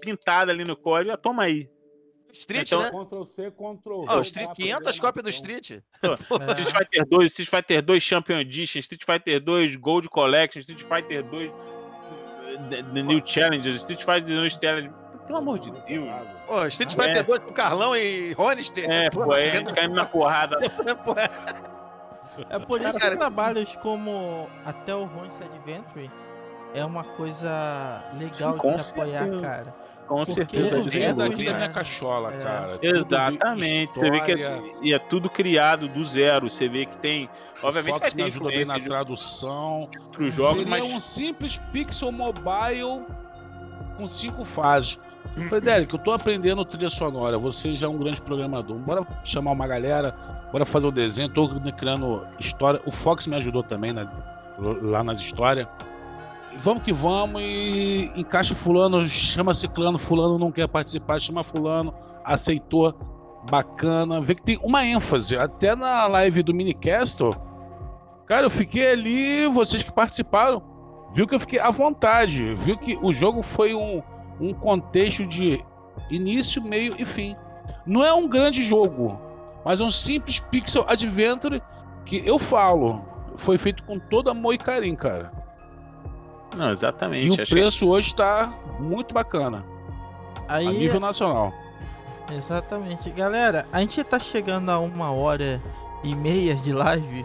pintada 0.00 0.52
ali 0.52 0.64
no 0.64 0.76
código, 0.76 1.12
ah, 1.12 1.16
toma 1.16 1.44
aí. 1.44 1.68
Street, 2.32 2.66
então- 2.66 2.82
né? 2.82 2.90
Ctrl 2.90 3.24
C, 3.24 3.50
Ctrl 3.50 4.04
Ó, 4.06 4.18
o 4.18 4.22
Street, 4.22 4.50
500 4.54 5.00
cópias 5.00 5.24
do 5.24 5.30
Street. 5.30 5.70
É. 6.02 6.52
Street 6.52 6.70
Fighter 6.70 7.06
2, 7.08 7.26
Street 7.26 7.48
Fighter 7.48 7.82
2 7.82 8.02
Champion 8.02 8.38
Edition, 8.38 8.78
Street 8.80 9.02
Fighter 9.04 9.40
2 9.40 9.76
Gold 9.76 10.08
Collection, 10.08 10.60
Street 10.60 10.82
Fighter 10.82 11.22
2 11.24 11.50
The, 12.70 12.82
The 12.82 13.02
New 13.02 13.20
Challenges, 13.24 13.76
Street 13.76 14.02
Fighter 14.04 14.36
2 14.36 14.50
Challenge. 14.50 14.90
Pelo 15.28 15.38
amor 15.38 15.58
de 15.60 15.70
Deus. 15.70 16.08
Pô, 16.46 16.66
Street 16.66 16.92
É. 16.98 17.02
Fighter 17.02 17.24
2 17.24 17.38
com 17.44 17.52
Carlão 17.52 17.94
e 17.94 18.34
Honester. 18.36 18.84
É, 18.90 19.08
pô, 19.10 19.32
é, 19.36 19.50
a 19.50 19.54
gente 19.54 19.72
caindo 19.74 19.94
na 19.94 20.04
porrada. 20.06 20.58
É. 20.60 22.54
É 22.54 22.58
por 22.58 22.80
isso 22.80 22.98
Cara, 22.98 23.12
que 23.12 23.18
trabalhos 23.18 23.76
como 23.76 24.48
até 24.64 24.94
o 24.94 25.02
Honest 25.02 25.42
Adventure 25.42 26.10
é 26.74 26.84
uma 26.84 27.02
coisa 27.04 28.02
legal 28.14 28.58
Sim, 28.60 28.76
de 28.76 28.82
se 28.82 28.92
apoiar, 28.92 29.18
certeza. 29.24 29.42
cara. 29.42 29.74
Com 30.06 30.14
Porque 30.16 30.32
certeza. 30.32 30.76
Tudo 30.76 30.88
é 30.88 30.90
vem 30.90 31.06
ruim, 31.12 31.16
daqui 31.16 31.44
da 31.44 31.50
né? 31.52 31.56
minha 31.58 31.68
cachola, 31.70 32.32
É. 32.32 32.38
cara. 32.42 32.78
Tudo 32.78 32.96
Exatamente. 32.96 33.94
Você 33.94 34.10
vê 34.10 34.20
que 34.20 34.32
é, 34.32 34.62
e 34.80 34.94
é 34.94 34.98
tudo 34.98 35.28
criado 35.28 35.86
do 35.88 36.02
zero. 36.04 36.48
Você 36.48 36.66
vê 36.68 36.86
que 36.86 36.96
tem. 36.96 37.28
Obviamente 37.62 37.96
o 37.96 37.98
Fox 38.00 38.14
me 38.14 38.22
ter 38.22 38.26
ajuda 38.28 38.48
bem 38.48 38.64
na 38.64 38.78
de 38.78 38.84
tradução. 38.86 39.80
outros 40.06 40.32
jogos, 40.32 40.62
Seria 40.64 40.70
mas. 40.70 40.86
um 40.90 41.00
simples 41.00 41.60
pixel 41.72 42.10
mobile 42.12 43.04
com 43.98 44.06
cinco 44.08 44.44
fases. 44.44 44.98
Frederico, 45.46 45.96
eu 45.96 45.98
tô 45.98 46.12
aprendendo 46.12 46.64
trilha 46.64 46.90
sonora. 46.90 47.38
Você 47.38 47.74
já 47.74 47.86
é 47.86 47.90
um 47.90 47.98
grande 47.98 48.20
programador. 48.20 48.76
Bora 48.78 49.06
chamar 49.24 49.52
uma 49.52 49.66
galera, 49.66 50.14
bora 50.50 50.64
fazer 50.64 50.86
o 50.86 50.90
desenho. 50.90 51.28
Tô 51.28 51.48
criando 51.72 52.26
história. 52.38 52.80
O 52.86 52.90
Fox 52.90 53.26
me 53.26 53.36
ajudou 53.36 53.62
também 53.62 53.92
né, 53.92 54.08
lá 54.58 55.02
nas 55.02 55.20
histórias. 55.20 55.66
Vamos 56.56 56.82
que 56.82 56.92
vamos 56.92 57.40
e 57.40 58.10
encaixa 58.16 58.54
fulano, 58.54 59.06
chama 59.06 59.54
ciclano, 59.54 59.96
fulano 59.98 60.38
não 60.38 60.50
quer 60.50 60.66
participar, 60.66 61.20
chama 61.20 61.44
fulano, 61.44 61.94
aceitou, 62.24 62.92
bacana. 63.48 64.20
Vê 64.20 64.34
que 64.34 64.42
tem 64.42 64.58
uma 64.62 64.84
ênfase. 64.84 65.36
Até 65.36 65.76
na 65.76 66.06
live 66.06 66.42
do 66.42 66.52
Minicastle, 66.52 67.32
cara, 68.26 68.46
eu 68.46 68.50
fiquei 68.50 68.90
ali, 68.90 69.46
vocês 69.46 69.82
que 69.84 69.92
participaram, 69.92 70.62
viu 71.14 71.28
que 71.28 71.34
eu 71.34 71.40
fiquei 71.40 71.60
à 71.60 71.70
vontade, 71.70 72.54
viu 72.54 72.76
que 72.76 72.98
o 73.00 73.12
jogo 73.12 73.42
foi 73.42 73.74
um, 73.74 74.02
um 74.40 74.52
contexto 74.54 75.26
de 75.26 75.64
início, 76.10 76.62
meio 76.62 76.94
e 76.98 77.04
fim. 77.04 77.36
Não 77.84 78.04
é 78.04 78.12
um 78.12 78.28
grande 78.28 78.62
jogo, 78.62 79.18
mas 79.64 79.80
é 79.80 79.84
um 79.84 79.90
simples 79.90 80.38
pixel 80.40 80.84
adventure 80.88 81.62
que 82.04 82.22
eu 82.26 82.38
falo, 82.38 83.02
foi 83.36 83.58
feito 83.58 83.82
com 83.84 83.98
todo 83.98 84.30
amor 84.30 84.54
e 84.54 84.58
carinho, 84.58 84.96
cara. 84.96 85.32
Não, 86.56 86.70
E 86.70 86.72
exatamente. 86.72 87.30
o 87.30 87.42
acho 87.42 87.44
que- 87.44 87.60
preço 87.60 87.86
hoje 87.86 88.14
tá 88.14 88.52
muito 88.80 89.12
bacana, 89.12 89.64
a 90.48 90.56
Aí, 90.56 90.66
nível 90.68 90.98
nacional. 91.00 91.52
exatamente. 92.32 93.10
Galera, 93.10 93.66
a 93.72 93.80
gente 93.80 94.02
tá 94.04 94.18
chegando 94.18 94.70
a 94.70 94.78
uma 94.78 95.10
hora 95.12 95.60
e 96.02 96.14
meia 96.14 96.54
de 96.54 96.72
live, 96.72 97.24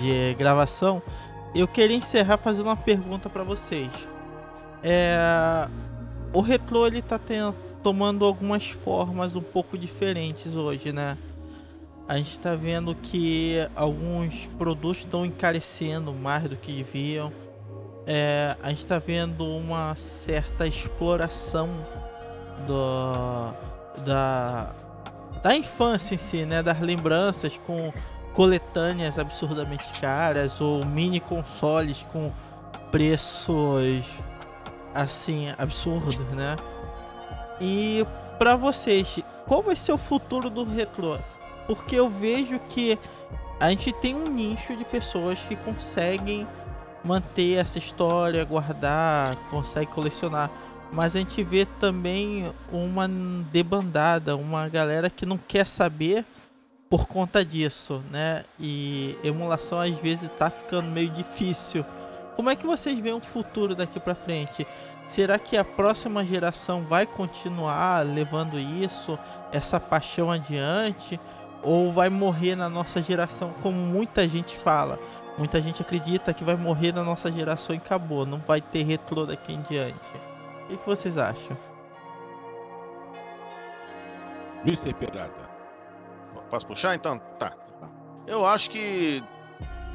de 0.00 0.34
gravação. 0.34 1.02
Eu 1.54 1.66
queria 1.68 1.96
encerrar 1.96 2.36
fazendo 2.36 2.66
uma 2.66 2.76
pergunta 2.76 3.28
pra 3.28 3.42
vocês. 3.44 3.90
É, 4.82 5.66
o 6.34 6.40
retrô 6.40 6.86
ele 6.86 7.00
tá 7.00 7.18
ten- 7.18 7.54
tomando 7.82 8.24
algumas 8.24 8.68
formas 8.68 9.34
um 9.36 9.40
pouco 9.40 9.78
diferentes 9.78 10.54
hoje, 10.54 10.92
né? 10.92 11.16
A 12.06 12.18
gente 12.18 12.38
tá 12.38 12.54
vendo 12.54 12.94
que 12.94 13.56
alguns 13.74 14.46
produtos 14.58 14.98
estão 14.98 15.24
encarecendo 15.24 16.12
mais 16.12 16.42
do 16.48 16.56
que 16.56 16.70
deviam. 16.72 17.32
É, 18.06 18.56
a 18.62 18.68
gente 18.68 18.84
tá 18.84 18.98
vendo 18.98 19.46
uma 19.46 19.94
certa 19.96 20.66
exploração 20.66 21.70
do, 22.66 24.02
da, 24.04 24.74
da 25.42 25.56
infância 25.56 26.14
em 26.14 26.18
si, 26.18 26.44
né? 26.44 26.62
Das 26.62 26.78
lembranças 26.80 27.56
com 27.66 27.90
coletâneas 28.34 29.18
absurdamente 29.18 29.84
caras 30.00 30.60
ou 30.60 30.84
mini 30.84 31.20
consoles 31.20 32.04
com 32.12 32.30
preços 32.90 34.04
assim 34.94 35.52
absurdos, 35.58 36.16
né? 36.32 36.56
E 37.60 38.06
pra 38.38 38.56
vocês, 38.56 39.18
qual 39.46 39.62
vai 39.62 39.76
ser 39.76 39.92
o 39.92 39.98
futuro 39.98 40.48
do 40.48 40.64
retrô? 40.64 41.18
Porque 41.66 41.96
eu 41.96 42.08
vejo 42.08 42.58
que 42.68 42.98
a 43.58 43.70
gente 43.70 43.92
tem 43.92 44.14
um 44.14 44.28
nicho 44.28 44.76
de 44.76 44.84
pessoas 44.84 45.38
que 45.40 45.56
conseguem 45.56 46.46
manter 47.04 47.58
essa 47.58 47.78
história, 47.78 48.44
guardar, 48.44 49.36
consegue 49.50 49.90
colecionar. 49.90 50.50
Mas 50.90 51.16
a 51.16 51.18
gente 51.18 51.42
vê 51.42 51.66
também 51.66 52.52
uma 52.70 53.08
debandada, 53.08 54.36
uma 54.36 54.68
galera 54.68 55.10
que 55.10 55.26
não 55.26 55.38
quer 55.38 55.66
saber 55.66 56.24
por 56.88 57.06
conta 57.06 57.44
disso, 57.44 58.02
né? 58.10 58.44
E 58.60 59.18
emulação 59.24 59.80
às 59.80 59.94
vezes 59.96 60.30
tá 60.38 60.50
ficando 60.50 60.88
meio 60.88 61.10
difícil. 61.10 61.84
Como 62.36 62.50
é 62.50 62.56
que 62.56 62.66
vocês 62.66 62.98
veem 62.98 63.14
o 63.14 63.20
futuro 63.20 63.74
daqui 63.74 64.00
pra 64.00 64.14
frente? 64.14 64.66
Será 65.06 65.38
que 65.38 65.56
a 65.56 65.64
próxima 65.64 66.24
geração 66.24 66.82
vai 66.84 67.06
continuar 67.06 68.04
levando 68.04 68.58
isso, 68.58 69.18
essa 69.52 69.78
paixão 69.78 70.30
adiante? 70.30 71.20
Ou 71.62 71.92
vai 71.92 72.08
morrer 72.08 72.56
na 72.56 72.68
nossa 72.68 73.00
geração, 73.00 73.54
como 73.62 73.78
muita 73.78 74.26
gente 74.28 74.56
fala? 74.58 74.98
Muita 75.38 75.60
gente 75.60 75.82
acredita 75.82 76.32
que 76.32 76.44
vai 76.44 76.56
morrer 76.56 76.92
na 76.92 77.02
nossa 77.02 77.30
geração 77.30 77.74
e 77.74 77.78
acabou, 77.78 78.24
não 78.24 78.38
vai 78.38 78.60
ter 78.60 78.82
retrô 78.82 79.26
daqui 79.26 79.52
em 79.52 79.62
diante. 79.62 80.16
O 80.64 80.66
que 80.68 80.76
que 80.76 80.86
vocês 80.86 81.18
acham? 81.18 81.56
Mr. 84.64 84.94
Pirata. 84.94 85.44
Posso 86.48 86.66
puxar 86.66 86.94
então? 86.94 87.18
Tá. 87.38 87.52
Eu 88.26 88.46
acho 88.46 88.70
que 88.70 89.22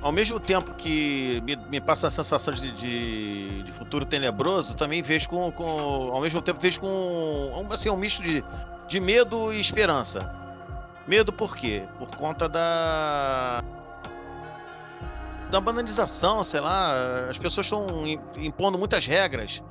ao 0.01 0.11
mesmo 0.11 0.39
tempo 0.39 0.73
que 0.75 1.41
me, 1.43 1.55
me 1.55 1.81
passa 1.81 2.07
a 2.07 2.09
sensação 2.09 2.53
de, 2.53 2.71
de, 2.71 3.63
de 3.63 3.71
futuro 3.71 4.05
tenebroso, 4.05 4.75
também 4.75 5.01
vejo 5.01 5.27
com, 5.29 5.51
com. 5.51 6.11
Ao 6.13 6.21
mesmo 6.21 6.41
tempo 6.41 6.59
vejo 6.59 6.79
com 6.79 7.67
assim, 7.71 7.89
um 7.89 7.97
misto 7.97 8.23
de, 8.23 8.43
de 8.87 8.99
medo 8.99 9.51
e 9.53 9.59
esperança. 9.59 10.33
Medo 11.07 11.33
por 11.33 11.55
quê? 11.57 11.83
Por 11.97 12.15
conta 12.15 12.47
da. 12.47 13.63
Da 15.49 15.59
banalização, 15.59 16.43
sei 16.43 16.59
lá. 16.59 16.93
As 17.29 17.37
pessoas 17.37 17.65
estão 17.65 18.05
im- 18.05 18.19
impondo 18.37 18.77
muitas 18.77 19.05
regras, 19.05 19.63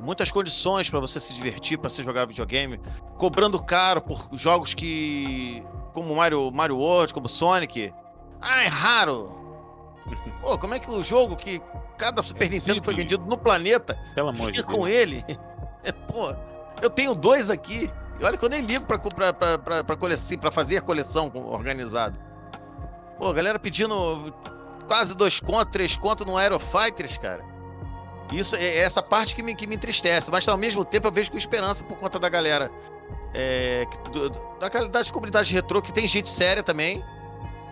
muitas 0.00 0.30
condições 0.30 0.88
para 0.88 1.00
você 1.00 1.18
se 1.18 1.34
divertir, 1.34 1.76
para 1.76 1.90
você 1.90 2.02
jogar 2.02 2.26
videogame, 2.26 2.80
cobrando 3.16 3.60
caro 3.62 4.00
por 4.00 4.28
jogos 4.34 4.72
que 4.74 5.62
como 5.92 6.14
Mario, 6.14 6.50
Mario 6.52 6.78
World, 6.78 7.12
como 7.12 7.28
Sonic. 7.28 7.92
Ah, 8.40 8.62
é 8.62 8.68
raro! 8.68 9.37
Pô, 10.40 10.58
como 10.58 10.74
é 10.74 10.78
que 10.78 10.90
o 10.90 11.02
jogo 11.02 11.36
que 11.36 11.60
cada 11.96 12.22
Super 12.22 12.46
É 12.46 12.50
Nintendo 12.50 12.82
foi 12.84 12.94
simples. 12.94 12.96
vendido 12.96 13.24
no 13.26 13.36
planeta 13.36 13.98
Pelo 14.14 14.28
amor 14.28 14.50
de 14.52 14.58
fica 14.58 14.70
com 14.72 14.84
Deus. 14.84 14.88
ele? 14.88 15.24
Pô, 16.06 16.34
eu 16.82 16.90
tenho 16.90 17.14
dois 17.14 17.50
aqui. 17.50 17.90
E 18.20 18.24
olha 18.24 18.36
que 18.36 18.44
eu 18.44 18.48
nem 18.48 18.60
ligo 18.62 18.84
pra, 18.84 18.98
pra, 18.98 19.32
pra, 19.32 19.58
pra, 19.58 19.84
pra, 19.84 19.96
coleção, 19.96 20.38
pra 20.38 20.50
fazer 20.50 20.76
a 20.76 20.82
coleção 20.82 21.30
com- 21.30 21.44
organizada. 21.44 22.18
Pô, 23.16 23.32
galera 23.32 23.58
pedindo 23.58 24.32
quase 24.86 25.14
dois 25.14 25.38
contos, 25.40 25.72
três 25.72 25.96
contos 25.96 26.26
no 26.26 26.36
Aero 26.36 26.58
Fighters, 26.58 27.16
cara. 27.18 27.44
Isso 28.32 28.54
é 28.56 28.78
essa 28.78 29.02
parte 29.02 29.34
que 29.34 29.42
me, 29.42 29.54
que 29.54 29.66
me 29.66 29.74
entristece, 29.76 30.30
mas 30.30 30.46
ao 30.48 30.56
mesmo 30.58 30.84
tempo 30.84 31.06
eu 31.08 31.12
vejo 31.12 31.30
com 31.30 31.38
esperança 31.38 31.82
por 31.84 31.96
conta 31.96 32.18
da 32.18 32.28
galera. 32.28 32.70
É, 33.34 33.86
do, 34.12 34.28
da, 34.58 34.68
das 34.90 35.10
comunidades 35.10 35.50
retrô, 35.50 35.80
que 35.80 35.92
tem 35.92 36.06
gente 36.06 36.28
séria 36.28 36.62
também. 36.62 37.02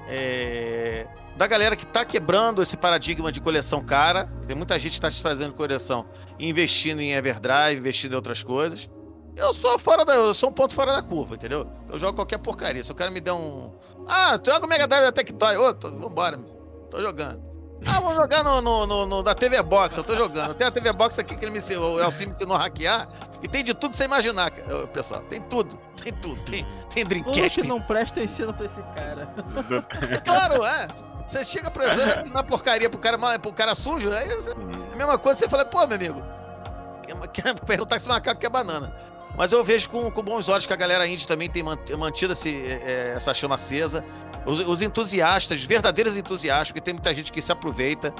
É, 0.08 1.06
da 1.36 1.46
galera 1.46 1.76
que 1.76 1.84
tá 1.84 2.04
quebrando 2.04 2.62
esse 2.62 2.76
paradigma 2.76 3.30
de 3.30 3.40
coleção 3.40 3.84
cara. 3.84 4.30
Tem 4.46 4.56
muita 4.56 4.78
gente 4.78 4.94
que 4.94 5.00
tá 5.00 5.10
fazendo 5.10 5.52
coleção 5.52 6.06
investindo 6.38 7.00
em 7.00 7.12
Everdrive, 7.12 7.78
investindo 7.78 8.12
em 8.12 8.16
outras 8.16 8.42
coisas. 8.42 8.88
Eu 9.36 9.52
sou 9.52 9.78
fora 9.78 10.04
da. 10.04 10.14
Eu 10.14 10.32
sou 10.32 10.48
um 10.48 10.52
ponto 10.52 10.74
fora 10.74 10.94
da 10.94 11.02
curva, 11.02 11.34
entendeu? 11.34 11.70
Eu 11.90 11.98
jogo 11.98 12.14
qualquer 12.14 12.38
porcaria. 12.38 12.82
Se 12.82 12.90
o 12.90 12.94
cara 12.94 13.10
me 13.10 13.20
der 13.20 13.32
um. 13.32 13.70
Ah, 14.08 14.38
tu 14.38 14.50
joga 14.50 14.64
o 14.64 14.68
Mega 14.68 14.86
Drive 14.86 15.04
da 15.04 15.12
Tectoy. 15.12 15.56
Ô, 15.58 15.74
tô, 15.74 15.90
vambora, 15.90 16.38
meu. 16.38 16.48
Tô 16.90 17.02
jogando. 17.02 17.45
Ah, 17.84 18.00
vou 18.00 18.14
jogar 18.14 18.42
no, 18.42 18.60
no, 18.60 18.86
no, 18.86 19.06
no, 19.06 19.22
da 19.22 19.34
TV 19.34 19.60
Box, 19.62 19.96
eu 19.96 20.04
tô 20.04 20.16
jogando. 20.16 20.54
Tem 20.54 20.66
a 20.66 20.70
TV 20.70 20.92
Box 20.92 21.18
aqui 21.18 21.36
que 21.36 21.44
ele 21.44 21.52
me 21.52 21.58
ensinou, 21.58 21.96
o 21.96 22.00
Elcio 22.00 22.26
me 22.26 22.34
ensinou 22.34 22.56
a 22.56 22.60
hackear. 22.60 23.08
E 23.42 23.48
tem 23.48 23.62
de 23.62 23.74
tudo 23.74 23.94
sem 23.94 24.06
imaginar, 24.06 24.50
pessoal. 24.92 25.20
Tem 25.22 25.40
tudo, 25.42 25.76
tem 26.02 26.12
tudo. 26.12 26.40
Tem, 26.42 26.66
tem 26.92 27.04
Dreamcast. 27.04 27.50
Tudo 27.50 27.62
que 27.62 27.68
não 27.68 27.82
presta 27.82 28.22
ensino 28.22 28.52
pra 28.54 28.64
esse 28.64 28.82
cara. 28.94 29.28
É 30.10 30.16
claro, 30.18 30.64
é. 30.64 30.88
Você 31.28 31.44
chega 31.44 31.70
pro 31.70 31.84
evento 31.84 32.32
na 32.32 32.42
porcaria 32.42 32.88
pro 32.88 32.98
cara, 32.98 33.38
pro 33.38 33.52
cara 33.52 33.74
sujo, 33.74 34.10
aí 34.12 34.28
você, 34.28 34.50
é 34.50 34.52
a 34.92 34.96
mesma 34.96 35.18
coisa 35.18 35.40
você 35.40 35.48
fala, 35.48 35.64
pô, 35.64 35.84
meu 35.86 35.96
amigo, 35.96 36.22
quer 37.32 37.54
perguntar 37.60 37.98
se 37.98 38.08
macaco 38.08 38.40
quer 38.40 38.48
banana. 38.48 38.92
Mas 39.36 39.52
eu 39.52 39.62
vejo 39.62 39.90
com, 39.90 40.10
com 40.10 40.22
bons 40.22 40.48
olhos 40.48 40.66
que 40.66 40.72
a 40.72 40.76
galera 40.76 41.06
indie 41.06 41.26
também 41.26 41.48
tem 41.48 41.62
mantido 41.62 42.32
esse, 42.32 42.48
é, 42.48 43.14
essa 43.16 43.34
chama 43.34 43.56
acesa. 43.56 44.04
Os, 44.46 44.60
os, 44.60 44.80
entusiastas, 44.80 45.62
verdadeiros 45.64 46.16
entusiastas, 46.16 46.68
porque 46.68 46.80
tem 46.80 46.94
muita 46.94 47.14
gente 47.14 47.30
que 47.30 47.42
se 47.42 47.52
aproveita, 47.52 48.14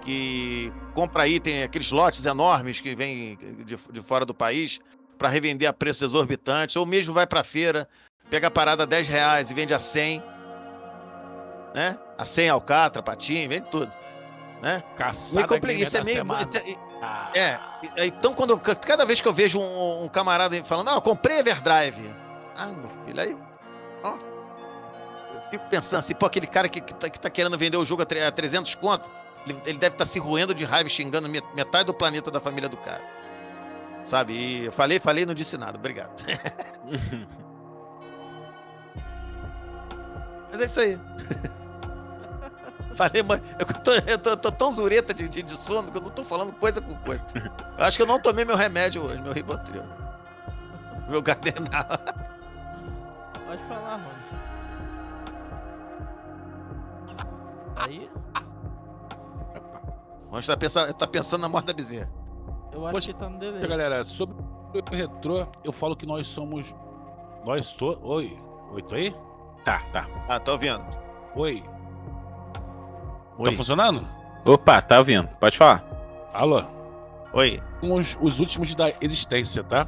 que 0.00 0.72
compra 0.94 1.24
tem 1.40 1.62
aqueles 1.62 1.90
lotes 1.90 2.24
enormes 2.24 2.80
que 2.80 2.94
vêm 2.94 3.36
de, 3.64 3.76
de 3.76 4.02
fora 4.02 4.24
do 4.24 4.32
país 4.32 4.78
para 5.18 5.28
revender 5.28 5.68
a 5.68 5.72
preços 5.72 6.02
exorbitantes, 6.02 6.76
ou 6.76 6.86
mesmo 6.86 7.12
vai 7.12 7.26
para 7.26 7.42
feira, 7.42 7.88
pega 8.30 8.48
a 8.48 8.50
parada 8.50 8.84
a 8.84 8.86
10 8.86 9.08
reais 9.08 9.50
e 9.50 9.54
vende 9.54 9.74
a 9.74 9.78
100 9.78 10.22
né? 11.76 11.98
A 12.16 12.24
100 12.24 12.48
alcatra, 12.48 13.02
patinho, 13.02 13.46
vende 13.50 13.68
tudo. 13.70 13.92
Né? 14.66 14.82
Caçada 14.96 15.46
compli... 15.46 15.80
isso 15.80 15.96
é 15.96 16.02
meio. 16.02 16.24
Isso 16.24 16.58
é... 16.58 16.74
Ah. 17.00 17.30
é, 17.32 17.60
então 18.04 18.34
quando 18.34 18.58
cada 18.58 19.04
vez 19.04 19.20
que 19.20 19.28
eu 19.28 19.32
vejo 19.32 19.60
um, 19.60 20.02
um 20.02 20.08
camarada 20.08 20.60
falando, 20.64 20.86
não, 20.86 20.96
eu 20.96 21.00
comprei 21.00 21.38
Everdrive. 21.38 22.12
Ah, 22.56 22.66
meu 22.66 22.90
filho, 23.04 23.20
aí. 23.20 23.36
Ó. 24.02 24.16
Eu 25.34 25.42
fico 25.50 25.68
pensando 25.68 26.00
assim, 26.00 26.16
pô, 26.16 26.26
aquele 26.26 26.48
cara 26.48 26.68
que, 26.68 26.80
que, 26.80 26.92
tá, 26.94 27.08
que 27.08 27.20
tá 27.20 27.30
querendo 27.30 27.56
vender 27.56 27.76
o 27.76 27.84
jogo 27.84 28.02
a 28.02 28.06
300 28.06 28.74
conto, 28.74 29.08
ele, 29.46 29.56
ele 29.66 29.78
deve 29.78 29.94
estar 29.94 30.04
tá 30.04 30.10
se 30.10 30.18
roendo 30.18 30.52
de 30.52 30.64
raiva, 30.64 30.88
xingando 30.88 31.28
metade 31.28 31.84
do 31.84 31.94
planeta 31.94 32.28
da 32.28 32.40
família 32.40 32.68
do 32.68 32.76
cara. 32.76 33.04
Sabe? 34.04 34.32
E 34.32 34.64
eu 34.64 34.72
falei, 34.72 34.98
falei, 34.98 35.24
não 35.24 35.34
disse 35.34 35.56
nada. 35.56 35.78
Obrigado. 35.78 36.10
Mas 40.50 40.60
é 40.60 40.64
isso 40.64 40.80
aí. 40.80 40.98
Falei, 42.96 43.22
mãe, 43.22 43.42
eu 43.58 43.66
tô, 43.66 43.92
eu 43.92 44.18
tô, 44.18 44.36
tô 44.36 44.50
tão 44.50 44.72
zureta 44.72 45.12
de, 45.12 45.28
de, 45.28 45.42
de, 45.42 45.56
sono 45.56 45.92
que 45.92 45.98
eu 45.98 46.02
não 46.02 46.08
tô 46.08 46.24
falando 46.24 46.52
coisa 46.54 46.80
com 46.80 46.96
coisa. 46.96 47.24
Eu 47.78 47.84
acho 47.84 47.96
que 47.98 48.02
eu 48.02 48.06
não 48.06 48.18
tomei 48.18 48.44
meu 48.44 48.56
remédio 48.56 49.04
hoje, 49.04 49.20
meu 49.20 49.34
Ribotril. 49.34 49.82
Meu 51.06 51.20
Gardenal. 51.20 51.84
Pode 53.46 53.62
falar, 53.68 53.98
mano. 53.98 54.16
Aí. 57.76 58.10
Vamos 60.30 60.46
tá 60.46 60.56
pensando, 60.56 60.94
tá 60.94 61.06
pensando 61.06 61.42
na 61.42 61.48
morte 61.50 61.66
da 61.66 61.74
bezerra. 61.74 62.10
Eu 62.72 62.86
acho 62.86 62.94
Poxa, 62.94 63.12
que 63.12 63.18
tá 63.18 63.28
no 63.28 63.38
delay. 63.38 63.68
Galera, 63.68 64.04
sobre 64.04 64.36
o 64.36 64.94
retrô, 64.94 65.46
eu 65.62 65.72
falo 65.72 65.94
que 65.94 66.06
nós 66.06 66.26
somos. 66.26 66.74
Nós 67.44 67.66
so... 67.66 67.98
Oi. 68.02 68.38
Oi, 68.72 68.82
tô 68.82 68.94
aí? 68.94 69.14
Tá, 69.64 69.82
tá. 69.92 70.08
Ah, 70.28 70.40
tô 70.40 70.52
ouvindo. 70.52 70.82
Oi. 71.34 71.62
Oi. 73.38 73.50
Tá 73.50 73.56
funcionando? 73.56 74.06
Opa, 74.44 74.80
tá 74.80 74.98
ouvindo. 74.98 75.28
Pode 75.38 75.58
falar. 75.58 75.84
Alô? 76.32 76.62
Oi. 77.32 77.60
Somos 77.80 78.16
os 78.20 78.40
últimos 78.40 78.74
da 78.74 78.92
existência, 79.00 79.62
tá? 79.62 79.86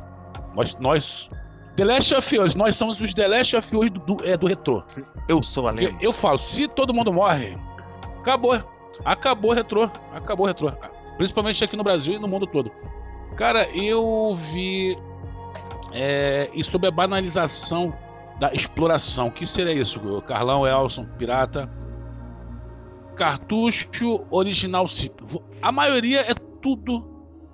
Nós, 0.54 0.76
nós 0.78 1.30
The 1.76 1.84
Last 1.84 2.14
of 2.14 2.38
Us, 2.38 2.54
nós 2.54 2.76
somos 2.76 3.00
os 3.00 3.14
The 3.14 3.26
Last 3.26 3.56
of 3.56 3.76
Us 3.76 3.90
do, 3.90 4.00
do, 4.00 4.24
é, 4.24 4.36
do 4.36 4.46
retrô. 4.46 4.82
Eu 5.28 5.42
sou 5.42 5.66
a 5.66 5.70
lenda. 5.70 5.92
Eu, 5.92 6.08
eu, 6.08 6.12
falo, 6.12 6.36
se 6.36 6.68
todo 6.68 6.92
mundo 6.92 7.12
morre, 7.12 7.56
acabou. 8.20 8.62
Acabou 9.04 9.52
o 9.52 9.54
retrô. 9.54 9.90
Acabou 10.12 10.44
o 10.44 10.48
retrô. 10.48 10.70
Principalmente 11.16 11.64
aqui 11.64 11.76
no 11.76 11.84
Brasil 11.84 12.14
e 12.14 12.18
no 12.18 12.28
mundo 12.28 12.46
todo. 12.46 12.70
Cara, 13.36 13.66
eu 13.70 14.34
vi. 14.52 14.98
É, 15.92 16.50
e 16.52 16.62
sobre 16.62 16.88
a 16.88 16.90
banalização 16.90 17.94
da 18.38 18.52
exploração. 18.52 19.28
O 19.28 19.32
que 19.32 19.46
seria 19.46 19.72
isso? 19.72 19.98
Carlão, 20.22 20.66
Elson, 20.66 21.06
Pirata 21.16 21.70
cartucho 23.18 24.24
original. 24.30 24.86
A 25.60 25.72
maioria 25.72 26.20
é 26.20 26.34
tudo 26.62 27.04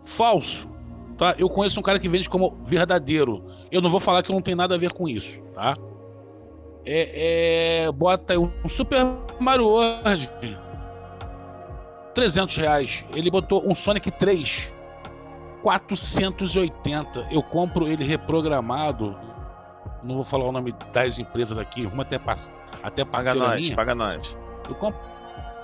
falso. 0.04 0.68
Tá? 1.16 1.34
Eu 1.38 1.48
conheço 1.48 1.80
um 1.80 1.82
cara 1.82 1.98
que 1.98 2.08
vende 2.08 2.28
como 2.28 2.56
verdadeiro. 2.66 3.44
Eu 3.72 3.80
não 3.80 3.88
vou 3.88 4.00
falar 4.00 4.22
que 4.22 4.30
não 4.30 4.42
tem 4.42 4.54
nada 4.54 4.74
a 4.74 4.78
ver 4.78 4.92
com 4.92 5.08
isso, 5.08 5.40
tá? 5.54 5.76
É, 6.84 7.86
é 7.86 7.92
bota 7.92 8.34
aí 8.34 8.38
um 8.38 8.50
Super 8.68 9.06
Mario 9.40 9.66
World 9.66 10.30
300 12.14 12.56
reais. 12.56 13.06
Ele 13.14 13.30
botou 13.30 13.66
um 13.66 13.74
Sonic 13.74 14.10
3 14.10 14.72
480. 15.62 17.28
Eu 17.30 17.42
compro 17.42 17.88
ele 17.88 18.04
reprogramado. 18.04 19.16
Não 20.02 20.16
vou 20.16 20.24
falar 20.24 20.44
o 20.44 20.52
nome 20.52 20.74
das 20.92 21.18
empresas 21.18 21.56
aqui, 21.56 21.86
uma 21.86 22.02
até, 22.02 22.20
até 22.82 23.04
paga 23.06 23.34
nós, 23.34 23.70
paga 23.70 23.94
nós. 23.94 24.36
Eu 24.68 24.74
compro 24.74 25.00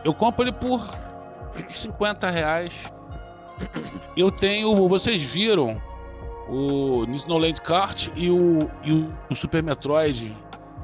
eu 0.05 0.15
compro 0.15 0.43
ele 0.43 0.53
por 0.53 0.81
50 1.71 2.31
reais. 2.31 2.73
Eu 4.17 4.31
tenho. 4.31 4.89
Vocês 4.89 5.23
viram 5.23 5.81
o 6.49 7.05
Snowland 7.15 7.61
Kart 7.61 8.09
e 8.17 8.31
o, 8.31 8.59
e 8.83 8.93
o 9.31 9.35
Super 9.35 9.63
Metroid. 9.63 10.37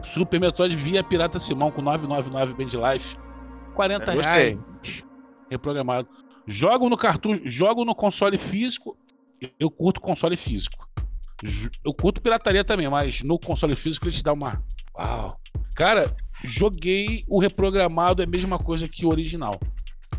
Super 0.04 0.38
Metroid 0.38 0.76
via 0.76 1.02
Pirata 1.02 1.38
Simão 1.38 1.70
com 1.70 1.82
999 1.82 2.54
Band 2.54 2.92
Life. 2.92 3.16
40 3.74 4.12
reais. 4.12 4.58
Reprogramado. 5.50 6.08
Jogo 6.46 6.88
no 6.88 6.96
cartucho, 6.96 7.42
jogo 7.48 7.84
no 7.84 7.94
console 7.94 8.38
físico. 8.38 8.96
Eu 9.58 9.70
curto 9.70 10.00
console 10.00 10.36
físico. 10.36 10.86
Eu 11.84 11.92
curto 11.92 12.22
pirataria 12.22 12.64
também, 12.64 12.88
mas 12.88 13.22
no 13.22 13.38
console 13.38 13.76
físico 13.76 14.06
ele 14.06 14.16
te 14.16 14.22
dá 14.22 14.32
uma. 14.32 14.62
Uau! 14.96 15.28
Cara, 15.74 16.16
joguei 16.46 17.24
o 17.28 17.38
reprogramado, 17.38 18.22
é 18.22 18.24
a 18.24 18.28
mesma 18.28 18.58
coisa 18.58 18.88
que 18.88 19.04
o 19.04 19.10
original. 19.10 19.58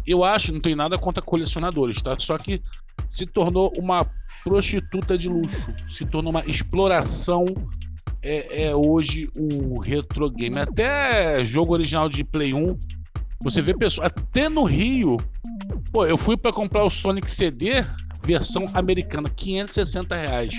Eu 0.05 0.23
acho, 0.23 0.53
não 0.53 0.59
tem 0.59 0.75
nada 0.75 0.97
contra 0.97 1.21
colecionadores, 1.21 2.01
tá? 2.01 2.15
Só 2.19 2.37
que 2.37 2.61
se 3.09 3.25
tornou 3.25 3.73
uma 3.77 4.05
prostituta 4.43 5.17
de 5.17 5.27
luxo, 5.27 5.65
se 5.89 6.05
tornou 6.05 6.31
uma 6.31 6.43
exploração. 6.45 7.45
É, 8.21 8.69
é 8.69 8.73
hoje 8.75 9.29
o 9.37 9.79
retro 9.79 10.29
game. 10.29 10.57
Até 10.59 11.45
jogo 11.45 11.73
original 11.73 12.09
de 12.09 12.23
Play 12.23 12.53
1, 12.53 12.77
você 13.41 13.61
vê 13.61 13.73
pessoas. 13.73 14.07
Até 14.07 14.49
no 14.49 14.63
Rio. 14.63 15.17
Pô, 15.91 16.05
eu 16.05 16.17
fui 16.17 16.35
para 16.35 16.51
comprar 16.51 16.83
o 16.83 16.89
Sonic 16.89 17.29
CD, 17.29 17.85
versão 18.23 18.65
americana, 18.73 19.29
560 19.29 20.15
reais. 20.15 20.53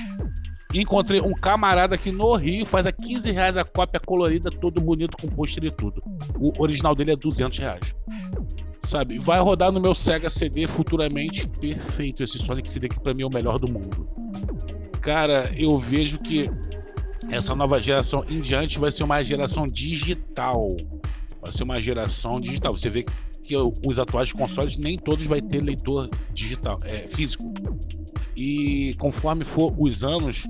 Encontrei 0.75 1.21
um 1.21 1.33
camarada 1.33 1.95
aqui 1.95 2.13
no 2.13 2.37
Rio, 2.37 2.67
faz 2.67 2.87
a 2.87 2.93
15 2.93 3.31
reais 3.31 3.57
a 3.57 3.65
cópia 3.65 3.99
colorida, 3.99 4.51
todo 4.51 4.81
bonito, 4.81 5.17
com 5.17 5.27
pôster 5.29 5.65
e 5.65 5.71
tudo. 5.71 6.03
O 6.39 6.63
original 6.63 6.95
dele 6.95 7.13
é 7.13 7.17
200 7.17 7.59
reais. 7.59 7.95
Sabe? 8.85 9.19
Vai 9.19 9.41
rodar 9.41 9.73
no 9.73 9.81
meu 9.81 9.95
Sega 9.95 10.31
CD 10.31 10.67
futuramente. 10.67 11.47
Perfeito. 11.61 12.23
Esse 12.23 12.39
Sonic 12.39 12.71
CD 12.71 12.87
aqui 12.87 13.01
pra 13.01 13.13
mim 13.13 13.23
é 13.23 13.27
o 13.27 13.31
melhor 13.31 13.59
do 13.59 13.71
mundo. 13.71 14.09
Cara, 15.01 15.53
eu 15.57 15.77
vejo 15.79 16.19
que 16.19 16.51
essa 17.31 17.55
nova 17.55 17.81
geração 17.81 18.25
em 18.29 18.41
diante 18.41 18.79
vai 18.79 18.91
ser 18.91 19.05
uma 19.05 19.23
geração 19.23 19.67
digital. 19.67 20.69
Vai 21.41 21.53
ser 21.53 21.65
uma 21.65 21.81
geração 21.81 22.41
digital. 22.41 22.73
Você 22.73 22.89
vê 22.89 23.03
que 23.03 23.13
os 23.57 23.99
atuais 23.99 24.33
consoles 24.33 24.77
nem 24.77 24.99
todos 24.99 25.27
vai 25.27 25.41
ter 25.41 25.63
leitor 25.63 26.09
digital, 26.33 26.79
é, 26.85 27.07
físico. 27.09 27.53
E 28.37 28.95
conforme 29.01 29.43
for 29.43 29.75
os 29.77 30.05
anos, 30.05 30.45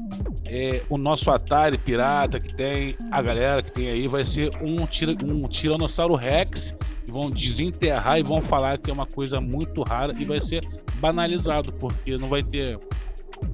é, 0.45 0.83
o 0.91 0.99
nosso 0.99 1.31
Atari 1.31 1.79
pirata 1.79 2.39
que 2.39 2.55
tem, 2.55 2.95
a 3.11 3.23
galera 3.23 3.63
que 3.63 3.73
tem 3.73 3.89
aí, 3.89 4.07
vai 4.07 4.25
ser 4.25 4.51
um, 4.63 4.87
tira, 4.87 5.13
um 5.25 5.43
Tiranossauro 5.45 6.15
Rex. 6.15 6.75
Vão 7.11 7.31
desenterrar 7.31 8.19
e 8.19 8.23
vão 8.23 8.43
falar 8.43 8.77
que 8.77 8.91
é 8.91 8.93
uma 8.93 9.07
coisa 9.07 9.41
muito 9.41 9.83
rara 9.83 10.13
e 10.19 10.27
vai 10.27 10.43
ser 10.43 10.63
banalizado, 11.01 11.73
porque 11.73 12.19
não 12.19 12.29
vai 12.29 12.43
ter 12.43 12.79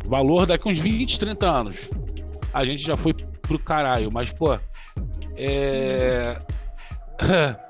valor 0.06 0.46
daqui 0.46 0.68
uns 0.68 0.78
20, 0.78 1.18
30 1.20 1.46
anos. 1.48 1.90
A 2.52 2.64
gente 2.64 2.82
já 2.82 2.96
foi 2.96 3.12
pro 3.42 3.58
caralho, 3.58 4.10
mas, 4.12 4.32
pô, 4.32 4.58
é. 5.36 6.36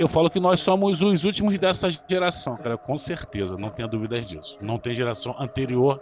eu 0.00 0.08
falo 0.08 0.30
que 0.30 0.40
nós 0.40 0.60
somos 0.60 1.02
os 1.02 1.24
últimos 1.24 1.58
dessa 1.58 1.90
geração, 2.08 2.56
cara, 2.56 2.78
com 2.78 2.96
certeza, 2.96 3.58
não 3.58 3.68
tenha 3.68 3.86
dúvidas 3.86 4.26
disso. 4.26 4.56
Não 4.58 4.78
tem 4.78 4.94
geração 4.94 5.36
anterior, 5.38 6.00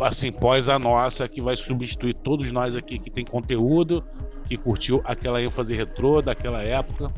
assim, 0.00 0.32
pós 0.32 0.68
a 0.68 0.80
nossa, 0.80 1.28
que 1.28 1.40
vai 1.40 1.54
substituir 1.54 2.14
todos 2.14 2.50
nós 2.50 2.74
aqui 2.74 2.98
que 2.98 3.08
tem 3.08 3.24
conteúdo, 3.24 4.04
que 4.46 4.56
curtiu 4.56 5.00
aquela 5.04 5.40
ênfase 5.40 5.76
retrô 5.76 6.20
daquela 6.20 6.60
época. 6.60 7.12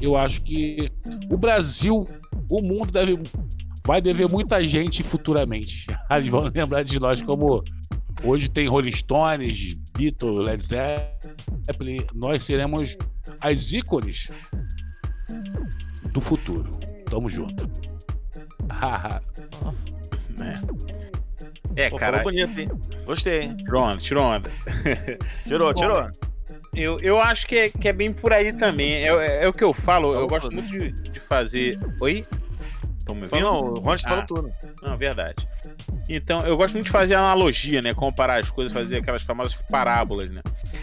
Eu 0.00 0.16
acho 0.16 0.40
que 0.42 0.92
o 1.28 1.36
Brasil, 1.36 2.06
o 2.48 2.62
mundo 2.62 2.92
deve, 2.92 3.18
vai 3.84 4.00
dever 4.00 4.28
muita 4.28 4.62
gente 4.62 5.02
futuramente. 5.02 5.88
Eles 6.08 6.28
vão 6.28 6.42
lembrar 6.42 6.84
de 6.84 7.00
nós 7.00 7.20
como 7.20 7.56
hoje 8.22 8.48
tem 8.48 8.68
Rolling 8.68 8.92
Stones, 8.92 9.74
Beatles, 9.92 10.38
Led 10.38 10.62
Zeppelin. 10.62 12.06
Nós 12.14 12.44
seremos 12.44 12.96
as 13.40 13.72
ícones 13.72 14.28
do 16.12 16.20
futuro. 16.20 16.70
Tamo 17.08 17.28
junto. 17.28 17.68
é. 21.76 21.86
é, 21.86 21.90
Pô, 21.90 21.96
cara. 21.96 22.22
bonito, 22.22 22.58
hein? 22.58 22.68
Gostei, 23.04 23.42
hein? 23.42 23.56
Tirou 23.56 23.84
onda, 23.84 23.96
tirou 23.98 24.24
onda. 24.24 24.50
tirou, 25.46 25.74
tirou. 25.74 26.10
Eu, 26.74 27.00
eu 27.00 27.18
acho 27.20 27.46
que 27.46 27.56
é, 27.56 27.68
que 27.70 27.88
é 27.88 27.92
bem 27.92 28.12
por 28.12 28.32
aí 28.32 28.52
também. 28.52 28.92
É, 28.94 29.08
é, 29.08 29.44
é 29.44 29.48
o 29.48 29.52
que 29.52 29.64
eu 29.64 29.72
falo. 29.72 30.14
Eu 30.14 30.26
gosto 30.26 30.52
muito 30.52 30.68
de, 30.68 30.90
de 30.92 31.20
fazer. 31.20 31.78
Oi? 32.00 32.22
Estão 33.06 33.14
me 33.14 33.22
ouvindo? 33.22 33.40
Não, 33.40 33.58
o 33.60 33.78
Ron 33.78 33.98
falou 33.98 34.18
ah, 34.18 34.26
tudo. 34.26 34.52
Não, 34.82 34.98
verdade. 34.98 35.46
Então, 36.08 36.44
eu 36.44 36.56
gosto 36.56 36.74
muito 36.74 36.86
de 36.86 36.90
fazer 36.90 37.14
analogia, 37.14 37.80
né? 37.80 37.94
Comparar 37.94 38.40
as 38.40 38.50
coisas, 38.50 38.72
fazer 38.72 38.96
aquelas 38.96 39.22
famosas 39.22 39.56
parábolas, 39.70 40.28
né? 40.28 40.40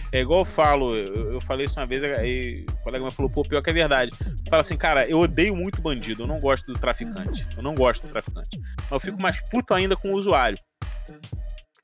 É 0.10 0.22
igual 0.22 0.40
eu 0.40 0.46
falo, 0.46 0.96
eu, 0.96 1.34
eu 1.34 1.42
falei 1.42 1.66
isso 1.66 1.78
uma 1.78 1.86
vez 1.86 2.02
e 2.02 2.66
o 2.70 2.78
colega 2.78 3.04
me 3.04 3.12
falou, 3.12 3.30
pô, 3.30 3.44
pior 3.44 3.62
que 3.62 3.70
é 3.70 3.74
verdade. 3.74 4.12
Fala 4.50 4.62
assim, 4.62 4.78
cara, 4.78 5.06
eu 5.06 5.20
odeio 5.20 5.54
muito 5.54 5.82
bandido, 5.82 6.24
eu 6.24 6.28
não 6.28 6.40
gosto 6.40 6.72
do 6.72 6.80
traficante. 6.80 7.46
Eu 7.58 7.62
não 7.62 7.76
gosto 7.76 8.08
do 8.08 8.12
traficante. 8.14 8.58
Mas 8.84 8.92
eu 8.92 9.00
fico 9.02 9.22
mais 9.22 9.42
puto 9.50 9.74
ainda 9.74 9.98
com 9.98 10.14
o 10.14 10.16
usuário. 10.16 10.58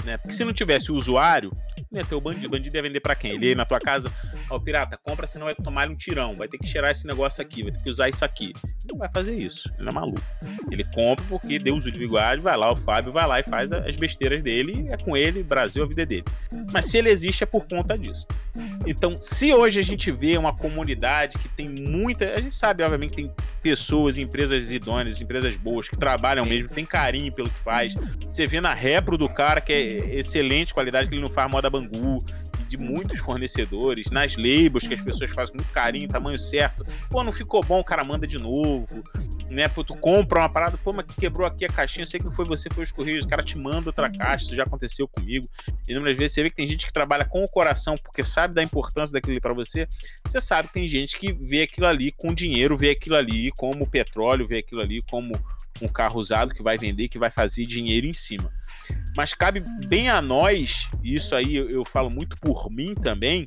Né? 0.03 0.17
Porque 0.17 0.33
se 0.33 0.43
não 0.43 0.53
tivesse 0.53 0.91
o 0.91 0.95
usuário, 0.95 1.51
ter 2.07 2.15
o 2.15 2.21
bandido. 2.21 2.49
Bandido 2.49 2.75
ia 2.75 2.81
vender 2.81 2.99
para 2.99 3.15
quem? 3.15 3.31
Ele 3.31 3.49
ia 3.49 3.55
na 3.55 3.65
tua 3.65 3.79
casa, 3.79 4.11
ó, 4.49 4.55
oh, 4.55 4.59
pirata, 4.59 4.97
compra, 4.97 5.27
senão 5.27 5.45
vai 5.45 5.55
tomar 5.55 5.89
um 5.89 5.95
tirão, 5.95 6.35
vai 6.35 6.47
ter 6.47 6.57
que 6.57 6.67
cheirar 6.67 6.91
esse 6.91 7.05
negócio 7.05 7.41
aqui, 7.41 7.63
vai 7.63 7.71
ter 7.71 7.83
que 7.83 7.89
usar 7.89 8.09
isso 8.09 8.23
aqui. 8.23 8.53
Não 8.89 8.97
vai 8.97 9.09
fazer 9.11 9.35
isso, 9.35 9.71
ele 9.79 9.89
é 9.89 9.91
maluco. 9.91 10.21
Ele 10.71 10.83
compra 10.85 11.25
porque 11.27 11.59
Deus 11.59 11.85
o 11.85 11.89
livre 11.89 12.07
vai 12.07 12.57
lá, 12.57 12.71
o 12.71 12.75
Fábio 12.75 13.11
vai 13.11 13.27
lá 13.27 13.39
e 13.39 13.43
faz 13.43 13.71
as 13.71 13.95
besteiras 13.95 14.41
dele, 14.41 14.87
é 14.91 14.97
com 14.97 15.15
ele, 15.15 15.43
Brasil, 15.43 15.83
a 15.83 15.87
vida 15.87 16.03
é 16.03 16.05
dele. 16.05 16.25
Mas 16.71 16.87
se 16.87 16.97
ele 16.97 17.09
existe 17.09 17.43
é 17.43 17.47
por 17.47 17.65
conta 17.67 17.95
disso. 17.95 18.27
Então, 18.85 19.17
se 19.19 19.53
hoje 19.53 19.79
a 19.79 19.83
gente 19.83 20.11
vê 20.11 20.37
uma 20.37 20.55
comunidade 20.55 21.37
que 21.37 21.47
tem 21.49 21.69
muita. 21.69 22.25
A 22.33 22.39
gente 22.39 22.55
sabe, 22.55 22.83
obviamente, 22.83 23.09
que 23.11 23.15
tem 23.17 23.31
pessoas, 23.61 24.17
empresas 24.17 24.71
idôneas, 24.71 25.21
empresas 25.21 25.55
boas, 25.57 25.87
que 25.87 25.97
trabalham 25.97 26.45
mesmo, 26.45 26.69
tem 26.69 26.85
carinho 26.85 27.31
pelo 27.31 27.49
que 27.49 27.59
faz. 27.59 27.93
Você 28.25 28.47
vê 28.47 28.59
na 28.59 28.73
repro 28.73 29.17
do 29.17 29.29
cara 29.29 29.61
que 29.61 29.73
é 29.73 29.98
excelente 29.99 30.73
qualidade, 30.73 31.09
que 31.09 31.15
ele 31.15 31.21
não 31.21 31.29
faz 31.29 31.49
moda 31.49 31.69
bangu, 31.69 32.17
de 32.69 32.77
muitos 32.77 33.19
fornecedores, 33.19 34.11
nas 34.11 34.37
labels 34.37 34.87
que 34.87 34.93
as 34.93 35.01
pessoas 35.01 35.31
fazem 35.31 35.55
muito 35.55 35.71
carinho, 35.71 36.07
tamanho 36.07 36.37
certo. 36.37 36.85
Pô, 37.09 37.23
não 37.23 37.33
ficou 37.33 37.63
bom, 37.63 37.79
o 37.79 37.83
cara 37.83 38.03
manda 38.03 38.27
de 38.27 38.37
novo. 38.37 39.03
Né? 39.49 39.67
Pô, 39.67 39.83
tu 39.83 39.97
compra 39.97 40.41
uma 40.41 40.49
parada, 40.49 40.77
pô, 40.77 40.93
mas 40.93 41.05
quebrou 41.19 41.47
aqui 41.47 41.65
a 41.65 41.69
caixinha, 41.69 42.03
eu 42.03 42.07
sei 42.07 42.19
que 42.19 42.27
não 42.27 42.31
foi 42.31 42.45
você, 42.45 42.69
foi 42.69 42.83
os 42.83 42.91
Correios, 42.91 43.25
o 43.25 43.27
cara 43.27 43.41
te 43.41 43.57
manda 43.57 43.89
outra 43.89 44.07
caixa, 44.07 44.45
isso 44.45 44.55
já 44.55 44.63
aconteceu 44.63 45.07
comigo. 45.07 45.47
E 45.87 45.91
inúmeras 45.91 46.15
vezes 46.15 46.33
você 46.33 46.43
vê 46.43 46.51
que 46.51 46.55
tem 46.55 46.67
gente 46.67 46.85
que 46.85 46.93
trabalha 46.93 47.25
com 47.25 47.43
o 47.43 47.49
coração 47.49 47.97
porque 47.97 48.23
sabe 48.23 48.53
da 48.53 48.61
importância 48.61 49.11
daquilo 49.11 49.41
para 49.41 49.55
você. 49.55 49.87
Você 50.27 50.39
sabe 50.39 50.67
que 50.67 50.75
tem 50.75 50.87
gente 50.87 51.17
que 51.17 51.33
vê 51.33 51.63
aquilo 51.63 51.87
ali 51.87 52.11
com 52.11 52.31
dinheiro, 52.31 52.77
vê 52.77 52.91
aquilo 52.91 53.15
ali 53.15 53.51
como 53.57 53.89
petróleo, 53.89 54.47
vê 54.47 54.59
aquilo 54.59 54.81
ali 54.81 54.99
como 55.09 55.33
um 55.81 55.87
carro 55.87 56.19
usado 56.19 56.53
que 56.53 56.63
vai 56.63 56.77
vender, 56.77 57.07
que 57.07 57.19
vai 57.19 57.29
fazer 57.29 57.65
dinheiro 57.65 58.07
em 58.07 58.13
cima. 58.13 58.51
Mas 59.15 59.33
cabe 59.33 59.63
bem 59.85 60.09
a 60.09 60.21
nós, 60.21 60.89
isso 61.03 61.35
aí 61.35 61.55
eu 61.55 61.83
falo 61.85 62.09
muito 62.13 62.35
por 62.37 62.69
mim 62.71 62.93
também, 62.95 63.45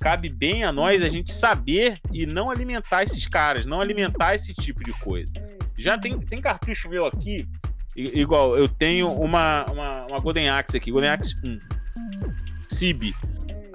cabe 0.00 0.28
bem 0.28 0.64
a 0.64 0.72
nós 0.72 1.02
a 1.02 1.08
gente 1.08 1.32
saber 1.32 2.00
e 2.12 2.26
não 2.26 2.50
alimentar 2.50 3.02
esses 3.02 3.26
caras, 3.26 3.66
não 3.66 3.80
alimentar 3.80 4.34
esse 4.34 4.52
tipo 4.52 4.82
de 4.82 4.92
coisa. 4.92 5.32
Já 5.78 5.98
tem, 5.98 6.18
tem 6.18 6.40
cartucho 6.40 6.88
meu 6.88 7.06
aqui, 7.06 7.48
igual 7.96 8.56
eu 8.56 8.68
tenho 8.68 9.08
uma, 9.08 9.64
uma, 9.66 10.06
uma 10.06 10.20
Golden 10.20 10.48
Axe 10.50 10.76
aqui, 10.76 10.90
Golden 10.90 11.10
Axe 11.10 11.34
1, 11.44 11.58
CIB. 12.68 13.14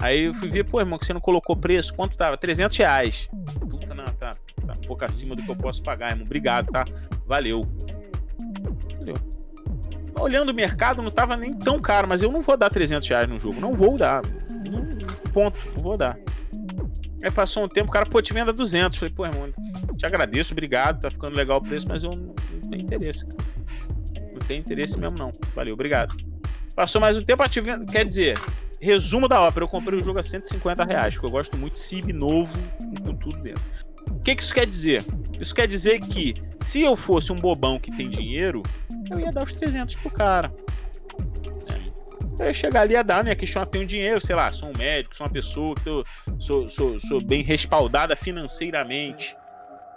Aí 0.00 0.26
eu 0.26 0.34
fui 0.34 0.48
ver, 0.48 0.64
pô, 0.64 0.80
irmão, 0.80 0.98
que 0.98 1.06
você 1.06 1.12
não 1.12 1.20
colocou 1.20 1.56
preço, 1.56 1.92
quanto 1.94 2.16
tava? 2.16 2.36
300 2.36 2.76
reais. 2.76 3.28
Puta, 3.58 3.94
não, 3.94 4.04
tá, 4.04 4.30
tá 4.30 4.72
um 4.76 4.86
pouco 4.86 5.04
acima 5.04 5.34
do 5.34 5.42
que 5.42 5.50
eu 5.50 5.56
posso 5.56 5.82
pagar, 5.82 6.10
irmão. 6.10 6.24
Obrigado, 6.24 6.70
tá? 6.70 6.84
Valeu 7.26 7.66
olhando 10.20 10.50
o 10.50 10.54
mercado, 10.54 11.02
não 11.02 11.10
tava 11.10 11.36
nem 11.36 11.52
tão 11.54 11.80
caro, 11.80 12.08
mas 12.08 12.22
eu 12.22 12.30
não 12.30 12.40
vou 12.40 12.56
dar 12.56 12.70
300 12.70 13.08
reais 13.08 13.28
no 13.28 13.38
jogo. 13.38 13.60
Não 13.60 13.74
vou 13.74 13.96
dar. 13.96 14.22
ponto, 15.32 15.58
não 15.74 15.82
vou 15.82 15.96
dar. 15.96 16.18
Aí 17.22 17.30
passou 17.30 17.64
um 17.64 17.68
tempo, 17.68 17.88
o 17.88 17.92
cara, 17.92 18.06
pô, 18.06 18.22
te 18.22 18.32
venda 18.32 18.52
200. 18.52 18.98
Falei, 18.98 19.14
pô, 19.14 19.26
irmão, 19.26 19.52
te 19.96 20.06
agradeço, 20.06 20.52
obrigado, 20.52 21.00
tá 21.00 21.10
ficando 21.10 21.34
legal 21.34 21.58
o 21.58 21.62
preço, 21.62 21.88
mas 21.88 22.04
eu 22.04 22.10
não, 22.10 22.34
não 22.34 22.70
tenho 22.70 22.82
interesse, 22.82 23.26
cara. 23.26 23.44
Não 24.32 24.40
tenho 24.46 24.60
interesse 24.60 24.98
mesmo, 24.98 25.18
não. 25.18 25.32
Valeu, 25.54 25.74
obrigado. 25.74 26.16
Passou 26.76 27.00
mais 27.00 27.16
um 27.16 27.22
tempo, 27.22 27.46
te 27.48 27.60
venda, 27.60 27.84
quer 27.84 28.04
dizer, 28.04 28.38
resumo 28.80 29.26
da 29.26 29.40
ópera, 29.40 29.64
eu 29.64 29.68
comprei 29.68 29.98
o 29.98 30.02
jogo 30.02 30.20
a 30.20 30.22
150 30.22 30.84
reais, 30.84 31.14
porque 31.14 31.26
eu 31.26 31.30
gosto 31.30 31.56
muito 31.56 31.74
de 31.74 31.80
CIB 31.80 32.12
novo, 32.12 32.52
com 33.04 33.14
tudo 33.14 33.38
dentro. 33.38 33.62
O 34.10 34.20
que, 34.20 34.36
que 34.36 34.42
isso 34.42 34.54
quer 34.54 34.66
dizer? 34.66 35.04
Isso 35.40 35.54
quer 35.54 35.66
dizer 35.66 36.00
que 36.00 36.34
se 36.64 36.82
eu 36.82 36.96
fosse 36.96 37.32
um 37.32 37.36
bobão 37.36 37.78
que 37.78 37.90
tem 37.90 38.08
dinheiro, 38.08 38.62
eu 39.10 39.20
ia 39.20 39.30
dar 39.30 39.44
os 39.44 39.52
300 39.52 39.94
pro 39.96 40.10
cara. 40.10 40.52
Eu 42.38 42.46
ia 42.46 42.54
chegar 42.54 42.82
ali 42.82 42.96
a 42.96 43.02
dar, 43.02 43.24
minha 43.24 43.34
questão 43.34 43.62
é 43.62 43.64
tenho 43.64 43.86
dinheiro, 43.86 44.20
sei 44.24 44.36
lá, 44.36 44.50
sou 44.52 44.68
um 44.68 44.76
médico, 44.76 45.16
sou 45.16 45.26
uma 45.26 45.32
pessoa 45.32 45.74
que 45.74 45.88
eu 45.88 46.02
sou, 46.38 46.68
sou, 46.68 47.00
sou 47.00 47.20
bem 47.20 47.42
respaldada 47.42 48.14
financeiramente. 48.14 49.36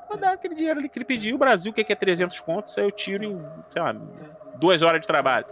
Vou 0.09 0.17
dar 0.17 0.33
aquele 0.33 0.55
dinheiro 0.55 0.79
ali 0.79 0.89
que 0.89 0.97
ele 0.97 1.05
pediu. 1.05 1.35
O 1.35 1.39
Brasil, 1.39 1.71
o 1.71 1.73
que 1.73 1.89
é 1.91 1.95
300 1.95 2.39
contos? 2.39 2.77
Aí 2.77 2.83
eu 2.83 2.91
tiro 2.91 3.23
em, 3.23 3.39
sei 3.69 3.81
lá, 3.81 3.93
duas 4.59 4.81
horas 4.81 4.99
de 4.99 5.07
trabalho. 5.07 5.45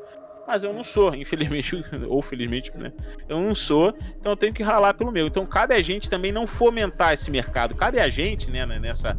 Mas 0.48 0.64
eu 0.64 0.74
não 0.74 0.84
sou, 0.84 1.14
infelizmente, 1.14 1.76
ou 2.10 2.24
felizmente, 2.24 2.76
né? 2.76 2.92
Eu 3.28 3.40
não 3.40 3.54
sou, 3.54 3.96
então 4.20 4.32
eu 4.32 4.36
tenho 4.36 4.54
que 4.54 4.64
ralar 4.64 4.96
pelo 4.96 5.12
meu. 5.12 5.28
Então 5.28 5.46
cabe 5.46 5.76
a 5.76 5.82
gente 5.82 6.10
também 6.10 6.32
não 6.32 6.48
fomentar 6.48 7.14
esse 7.14 7.30
mercado. 7.30 7.76
Cabe 7.76 8.00
a 8.00 8.10
gente, 8.10 8.50
né, 8.50 8.66
nessa 8.66 9.16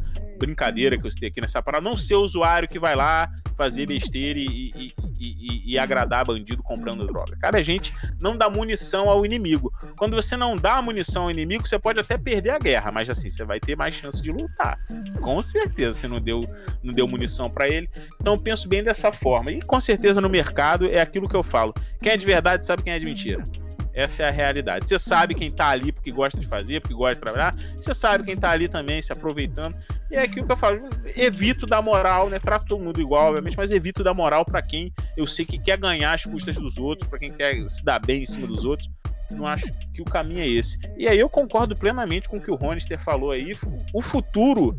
brincadeira 0.47 0.99
que 0.99 1.07
eu 1.07 1.11
citei 1.11 1.29
aqui 1.29 1.41
nessa 1.41 1.63
parada, 1.63 1.89
não 1.89 1.97
ser 1.97 2.17
usuário 2.17 2.69
que 2.69 2.79
vai 2.79 2.97
lá 2.97 3.31
fazer 3.57 3.87
besteira 3.87 4.39
e, 4.39 4.71
e, 4.77 4.95
e, 5.21 5.73
e, 5.73 5.79
agradar 5.79 6.25
bandido 6.25 6.63
comprando 6.63 7.07
droga. 7.07 7.37
Cara, 7.41 7.59
a 7.59 7.63
gente 7.63 7.93
não 8.21 8.37
dá 8.37 8.49
munição 8.49 9.09
ao 9.09 9.25
inimigo. 9.25 9.73
Quando 9.97 10.17
você 10.17 10.37
não 10.37 10.57
dá 10.57 10.81
munição 10.81 11.25
ao 11.25 11.31
inimigo, 11.31 11.69
você 11.69 11.79
pode 11.79 12.01
até 12.01 12.17
perder 12.17 12.51
a 12.51 12.59
guerra, 12.59 12.91
mas 12.91 13.11
assim, 13.11 13.29
você 13.29 13.45
vai 13.45 13.61
ter 13.61 13.77
mais 13.77 13.95
chance 13.95 14.21
de 14.21 14.31
lutar. 14.31 14.79
Com 15.21 15.43
certeza, 15.43 15.99
você 15.99 16.09
não 16.09 16.21
deu, 16.21 16.43
não 16.83 16.93
deu 16.93 17.07
munição 17.07 17.51
para 17.51 17.69
ele. 17.69 17.89
Então 18.21 18.37
penso 18.37 18.69
bem 18.69 18.83
dessa 18.83 19.13
forma. 19.13 19.51
E 19.51 19.61
com 19.61 19.81
certeza 19.81 20.21
no 20.21 20.29
mercado 20.29 20.87
é 20.87 21.01
aquilo 21.01 21.29
que 21.29 21.37
eu 21.37 21.43
falo. 21.43 21.75
Quem 22.01 22.13
é 22.13 22.17
de 22.17 22.25
verdade 22.25 22.67
sabe 22.67 22.83
quem 22.83 22.93
é 22.93 22.99
de 22.99 23.05
mentira. 23.05 23.43
Essa 24.01 24.23
é 24.23 24.29
a 24.29 24.31
realidade. 24.31 24.89
Você 24.89 24.99
sabe 24.99 25.35
quem 25.35 25.51
tá 25.51 25.69
ali 25.69 25.93
porque 25.93 26.11
gosta 26.11 26.41
de 26.41 26.47
fazer, 26.47 26.81
porque 26.81 26.95
gosta 26.95 27.15
de 27.15 27.21
trabalhar. 27.21 27.55
Você 27.77 27.93
sabe 27.93 28.25
quem 28.25 28.37
tá 28.37 28.51
ali 28.51 28.69
também 28.69 29.03
se 29.03 29.13
aproveitando. 29.13 29.77
E 30.11 30.17
é 30.17 30.23
aquilo 30.23 30.47
que 30.47 30.53
eu 30.53 30.57
falo. 30.57 30.89
Evito 31.17 31.67
dar 31.67 31.83
moral, 31.83 32.31
né? 32.31 32.39
Trato 32.39 32.67
todo 32.67 32.83
mundo 32.83 33.01
igual, 33.01 33.29
obviamente, 33.29 33.57
mas 33.57 33.71
evito 33.71 34.03
dar 34.03 34.15
moral 34.15 34.45
para 34.45 34.63
quem 34.63 34.93
eu 35.17 35.27
sei 35.27 35.45
que 35.45 35.59
quer 35.59 35.77
ganhar 35.77 36.15
as 36.15 36.25
custas 36.25 36.57
dos 36.57 36.79
outros, 36.79 37.09
para 37.09 37.19
quem 37.19 37.29
quer 37.29 37.69
se 37.69 37.85
dar 37.85 37.99
bem 37.99 38.23
em 38.23 38.27
cima 38.27 38.47
dos 38.47 38.65
outros. 38.65 38.89
Não 39.33 39.47
acho 39.47 39.67
que 39.95 40.03
o 40.03 40.05
caminho 40.05 40.41
é 40.41 40.49
esse. 40.49 40.79
E 40.97 41.07
aí 41.07 41.19
eu 41.19 41.29
concordo 41.29 41.75
plenamente 41.75 42.29
com 42.29 42.39
o 42.39 42.41
que 42.41 42.51
o 42.51 42.57
Ronister 42.57 42.99
falou 42.99 43.31
aí. 43.31 43.53
O 43.93 44.01
futuro 44.03 44.77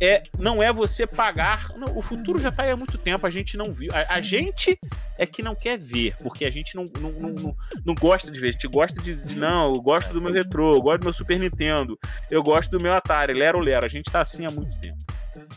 é 0.00 0.22
não 0.38 0.62
é 0.62 0.72
você 0.72 1.06
pagar. 1.06 1.72
Não, 1.76 1.96
o 1.96 2.02
futuro 2.02 2.38
já 2.38 2.48
está 2.48 2.62
aí 2.62 2.70
há 2.70 2.76
muito 2.76 2.98
tempo, 2.98 3.26
a 3.26 3.30
gente 3.30 3.56
não 3.56 3.72
viu. 3.72 3.90
A, 3.92 4.16
a, 4.16 4.20
gente 4.20 4.78
é 5.18 5.26
que 5.26 5.42
não 5.42 5.54
quer 5.54 5.78
ver, 5.78 6.14
porque 6.22 6.44
a 6.44 6.50
gente 6.50 6.74
não, 6.74 6.84
não, 7.00 7.12
não, 7.12 7.30
não, 7.30 7.56
não 7.84 7.94
gosta 7.94 8.30
de 8.30 8.38
ver. 8.38 8.48
A 8.48 8.52
gente 8.52 8.68
gosta 8.68 9.02
de, 9.02 9.24
de, 9.24 9.36
Não, 9.36 9.74
eu 9.74 9.80
gosto 9.80 10.12
do 10.12 10.20
meu 10.20 10.32
retrô, 10.32 10.74
eu 10.74 10.82
gosto 10.82 11.00
do 11.00 11.04
meu 11.04 11.12
Super 11.12 11.38
Nintendo, 11.38 11.98
eu 12.30 12.42
gosto 12.42 12.70
do 12.70 12.80
meu 12.80 12.92
Atari, 12.92 13.32
Lero 13.32 13.60
Lero. 13.60 13.86
A 13.86 13.88
gente 13.88 14.06
está 14.06 14.20
assim 14.20 14.46
há 14.46 14.50
muito 14.50 14.78
tempo. 14.80 14.98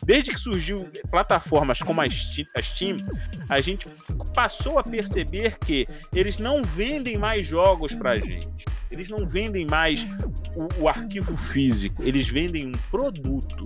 Desde 0.04 0.32
que 0.32 0.40
surgiu 0.40 0.78
plataformas 1.10 1.80
como 1.80 2.02
a 2.02 2.10
Steam, 2.10 2.98
a 3.50 3.62
gente 3.62 3.88
passou 4.34 4.80
a 4.80 4.84
perceber 4.84 5.58
que 5.58 5.88
eles 6.14 6.38
não 6.38 6.64
vendem 6.64 7.18
mais 7.18 7.46
jogos 7.46 7.94
pra 7.94 8.18
gente. 8.18 8.66
Eles 8.92 9.10
não 9.10 9.26
vendem 9.26 9.66
mais 9.66 10.06
o, 10.56 10.84
o 10.84 10.88
arquivo 10.88 11.36
físico, 11.36 12.04
eles 12.04 12.28
vendem 12.28 12.68
um 12.68 12.72
produto. 12.90 13.66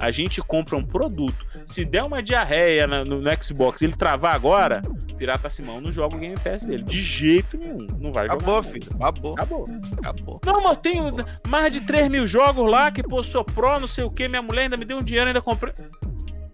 A 0.00 0.10
gente 0.10 0.40
compra 0.40 0.76
um 0.76 0.84
produto. 0.84 1.46
Se 1.66 1.84
der 1.84 2.02
uma 2.02 2.22
diarreia 2.22 2.86
no, 2.86 3.04
no 3.04 3.20
Xbox 3.44 3.82
ele 3.82 3.92
travar 3.92 4.34
agora, 4.34 4.82
Pirata 5.18 5.50
Simão 5.50 5.80
não 5.80 5.92
joga 5.92 6.16
o 6.16 6.18
Game 6.18 6.36
Pass 6.36 6.64
dele. 6.64 6.82
De 6.82 7.02
jeito 7.02 7.58
nenhum. 7.58 7.86
Não 8.00 8.10
vai 8.10 8.26
jogar. 8.26 8.36
Acabou, 8.36 8.62
filho. 8.62 8.88
Acabou. 8.94 9.34
Acabou. 9.34 9.66
Acabou. 9.98 10.40
Não, 10.46 10.62
mas 10.62 10.70
eu 10.70 10.76
tenho 10.76 11.08
mais 11.46 11.70
de 11.70 11.82
3 11.82 12.08
mil 12.08 12.26
jogos 12.26 12.68
lá 12.68 12.90
que, 12.90 13.02
pô, 13.02 13.22
sou 13.22 13.44
pró, 13.44 13.78
não 13.78 13.86
sei 13.86 14.04
o 14.04 14.10
que. 14.10 14.26
Minha 14.26 14.42
mulher 14.42 14.62
ainda 14.62 14.76
me 14.78 14.86
deu 14.86 14.98
um 14.98 15.02
dinheiro, 15.02 15.28
ainda 15.28 15.42
comprei. 15.42 15.74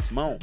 Simão, 0.03 0.37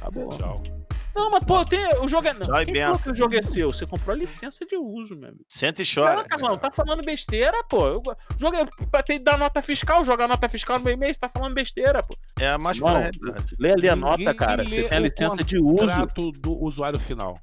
acabou. 0.00 0.28
Tchau. 0.36 0.83
Não, 1.14 1.30
mas 1.30 1.44
pô, 1.44 1.64
tem, 1.64 1.80
o 2.00 2.08
jogo 2.08 2.26
é. 2.26 2.34
Não, 2.34 2.64
quem 2.64 2.74
Bento. 2.74 2.84
falou 2.86 2.98
que 2.98 3.10
o 3.10 3.14
jogo 3.14 3.34
é 3.36 3.42
seu? 3.42 3.72
Você 3.72 3.86
comprou 3.86 4.14
a 4.14 4.18
licença 4.18 4.64
de 4.66 4.76
uso, 4.76 5.14
meu 5.16 5.28
amigo. 5.28 5.44
Senta 5.48 5.82
e 5.82 5.86
Cara, 5.86 6.16
chora. 6.16 6.28
Carlão, 6.28 6.58
tá 6.58 6.70
falando 6.70 7.02
besteira, 7.04 7.62
pô. 7.68 7.86
Eu, 7.86 8.02
jogo 8.36 8.56
pra 8.90 9.02
ter 9.02 9.18
que 9.18 9.24
dar 9.24 9.38
nota 9.38 9.62
fiscal, 9.62 10.04
jogar 10.04 10.26
nota 10.26 10.48
fiscal 10.48 10.78
no 10.78 10.84
meio 10.84 10.98
mês, 10.98 11.16
tá 11.16 11.28
falando 11.28 11.54
besteira, 11.54 12.00
pô. 12.02 12.16
É 12.38 12.48
a 12.48 12.58
mais 12.58 12.78
realidade. 12.78 13.56
Lê 13.58 13.72
ali 13.72 13.88
a 13.88 13.94
Ninguém 13.96 14.24
nota, 14.26 14.36
cara. 14.36 14.62
lê 14.62 14.68
Você 14.68 14.82
tem 14.88 14.98
a 14.98 15.00
licença 15.00 15.44
de 15.44 15.58
uso. 15.58 16.32
Do 16.40 16.62
usuário 16.64 16.98
final. 16.98 17.38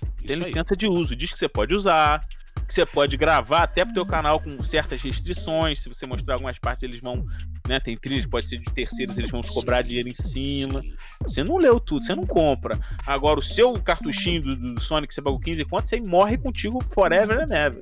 Tem 0.00 0.24
Isso 0.24 0.32
aí. 0.32 0.38
licença 0.38 0.76
de 0.76 0.86
uso. 0.86 1.14
Diz 1.14 1.32
que 1.32 1.38
você 1.38 1.48
pode 1.48 1.74
usar, 1.74 2.20
que 2.66 2.74
você 2.74 2.84
pode 2.86 3.16
gravar 3.16 3.62
até 3.62 3.84
pro 3.84 3.94
teu 3.94 4.06
canal 4.06 4.40
com 4.40 4.62
certas 4.62 5.00
restrições. 5.02 5.80
Se 5.80 5.88
você 5.88 6.06
mostrar 6.06 6.34
algumas 6.34 6.58
partes, 6.58 6.82
eles 6.82 7.00
vão. 7.00 7.26
Né, 7.68 7.78
tem 7.78 7.96
trilhas, 7.96 8.26
pode 8.26 8.46
ser 8.46 8.56
de 8.56 8.64
terceiros, 8.64 9.16
eles 9.16 9.30
vão 9.30 9.42
te 9.42 9.52
cobrar 9.52 9.82
dinheiro 9.82 10.08
em 10.08 10.14
cima. 10.14 10.82
Você 11.22 11.44
não 11.44 11.56
leu 11.56 11.78
tudo, 11.78 12.04
você 12.04 12.14
não 12.14 12.26
compra. 12.26 12.78
Agora, 13.06 13.38
o 13.38 13.42
seu 13.42 13.72
cartuchinho 13.80 14.40
do, 14.40 14.56
do 14.56 14.80
Sonic, 14.80 15.14
você 15.14 15.22
pagou 15.22 15.38
15 15.38 15.64
conto, 15.66 15.88
você 15.88 16.00
morre 16.08 16.36
contigo 16.36 16.82
forever 16.90 17.38
and 17.38 17.54
ever. 17.54 17.80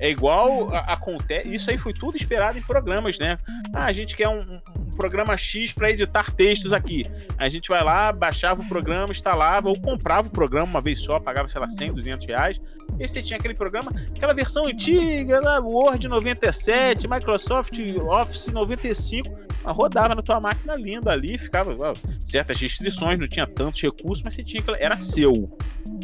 É 0.00 0.10
igual 0.10 0.74
acontece. 0.74 1.54
Isso 1.54 1.70
aí 1.70 1.78
foi 1.78 1.92
tudo 1.92 2.16
esperado 2.16 2.58
em 2.58 2.62
programas, 2.62 3.18
né? 3.18 3.38
Ah, 3.72 3.84
a 3.86 3.92
gente 3.92 4.16
quer 4.16 4.28
um, 4.28 4.40
um- 4.40 4.60
programa 4.96 5.36
X 5.36 5.72
para 5.72 5.90
editar 5.90 6.30
textos 6.30 6.72
aqui. 6.72 7.04
A 7.36 7.48
gente 7.48 7.68
vai 7.68 7.82
lá, 7.82 8.12
baixava 8.12 8.62
o 8.62 8.68
programa, 8.68 9.10
instalava 9.12 9.68
ou 9.68 9.80
comprava 9.80 10.28
o 10.28 10.30
programa 10.30 10.66
uma 10.66 10.80
vez 10.80 11.00
só, 11.02 11.18
pagava, 11.18 11.48
sei 11.48 11.60
lá, 11.60 11.68
100, 11.68 11.92
200 11.94 12.26
reais. 12.26 12.60
E 12.98 13.08
você 13.08 13.20
tinha 13.20 13.36
aquele 13.38 13.54
programa, 13.54 13.92
aquela 14.14 14.32
versão 14.32 14.66
antiga, 14.66 15.40
lá, 15.40 15.58
Word 15.58 16.06
97, 16.06 17.08
Microsoft 17.08 17.76
Office 18.06 18.46
95. 18.48 19.28
mas 19.64 19.76
Rodava 19.76 20.14
na 20.14 20.22
tua 20.22 20.40
máquina 20.40 20.76
linda 20.76 21.10
ali, 21.10 21.36
ficava 21.38 21.74
ó, 21.80 21.94
certas 22.24 22.60
restrições, 22.60 23.18
não 23.18 23.26
tinha 23.26 23.46
tantos 23.46 23.80
recursos, 23.82 24.22
mas 24.24 24.34
você 24.34 24.44
tinha 24.44 24.60
aquela, 24.60 24.76
era 24.78 24.96
seu. 24.96 25.56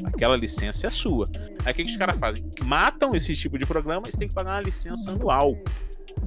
Aquela 0.05 0.37
licença 0.37 0.87
é 0.87 0.91
sua. 0.91 1.27
Aí 1.65 1.73
o 1.73 1.77
que, 1.77 1.85
que 1.85 1.91
os 1.91 1.97
caras 1.97 2.19
fazem? 2.19 2.45
Matam 2.65 3.15
esse 3.15 3.35
tipo 3.37 3.59
de 3.59 3.67
programa 3.67 3.90
e 3.97 4.11
você 4.11 4.19
tem 4.19 4.29
que 4.29 4.35
pagar 4.35 4.55
uma 4.57 4.63
licença 4.63 5.11
anual. 5.11 5.57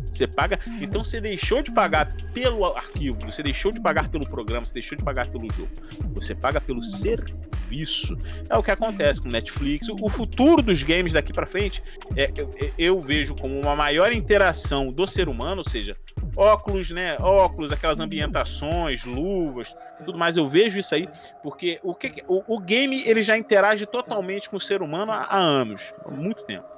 Você 0.05 0.27
paga. 0.27 0.59
Então 0.81 1.03
você 1.03 1.19
deixou 1.21 1.61
de 1.61 1.71
pagar 1.73 2.07
pelo 2.33 2.65
arquivo, 2.65 3.17
você 3.25 3.43
deixou 3.43 3.71
de 3.71 3.79
pagar 3.81 4.09
pelo 4.09 4.27
programa, 4.27 4.65
você 4.65 4.73
deixou 4.73 4.97
de 4.97 5.03
pagar 5.03 5.27
pelo 5.27 5.51
jogo. 5.51 5.69
Você 6.15 6.33
paga 6.33 6.59
pelo 6.61 6.81
serviço. 6.83 8.17
É 8.49 8.57
o 8.57 8.63
que 8.63 8.71
acontece 8.71 9.21
com 9.21 9.27
Netflix. 9.29 9.87
O 9.89 10.09
futuro 10.09 10.61
dos 10.61 10.81
games 10.83 11.13
daqui 11.13 11.33
pra 11.33 11.45
frente 11.45 11.81
é, 12.15 12.27
eu, 12.35 12.49
eu 12.77 13.01
vejo 13.01 13.35
como 13.35 13.59
uma 13.59 13.75
maior 13.75 14.11
interação 14.13 14.87
do 14.89 15.05
ser 15.07 15.27
humano, 15.27 15.61
ou 15.65 15.69
seja, 15.69 15.91
óculos, 16.35 16.91
né? 16.91 17.17
Óculos, 17.19 17.71
aquelas 17.71 17.99
ambientações, 17.99 19.03
luvas, 19.05 19.75
tudo 20.05 20.17
mais. 20.17 20.37
Eu 20.37 20.47
vejo 20.47 20.79
isso 20.79 20.93
aí 20.95 21.07
porque 21.41 21.79
o, 21.83 21.93
que- 21.93 22.23
o, 22.27 22.55
o 22.55 22.59
game 22.59 23.03
ele 23.07 23.21
já 23.21 23.37
interage 23.37 23.85
totalmente 23.85 24.49
com 24.49 24.57
o 24.57 24.61
ser 24.61 24.81
humano 24.81 25.11
há, 25.11 25.23
há 25.23 25.37
anos, 25.37 25.93
há 26.05 26.09
muito 26.11 26.45
tempo. 26.45 26.72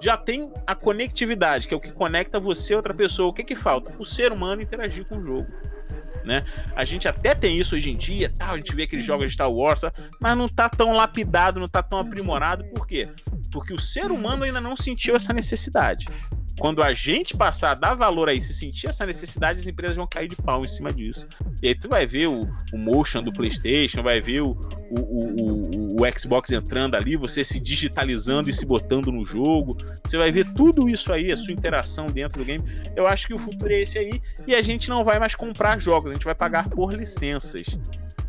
Já 0.00 0.16
tem 0.16 0.52
a 0.66 0.74
conectividade, 0.74 1.68
que 1.68 1.74
é 1.74 1.76
o 1.76 1.80
que 1.80 1.92
conecta 1.92 2.40
você 2.40 2.74
a 2.74 2.76
outra 2.76 2.94
pessoa. 2.94 3.28
O 3.28 3.32
que 3.32 3.44
que 3.44 3.56
falta? 3.56 3.92
O 3.98 4.04
ser 4.04 4.32
humano 4.32 4.62
interagir 4.62 5.06
com 5.06 5.16
o 5.16 5.22
jogo. 5.22 5.46
Né? 6.24 6.44
A 6.76 6.84
gente 6.84 7.08
até 7.08 7.34
tem 7.34 7.58
isso 7.58 7.74
hoje 7.74 7.90
em 7.90 7.96
dia, 7.96 8.30
tal, 8.30 8.54
a 8.54 8.56
gente 8.56 8.74
vê 8.74 8.84
aqueles 8.84 9.04
jogos 9.04 9.26
de 9.26 9.32
Star 9.32 9.50
Wars, 9.50 9.80
tá? 9.80 9.92
mas 10.20 10.36
não 10.36 10.48
tá 10.48 10.68
tão 10.68 10.92
lapidado, 10.92 11.58
não 11.58 11.66
tá 11.66 11.82
tão 11.82 11.98
aprimorado. 11.98 12.64
Por 12.66 12.86
quê? 12.86 13.08
Porque 13.50 13.74
o 13.74 13.80
ser 13.80 14.10
humano 14.10 14.44
ainda 14.44 14.60
não 14.60 14.76
sentiu 14.76 15.16
essa 15.16 15.32
necessidade. 15.32 16.06
Quando 16.58 16.82
a 16.82 16.92
gente 16.92 17.34
passar 17.34 17.70
a 17.70 17.74
dar 17.74 17.94
valor 17.94 18.28
a 18.28 18.34
isso 18.34 18.52
e 18.52 18.54
sentir 18.54 18.86
essa 18.86 19.06
necessidade, 19.06 19.58
as 19.60 19.66
empresas 19.66 19.96
vão 19.96 20.06
cair 20.06 20.28
de 20.28 20.36
pau 20.36 20.62
em 20.64 20.68
cima 20.68 20.92
disso. 20.92 21.26
E 21.62 21.68
aí 21.68 21.74
tu 21.74 21.88
vai 21.88 22.06
ver 22.06 22.26
o, 22.28 22.42
o 22.72 22.78
motion 22.78 23.22
do 23.22 23.32
PlayStation, 23.32 24.02
vai 24.02 24.20
ver 24.20 24.42
o, 24.42 24.50
o, 24.90 25.00
o- 25.00 25.62
o 26.02 26.18
Xbox 26.18 26.50
entrando 26.52 26.94
ali, 26.94 27.16
você 27.16 27.42
se 27.42 27.58
digitalizando 27.58 28.50
e 28.50 28.52
se 28.52 28.66
botando 28.66 29.10
no 29.10 29.24
jogo. 29.24 29.76
Você 30.04 30.18
vai 30.18 30.30
ver 30.30 30.46
tudo 30.52 30.88
isso 30.90 31.10
aí, 31.12 31.32
a 31.32 31.36
sua 31.36 31.52
interação 31.54 32.06
dentro 32.08 32.38
do 32.40 32.44
game. 32.44 32.62
Eu 32.94 33.06
acho 33.06 33.26
que 33.28 33.34
o 33.34 33.38
futuro 33.38 33.72
é 33.72 33.76
esse 33.76 33.98
aí. 33.98 34.20
E 34.46 34.54
a 34.54 34.60
gente 34.62 34.88
não 34.90 35.02
vai 35.04 35.18
mais 35.18 35.34
comprar 35.34 35.80
jogos, 35.80 36.10
a 36.12 36.14
gente 36.14 36.24
vai 36.24 36.34
pagar 36.34 36.68
por 36.68 36.92
licenças. 36.94 37.66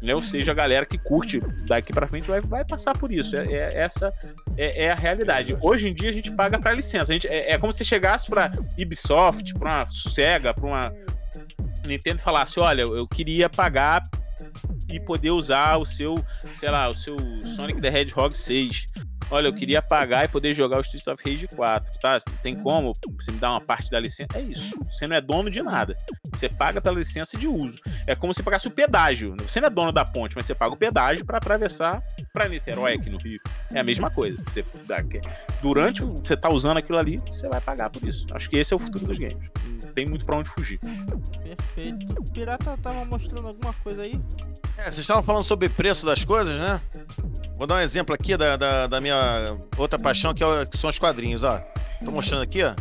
Né? 0.01 0.13
Ou 0.13 0.21
seja, 0.21 0.51
a 0.51 0.55
galera 0.55 0.85
que 0.85 0.97
curte 0.97 1.39
daqui 1.65 1.93
pra 1.93 2.07
frente 2.07 2.27
vai, 2.27 2.41
vai 2.41 2.65
passar 2.65 2.97
por 2.97 3.11
isso. 3.11 3.37
É, 3.37 3.45
é- 3.45 3.77
essa 3.79 4.13
é, 4.57 4.85
é 4.85 4.91
a 4.91 4.95
realidade. 4.95 5.57
Hoje 5.61 5.87
em 5.87 5.93
dia 5.93 6.09
a 6.09 6.13
gente 6.13 6.29
paga 6.31 6.59
pra 6.59 6.73
licença. 6.73 7.11
A 7.11 7.13
gente, 7.13 7.27
é, 7.27 7.51
é 7.53 7.57
como 7.57 7.71
se 7.71 7.85
chegasse 7.85 8.27
pra 8.27 8.51
Ubisoft, 8.77 9.53
pra 9.53 9.69
uma 9.77 9.87
Sega, 9.91 10.53
pra 10.53 10.65
uma 10.65 10.93
Nintendo 11.85 12.19
e 12.19 12.23
falasse: 12.23 12.59
olha, 12.59 12.81
eu 12.81 13.07
queria 13.07 13.49
pagar 13.49 14.01
e 14.89 14.99
poder 14.99 15.31
usar 15.31 15.77
o 15.77 15.85
seu, 15.85 16.23
sei 16.55 16.69
lá, 16.69 16.89
o 16.89 16.95
seu 16.95 17.15
Sonic 17.55 17.79
the 17.81 17.87
Hedgehog 17.87 18.37
6. 18.37 18.85
Olha, 19.31 19.47
eu 19.47 19.53
queria 19.53 19.81
pagar 19.81 20.25
e 20.25 20.27
poder 20.27 20.53
jogar 20.53 20.77
o 20.77 20.81
Street 20.81 21.05
of 21.07 21.23
Rage 21.27 21.47
4, 21.55 21.99
tá? 21.99 22.19
Tem 22.41 22.53
como 22.55 22.93
você 23.19 23.31
me 23.31 23.37
dar 23.39 23.51
uma 23.51 23.61
parte 23.61 23.89
da 23.89 23.99
licença? 23.99 24.29
É 24.35 24.41
isso. 24.41 24.75
Você 24.91 25.07
não 25.07 25.15
é 25.15 25.21
dono 25.21 25.49
de 25.49 25.61
nada. 25.61 25.97
Você 26.31 26.47
paga 26.47 26.79
pela 26.81 26.99
licença 26.99 27.37
de 27.37 27.47
uso. 27.47 27.79
É 28.05 28.15
como 28.15 28.33
se 28.33 28.43
pagasse 28.43 28.67
o 28.67 28.71
pedágio. 28.71 29.35
Você 29.47 29.59
não 29.59 29.67
é 29.67 29.69
dono 29.71 29.91
da 29.91 30.05
ponte, 30.05 30.35
mas 30.35 30.45
você 30.45 30.53
paga 30.53 30.73
o 30.73 30.77
pedágio 30.77 31.25
para 31.25 31.37
atravessar 31.37 32.03
para 32.31 32.47
Niterói 32.47 32.93
aqui 32.93 33.09
no 33.09 33.17
Rio. 33.17 33.39
É 33.73 33.79
a 33.79 33.83
mesma 33.83 34.11
coisa. 34.11 34.37
Você 34.45 34.63
dá- 34.85 35.03
durante 35.61 36.03
você 36.03 36.37
tá 36.37 36.49
usando 36.49 36.77
aquilo 36.77 36.97
ali, 36.99 37.17
você 37.17 37.47
vai 37.49 37.59
pagar 37.61 37.89
por 37.89 38.07
isso. 38.07 38.25
Acho 38.33 38.49
que 38.49 38.57
esse 38.57 38.73
é 38.73 38.75
o 38.75 38.79
futuro 38.79 39.05
dos 39.05 39.17
games. 39.17 39.37
Não 39.83 39.91
tem 39.93 40.05
muito 40.05 40.25
para 40.25 40.37
onde 40.37 40.49
fugir. 40.49 40.79
Perfeito. 41.43 42.05
O 42.21 42.31
Pirata 42.31 42.77
tava 42.81 43.03
mostrando 43.05 43.47
alguma 43.47 43.73
coisa 43.73 44.01
aí? 44.03 44.13
É, 44.77 44.83
vocês 44.83 44.99
estavam 44.99 45.23
falando 45.23 45.43
sobre 45.43 45.69
preço 45.69 46.05
das 46.05 46.23
coisas, 46.25 46.59
né? 46.59 46.81
Vou 47.57 47.67
dar 47.67 47.75
um 47.75 47.79
exemplo 47.79 48.13
aqui 48.13 48.35
da, 48.35 48.57
da, 48.57 48.87
da 48.87 48.99
minha 49.01 49.57
outra 49.77 49.99
paixão, 49.99 50.33
que, 50.33 50.43
é 50.43 50.65
que 50.65 50.77
são 50.77 50.89
os 50.89 50.99
quadrinhos, 50.99 51.43
ó. 51.43 51.61
Tô 52.03 52.11
mostrando 52.11 52.41
aqui, 52.41 52.63
ó. 52.63 52.73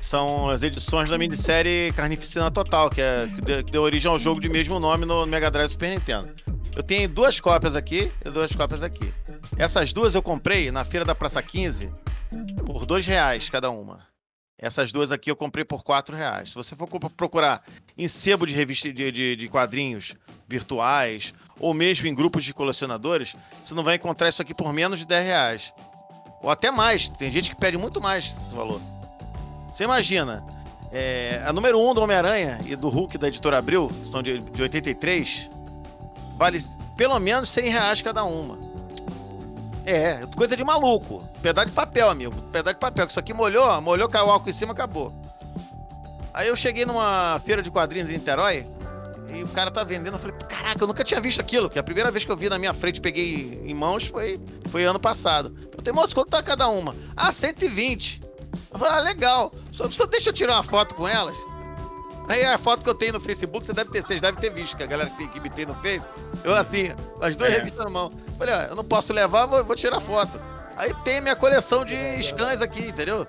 São 0.00 0.48
as 0.48 0.62
edições 0.62 1.08
da 1.08 1.18
minissérie 1.18 1.92
Carnificina 1.92 2.50
Total, 2.50 2.90
que, 2.90 3.00
é, 3.00 3.28
que 3.28 3.40
deu, 3.40 3.64
que 3.64 3.72
deu 3.72 3.82
origem 3.82 4.10
ao 4.10 4.18
jogo 4.18 4.40
de 4.40 4.48
mesmo 4.48 4.80
nome 4.80 5.04
no 5.04 5.26
Mega 5.26 5.50
Drive 5.50 5.70
Super 5.70 5.90
Nintendo. 5.90 6.28
Eu 6.74 6.82
tenho 6.82 7.08
duas 7.08 7.38
cópias 7.38 7.76
aqui 7.76 8.10
e 8.24 8.30
duas 8.30 8.54
cópias 8.54 8.82
aqui. 8.82 9.12
Essas 9.58 9.92
duas 9.92 10.14
eu 10.14 10.22
comprei 10.22 10.70
na 10.70 10.84
feira 10.84 11.04
da 11.04 11.14
Praça 11.14 11.42
15 11.42 11.90
por 12.64 12.86
dois 12.86 13.06
reais 13.06 13.48
cada 13.48 13.70
uma. 13.70 14.09
Essas 14.62 14.92
duas 14.92 15.10
aqui 15.10 15.30
eu 15.30 15.36
comprei 15.36 15.64
por 15.64 15.82
quatro 15.82 16.14
reais. 16.14 16.50
Se 16.50 16.54
você 16.54 16.76
for 16.76 16.86
procurar 17.16 17.62
em 17.96 18.08
sebo 18.08 18.46
de 18.46 18.52
revista 18.52 18.92
de, 18.92 19.10
de, 19.10 19.36
de 19.36 19.48
quadrinhos 19.48 20.14
virtuais 20.46 21.32
ou 21.58 21.72
mesmo 21.72 22.06
em 22.06 22.14
grupos 22.14 22.44
de 22.44 22.52
colecionadores, 22.52 23.34
você 23.64 23.74
não 23.74 23.82
vai 23.82 23.96
encontrar 23.96 24.28
isso 24.28 24.42
aqui 24.42 24.52
por 24.52 24.70
menos 24.72 24.98
de 24.98 25.06
10 25.06 25.24
reais. 25.24 25.72
Ou 26.42 26.50
até 26.50 26.70
mais. 26.70 27.08
Tem 27.08 27.32
gente 27.32 27.48
que 27.48 27.56
pede 27.56 27.78
muito 27.78 28.02
mais 28.02 28.26
esse 28.26 28.54
valor. 28.54 28.82
Você 29.68 29.84
imagina, 29.84 30.44
é, 30.92 31.42
a 31.46 31.52
número 31.54 31.78
1 31.78 31.90
um 31.90 31.94
do 31.94 32.02
Homem-Aranha 32.02 32.58
e 32.66 32.76
do 32.76 32.90
Hulk 32.90 33.16
da 33.16 33.28
editora 33.28 33.56
Abril, 33.56 33.90
são 34.10 34.20
de, 34.20 34.40
de 34.40 34.60
83, 34.60 35.48
vale 36.36 36.62
pelo 36.98 37.18
menos 37.18 37.48
100 37.48 37.70
reais 37.70 38.02
cada 38.02 38.24
uma. 38.24 38.69
É, 39.90 40.24
coisa 40.36 40.56
de 40.56 40.62
maluco. 40.62 41.28
Pedaço 41.42 41.66
de 41.66 41.72
papel, 41.72 42.08
amigo. 42.08 42.32
Pedaço 42.52 42.74
de 42.74 42.80
papel. 42.80 43.06
Que 43.06 43.10
isso 43.10 43.18
aqui 43.18 43.32
molhou, 43.32 43.80
molhou, 43.80 44.08
caiu 44.08 44.26
o 44.26 44.30
álcool 44.30 44.48
em 44.48 44.52
cima, 44.52 44.72
acabou. 44.72 45.12
Aí 46.32 46.46
eu 46.46 46.54
cheguei 46.54 46.86
numa 46.86 47.40
feira 47.44 47.60
de 47.60 47.72
quadrinhos 47.72 48.08
em 48.08 48.12
Niterói 48.12 48.64
e 49.34 49.42
o 49.42 49.48
cara 49.48 49.68
tá 49.68 49.82
vendendo. 49.82 50.14
Eu 50.14 50.20
falei, 50.20 50.36
caraca, 50.48 50.80
eu 50.80 50.86
nunca 50.86 51.02
tinha 51.02 51.20
visto 51.20 51.40
aquilo. 51.40 51.68
Que 51.68 51.76
a 51.76 51.82
primeira 51.82 52.08
vez 52.12 52.24
que 52.24 52.30
eu 52.30 52.36
vi 52.36 52.48
na 52.48 52.56
minha 52.56 52.72
frente, 52.72 53.00
peguei 53.00 53.60
em 53.64 53.74
mãos, 53.74 54.06
foi, 54.06 54.40
foi 54.68 54.84
ano 54.84 55.00
passado. 55.00 55.56
Eu 55.72 55.78
falei, 55.78 55.92
moço, 55.92 56.14
quanto 56.14 56.30
tá 56.30 56.40
cada 56.40 56.68
uma? 56.68 56.94
Ah, 57.16 57.32
120. 57.32 58.20
Eu 58.72 58.78
falei, 58.78 58.94
ah, 58.94 59.00
legal. 59.00 59.50
Só, 59.72 59.90
só 59.90 60.06
deixa 60.06 60.28
eu 60.28 60.32
tirar 60.32 60.54
uma 60.54 60.62
foto 60.62 60.94
com 60.94 61.08
elas. 61.08 61.36
Aí 62.30 62.44
a 62.44 62.56
foto 62.58 62.84
que 62.84 62.88
eu 62.88 62.94
tenho 62.94 63.14
no 63.14 63.20
Facebook, 63.20 63.66
você 63.66 63.72
deve 63.72 63.90
ter, 63.90 64.02
vocês 64.04 64.20
devem 64.20 64.40
ter 64.40 64.50
visto, 64.50 64.76
que 64.76 64.84
a 64.84 64.86
galera 64.86 65.10
que, 65.10 65.16
tem, 65.16 65.28
que 65.28 65.40
me 65.40 65.50
tem 65.50 65.66
no 65.66 65.74
Face, 65.74 66.06
eu 66.44 66.54
assim, 66.54 66.92
as 67.20 67.34
duas 67.34 67.50
É. 67.50 67.54
revistas 67.56 67.84
na 67.84 67.90
mão. 67.90 68.08
Falei, 68.38 68.54
ó, 68.54 68.58
eu 68.62 68.76
não 68.76 68.84
posso 68.84 69.12
levar, 69.12 69.46
vou, 69.46 69.64
vou 69.64 69.74
tirar 69.74 70.00
foto. 70.00 70.40
Aí 70.76 70.94
tem 71.02 71.20
minha 71.20 71.34
coleção 71.34 71.84
de 71.84 72.22
scans 72.22 72.62
aqui, 72.62 72.86
entendeu? 72.86 73.26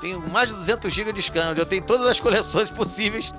Tenho 0.00 0.20
mais 0.30 0.48
de 0.50 0.54
200 0.54 0.94
GB 0.94 1.12
de 1.12 1.22
scans, 1.22 1.58
eu 1.58 1.66
tenho 1.66 1.82
todas 1.82 2.06
as 2.06 2.20
coleções 2.20 2.70
possíveis 2.70 3.32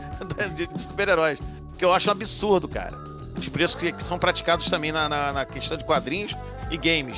de, 0.56 0.68
de 0.68 0.82
super-heróis. 0.84 1.40
Que 1.78 1.86
eu 1.86 1.94
acho 1.94 2.10
um 2.10 2.12
absurdo, 2.12 2.68
cara. 2.68 2.94
Os 3.38 3.48
preços 3.48 3.76
que, 3.80 3.94
que 3.94 4.04
são 4.04 4.20
praticados 4.20 4.70
também 4.70 4.92
na, 4.92 5.08
na, 5.08 5.32
na 5.32 5.46
questão 5.46 5.78
de 5.78 5.86
quadrinhos 5.86 6.34
e 6.70 6.76
games. 6.78 7.18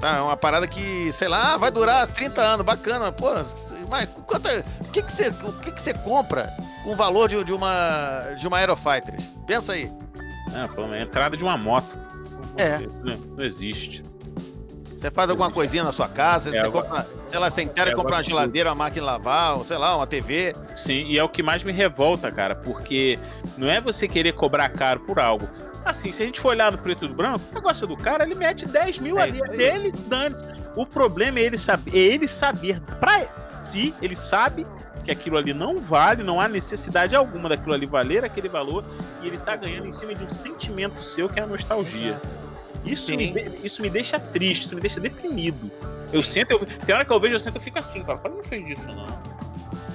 Tá, 0.00 0.16
é 0.16 0.20
uma 0.20 0.36
parada 0.36 0.66
que, 0.68 1.10
sei 1.12 1.28
lá, 1.28 1.56
vai 1.56 1.70
durar 1.72 2.06
30 2.06 2.40
anos, 2.40 2.64
bacana. 2.66 3.10
Pô, 3.10 3.28
mas 3.92 4.08
quanto, 4.26 4.48
é- 4.48 4.64
o 4.80 4.84
que 4.90 5.02
que 5.02 5.12
você, 5.12 5.28
o 5.28 5.52
que 5.60 5.70
que 5.70 5.80
você 5.82 5.92
compra 5.94 6.50
com 6.82 6.90
o 6.92 6.96
valor 6.96 7.28
de, 7.28 7.44
de 7.44 7.52
uma 7.52 8.20
de 8.38 8.48
uma 8.48 8.56
Aerofighter? 8.58 9.14
Pensa 9.46 9.72
aí. 9.74 9.92
É, 10.54 10.66
pô, 10.66 10.82
a 10.84 10.98
entrada 11.00 11.36
de 11.36 11.44
uma 11.44 11.56
moto. 11.56 11.96
É. 12.56 12.78
Não, 13.04 13.16
não 13.36 13.44
existe. 13.44 14.02
Você 15.00 15.10
faz 15.10 15.28
alguma 15.30 15.50
coisinha 15.50 15.82
na 15.82 15.90
sua 15.92 16.08
casa, 16.08 16.48
É, 16.50 16.52
você 16.52 16.58
agora- 16.66 16.86
compra, 16.86 17.06
sei 17.28 17.38
lá, 17.38 17.50
você 17.50 17.62
inteira 17.62 17.90
É, 17.90 17.94
compra 17.94 18.16
uma 18.16 18.22
geladeira, 18.22 18.70
uma 18.70 18.76
máquina 18.76 19.00
de 19.00 19.06
lavar, 19.12 19.56
ou 19.58 19.64
sei 19.64 19.76
lá, 19.76 19.96
uma 19.96 20.06
TV. 20.06 20.54
Sim, 20.76 21.06
e 21.06 21.18
é 21.18 21.24
o 21.24 21.28
que 21.28 21.42
mais 21.42 21.62
me 21.64 21.72
revolta, 21.72 22.30
cara, 22.30 22.54
porque 22.54 23.18
não 23.58 23.68
é 23.68 23.80
você 23.80 24.06
querer 24.08 24.32
cobrar 24.32 24.68
caro 24.68 25.00
por 25.00 25.18
algo. 25.18 25.48
Assim, 25.84 26.12
se 26.12 26.22
a 26.22 26.26
gente 26.26 26.40
for 26.40 26.50
olhar 26.50 26.70
no 26.70 26.78
preto 26.78 27.06
e 27.06 27.08
do 27.08 27.14
branco, 27.14 27.40
o 27.50 27.54
negócio 27.56 27.84
do 27.86 27.96
cara, 27.96 28.22
ele 28.24 28.36
mete 28.36 28.64
10 28.66 29.00
mil 29.00 29.18
É 29.18 29.22
ali, 29.22 29.40
é 29.42 29.48
dele, 29.48 29.92
dane-se. 30.06 30.44
O 30.76 30.86
problema 30.86 31.40
é 31.40 31.42
ele 31.42 31.58
saber, 31.58 31.90
é 31.96 31.98
ele 31.98 32.28
saber, 32.28 32.80
pra 33.00 33.22
si, 33.68 33.94
ele 34.00 34.16
sabe 34.16 34.66
que 35.04 35.10
aquilo 35.10 35.36
ali 35.36 35.52
não 35.52 35.78
vale, 35.78 36.22
não 36.22 36.40
há 36.40 36.48
necessidade 36.48 37.14
alguma 37.14 37.48
daquilo 37.48 37.74
ali 37.74 37.86
valer 37.86 38.24
aquele 38.24 38.48
valor, 38.48 38.84
e 39.22 39.26
ele 39.26 39.38
tá 39.38 39.56
ganhando 39.56 39.86
em 39.86 39.92
cima 39.92 40.14
de 40.14 40.24
um 40.24 40.30
sentimento 40.30 41.02
seu 41.02 41.28
que 41.28 41.40
é 41.40 41.42
a 41.42 41.46
nostalgia. 41.46 42.20
Isso 42.84 43.06
Sim. 43.06 43.16
me, 43.16 43.58
isso 43.62 43.80
me 43.80 43.88
deixa 43.88 44.18
triste, 44.18 44.62
isso 44.62 44.74
me 44.74 44.80
deixa 44.80 45.00
deprimido. 45.00 45.70
Eu 46.12 46.22
sento, 46.22 46.50
eu, 46.50 46.58
tem 46.58 46.94
hora 46.94 47.04
que 47.04 47.12
eu 47.12 47.20
vejo, 47.20 47.36
eu 47.36 47.40
sento, 47.40 47.56
eu 47.56 47.62
fico 47.62 47.78
assim, 47.78 48.02
cara, 48.02 48.20
não 48.28 48.42
fez 48.42 48.68
isso 48.68 48.86
não. 48.88 49.06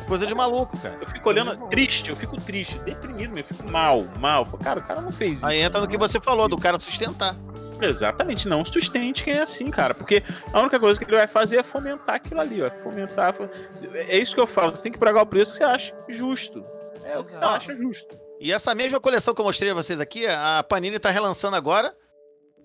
Coisa 0.07 0.25
de 0.25 0.33
maluco, 0.33 0.77
cara. 0.77 0.97
Eu 1.01 1.07
fico 1.07 1.27
olhando 1.27 1.55
triste, 1.67 2.09
eu 2.09 2.15
fico 2.15 2.39
triste, 2.39 2.79
deprimido, 2.79 3.37
eu 3.37 3.43
fico 3.43 3.69
mal, 3.69 4.05
mal. 4.19 4.45
Cara, 4.45 4.79
o 4.79 4.83
cara 4.83 5.01
não 5.01 5.11
fez 5.11 5.37
isso. 5.37 5.45
Aí 5.45 5.59
entra 5.59 5.81
no 5.81 5.87
que 5.87 5.97
você 5.97 6.19
falou, 6.19 6.47
do 6.47 6.57
cara 6.57 6.79
sustentar. 6.79 7.35
Exatamente, 7.81 8.47
não 8.47 8.63
sustente 8.65 9.23
quem 9.23 9.33
é 9.33 9.41
assim, 9.41 9.69
cara. 9.69 9.93
Porque 9.93 10.23
a 10.53 10.59
única 10.59 10.79
coisa 10.79 10.99
que 10.99 11.05
ele 11.05 11.17
vai 11.17 11.27
fazer 11.27 11.57
é 11.57 11.63
fomentar 11.63 12.15
aquilo 12.15 12.39
ali, 12.41 12.61
ó. 12.61 12.69
Fomentar. 12.71 13.33
fo- 13.33 13.49
É 13.93 14.17
isso 14.17 14.33
que 14.33 14.39
eu 14.41 14.47
falo. 14.47 14.75
Você 14.75 14.83
tem 14.83 14.91
que 14.91 14.97
pagar 14.99 15.21
o 15.21 15.25
preço 15.25 15.51
que 15.51 15.57
você 15.59 15.63
acha 15.63 15.93
justo. 16.09 16.61
É 17.03 17.17
o 17.17 17.23
que 17.23 17.33
você 17.33 17.43
acha 17.43 17.75
justo. 17.75 18.17
E 18.39 18.51
essa 18.51 18.73
mesma 18.75 18.99
coleção 18.99 19.33
que 19.33 19.41
eu 19.41 19.45
mostrei 19.45 19.71
a 19.71 19.73
vocês 19.73 19.99
aqui, 19.99 20.25
a 20.27 20.63
Panini 20.67 20.99
tá 20.99 21.09
relançando 21.09 21.55
agora. 21.55 21.95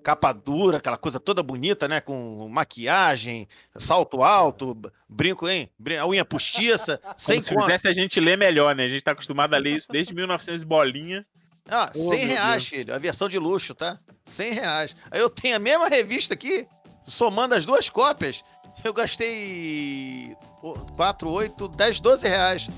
Capa 0.02 0.32
dura, 0.32 0.78
aquela 0.78 0.96
coisa 0.98 1.20
toda 1.20 1.44
bonita, 1.44 1.86
né? 1.86 2.00
Com 2.00 2.48
maquiagem, 2.48 3.48
salto 3.76 4.24
alto, 4.24 4.76
brinco, 5.08 5.48
hein? 5.48 5.70
A 6.00 6.06
unha 6.08 6.24
postiça, 6.24 7.00
sem 7.16 7.36
Como 7.36 7.42
se 7.42 7.54
conta. 7.54 7.66
fizesse 7.66 7.86
a 7.88 7.92
gente 7.92 8.18
ler 8.18 8.36
melhor, 8.36 8.74
né? 8.74 8.84
A 8.86 8.88
gente 8.88 9.02
tá 9.02 9.12
acostumado 9.12 9.54
a 9.54 9.58
ler 9.58 9.76
isso 9.76 9.86
desde 9.92 10.12
1900 10.12 10.62
e 10.62 10.66
bolinha. 10.66 11.24
Ah, 11.68 11.90
Oh, 11.94 11.98
100 12.10 12.18
meu 12.18 12.28
reais, 12.28 12.62
Deus. 12.62 12.68
filho. 12.68 12.94
A 12.94 12.98
versão 12.98 13.28
de 13.28 13.38
luxo, 13.38 13.74
tá? 13.74 13.96
100 14.26 14.52
reais. 14.52 14.96
Aí 15.10 15.20
eu 15.20 15.30
tenho 15.30 15.56
a 15.56 15.58
mesma 15.58 15.88
revista 15.88 16.34
aqui, 16.34 16.66
somando 17.04 17.54
as 17.54 17.64
duas 17.66 17.88
cópias, 17.88 18.42
eu 18.84 18.92
gastei 18.92 20.36
4, 20.96 21.30
8, 21.30 21.68
10, 21.68 22.00
12 22.00 22.28
reais. 22.28 22.68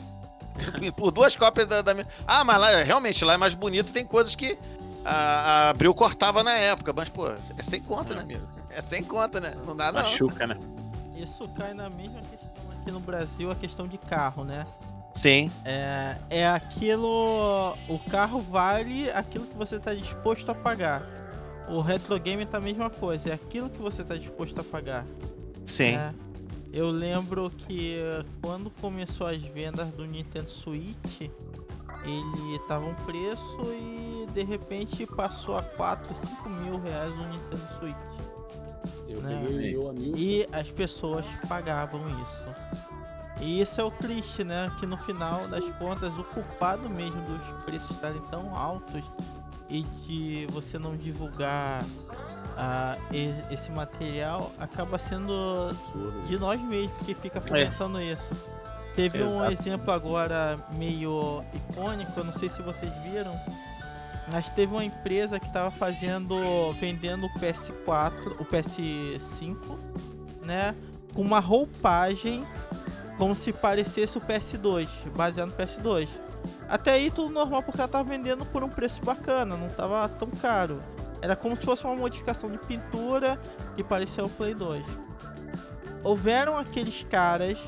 Por 0.96 1.10
duas 1.10 1.34
cópias 1.34 1.66
da, 1.66 1.82
da 1.82 1.94
minha. 1.94 2.06
Ah, 2.26 2.44
mas 2.44 2.58
lá, 2.60 2.82
realmente, 2.82 3.24
lá 3.24 3.34
é 3.34 3.36
mais 3.36 3.54
bonito, 3.54 3.92
tem 3.92 4.04
coisas 4.06 4.34
que 4.34 4.56
a, 5.04 5.10
a 5.66 5.70
Abril 5.70 5.92
cortava 5.94 6.42
na 6.44 6.52
época. 6.52 6.92
Mas, 6.92 7.08
pô, 7.08 7.28
é 7.28 7.62
sem 7.62 7.80
conta, 7.80 8.14
né, 8.14 8.20
amigo? 8.22 8.46
É 8.70 8.80
sem 8.82 9.02
conta, 9.02 9.40
né? 9.40 9.54
Não 9.66 9.74
dá, 9.76 9.90
não. 9.90 10.02
Machuca, 10.02 10.46
né? 10.46 10.56
Isso 11.16 11.48
cai 11.56 11.74
na 11.74 11.88
mesma 11.90 12.20
questão 12.20 12.64
aqui 12.80 12.90
no 12.90 13.00
Brasil, 13.00 13.50
a 13.50 13.54
questão 13.54 13.86
de 13.86 13.96
carro, 13.98 14.44
né? 14.44 14.66
Sim. 15.14 15.50
É, 15.64 16.16
é 16.30 16.46
aquilo. 16.48 17.72
O 17.88 17.98
carro 18.10 18.40
vale 18.40 19.10
aquilo 19.10 19.46
que 19.46 19.56
você 19.56 19.76
está 19.76 19.94
disposto 19.94 20.50
a 20.50 20.54
pagar. 20.54 21.02
O 21.68 21.80
retro 21.80 22.18
game 22.20 22.44
tá 22.44 22.58
a 22.58 22.60
mesma 22.60 22.90
coisa, 22.90 23.30
é 23.30 23.32
aquilo 23.32 23.70
que 23.70 23.80
você 23.80 24.02
está 24.02 24.16
disposto 24.16 24.60
a 24.60 24.64
pagar. 24.64 25.04
Sim. 25.64 25.92
né? 25.92 26.14
Eu 26.72 26.90
lembro 26.90 27.48
que 27.50 27.96
quando 28.42 28.68
começou 28.80 29.28
as 29.28 29.42
vendas 29.44 29.88
do 29.90 30.04
Nintendo 30.04 30.50
Switch, 30.50 31.20
ele 31.20 32.58
tava 32.66 32.84
um 32.84 32.94
preço 32.94 33.60
e 33.72 34.26
de 34.32 34.42
repente 34.42 35.06
passou 35.06 35.56
a 35.56 35.62
4, 35.62 36.06
5 36.14 36.48
mil 36.50 36.80
reais 36.82 37.12
o 37.14 37.26
Nintendo 37.28 37.68
Switch. 37.78 37.96
Eu 39.08 39.20
Né? 39.22 39.44
peguei 39.46 39.88
amigo. 39.88 40.18
E 40.18 40.46
as 40.52 40.68
pessoas 40.70 41.24
pagavam 41.48 42.00
isso. 42.06 42.83
E 43.40 43.60
isso 43.60 43.80
é 43.80 43.84
o 43.84 43.90
triste, 43.90 44.44
né? 44.44 44.70
Que 44.78 44.86
no 44.86 44.96
final 44.96 45.34
das 45.48 45.64
contas 45.76 46.16
o 46.18 46.24
culpado 46.24 46.88
mesmo 46.88 47.20
dos 47.22 47.62
preços 47.64 47.90
estarem 47.90 48.20
tão 48.30 48.54
altos 48.56 49.02
e 49.68 49.82
de 49.82 50.46
você 50.52 50.78
não 50.78 50.96
divulgar 50.96 51.82
e- 53.10 53.34
esse 53.52 53.70
material 53.72 54.52
acaba 54.58 54.98
sendo 54.98 55.70
de 56.28 56.38
nós 56.38 56.60
mesmos 56.60 56.96
que 57.04 57.14
fica 57.14 57.40
fomentando 57.40 58.00
isso. 58.00 58.28
Teve 58.94 59.20
um 59.24 59.26
Exato. 59.26 59.52
exemplo 59.52 59.90
agora 59.92 60.54
meio 60.76 61.42
icônico, 61.52 62.12
eu 62.16 62.24
não 62.24 62.32
sei 62.34 62.48
se 62.48 62.62
vocês 62.62 62.92
viram, 63.02 63.34
mas 64.30 64.48
teve 64.50 64.72
uma 64.72 64.84
empresa 64.84 65.40
que 65.40 65.46
estava 65.46 65.72
fazendo, 65.72 66.36
vendendo 66.78 67.26
o 67.26 67.30
PS4, 67.40 68.36
o 68.38 68.44
PS5, 68.44 69.76
né, 70.42 70.76
com 71.12 71.22
uma 71.22 71.40
roupagem 71.40 72.44
como 73.18 73.34
se 73.36 73.52
parecesse 73.52 74.18
o 74.18 74.20
PS2, 74.20 74.88
baseado 75.16 75.48
no 75.50 75.54
PS2. 75.56 76.08
Até 76.68 76.92
aí 76.92 77.10
tudo 77.10 77.30
normal 77.30 77.62
porque 77.62 77.80
ela 77.80 77.88
tava 77.88 78.04
vendendo 78.08 78.44
por 78.46 78.62
um 78.64 78.68
preço 78.68 79.00
bacana, 79.04 79.56
não 79.56 79.68
tava 79.68 80.08
tão 80.08 80.28
caro. 80.30 80.82
Era 81.22 81.34
como 81.36 81.56
se 81.56 81.64
fosse 81.64 81.84
uma 81.84 81.94
modificação 81.94 82.50
de 82.50 82.58
pintura 82.58 83.38
que 83.76 83.82
parecia 83.82 84.24
o 84.24 84.28
Play 84.28 84.54
2. 84.54 84.84
Houveram 86.02 86.58
aqueles 86.58 87.02
caras 87.04 87.58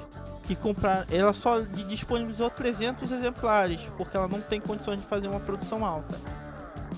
que 0.44 0.55
compraram. 0.55 1.06
Ela 1.10 1.32
só 1.32 1.60
di- 1.60 1.85
disponibilizou 1.85 2.51
300 2.51 3.10
exemplares, 3.10 3.81
porque 3.97 4.16
ela 4.16 4.28
não 4.28 4.40
tem 4.40 4.60
condições 4.60 5.01
de 5.01 5.06
fazer 5.06 5.28
uma 5.28 5.40
produção 5.40 5.85
alta. 5.85 6.14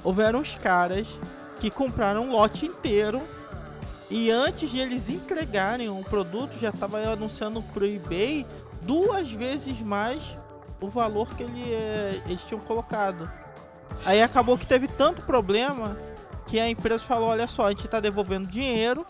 Houveram 0.02 0.40
os 0.40 0.54
caras 0.56 1.06
que 1.60 1.70
compraram 1.70 2.24
um 2.26 2.32
lote 2.32 2.66
inteiro 2.66 3.20
e 4.10 4.30
antes 4.30 4.70
de 4.70 4.78
eles 4.78 5.10
entregarem 5.10 5.88
o 5.88 6.02
produto, 6.02 6.58
já 6.58 6.70
estava 6.70 6.98
anunciando 6.98 7.62
pro 7.62 7.86
eBay 7.86 8.46
duas 8.82 9.30
vezes 9.30 9.78
mais 9.80 10.22
o 10.80 10.88
valor 10.88 11.28
que 11.34 11.42
ele, 11.42 11.72
eh, 11.72 12.20
eles 12.26 12.40
tinham 12.42 12.60
colocado. 12.60 13.30
Aí 14.04 14.22
acabou 14.22 14.56
que 14.56 14.66
teve 14.66 14.88
tanto 14.88 15.22
problema 15.22 15.96
que 16.46 16.58
a 16.58 16.68
empresa 16.68 17.04
falou: 17.04 17.28
olha 17.28 17.46
só, 17.46 17.66
a 17.66 17.70
gente 17.70 17.84
está 17.84 18.00
devolvendo 18.00 18.48
dinheiro, 18.48 19.04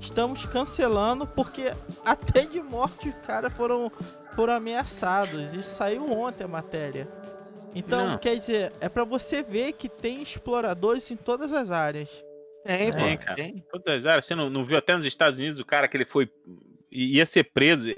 estamos 0.00 0.46
cancelando, 0.46 1.26
porque 1.26 1.72
até 2.04 2.42
de 2.44 2.60
morte 2.60 3.08
os 3.08 3.26
caras 3.26 3.52
foram, 3.52 3.90
foram 4.34 4.54
ameaçados. 4.54 5.52
Isso 5.52 5.74
saiu 5.74 6.10
ontem 6.10 6.44
a 6.44 6.48
matéria. 6.48 7.08
Então, 7.74 8.16
quer 8.16 8.36
dizer, 8.38 8.72
é 8.80 8.88
para 8.88 9.04
você 9.04 9.42
ver 9.42 9.72
que 9.72 9.86
tem 9.86 10.22
exploradores 10.22 11.10
em 11.10 11.16
todas 11.16 11.52
as 11.52 11.70
áreas. 11.70 12.08
Tem, 12.66 12.90
pô. 12.92 12.98
Tem, 12.98 13.16
cara. 13.16 13.34
Tem. 13.36 13.64
Todas 13.70 13.94
as 13.94 14.06
áreas. 14.06 14.24
Você 14.26 14.34
não, 14.34 14.50
não 14.50 14.64
viu 14.64 14.76
até 14.78 14.96
nos 14.96 15.06
Estados 15.06 15.38
Unidos 15.38 15.58
o 15.60 15.64
cara 15.64 15.86
que 15.88 15.96
ele 15.96 16.04
foi. 16.04 16.30
ia 16.90 17.24
ser 17.26 17.44
preso. 17.44 17.90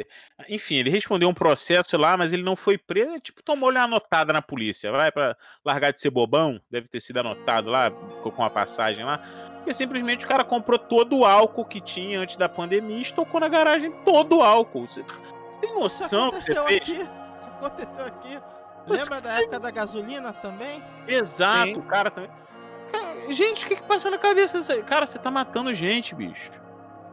Enfim, 0.49 0.77
ele 0.77 0.90
respondeu 0.90 1.28
um 1.28 1.35
processo 1.35 1.97
lá, 1.97 2.16
mas 2.16 2.32
ele 2.32 2.43
não 2.43 2.57
foi 2.57 2.77
preso. 2.78 3.11
ele, 3.12 3.20
Tipo, 3.20 3.43
tomou 3.43 3.70
uma 3.70 3.82
anotada 3.82 4.32
na 4.32 4.43
polícia. 4.43 4.90
Vai 4.90 5.11
pra 5.12 5.36
largar 5.65 5.93
de 5.93 6.01
ser 6.01 6.11
bobão. 6.11 6.61
Deve 6.70 6.89
ter 6.89 7.01
sido 7.01 7.19
anotado 7.19 7.70
lá, 7.70 7.90
ficou 8.16 8.32
com 8.32 8.43
uma 8.43 8.51
passagem 8.51 9.05
lá. 9.05 9.19
Porque 9.57 9.73
simplesmente 9.74 10.24
o 10.24 10.28
cara 10.28 10.45
comprou 10.45 10.78
todo 10.78 11.19
o 11.19 11.24
álcool 11.24 11.65
que 11.65 11.81
tinha 11.81 12.20
antes 12.20 12.36
da 12.36 12.49
pandemia 12.49 12.97
e 12.97 13.03
estocou 13.03 13.40
na 13.40 13.49
garagem 13.49 13.90
todo 14.05 14.39
o 14.39 14.43
álcool. 14.43 14.89
Você, 14.89 15.03
você 15.51 15.61
tem 15.61 15.74
noção 15.74 16.31
do 16.31 16.36
que 16.36 16.43
você 16.43 16.53
aconteceu 16.53 16.65
fez? 16.65 16.82
aqui. 16.82 16.93
Isso 17.40 17.51
aconteceu 17.51 18.05
aqui. 18.05 18.39
Mas 18.86 19.03
Lembra 19.03 19.20
da 19.20 19.40
época 19.40 19.61
da 19.61 19.70
gasolina 19.70 20.32
também? 20.32 20.82
Exato, 21.07 21.66
Sim. 21.66 21.77
o 21.77 21.82
cara 21.82 22.11
também. 22.11 22.31
Gente, 23.31 23.65
o 23.65 23.69
que 23.69 23.77
que 23.77 23.82
passa 23.82 24.10
na 24.10 24.19
cabeça? 24.19 24.60
Cara, 24.82 25.06
você 25.06 25.19
tá 25.19 25.31
matando 25.31 25.73
gente, 25.74 26.15
bicho. 26.15 26.51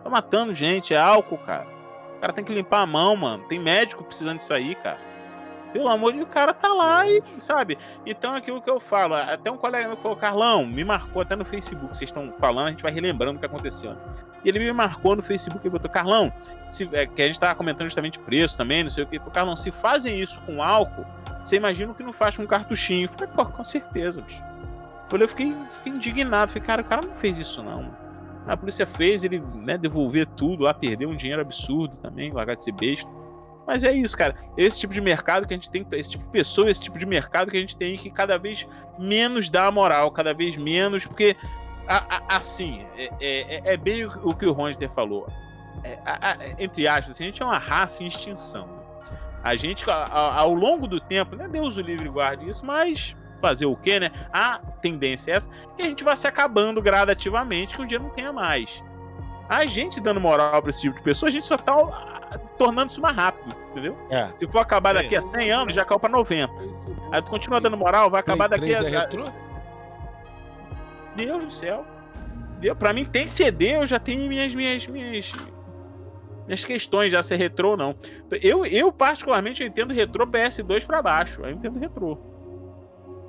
Tá 0.03 0.09
matando 0.09 0.53
gente, 0.53 0.93
é 0.93 0.97
álcool, 0.97 1.37
cara. 1.37 1.67
O 2.17 2.19
cara 2.21 2.33
tem 2.33 2.43
que 2.43 2.53
limpar 2.53 2.81
a 2.81 2.85
mão, 2.85 3.15
mano. 3.15 3.43
Tem 3.47 3.59
médico 3.59 4.03
precisando 4.03 4.37
disso 4.37 4.53
aí, 4.53 4.75
cara. 4.75 4.99
Pelo 5.73 5.89
amor 5.89 6.13
de 6.13 6.19
Deus, 6.19 6.29
o 6.29 6.31
cara 6.31 6.53
tá 6.53 6.69
lá 6.69 7.05
e, 7.05 7.21
sabe? 7.37 7.77
Então 8.05 8.33
é 8.33 8.37
aquilo 8.37 8.61
que 8.61 8.69
eu 8.69 8.79
falo. 8.79 9.13
Até 9.13 9.51
um 9.51 9.57
colega 9.57 9.89
meu 9.89 9.97
falou, 9.97 10.15
Carlão, 10.15 10.65
me 10.65 10.85
marcou 10.85 11.21
até 11.21 11.35
no 11.35 11.43
Facebook. 11.43 11.97
Vocês 11.97 12.09
estão 12.09 12.33
falando, 12.39 12.67
a 12.67 12.71
gente 12.71 12.81
vai 12.81 12.93
relembrando 12.93 13.35
o 13.35 13.39
que 13.39 13.45
aconteceu. 13.45 13.97
E 14.41 14.47
ele 14.47 14.59
me 14.59 14.71
marcou 14.71 15.17
no 15.17 15.21
Facebook 15.21 15.67
e 15.67 15.69
botou, 15.69 15.91
Carlão, 15.91 16.31
se, 16.69 16.89
é, 16.93 17.05
que 17.05 17.21
a 17.21 17.27
gente 17.27 17.37
tava 17.37 17.55
comentando 17.55 17.87
justamente 17.87 18.17
preço 18.19 18.55
também, 18.55 18.83
não 18.83 18.89
sei 18.89 19.03
o 19.03 19.07
que. 19.07 19.17
Falou, 19.17 19.33
Carlão, 19.33 19.57
se 19.57 19.69
fazem 19.69 20.17
isso 20.17 20.39
com 20.45 20.63
álcool, 20.63 21.05
você 21.43 21.57
imagina 21.57 21.91
o 21.91 21.95
que 21.95 22.03
não 22.03 22.13
faz 22.13 22.37
com 22.37 22.43
um 22.43 22.47
cartuchinho. 22.47 23.05
Eu 23.05 23.09
falei, 23.09 23.33
pô, 23.35 23.45
com 23.45 23.63
certeza, 23.65 24.21
bicho. 24.21 24.41
Falei, 25.09 25.23
eu 25.25 25.29
fiquei, 25.29 25.55
fiquei 25.71 25.93
indignado. 25.93 26.51
Falei, 26.51 26.67
cara, 26.67 26.81
o 26.81 26.85
cara 26.85 27.01
não 27.05 27.15
fez 27.15 27.37
isso, 27.37 27.61
não. 27.63 27.95
A 28.47 28.55
polícia 28.55 28.85
fez 28.85 29.23
ele 29.23 29.41
né, 29.55 29.77
devolver 29.77 30.25
tudo 30.27 30.63
lá, 30.63 30.73
perdeu 30.73 31.09
um 31.09 31.15
dinheiro 31.15 31.41
absurdo 31.41 31.97
também, 31.97 32.31
largar 32.31 32.55
de 32.55 32.63
ser 32.63 32.71
besta. 32.71 33.09
Mas 33.65 33.83
é 33.83 33.91
isso, 33.91 34.15
cara. 34.15 34.35
Esse 34.55 34.79
tipo 34.79 34.93
de 34.93 35.01
mercado 35.01 35.47
que 35.47 35.53
a 35.53 35.57
gente 35.57 35.69
tem, 35.71 35.85
esse 35.93 36.11
tipo 36.11 36.23
de 36.23 36.29
pessoa, 36.29 36.69
esse 36.69 36.79
tipo 36.79 36.99
de 36.99 37.05
mercado 37.05 37.49
que 37.49 37.57
a 37.57 37.59
gente 37.59 37.75
tem 37.75 37.95
que 37.97 38.11
cada 38.11 38.37
vez 38.37 38.67
menos 38.99 39.49
dar 39.49 39.71
moral, 39.71 40.11
cada 40.11 40.33
vez 40.35 40.55
menos, 40.55 41.05
porque 41.07 41.35
a- 41.87 42.17
a- 42.17 42.37
assim, 42.37 42.85
é, 42.95 43.09
é- 43.19 43.73
é 43.73 43.77
bem 43.77 44.05
o, 44.05 44.29
o 44.29 44.35
que 44.35 44.45
o 44.45 44.51
Ronster 44.51 44.89
falou. 44.91 45.27
É, 45.83 45.97
a- 46.05 46.37
entre 46.59 46.87
aspas, 46.87 47.15
assim, 47.15 47.23
a 47.23 47.27
gente 47.27 47.41
é 47.41 47.45
uma 47.45 47.57
raça 47.57 48.03
em 48.03 48.07
extinção. 48.07 48.69
A 49.43 49.55
gente, 49.55 49.83
ao 49.89 50.53
longo 50.53 50.87
do 50.87 50.99
tempo, 50.99 51.35
né, 51.35 51.47
Deus 51.47 51.77
o 51.77 51.81
livre 51.81 52.07
guarde 52.09 52.47
isso, 52.47 52.63
mas 52.65 53.15
fazer 53.39 53.65
o 53.65 53.75
quê, 53.75 53.99
né? 53.99 54.11
A 54.31 54.59
tendência 54.81 55.31
é 55.31 55.35
essa, 55.35 55.49
que 55.75 55.83
a 55.83 55.85
gente 55.85 56.03
vai 56.03 56.15
se 56.15 56.27
acabando 56.27 56.81
gradativamente, 56.81 57.75
que 57.75 57.81
um 57.81 57.87
dia 57.87 57.99
não 57.99 58.09
tenha 58.09 58.31
mais. 58.31 58.83
A 59.47 59.65
gente 59.65 60.01
dando 60.01 60.19
moral 60.19 60.61
pra 60.61 60.71
esse 60.71 60.81
tipo 60.81 60.95
de 60.95 61.01
pessoa, 61.01 61.29
a 61.29 61.31
gente 61.31 61.45
só 61.45 61.57
tá 61.57 61.73
ah, 61.73 62.37
tornando 62.57 62.91
isso 62.91 63.01
mais 63.01 63.15
rápido, 63.15 63.55
entendeu? 63.71 63.95
É. 64.09 64.29
Se 64.33 64.47
for 64.47 64.59
acabar 64.59 64.95
daqui 64.95 65.15
a 65.15 65.21
100 65.21 65.51
anos, 65.51 65.73
já 65.73 65.85
caiu 65.85 65.99
pra 65.99 66.09
90. 66.09 66.51
Aí 67.11 67.21
tu 67.21 67.29
continua 67.29 67.61
dando 67.61 67.77
moral, 67.77 68.09
vai 68.09 68.19
acabar 68.19 68.47
daqui 68.47 68.73
a. 68.73 68.81
É? 68.81 69.07
Deus 71.15 71.45
do 71.45 71.51
céu. 71.51 71.85
Deu, 72.59 72.75
pra 72.75 72.93
mim 72.93 73.05
tem 73.05 73.27
CD, 73.27 73.75
eu 73.75 73.85
já 73.85 73.99
tenho 73.99 74.27
minhas 74.27 74.55
minhas 74.55 74.87
minhas 74.87 75.31
minhas 76.45 76.65
questões 76.65 77.11
já 77.11 77.21
ser 77.21 77.35
retrô 77.37 77.71
ou 77.71 77.77
não. 77.77 77.95
Eu, 78.41 78.65
eu 78.65 78.91
particularmente 78.91 79.61
eu 79.61 79.67
entendo 79.67 79.93
retrô 79.93 80.25
PS2 80.25 80.85
pra 80.85 81.01
baixo. 81.01 81.41
Eu 81.41 81.51
entendo 81.51 81.79
retrô. 81.79 82.17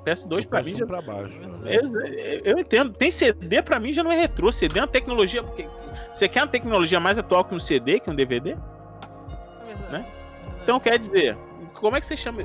PS2 0.07 0.47
pra 0.47 0.63
mim 0.63 0.75
já 0.75 0.85
pra 0.85 1.01
baixo. 1.01 1.39
É, 1.65 2.41
eu 2.43 2.57
entendo. 2.57 2.93
Tem 2.93 3.11
CD 3.11 3.61
pra 3.61 3.79
mim 3.79 3.91
já 3.91 4.03
não 4.03 4.11
é 4.11 4.19
retrô. 4.19 4.51
CD 4.51 4.79
é 4.79 4.81
uma 4.81 4.87
tecnologia. 4.87 5.43
Você 6.13 6.27
quer 6.27 6.41
uma 6.41 6.47
tecnologia 6.47 6.99
mais 6.99 7.17
atual 7.17 7.43
que 7.43 7.53
um 7.53 7.59
CD, 7.59 7.99
que 7.99 8.09
um 8.09 8.15
DVD? 8.15 8.55
Né? 9.91 10.05
Então 10.63 10.79
quer 10.79 10.97
dizer, 10.97 11.37
como 11.73 11.95
é 11.95 11.99
que 11.99 12.05
você 12.05 12.17
chama. 12.17 12.41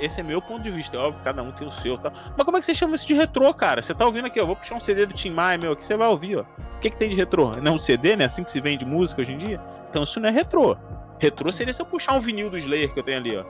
Esse 0.00 0.20
é 0.20 0.22
meu 0.22 0.40
ponto 0.40 0.62
de 0.62 0.70
vista, 0.70 0.96
é 0.96 1.00
óbvio, 1.00 1.22
cada 1.22 1.42
um 1.42 1.52
tem 1.52 1.66
o 1.66 1.70
seu, 1.70 1.96
tá? 1.96 2.12
Mas 2.36 2.44
como 2.44 2.56
é 2.56 2.60
que 2.60 2.66
você 2.66 2.74
chama 2.74 2.94
isso 2.94 3.06
de 3.06 3.14
retrô, 3.14 3.52
cara? 3.54 3.80
Você 3.80 3.94
tá 3.94 4.04
ouvindo 4.04 4.26
aqui, 4.26 4.40
ó, 4.40 4.46
vou 4.46 4.56
puxar 4.56 4.74
um 4.74 4.80
CD 4.80 5.06
do 5.06 5.14
Tim 5.14 5.30
Maia, 5.30 5.58
meu, 5.58 5.72
aqui 5.72 5.84
você 5.84 5.96
vai 5.96 6.08
ouvir, 6.08 6.38
ó. 6.38 6.42
O 6.42 6.78
que, 6.80 6.90
que 6.90 6.96
tem 6.96 7.08
de 7.08 7.16
retrô? 7.16 7.52
Não 7.62 7.74
um 7.74 7.78
CD, 7.78 8.16
né? 8.16 8.26
Assim 8.26 8.44
que 8.44 8.50
se 8.50 8.60
vende 8.60 8.84
música 8.84 9.22
hoje 9.22 9.32
em 9.32 9.38
dia? 9.38 9.60
Então 9.88 10.02
isso 10.02 10.20
não 10.20 10.28
é 10.28 10.32
retrô. 10.32 10.76
Retrô 11.18 11.50
seria 11.50 11.72
se 11.72 11.80
eu 11.80 11.86
puxar 11.86 12.14
um 12.14 12.20
vinil 12.20 12.50
do 12.50 12.58
Slayer 12.58 12.92
que 12.92 12.98
eu 12.98 13.02
tenho 13.02 13.18
ali, 13.18 13.36
ó. 13.36 13.44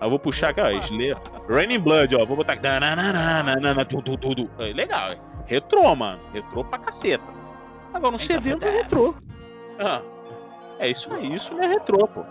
Aí 0.00 0.06
eu 0.06 0.10
vou 0.10 0.18
puxar 0.18 0.50
aqui, 0.50 0.60
ó, 0.60 0.70
Slayer. 0.70 1.18
Raining 1.48 1.78
Blood, 1.78 2.16
ó. 2.16 2.24
Vou 2.24 2.36
botar 2.36 2.54
aqui. 2.54 2.66
Tudo, 3.88 4.16
tudo. 4.16 4.50
Legal, 4.58 5.10
é. 5.10 5.18
Retrô, 5.46 5.94
mano. 5.94 6.20
Retrô 6.32 6.64
pra 6.64 6.78
caceta. 6.78 7.24
Agora, 7.92 8.14
um 8.14 8.18
CD 8.18 8.54
não 8.54 8.66
é 8.66 8.70
retrô. 8.70 9.14
Ah, 9.78 10.00
é 10.78 10.88
isso 10.88 11.12
aí. 11.12 11.34
Isso 11.34 11.54
não 11.54 11.62
é 11.62 11.66
retrô, 11.66 12.06
pô. 12.06 12.24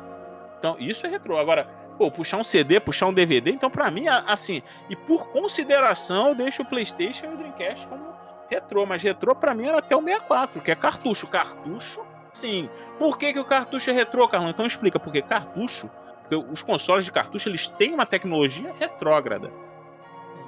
Então, 0.57 0.77
isso 0.79 1.05
é 1.05 1.09
retrô. 1.09 1.37
Agora, 1.37 1.65
pô, 1.97 2.09
puxar 2.09 2.37
um 2.37 2.43
CD, 2.43 2.79
puxar 2.79 3.07
um 3.07 3.13
DVD, 3.13 3.51
então 3.51 3.69
pra 3.69 3.91
mim, 3.91 4.05
assim, 4.07 4.63
e 4.89 4.95
por 4.95 5.27
consideração, 5.27 6.29
eu 6.29 6.35
deixo 6.35 6.61
o 6.61 6.65
PlayStation 6.65 7.25
e 7.25 7.33
o 7.33 7.37
Dreamcast 7.37 7.87
como 7.87 8.09
retrô, 8.49 8.85
mas 8.85 9.03
retrô 9.03 9.35
pra 9.35 9.53
mim 9.53 9.67
era 9.67 9.79
até 9.79 9.95
o 9.95 10.01
64, 10.01 10.61
que 10.61 10.71
é 10.71 10.75
cartucho. 10.75 11.27
Cartucho, 11.27 12.05
sim. 12.33 12.69
Por 12.97 13.17
que, 13.17 13.33
que 13.33 13.39
o 13.39 13.45
cartucho 13.45 13.89
é 13.89 13.93
retrô, 13.93 14.27
Carlão? 14.27 14.49
Então 14.49 14.65
explica, 14.65 14.99
porque 14.99 15.21
cartucho, 15.21 15.89
porque 16.30 16.35
os 16.35 16.61
consoles 16.61 17.03
de 17.03 17.11
cartucho, 17.11 17.49
eles 17.49 17.68
têm 17.68 17.91
uma 17.91 18.06
tecnologia 18.06 18.72
retrógrada. 18.80 19.47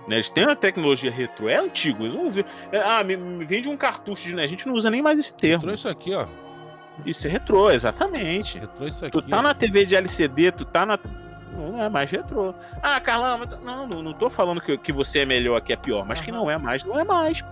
Né? 0.08 0.18
Eles 0.18 0.30
têm 0.30 0.46
uma 0.46 0.56
tecnologia 0.56 1.10
retrô, 1.10 1.50
é 1.50 1.58
antigo. 1.58 2.04
Eles 2.04 2.14
vão 2.14 2.30
ver. 2.30 2.46
É, 2.72 2.80
ah, 2.80 3.04
me, 3.04 3.18
me 3.18 3.44
vende 3.44 3.68
um 3.68 3.76
cartucho, 3.76 4.36
né? 4.36 4.44
A 4.44 4.48
gente 4.48 4.68
não 4.68 4.76
usa 4.76 4.92
nem 4.92 5.02
mais 5.02 5.18
esse 5.18 5.36
termo. 5.36 5.66
Retrô 5.66 5.74
isso 5.74 5.90
aqui, 5.90 6.14
ó. 6.14 6.28
Isso 7.04 7.26
é 7.26 7.30
retrô, 7.32 7.72
exatamente. 7.72 8.60
Retrô 8.60 8.88
isso 8.88 9.04
aqui. 9.04 9.12
Tu 9.12 9.22
tá 9.24 9.40
ó. 9.40 9.42
na 9.42 9.54
TV 9.56 9.86
de 9.86 9.96
LCD, 9.96 10.52
tu 10.52 10.66
tá 10.66 10.86
na. 10.86 11.00
Não 11.52 11.82
é 11.82 11.90
mais 11.90 12.10
retrô. 12.10 12.54
Ah, 12.82 13.00
Carlão, 13.00 13.40
mas... 13.40 13.50
não, 13.62 13.88
não, 13.88 14.04
não 14.04 14.14
tô 14.14 14.30
falando 14.30 14.62
que, 14.62 14.78
que 14.78 14.92
você 14.92 15.20
é 15.20 15.26
melhor, 15.26 15.60
que 15.62 15.74
é 15.74 15.76
pior, 15.76 16.06
mas 16.06 16.22
que 16.22 16.32
não 16.32 16.50
é 16.50 16.58
mais, 16.58 16.84
não 16.84 17.00
é 17.00 17.04
mais. 17.04 17.44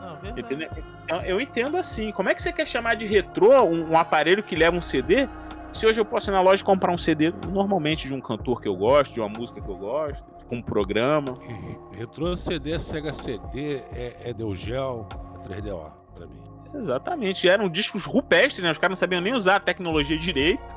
Não, 0.00 0.16
verdade. 0.16 0.40
Entendeu? 0.40 0.68
Então, 1.04 1.22
eu 1.22 1.40
entendo 1.40 1.76
assim. 1.76 2.12
Como 2.12 2.28
é 2.28 2.34
que 2.34 2.42
você 2.42 2.52
quer 2.52 2.66
chamar 2.66 2.94
de 2.94 3.06
retrô 3.06 3.62
um, 3.62 3.92
um 3.92 3.98
aparelho 3.98 4.42
que 4.42 4.54
leva 4.54 4.76
um 4.76 4.82
CD? 4.82 5.28
Se 5.72 5.86
hoje 5.86 6.00
eu 6.00 6.04
posso 6.04 6.30
ir 6.30 6.32
na 6.32 6.40
loja 6.40 6.62
e 6.62 6.64
comprar 6.64 6.92
um 6.92 6.98
CD 6.98 7.32
normalmente 7.52 8.08
de 8.08 8.14
um 8.14 8.20
cantor 8.20 8.60
que 8.60 8.68
eu 8.68 8.76
gosto, 8.76 9.14
de 9.14 9.20
uma 9.20 9.28
música 9.28 9.60
que 9.60 9.68
eu 9.68 9.76
gosto, 9.76 10.24
com 10.48 10.56
um 10.56 10.62
programa. 10.62 11.38
Retrô 11.96 12.36
CD, 12.36 12.78
Sega 12.78 13.12
CD, 13.12 13.76
é, 13.92 14.16
é 14.24 14.32
Deu 14.32 14.54
Gel, 14.54 15.06
é 15.44 15.48
3DO 15.48 15.92
pra 16.14 16.26
mim. 16.26 16.42
Exatamente. 16.74 17.48
Eram 17.48 17.68
discos 17.68 18.04
rupestres, 18.04 18.62
né? 18.62 18.70
Os 18.70 18.78
caras 18.78 18.90
não 18.90 19.00
sabiam 19.00 19.20
nem 19.20 19.32
usar 19.32 19.56
a 19.56 19.60
tecnologia 19.60 20.18
direito. 20.18 20.76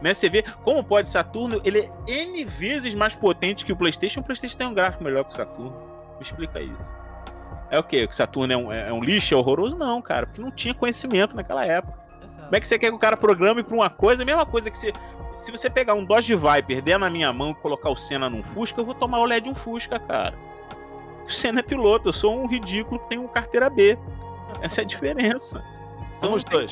Né? 0.00 0.12
Você 0.12 0.28
vê 0.28 0.42
como 0.64 0.82
pode 0.82 1.08
Saturno, 1.08 1.60
ele 1.64 1.80
é 1.80 1.90
N 2.08 2.44
vezes 2.44 2.94
mais 2.94 3.14
potente 3.14 3.64
que 3.64 3.72
o 3.72 3.76
PlayStation. 3.76 4.20
O 4.20 4.24
PlayStation 4.24 4.58
tem 4.58 4.66
um 4.66 4.74
gráfico 4.74 5.04
melhor 5.04 5.24
que 5.24 5.30
o 5.30 5.36
Saturno. 5.36 5.72
Me 6.18 6.22
explica 6.22 6.60
isso. 6.60 7.02
É 7.70 7.78
o 7.78 7.82
quê? 7.82 8.06
Que 8.06 8.14
Saturno 8.14 8.52
é 8.52 8.56
um, 8.56 8.72
é 8.72 8.92
um 8.92 9.02
lixo, 9.02 9.34
é 9.34 9.36
horroroso? 9.36 9.76
Não, 9.76 10.02
cara, 10.02 10.26
porque 10.26 10.42
não 10.42 10.50
tinha 10.50 10.74
conhecimento 10.74 11.34
naquela 11.34 11.64
época. 11.64 12.01
Como 12.52 12.58
é 12.58 12.60
que 12.60 12.68
você 12.68 12.78
quer 12.78 12.90
que 12.90 12.94
o 12.94 12.98
cara 12.98 13.16
programe 13.16 13.62
pra 13.62 13.74
uma 13.74 13.88
coisa? 13.88 14.22
A 14.22 14.26
mesma 14.26 14.44
coisa 14.44 14.70
que 14.70 14.78
você. 14.78 14.92
Se 15.38 15.50
você 15.50 15.70
pegar 15.70 15.94
um 15.94 16.04
Dodge 16.04 16.36
Viper, 16.36 16.82
der 16.82 16.98
na 16.98 17.08
minha 17.08 17.32
mão 17.32 17.52
e 17.52 17.54
colocar 17.54 17.88
o 17.88 17.96
Senna 17.96 18.28
num 18.28 18.42
Fusca, 18.42 18.78
eu 18.78 18.84
vou 18.84 18.94
tomar 18.94 19.20
o 19.20 19.24
LED 19.24 19.44
de 19.44 19.50
um 19.50 19.54
Fusca, 19.54 19.98
cara. 19.98 20.34
O 21.24 21.30
Senna 21.30 21.60
é 21.60 21.62
piloto, 21.62 22.10
eu 22.10 22.12
sou 22.12 22.38
um 22.38 22.46
ridículo 22.46 23.00
que 23.00 23.08
tem 23.08 23.18
um 23.18 23.26
carteira 23.26 23.70
B. 23.70 23.96
Essa 24.60 24.82
é 24.82 24.84
a 24.84 24.86
diferença. 24.86 25.64
Então, 26.18 26.36
tem 26.36 26.50
dois. 26.50 26.70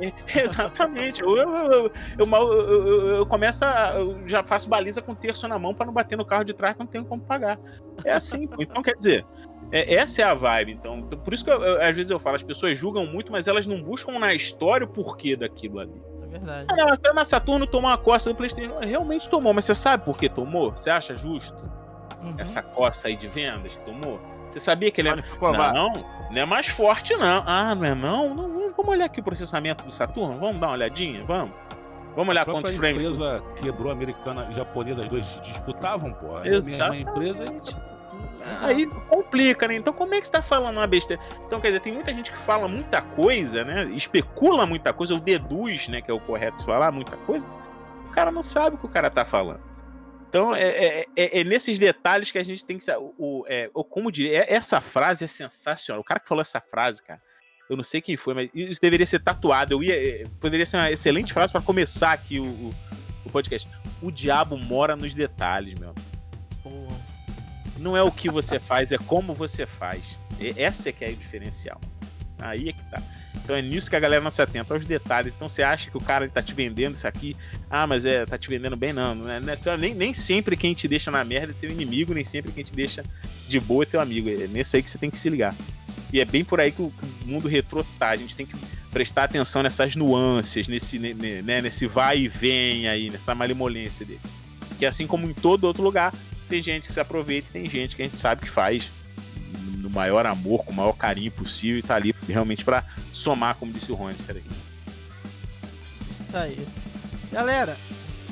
É, 0.00 0.40
Exatamente. 0.42 1.20
Eu, 1.20 1.36
eu, 1.36 1.92
eu, 2.18 3.06
eu, 3.16 3.26
começo 3.26 3.66
a. 3.66 3.96
Eu 3.96 4.26
já 4.26 4.42
faço 4.42 4.66
baliza 4.66 5.02
com 5.02 5.14
terço 5.14 5.46
na 5.46 5.58
mão 5.58 5.74
pra 5.74 5.84
não 5.84 5.92
bater 5.92 6.16
no 6.16 6.24
carro 6.24 6.42
de 6.42 6.54
trás 6.54 6.74
que 6.74 6.80
eu 6.80 6.84
não 6.84 6.90
tenho 6.90 7.04
como 7.04 7.20
pagar. 7.20 7.60
É 8.02 8.14
assim. 8.14 8.48
então, 8.58 8.82
quer 8.82 8.96
dizer, 8.96 9.26
é- 9.72 9.94
essa 9.94 10.22
é 10.22 10.24
a 10.24 10.34
vibe. 10.34 10.72
Então, 10.72 10.98
então, 10.98 11.18
por 11.18 11.32
isso 11.34 11.42
que 11.44 11.50
eu- 11.50 11.62
eu- 11.62 11.80
às 11.82 11.96
vezes 11.96 12.10
eu 12.10 12.18
falo, 12.18 12.36
as 12.36 12.42
pessoas 12.42 12.78
julgam 12.78 13.06
muito, 13.06 13.32
mas 13.32 13.46
elas 13.48 13.66
não 13.66 13.82
buscam 13.82 14.18
na 14.18 14.32
história 14.34 14.84
o 14.84 14.88
porquê 14.88 15.34
daquilo 15.34 15.78
ali. 15.80 16.00
É 16.22 16.26
verdade. 16.26 16.66
Ah, 16.70 16.76
não, 16.76 16.86
mas 16.86 17.00
na 17.14 17.24
Saturno 17.24 17.66
tomou 17.66 17.90
uma 17.90 17.98
coça 17.98 18.28
do 18.30 18.36
PlayStation. 18.36 18.78
Realmente 18.78 19.28
tomou, 19.28 19.52
mas 19.52 19.64
você 19.64 19.74
sabe 19.74 20.04
por 20.04 20.16
que 20.16 20.28
tomou? 20.28 20.70
Você 20.72 20.88
acha 20.90 21.16
justo 21.16 21.62
Uhum. 22.22 22.34
essa 22.38 22.62
coça 22.62 23.08
aí 23.08 23.16
de 23.16 23.26
vendas 23.28 23.76
que 23.76 23.84
tomou? 23.84 24.20
Você 24.48 24.60
sabia 24.60 24.90
que 24.90 25.00
ele 25.00 25.08
é. 25.08 25.22
Covar. 25.38 25.72
Não, 25.72 25.90
não 26.30 26.38
é 26.42 26.44
mais 26.44 26.68
forte, 26.68 27.14
não. 27.16 27.42
Ah, 27.46 27.74
não 27.74 27.84
é 27.84 27.94
não? 27.94 28.34
não 28.34 28.48
vamos- 28.48 28.72
vamos 28.76 28.88
olhar 28.92 29.06
aqui 29.06 29.20
o 29.20 29.22
processamento 29.22 29.84
do 29.84 29.90
Saturno? 29.92 30.38
Vamos 30.38 30.60
dar 30.60 30.66
uma 30.68 30.72
olhadinha? 30.74 31.24
Vamos? 31.24 31.54
Vamos 32.14 32.28
olhar 32.30 32.42
A 32.42 32.44
quantos 32.44 32.74
frames. 32.76 33.02
empresa 33.02 33.42
quebrou 33.62 33.88
a 33.90 33.92
americana 33.94 34.46
e 34.50 34.54
japonesa, 34.54 35.02
as 35.02 35.08
duas 35.08 35.24
disputavam, 35.42 36.12
pô. 36.12 36.36
Aí 36.36 36.40
a 36.40 36.42
minha 36.42 36.56
Exatamente. 36.56 37.08
empresa 37.10 37.44
e 37.44 37.60
Aí 38.60 38.86
complica, 38.86 39.68
né? 39.68 39.74
Então 39.76 39.92
como 39.92 40.14
é 40.14 40.20
que 40.20 40.26
você 40.26 40.32
tá 40.32 40.42
falando 40.42 40.76
uma 40.76 40.86
besteira? 40.86 41.22
Então, 41.46 41.60
quer 41.60 41.68
dizer, 41.68 41.80
tem 41.80 41.92
muita 41.92 42.12
gente 42.12 42.30
que 42.32 42.38
fala 42.38 42.66
muita 42.68 43.00
coisa, 43.02 43.64
né? 43.64 43.84
Especula 43.94 44.66
muita 44.66 44.92
coisa, 44.92 45.14
ou 45.14 45.20
deduz, 45.20 45.88
né? 45.88 46.00
Que 46.00 46.10
é 46.10 46.14
o 46.14 46.20
correto 46.20 46.64
falar 46.64 46.90
muita 46.92 47.16
coisa. 47.18 47.46
O 48.06 48.10
cara 48.10 48.30
não 48.30 48.42
sabe 48.42 48.76
o 48.76 48.78
que 48.78 48.86
o 48.86 48.88
cara 48.88 49.08
tá 49.10 49.24
falando. 49.24 49.60
Então, 50.28 50.54
é, 50.54 50.62
é- 50.62 51.06
é- 51.16 51.40
é 51.40 51.44
nesses 51.44 51.78
detalhes 51.78 52.30
que 52.30 52.38
a 52.38 52.44
gente 52.44 52.64
tem 52.64 52.78
que 52.78 52.84
saber. 52.84 52.98
O, 53.00 53.14
o- 53.18 53.44
é, 53.48 53.70
ou 53.74 53.84
como 53.84 54.10
dizer, 54.10 54.30
é- 54.34 54.54
essa 54.54 54.80
frase 54.80 55.24
é 55.24 55.28
sensacional. 55.28 56.00
O 56.00 56.04
cara 56.04 56.18
que 56.20 56.26
falou 56.28 56.40
essa 56.42 56.60
frase, 56.60 57.02
cara, 57.02 57.20
eu 57.68 57.76
não 57.76 57.84
sei 57.84 58.00
quem 58.00 58.16
foi, 58.16 58.34
mas 58.34 58.50
isso 58.54 58.80
deveria 58.80 59.06
ser 59.06 59.20
tatuado. 59.20 59.74
Eu 59.74 59.82
ia, 59.82 59.94
é, 59.94 60.26
poderia 60.40 60.64
ser 60.66 60.78
uma 60.78 60.90
excelente 60.90 61.32
frase 61.32 61.52
para 61.52 61.60
começar 61.62 62.12
aqui 62.12 62.40
o, 62.40 62.44
o- 62.44 62.74
o 63.26 63.30
podcast. 63.30 63.68
O 64.02 64.10
diabo 64.10 64.56
mora 64.56 64.96
nos 64.96 65.14
detalhes, 65.14 65.78
meu. 65.78 65.92
Pô, 65.94 66.00
Não 67.82 67.96
é 67.96 68.02
o 68.02 68.10
que 68.12 68.30
você 68.30 68.58
faz, 68.60 68.92
é 68.92 68.98
como 68.98 69.34
você 69.34 69.66
faz. 69.66 70.18
E- 70.40 70.54
Essa 70.56 70.88
é 70.88 70.92
que 70.92 71.04
é 71.04 71.08
o 71.10 71.16
diferencial. 71.16 71.80
Aí 72.38 72.68
é 72.68 72.72
que 72.72 72.82
tá. 72.90 73.02
Então 73.36 73.56
é 73.56 73.62
nisso 73.62 73.88
que 73.90 73.96
a 73.96 74.00
galera 74.00 74.22
não 74.22 74.30
se 74.30 74.40
atenta, 74.40 74.72
aos 74.74 74.86
detalhes. 74.86 75.32
Então 75.34 75.48
você 75.48 75.62
acha 75.62 75.90
que 75.90 75.96
o 75.96 76.00
cara 76.00 76.28
tá 76.28 76.40
te 76.42 76.54
vendendo 76.54 76.94
isso 76.94 77.06
aqui, 77.08 77.36
ah, 77.68 77.86
mas 77.86 78.04
é, 78.04 78.24
tá 78.24 78.38
te 78.38 78.48
vendendo 78.48 78.76
bem, 78.76 78.92
não. 78.92 79.14
não 79.14 79.30
é, 79.30 79.40
não 79.40 79.52
é 79.52 79.76
nem, 79.76 79.94
nem 79.94 80.14
sempre 80.14 80.56
quem 80.56 80.74
te 80.74 80.86
deixa 80.86 81.10
na 81.10 81.24
merda 81.24 81.52
é 81.52 81.54
teu 81.60 81.70
inimigo, 81.70 82.14
nem 82.14 82.24
sempre 82.24 82.52
quem 82.52 82.62
te 82.62 82.72
deixa 82.72 83.04
de 83.48 83.58
boa 83.58 83.82
é 83.82 83.86
teu 83.86 84.00
amigo. 84.00 84.28
É 84.28 84.46
nesse 84.46 84.76
aí 84.76 84.82
que 84.82 84.90
você 84.90 84.98
tem 84.98 85.10
que 85.10 85.18
se 85.18 85.28
ligar. 85.28 85.54
E 86.12 86.20
é 86.20 86.24
bem 86.24 86.44
por 86.44 86.60
aí 86.60 86.70
que 86.70 86.82
o, 86.82 86.90
que 86.90 87.04
o 87.24 87.28
mundo 87.28 87.48
retrô 87.48 87.84
tá. 87.98 88.10
A 88.10 88.16
gente 88.16 88.36
tem 88.36 88.46
que 88.46 88.54
prestar 88.92 89.24
atenção 89.24 89.62
nessas 89.62 89.96
nuances, 89.96 90.68
nesse, 90.68 90.98
ne- 90.98 91.14
ne- 91.14 91.42
né, 91.42 91.62
nesse 91.62 91.86
vai 91.86 92.18
e 92.20 92.28
vem 92.28 92.86
aí, 92.86 93.08
nessa 93.10 93.34
malemolência 93.34 94.04
dele. 94.04 94.20
Que 94.78 94.84
assim 94.86 95.06
como 95.06 95.26
em 95.26 95.32
todo 95.32 95.64
outro 95.64 95.82
lugar, 95.82 96.12
tem 96.48 96.62
gente 96.62 96.88
que 96.88 96.94
se 96.94 97.00
aproveita 97.00 97.50
e 97.50 97.52
tem 97.52 97.70
gente 97.70 97.96
que 97.96 98.02
a 98.02 98.04
gente 98.04 98.18
sabe 98.18 98.42
que 98.42 98.50
faz 98.50 98.90
no 99.78 99.90
maior 99.90 100.26
amor, 100.26 100.64
com 100.64 100.72
o 100.72 100.74
maior 100.74 100.92
carinho 100.92 101.30
possível 101.30 101.78
e 101.78 101.82
tá 101.82 101.96
ali 101.96 102.14
realmente 102.28 102.64
pra 102.64 102.84
somar, 103.12 103.56
como 103.56 103.72
disse 103.72 103.90
o 103.90 103.94
Rony. 103.94 104.16
isso 106.10 106.36
aí. 106.36 106.66
Galera, 107.32 107.76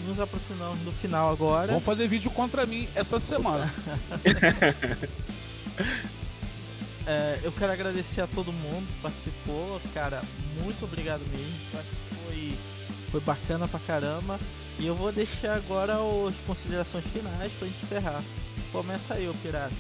nos 0.07 0.21
aproximamos 0.21 0.79
do 0.81 0.93
final 0.93 1.31
agora. 1.31 1.73
vão 1.73 1.81
fazer 1.81 2.09
vídeo 2.09 2.31
contra 2.31 2.67
mim 2.67 2.89
essa 2.95 3.21
semana. 3.21 3.73
É, 7.07 7.41
eu 7.43 7.51
quero 7.51 7.73
agradecer 7.73 8.21
a 8.21 8.27
todo 8.27 8.53
mundo 8.53 8.87
que 8.87 9.03
participou, 9.03 9.81
cara. 9.93 10.23
Muito 10.63 10.85
obrigado 10.85 11.23
mesmo. 11.31 11.55
Eu 11.73 11.81
acho 11.81 11.89
que 11.89 12.15
foi, 12.15 12.55
foi 13.11 13.21
bacana 13.21 13.67
pra 13.67 13.81
caramba. 13.81 14.39
E 14.81 14.87
eu 14.87 14.95
vou 14.95 15.13
deixar 15.13 15.57
agora 15.57 15.93
as 16.27 16.35
considerações 16.47 17.05
finais 17.13 17.53
pra 17.53 17.69
gente 17.69 17.85
encerrar. 17.85 18.23
Começa 18.73 19.13
aí, 19.13 19.31
pirata. 19.43 19.71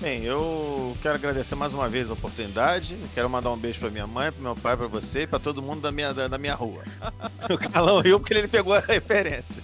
Bem, 0.00 0.22
eu 0.22 0.96
quero 1.02 1.16
agradecer 1.16 1.56
mais 1.56 1.74
uma 1.74 1.88
vez 1.88 2.08
a 2.08 2.12
oportunidade. 2.12 2.96
Quero 3.14 3.28
mandar 3.28 3.50
um 3.50 3.56
beijo 3.56 3.80
pra 3.80 3.90
minha 3.90 4.06
mãe, 4.06 4.30
pro 4.30 4.40
meu 4.40 4.54
pai, 4.54 4.76
pra 4.76 4.86
você 4.86 5.22
e 5.22 5.26
pra 5.26 5.40
todo 5.40 5.60
mundo 5.60 5.80
da 5.80 5.90
minha, 5.90 6.14
da, 6.14 6.28
da 6.28 6.38
minha 6.38 6.54
rua. 6.54 6.84
O 7.50 7.58
Carlão 7.58 8.00
riu 8.00 8.20
porque 8.20 8.32
ele 8.32 8.46
pegou 8.46 8.74
a 8.74 8.78
referência. 8.80 9.60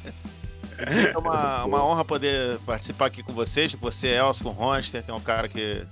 É 0.77 1.17
uma, 1.17 1.65
uma 1.65 1.85
honra 1.85 2.05
poder 2.05 2.59
participar 2.67 3.07
aqui 3.07 3.23
com 3.23 3.33
vocês, 3.33 3.75
você, 3.75 4.17
com 4.43 4.49
o 4.49 4.53
Ronster, 4.53 5.05
é 5.07 5.13
um 5.13 5.21
cara 5.21 5.49
que. 5.49 5.87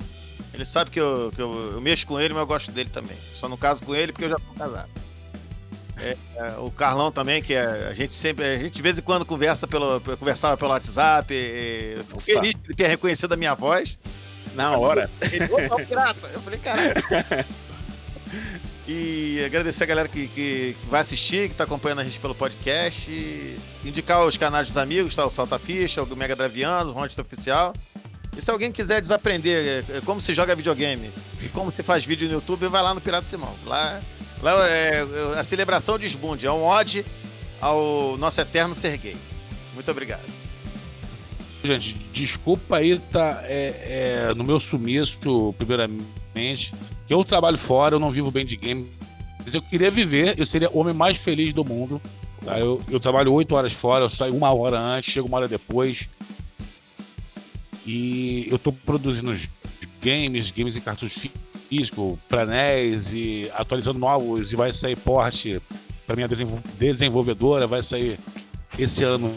Ele 0.53 0.65
sabe 0.65 0.91
que, 0.91 0.99
eu, 0.99 1.31
que 1.33 1.41
eu, 1.41 1.75
eu 1.75 1.81
mexo 1.81 2.05
com 2.07 2.19
ele, 2.19 2.35
mas 2.35 2.41
eu 2.41 2.47
gosto 2.47 2.73
dele 2.73 2.91
também. 2.91 3.17
Só 3.35 3.49
não 3.49 3.57
caso 3.57 3.83
com 3.85 3.95
ele 3.95 4.11
porque 4.11 4.25
eu 4.25 4.31
já 4.31 4.39
sou 4.39 4.55
casado. 4.55 4.91
É, 5.99 6.17
é, 6.37 6.55
o 6.59 6.71
Carlão 6.71 7.13
também, 7.13 7.43
que 7.43 7.55
é, 7.55 7.89
a 7.91 7.95
gente 7.95 8.15
sempre, 8.15 8.45
a 8.45 8.59
gente 8.59 8.75
de 8.75 8.83
vez 8.83 8.99
em 8.99 9.03
quando 9.03 9.25
conversa 9.25 9.67
pelo, 9.67 10.01
conversava 10.19 10.57
pelo 10.57 10.71
WhatsApp. 10.71 11.33
E, 11.33 11.95
eu 11.99 12.05
fico 12.05 12.19
Opa. 12.19 12.25
feliz 12.25 12.55
de 12.55 12.75
ter 12.75 12.87
reconhecido 12.87 13.33
a 13.33 13.37
minha 13.37 13.55
voz. 13.55 13.99
Na 14.55 14.77
hora. 14.77 15.11
Ele, 15.21 15.45
opa, 15.45 15.77
pirata. 15.85 16.31
Eu 16.33 16.41
falei, 16.41 16.59
caralho. 16.59 16.95
E 18.87 19.43
agradecer 19.45 19.85
a 19.85 19.87
galera 19.87 20.09
que, 20.09 20.27
que 20.27 20.77
vai 20.89 21.01
assistir, 21.01 21.47
que 21.47 21.55
está 21.55 21.65
acompanhando 21.65 22.01
a 22.01 22.05
gente 22.05 22.19
pelo 22.19 22.35
podcast. 22.35 23.09
indicar 23.85 24.25
os 24.25 24.37
canais 24.37 24.67
dos 24.67 24.77
amigos, 24.77 25.15
tá? 25.15 25.25
O 25.25 25.31
Salta 25.31 25.59
Ficha, 25.59 26.03
o 26.03 26.17
Mega 26.17 26.35
Draviano, 26.35 26.91
o 26.91 26.93
Ronte 26.93 27.19
Oficial. 27.21 27.73
E 28.37 28.43
se 28.43 28.51
alguém 28.51 28.73
quiser 28.73 29.01
desaprender 29.01 29.85
é, 29.89 30.01
como 30.01 30.21
se 30.21 30.35
joga 30.35 30.57
videogame 30.57 31.13
e 31.41 31.49
como 31.51 31.71
se 31.71 31.83
faz 31.83 32.05
vídeo 32.05 32.27
no 32.27 32.35
YouTube, 32.35 32.67
vai 32.67 32.83
lá 32.83 32.93
no 32.93 33.01
Pirata 33.01 33.27
Simão. 33.27 33.55
Lá, 33.65 34.01
lá 34.43 34.69
é, 34.69 35.07
é 35.35 35.39
a 35.39 35.45
celebração 35.45 35.99
de 35.99 36.07
esbunde, 36.07 36.47
é 36.47 36.53
um 36.53 36.63
ode 36.63 37.05
ao 37.61 38.17
nosso 38.19 38.41
eterno 38.41 38.75
ser 38.75 38.99
gay. 38.99 39.17
Muito 39.75 39.91
obrigado. 39.91 40.23
Gente, 41.65 41.95
desculpa 42.13 42.79
aí, 42.79 42.99
tá 42.99 43.43
é, 43.45 44.27
é, 44.29 44.35
no 44.35 44.43
meu 44.43 44.59
sumiço, 44.59 45.55
primeiramente 45.57 46.73
que 47.07 47.15
eu 47.15 47.25
trabalho 47.25 47.59
fora, 47.59 47.95
eu 47.95 48.01
não 48.01 48.11
vivo 48.11 48.31
bem 48.31 48.45
de 48.45 48.57
game. 48.57 48.91
Mas 49.45 49.55
eu 49.55 49.63
queria 49.63 49.91
viver, 49.91 50.39
eu 50.39 50.45
seria 50.45 50.71
o 50.71 50.79
homem 50.79 50.95
mais 50.95 51.19
feliz 51.19 51.53
do 51.53 51.65
mundo. 51.65 52.01
Tá? 52.45 52.59
Eu, 52.59 52.83
eu 52.91 52.99
trabalho 52.99 53.33
oito 53.33 53.55
horas 53.55 53.73
fora, 53.73 54.05
eu 54.05 54.11
saio 54.11 54.35
uma 54.35 54.53
hora 54.53 54.79
antes, 54.79 55.13
chego 55.13 55.29
uma 55.29 55.39
hora 55.39 55.49
depois. 55.49 56.09
E 57.87 58.47
eu 58.51 58.59
tô 58.59 58.73
produzindo 58.73 59.37
games, 60.01 60.51
games 60.51 60.77
em 60.77 60.81
cartucho 60.81 61.19
físico, 61.73 62.19
para 62.29 62.45
NES 62.45 63.13
e 63.13 63.51
atualizando 63.55 63.99
novos 63.99 64.53
e 64.53 64.57
vai 64.57 64.75
sair 64.75 64.95
porte 64.95 65.59
para 66.07 66.15
minha 66.15 66.29
desenvolvedora, 66.79 67.67
vai 67.67 67.83
sair 67.83 68.19
esse 68.79 69.03
ano 69.03 69.35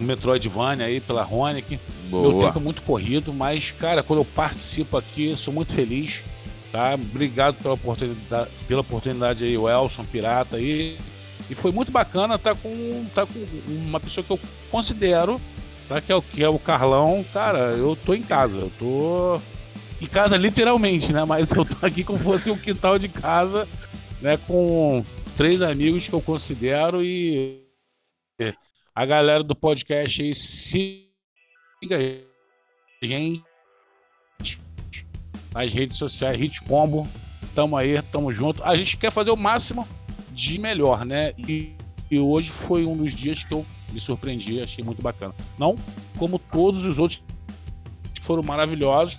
um 0.00 0.04
Metroidvania 0.04 0.86
aí 0.86 1.00
pela 1.00 1.24
Ronic. 1.24 1.80
Boa. 2.08 2.28
Meu 2.28 2.46
tempo 2.46 2.58
é 2.60 2.62
muito 2.62 2.82
corrido, 2.82 3.34
mas 3.34 3.72
cara, 3.72 4.02
quando 4.02 4.20
eu 4.20 4.24
participo 4.24 4.96
aqui, 4.96 5.34
sou 5.36 5.52
muito 5.52 5.72
feliz. 5.72 6.20
Tá? 6.70 6.94
Obrigado 6.94 7.56
pela 7.56 7.74
oportunidade, 7.74 8.50
pela 8.68 8.80
oportunidade 8.80 9.44
aí, 9.44 9.58
o 9.58 9.68
Elson 9.68 10.04
Pirata 10.04 10.56
aí. 10.56 10.96
E 11.50 11.54
foi 11.54 11.72
muito 11.72 11.90
bacana 11.90 12.36
estar 12.36 12.54
tá 12.54 12.60
com, 12.62 13.06
tá 13.12 13.26
com 13.26 13.46
uma 13.68 13.98
pessoa 13.98 14.24
que 14.24 14.30
eu 14.30 14.40
considero, 14.70 15.40
tá? 15.88 16.00
que, 16.00 16.12
é 16.12 16.14
o, 16.14 16.22
que 16.22 16.42
é 16.44 16.48
o 16.48 16.58
Carlão. 16.58 17.24
Cara, 17.32 17.74
eu 17.76 17.96
tô 17.96 18.14
em 18.14 18.22
casa, 18.22 18.58
eu 18.60 18.72
tô 18.78 19.40
em 20.02 20.06
casa 20.06 20.36
literalmente, 20.36 21.12
né? 21.12 21.24
Mas 21.24 21.50
eu 21.52 21.64
tô 21.64 21.86
aqui 21.86 22.02
como 22.02 22.18
se 22.18 22.24
fosse 22.24 22.50
um 22.50 22.58
quintal 22.58 22.98
de 22.98 23.08
casa, 23.08 23.68
né? 24.20 24.36
Com 24.36 25.04
três 25.36 25.62
amigos 25.62 26.08
que 26.08 26.12
eu 26.12 26.20
considero 26.20 27.04
e 27.04 27.62
a 28.94 29.06
galera 29.06 29.42
do 29.42 29.54
podcast 29.54 30.20
aí 30.20 30.34
siga 30.34 31.96
a 31.96 33.06
gente 33.06 33.42
nas 35.54 35.72
redes 35.72 35.96
sociais, 35.96 36.38
Hit 36.38 36.62
Combo. 36.62 37.06
Tamo 37.54 37.76
aí, 37.76 38.00
tamo 38.02 38.32
junto. 38.32 38.62
A 38.64 38.74
gente 38.74 38.96
quer 38.96 39.12
fazer 39.12 39.30
o 39.30 39.36
máximo 39.36 39.86
de 40.30 40.58
melhor, 40.58 41.04
né? 41.04 41.32
E, 41.36 41.74
e 42.10 42.18
hoje 42.18 42.50
foi 42.50 42.86
um 42.86 42.96
dos 42.96 43.14
dias 43.14 43.44
que 43.44 43.52
eu 43.52 43.64
me 43.92 44.00
surpreendi, 44.00 44.60
achei 44.60 44.82
muito 44.82 45.02
bacana. 45.02 45.34
Não 45.58 45.76
como 46.18 46.38
todos 46.38 46.84
os 46.84 46.98
outros 46.98 47.22
que 48.14 48.22
foram 48.22 48.42
maravilhosos, 48.42 49.16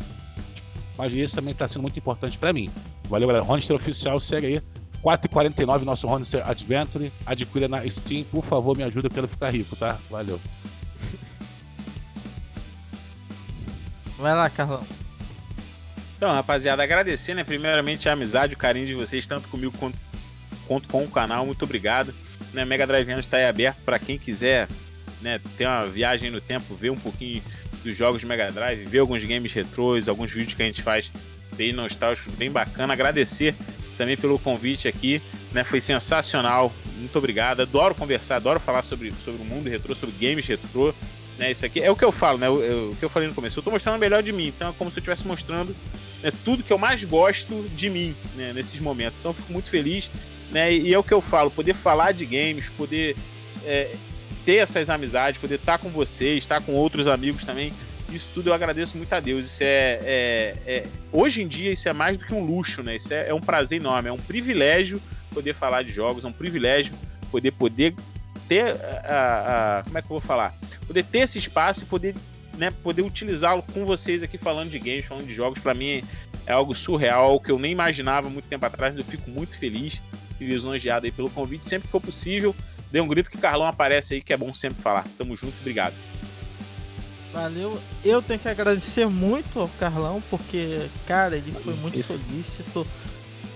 mas 1.03 1.13
esse 1.13 1.35
também 1.35 1.51
está 1.51 1.67
sendo 1.67 1.81
muito 1.81 1.99
importante 1.99 2.38
para 2.38 2.53
mim. 2.53 2.71
Valeu, 3.09 3.27
galera. 3.27 3.45
Honester 3.45 3.75
Oficial, 3.75 4.17
segue 4.21 4.47
aí. 4.47 4.61
4,49 5.03 5.81
nosso 5.81 6.07
Honester 6.07 6.41
Adventure. 6.49 7.11
Adquira 7.25 7.67
na 7.67 7.85
Steam. 7.89 8.23
Por 8.23 8.45
favor, 8.45 8.77
me 8.77 8.84
ajuda 8.84 9.09
para 9.09 9.27
ficar 9.27 9.49
rico, 9.49 9.75
tá? 9.75 9.99
Valeu. 10.09 10.39
Vai 14.17 14.34
lá, 14.34 14.49
Carlão. 14.49 14.81
Então, 16.15 16.31
rapaziada, 16.34 16.81
agradecer, 16.81 17.34
né? 17.34 17.43
Primeiramente 17.43 18.07
a 18.07 18.13
amizade, 18.13 18.53
o 18.53 18.57
carinho 18.57 18.88
de 18.88 18.93
vocês, 18.93 19.27
tanto 19.27 19.49
comigo 19.49 19.73
quanto, 19.77 19.97
quanto 20.65 20.88
com 20.88 21.03
o 21.03 21.11
canal. 21.11 21.45
Muito 21.45 21.65
obrigado. 21.65 22.15
Né, 22.53 22.63
Mega 22.63 22.88
Drive 22.88 23.09
está 23.19 23.35
aí 23.35 23.45
aberto 23.45 23.81
para 23.84 23.99
quem 23.99 24.17
quiser 24.17 24.69
né, 25.21 25.41
ter 25.57 25.67
uma 25.67 25.85
viagem 25.85 26.31
no 26.31 26.39
tempo, 26.39 26.73
ver 26.75 26.91
um 26.91 26.97
pouquinho 26.97 27.43
dos 27.84 27.95
jogos 27.95 28.22
de 28.22 28.26
Mega 28.26 28.51
Drive, 28.51 28.85
ver 28.85 28.99
alguns 28.99 29.23
games 29.23 29.51
retrôs, 29.51 30.07
alguns 30.07 30.31
vídeos 30.31 30.53
que 30.53 30.64
a 30.64 30.65
gente 30.65 30.81
faz 30.81 31.11
bem 31.55 31.73
nostálgicos, 31.73 32.34
bem 32.35 32.49
bacana. 32.49 32.93
Agradecer 32.93 33.53
também 33.97 34.18
pelo 34.18 34.39
convite 34.39 34.88
aqui, 34.88 35.22
né? 35.51 35.64
Foi 35.64 35.80
sensacional. 35.81 36.72
Muito 36.97 37.18
obrigado. 37.18 37.61
Adoro 37.61 37.93
conversar, 37.93 38.38
adoro 38.38 38.60
falar 38.60 38.84
sobre, 38.84 39.14
sobre 39.23 39.41
o 39.41 39.45
mundo 39.45 39.69
retrô, 39.69 39.93
sobre 39.93 40.15
games 40.19 40.45
retrô. 40.45 40.93
Né, 41.38 41.49
isso 41.49 41.65
aqui 41.65 41.80
é 41.80 41.89
o 41.89 41.95
que 41.95 42.05
eu 42.05 42.11
falo, 42.11 42.38
né? 42.38 42.47
O, 42.47 42.91
o 42.91 42.95
que 42.95 43.03
eu 43.03 43.10
falei 43.10 43.27
no 43.27 43.34
começo. 43.34 43.57
Eu 43.57 43.64
tô 43.64 43.72
mostrando 43.72 43.95
o 43.95 43.99
melhor 43.99 44.22
de 44.22 44.31
mim, 44.31 44.47
então 44.47 44.69
é 44.69 44.73
como 44.73 44.91
se 44.91 44.97
eu 44.97 45.01
estivesse 45.01 45.26
mostrando 45.26 45.76
né, 46.22 46.31
tudo 46.45 46.64
que 46.64 46.72
eu 46.72 46.77
mais 46.77 47.03
gosto 47.03 47.68
de 47.76 47.89
mim 47.89 48.15
né, 48.35 48.53
nesses 48.53 48.80
momentos. 48.80 49.19
Então 49.19 49.31
eu 49.31 49.35
fico 49.35 49.51
muito 49.51 49.69
feliz, 49.69 50.11
né? 50.51 50.72
E 50.72 50.93
é 50.93 50.97
o 50.97 51.03
que 51.03 51.14
eu 51.14 51.22
falo, 51.22 51.49
poder 51.49 51.73
falar 51.73 52.11
de 52.11 52.26
games, 52.26 52.69
poder 52.69 53.15
é, 53.65 53.95
ter 54.45 54.56
essas 54.56 54.90
amizades, 54.90 55.40
poder 55.40 55.56
estar 55.56 55.78
com 55.78 55.90
vocês, 55.90 56.40
estar 56.40 56.61
com 56.61 56.74
outros 56.74 57.07
amigos 57.07 57.44
também. 57.44 57.74
Isso 58.11 58.30
tudo 58.34 58.49
eu 58.49 58.53
agradeço 58.53 58.98
muito 58.98 59.11
a 59.14 59.20
Deus. 59.20 59.48
Isso 59.48 59.64
é, 59.64 59.99
é, 60.03 60.57
é 60.65 60.88
hoje 61.11 61.41
em 61.41 61.48
dia 61.48 61.72
isso 61.72 61.88
é 61.90 61.94
mais 61.94 62.18
do 62.18 62.26
que 62.26 62.34
um 62.34 62.44
luxo, 62.44 62.84
né? 62.84 62.95
Isso 62.95 63.14
é, 63.14 63.30
é 63.30 63.34
um 63.34 63.41
prazer 63.41 63.80
enorme, 63.80 64.10
é 64.10 64.11
um 64.11 64.18
privilégio 64.18 65.02
poder 65.34 65.53
falar 65.53 65.84
de 65.84 65.91
jogos, 65.91 66.24
é 66.24 66.28
um 66.28 66.34
privilégio 66.34 66.94
poder 67.32 67.52
poder 67.52 67.95
ter 68.48 68.76
a, 69.06 69.80
a, 69.80 69.84
como 69.84 69.98
é 69.98 70.02
que 70.02 70.06
eu 70.06 70.10
vou 70.10 70.20
falar? 70.20 70.53
Poder 70.86 71.03
ter 71.03 71.20
esse 71.20 71.40
espaço 71.40 71.84
e 71.84 71.86
poder, 71.86 72.15
né, 72.57 72.72
poder 72.84 73.02
utilizá-lo 73.02 73.64
com 73.74 73.86
vocês 73.86 74.22
aqui 74.22 74.38
falando 74.38 74.70
de 74.70 74.78
games, 74.78 75.06
falando 75.06 75.26
de 75.26 75.34
jogos, 75.34 75.60
para 75.60 75.74
mim 75.74 76.03
é 76.45 76.53
algo 76.53 76.76
surreal, 76.76 77.40
que 77.40 77.52
eu 77.52 77.57
nem 77.57 77.72
imaginava 77.72 78.30
muito 78.30 78.48
tempo 78.48 78.65
atrás, 78.65 78.95
eu 78.95 79.03
fico 79.03 79.30
muito 79.30 79.57
feliz 79.57 80.02
e 80.40 80.45
lisonjeado 80.45 81.06
aí 81.06 81.11
pelo 81.11 81.30
convite, 81.30 81.68
sempre 81.68 81.88
que 81.88 81.91
for 81.91 82.02
possível, 82.02 82.56
dê 82.94 83.02
um 83.02 83.07
grito 83.07 83.32
que 83.32 83.40
Carlão 83.40 83.68
aparece 83.68 84.14
aí, 84.14 84.22
que 84.22 84.32
é 84.32 84.38
bom 84.38 84.53
sempre 84.53 84.80
falar. 84.84 85.03
Tamo 85.18 85.36
junto, 85.36 85.56
obrigado. 85.60 85.95
Valeu. 87.34 87.82
Eu 88.06 88.22
tenho 88.22 88.40
que 88.40 88.48
agradecer 88.48 89.07
muito 89.07 89.60
ao 89.60 89.68
Carlão, 89.68 90.22
porque, 90.30 90.86
cara, 91.07 91.36
ele 91.36 91.52
foi 91.52 91.74
muito 91.74 91.99
Isso. 91.99 92.14
solícito. 92.14 92.88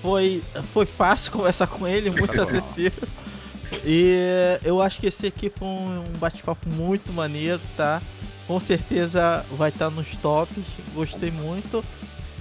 Foi, 0.01 0.43
foi 0.73 0.87
fácil 0.87 1.31
conversar 1.33 1.67
com 1.67 1.87
ele, 1.87 2.09
muito 2.09 2.41
acessível. 2.41 3.07
E 3.85 4.57
eu 4.63 4.81
acho 4.81 4.99
que 4.99 5.05
esse 5.05 5.27
aqui 5.27 5.51
foi 5.55 5.67
um 5.67 6.03
bate-papo 6.17 6.67
muito 6.69 7.13
maneiro, 7.13 7.61
tá? 7.75 8.01
Com 8.47 8.59
certeza 8.59 9.45
vai 9.51 9.69
estar 9.69 9.91
nos 9.91 10.15
tops. 10.15 10.63
Gostei 10.95 11.29
muito. 11.29 11.85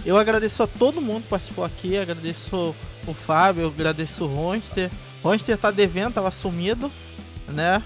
Eu 0.03 0.17
agradeço 0.17 0.63
a 0.63 0.67
todo 0.67 1.03
mundo 1.03 1.25
que 1.25 1.29
participou 1.29 1.65
aqui. 1.65 1.99
Agradeço 1.99 2.75
o 3.07 3.13
Fábio, 3.13 3.67
agradeço 3.67 4.25
o 4.25 4.35
Ronster. 4.35 4.91
Ronster 5.27 5.59
tá 5.59 5.73
devendo, 5.73 6.15
tava 6.15 6.31
sumido, 6.31 6.91
né? 7.49 7.83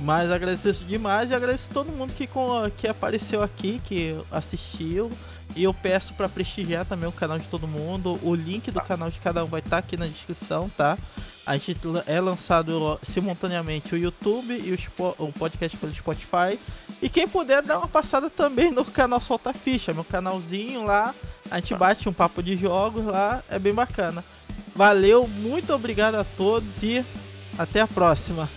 Mas 0.00 0.32
agradeço 0.32 0.84
demais 0.84 1.30
e 1.30 1.34
agradeço 1.34 1.70
todo 1.70 1.92
mundo 1.92 2.12
que, 2.12 2.28
que 2.76 2.88
apareceu 2.88 3.40
aqui, 3.40 3.80
que 3.84 4.20
assistiu. 4.32 5.12
E 5.54 5.62
eu 5.62 5.72
peço 5.72 6.12
para 6.14 6.28
prestigiar 6.28 6.84
também 6.84 7.08
o 7.08 7.12
canal 7.12 7.38
de 7.38 7.46
todo 7.46 7.68
mundo. 7.68 8.18
O 8.20 8.34
link 8.34 8.72
do 8.72 8.80
canal 8.80 9.10
de 9.10 9.20
cada 9.20 9.44
um 9.44 9.46
vai 9.46 9.60
estar 9.60 9.70
tá 9.70 9.78
aqui 9.78 9.96
na 9.96 10.08
descrição, 10.08 10.68
tá? 10.76 10.98
A 11.46 11.56
gente 11.56 11.78
é 12.06 12.20
lançado 12.20 12.98
simultaneamente 13.04 13.94
o 13.94 13.98
YouTube 13.98 14.54
e 14.54 14.76
o, 15.20 15.32
podcast 15.32 15.76
pelo 15.76 15.94
Spotify. 15.94 16.58
E 17.00 17.08
quem 17.08 17.28
puder 17.28 17.62
dar 17.62 17.78
uma 17.78 17.86
passada 17.86 18.28
também 18.28 18.72
no 18.72 18.84
canal 18.84 19.20
Solta 19.20 19.52
Ficha, 19.52 19.94
meu 19.94 20.04
canalzinho 20.04 20.84
lá. 20.84 21.14
A 21.48 21.60
gente 21.60 21.76
bate 21.76 22.08
um 22.08 22.12
papo 22.12 22.42
de 22.42 22.56
jogos 22.56 23.04
lá, 23.04 23.40
é 23.48 23.56
bem 23.56 23.72
bacana. 23.72 24.24
Valeu, 24.74 25.28
muito 25.28 25.72
obrigado 25.72 26.16
a 26.16 26.24
todos 26.24 26.82
e 26.82 27.04
até 27.58 27.80
a 27.80 27.86
próxima. 27.86 28.48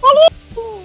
Falou! 0.00 0.84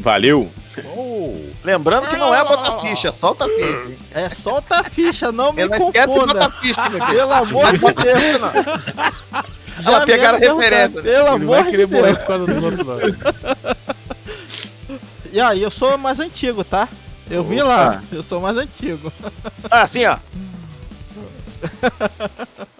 Valeu! 0.00 0.50
Oh. 0.96 1.36
Lembrando 1.62 2.08
que 2.08 2.16
não 2.16 2.34
é 2.34 2.42
bota 2.42 2.80
ficha, 2.80 3.12
solta 3.12 3.44
ficha. 3.46 3.98
É 4.12 4.30
solta 4.30 4.82
ficha, 4.84 5.30
não 5.30 5.52
me 5.52 5.68
confunda. 5.68 6.50
Ficha, 6.62 6.82
Pelo 7.10 7.32
amor 7.32 7.72
de 7.72 7.78
Deus. 7.78 8.40
Já 9.80 9.92
Ela 9.92 10.06
pegaram 10.06 10.36
a 10.36 10.40
referência. 10.40 11.02
Pelo 11.02 11.28
amor 11.28 11.64
de 11.64 11.86
Deus. 11.86 12.18
Por 12.18 12.26
causa 12.26 12.46
do 12.46 12.64
outro, 12.64 12.86
e 15.32 15.40
aí, 15.40 15.62
eu 15.62 15.70
sou 15.70 15.96
mais 15.96 16.20
antigo, 16.20 16.64
tá? 16.64 16.88
Eu 17.30 17.40
Opa. 17.42 17.50
vi 17.50 17.62
lá, 17.62 18.02
eu 18.12 18.22
sou 18.22 18.40
mais 18.40 18.56
antigo. 18.56 19.12
Ah, 19.70 19.82
assim, 19.82 20.04
ó. 20.04 20.18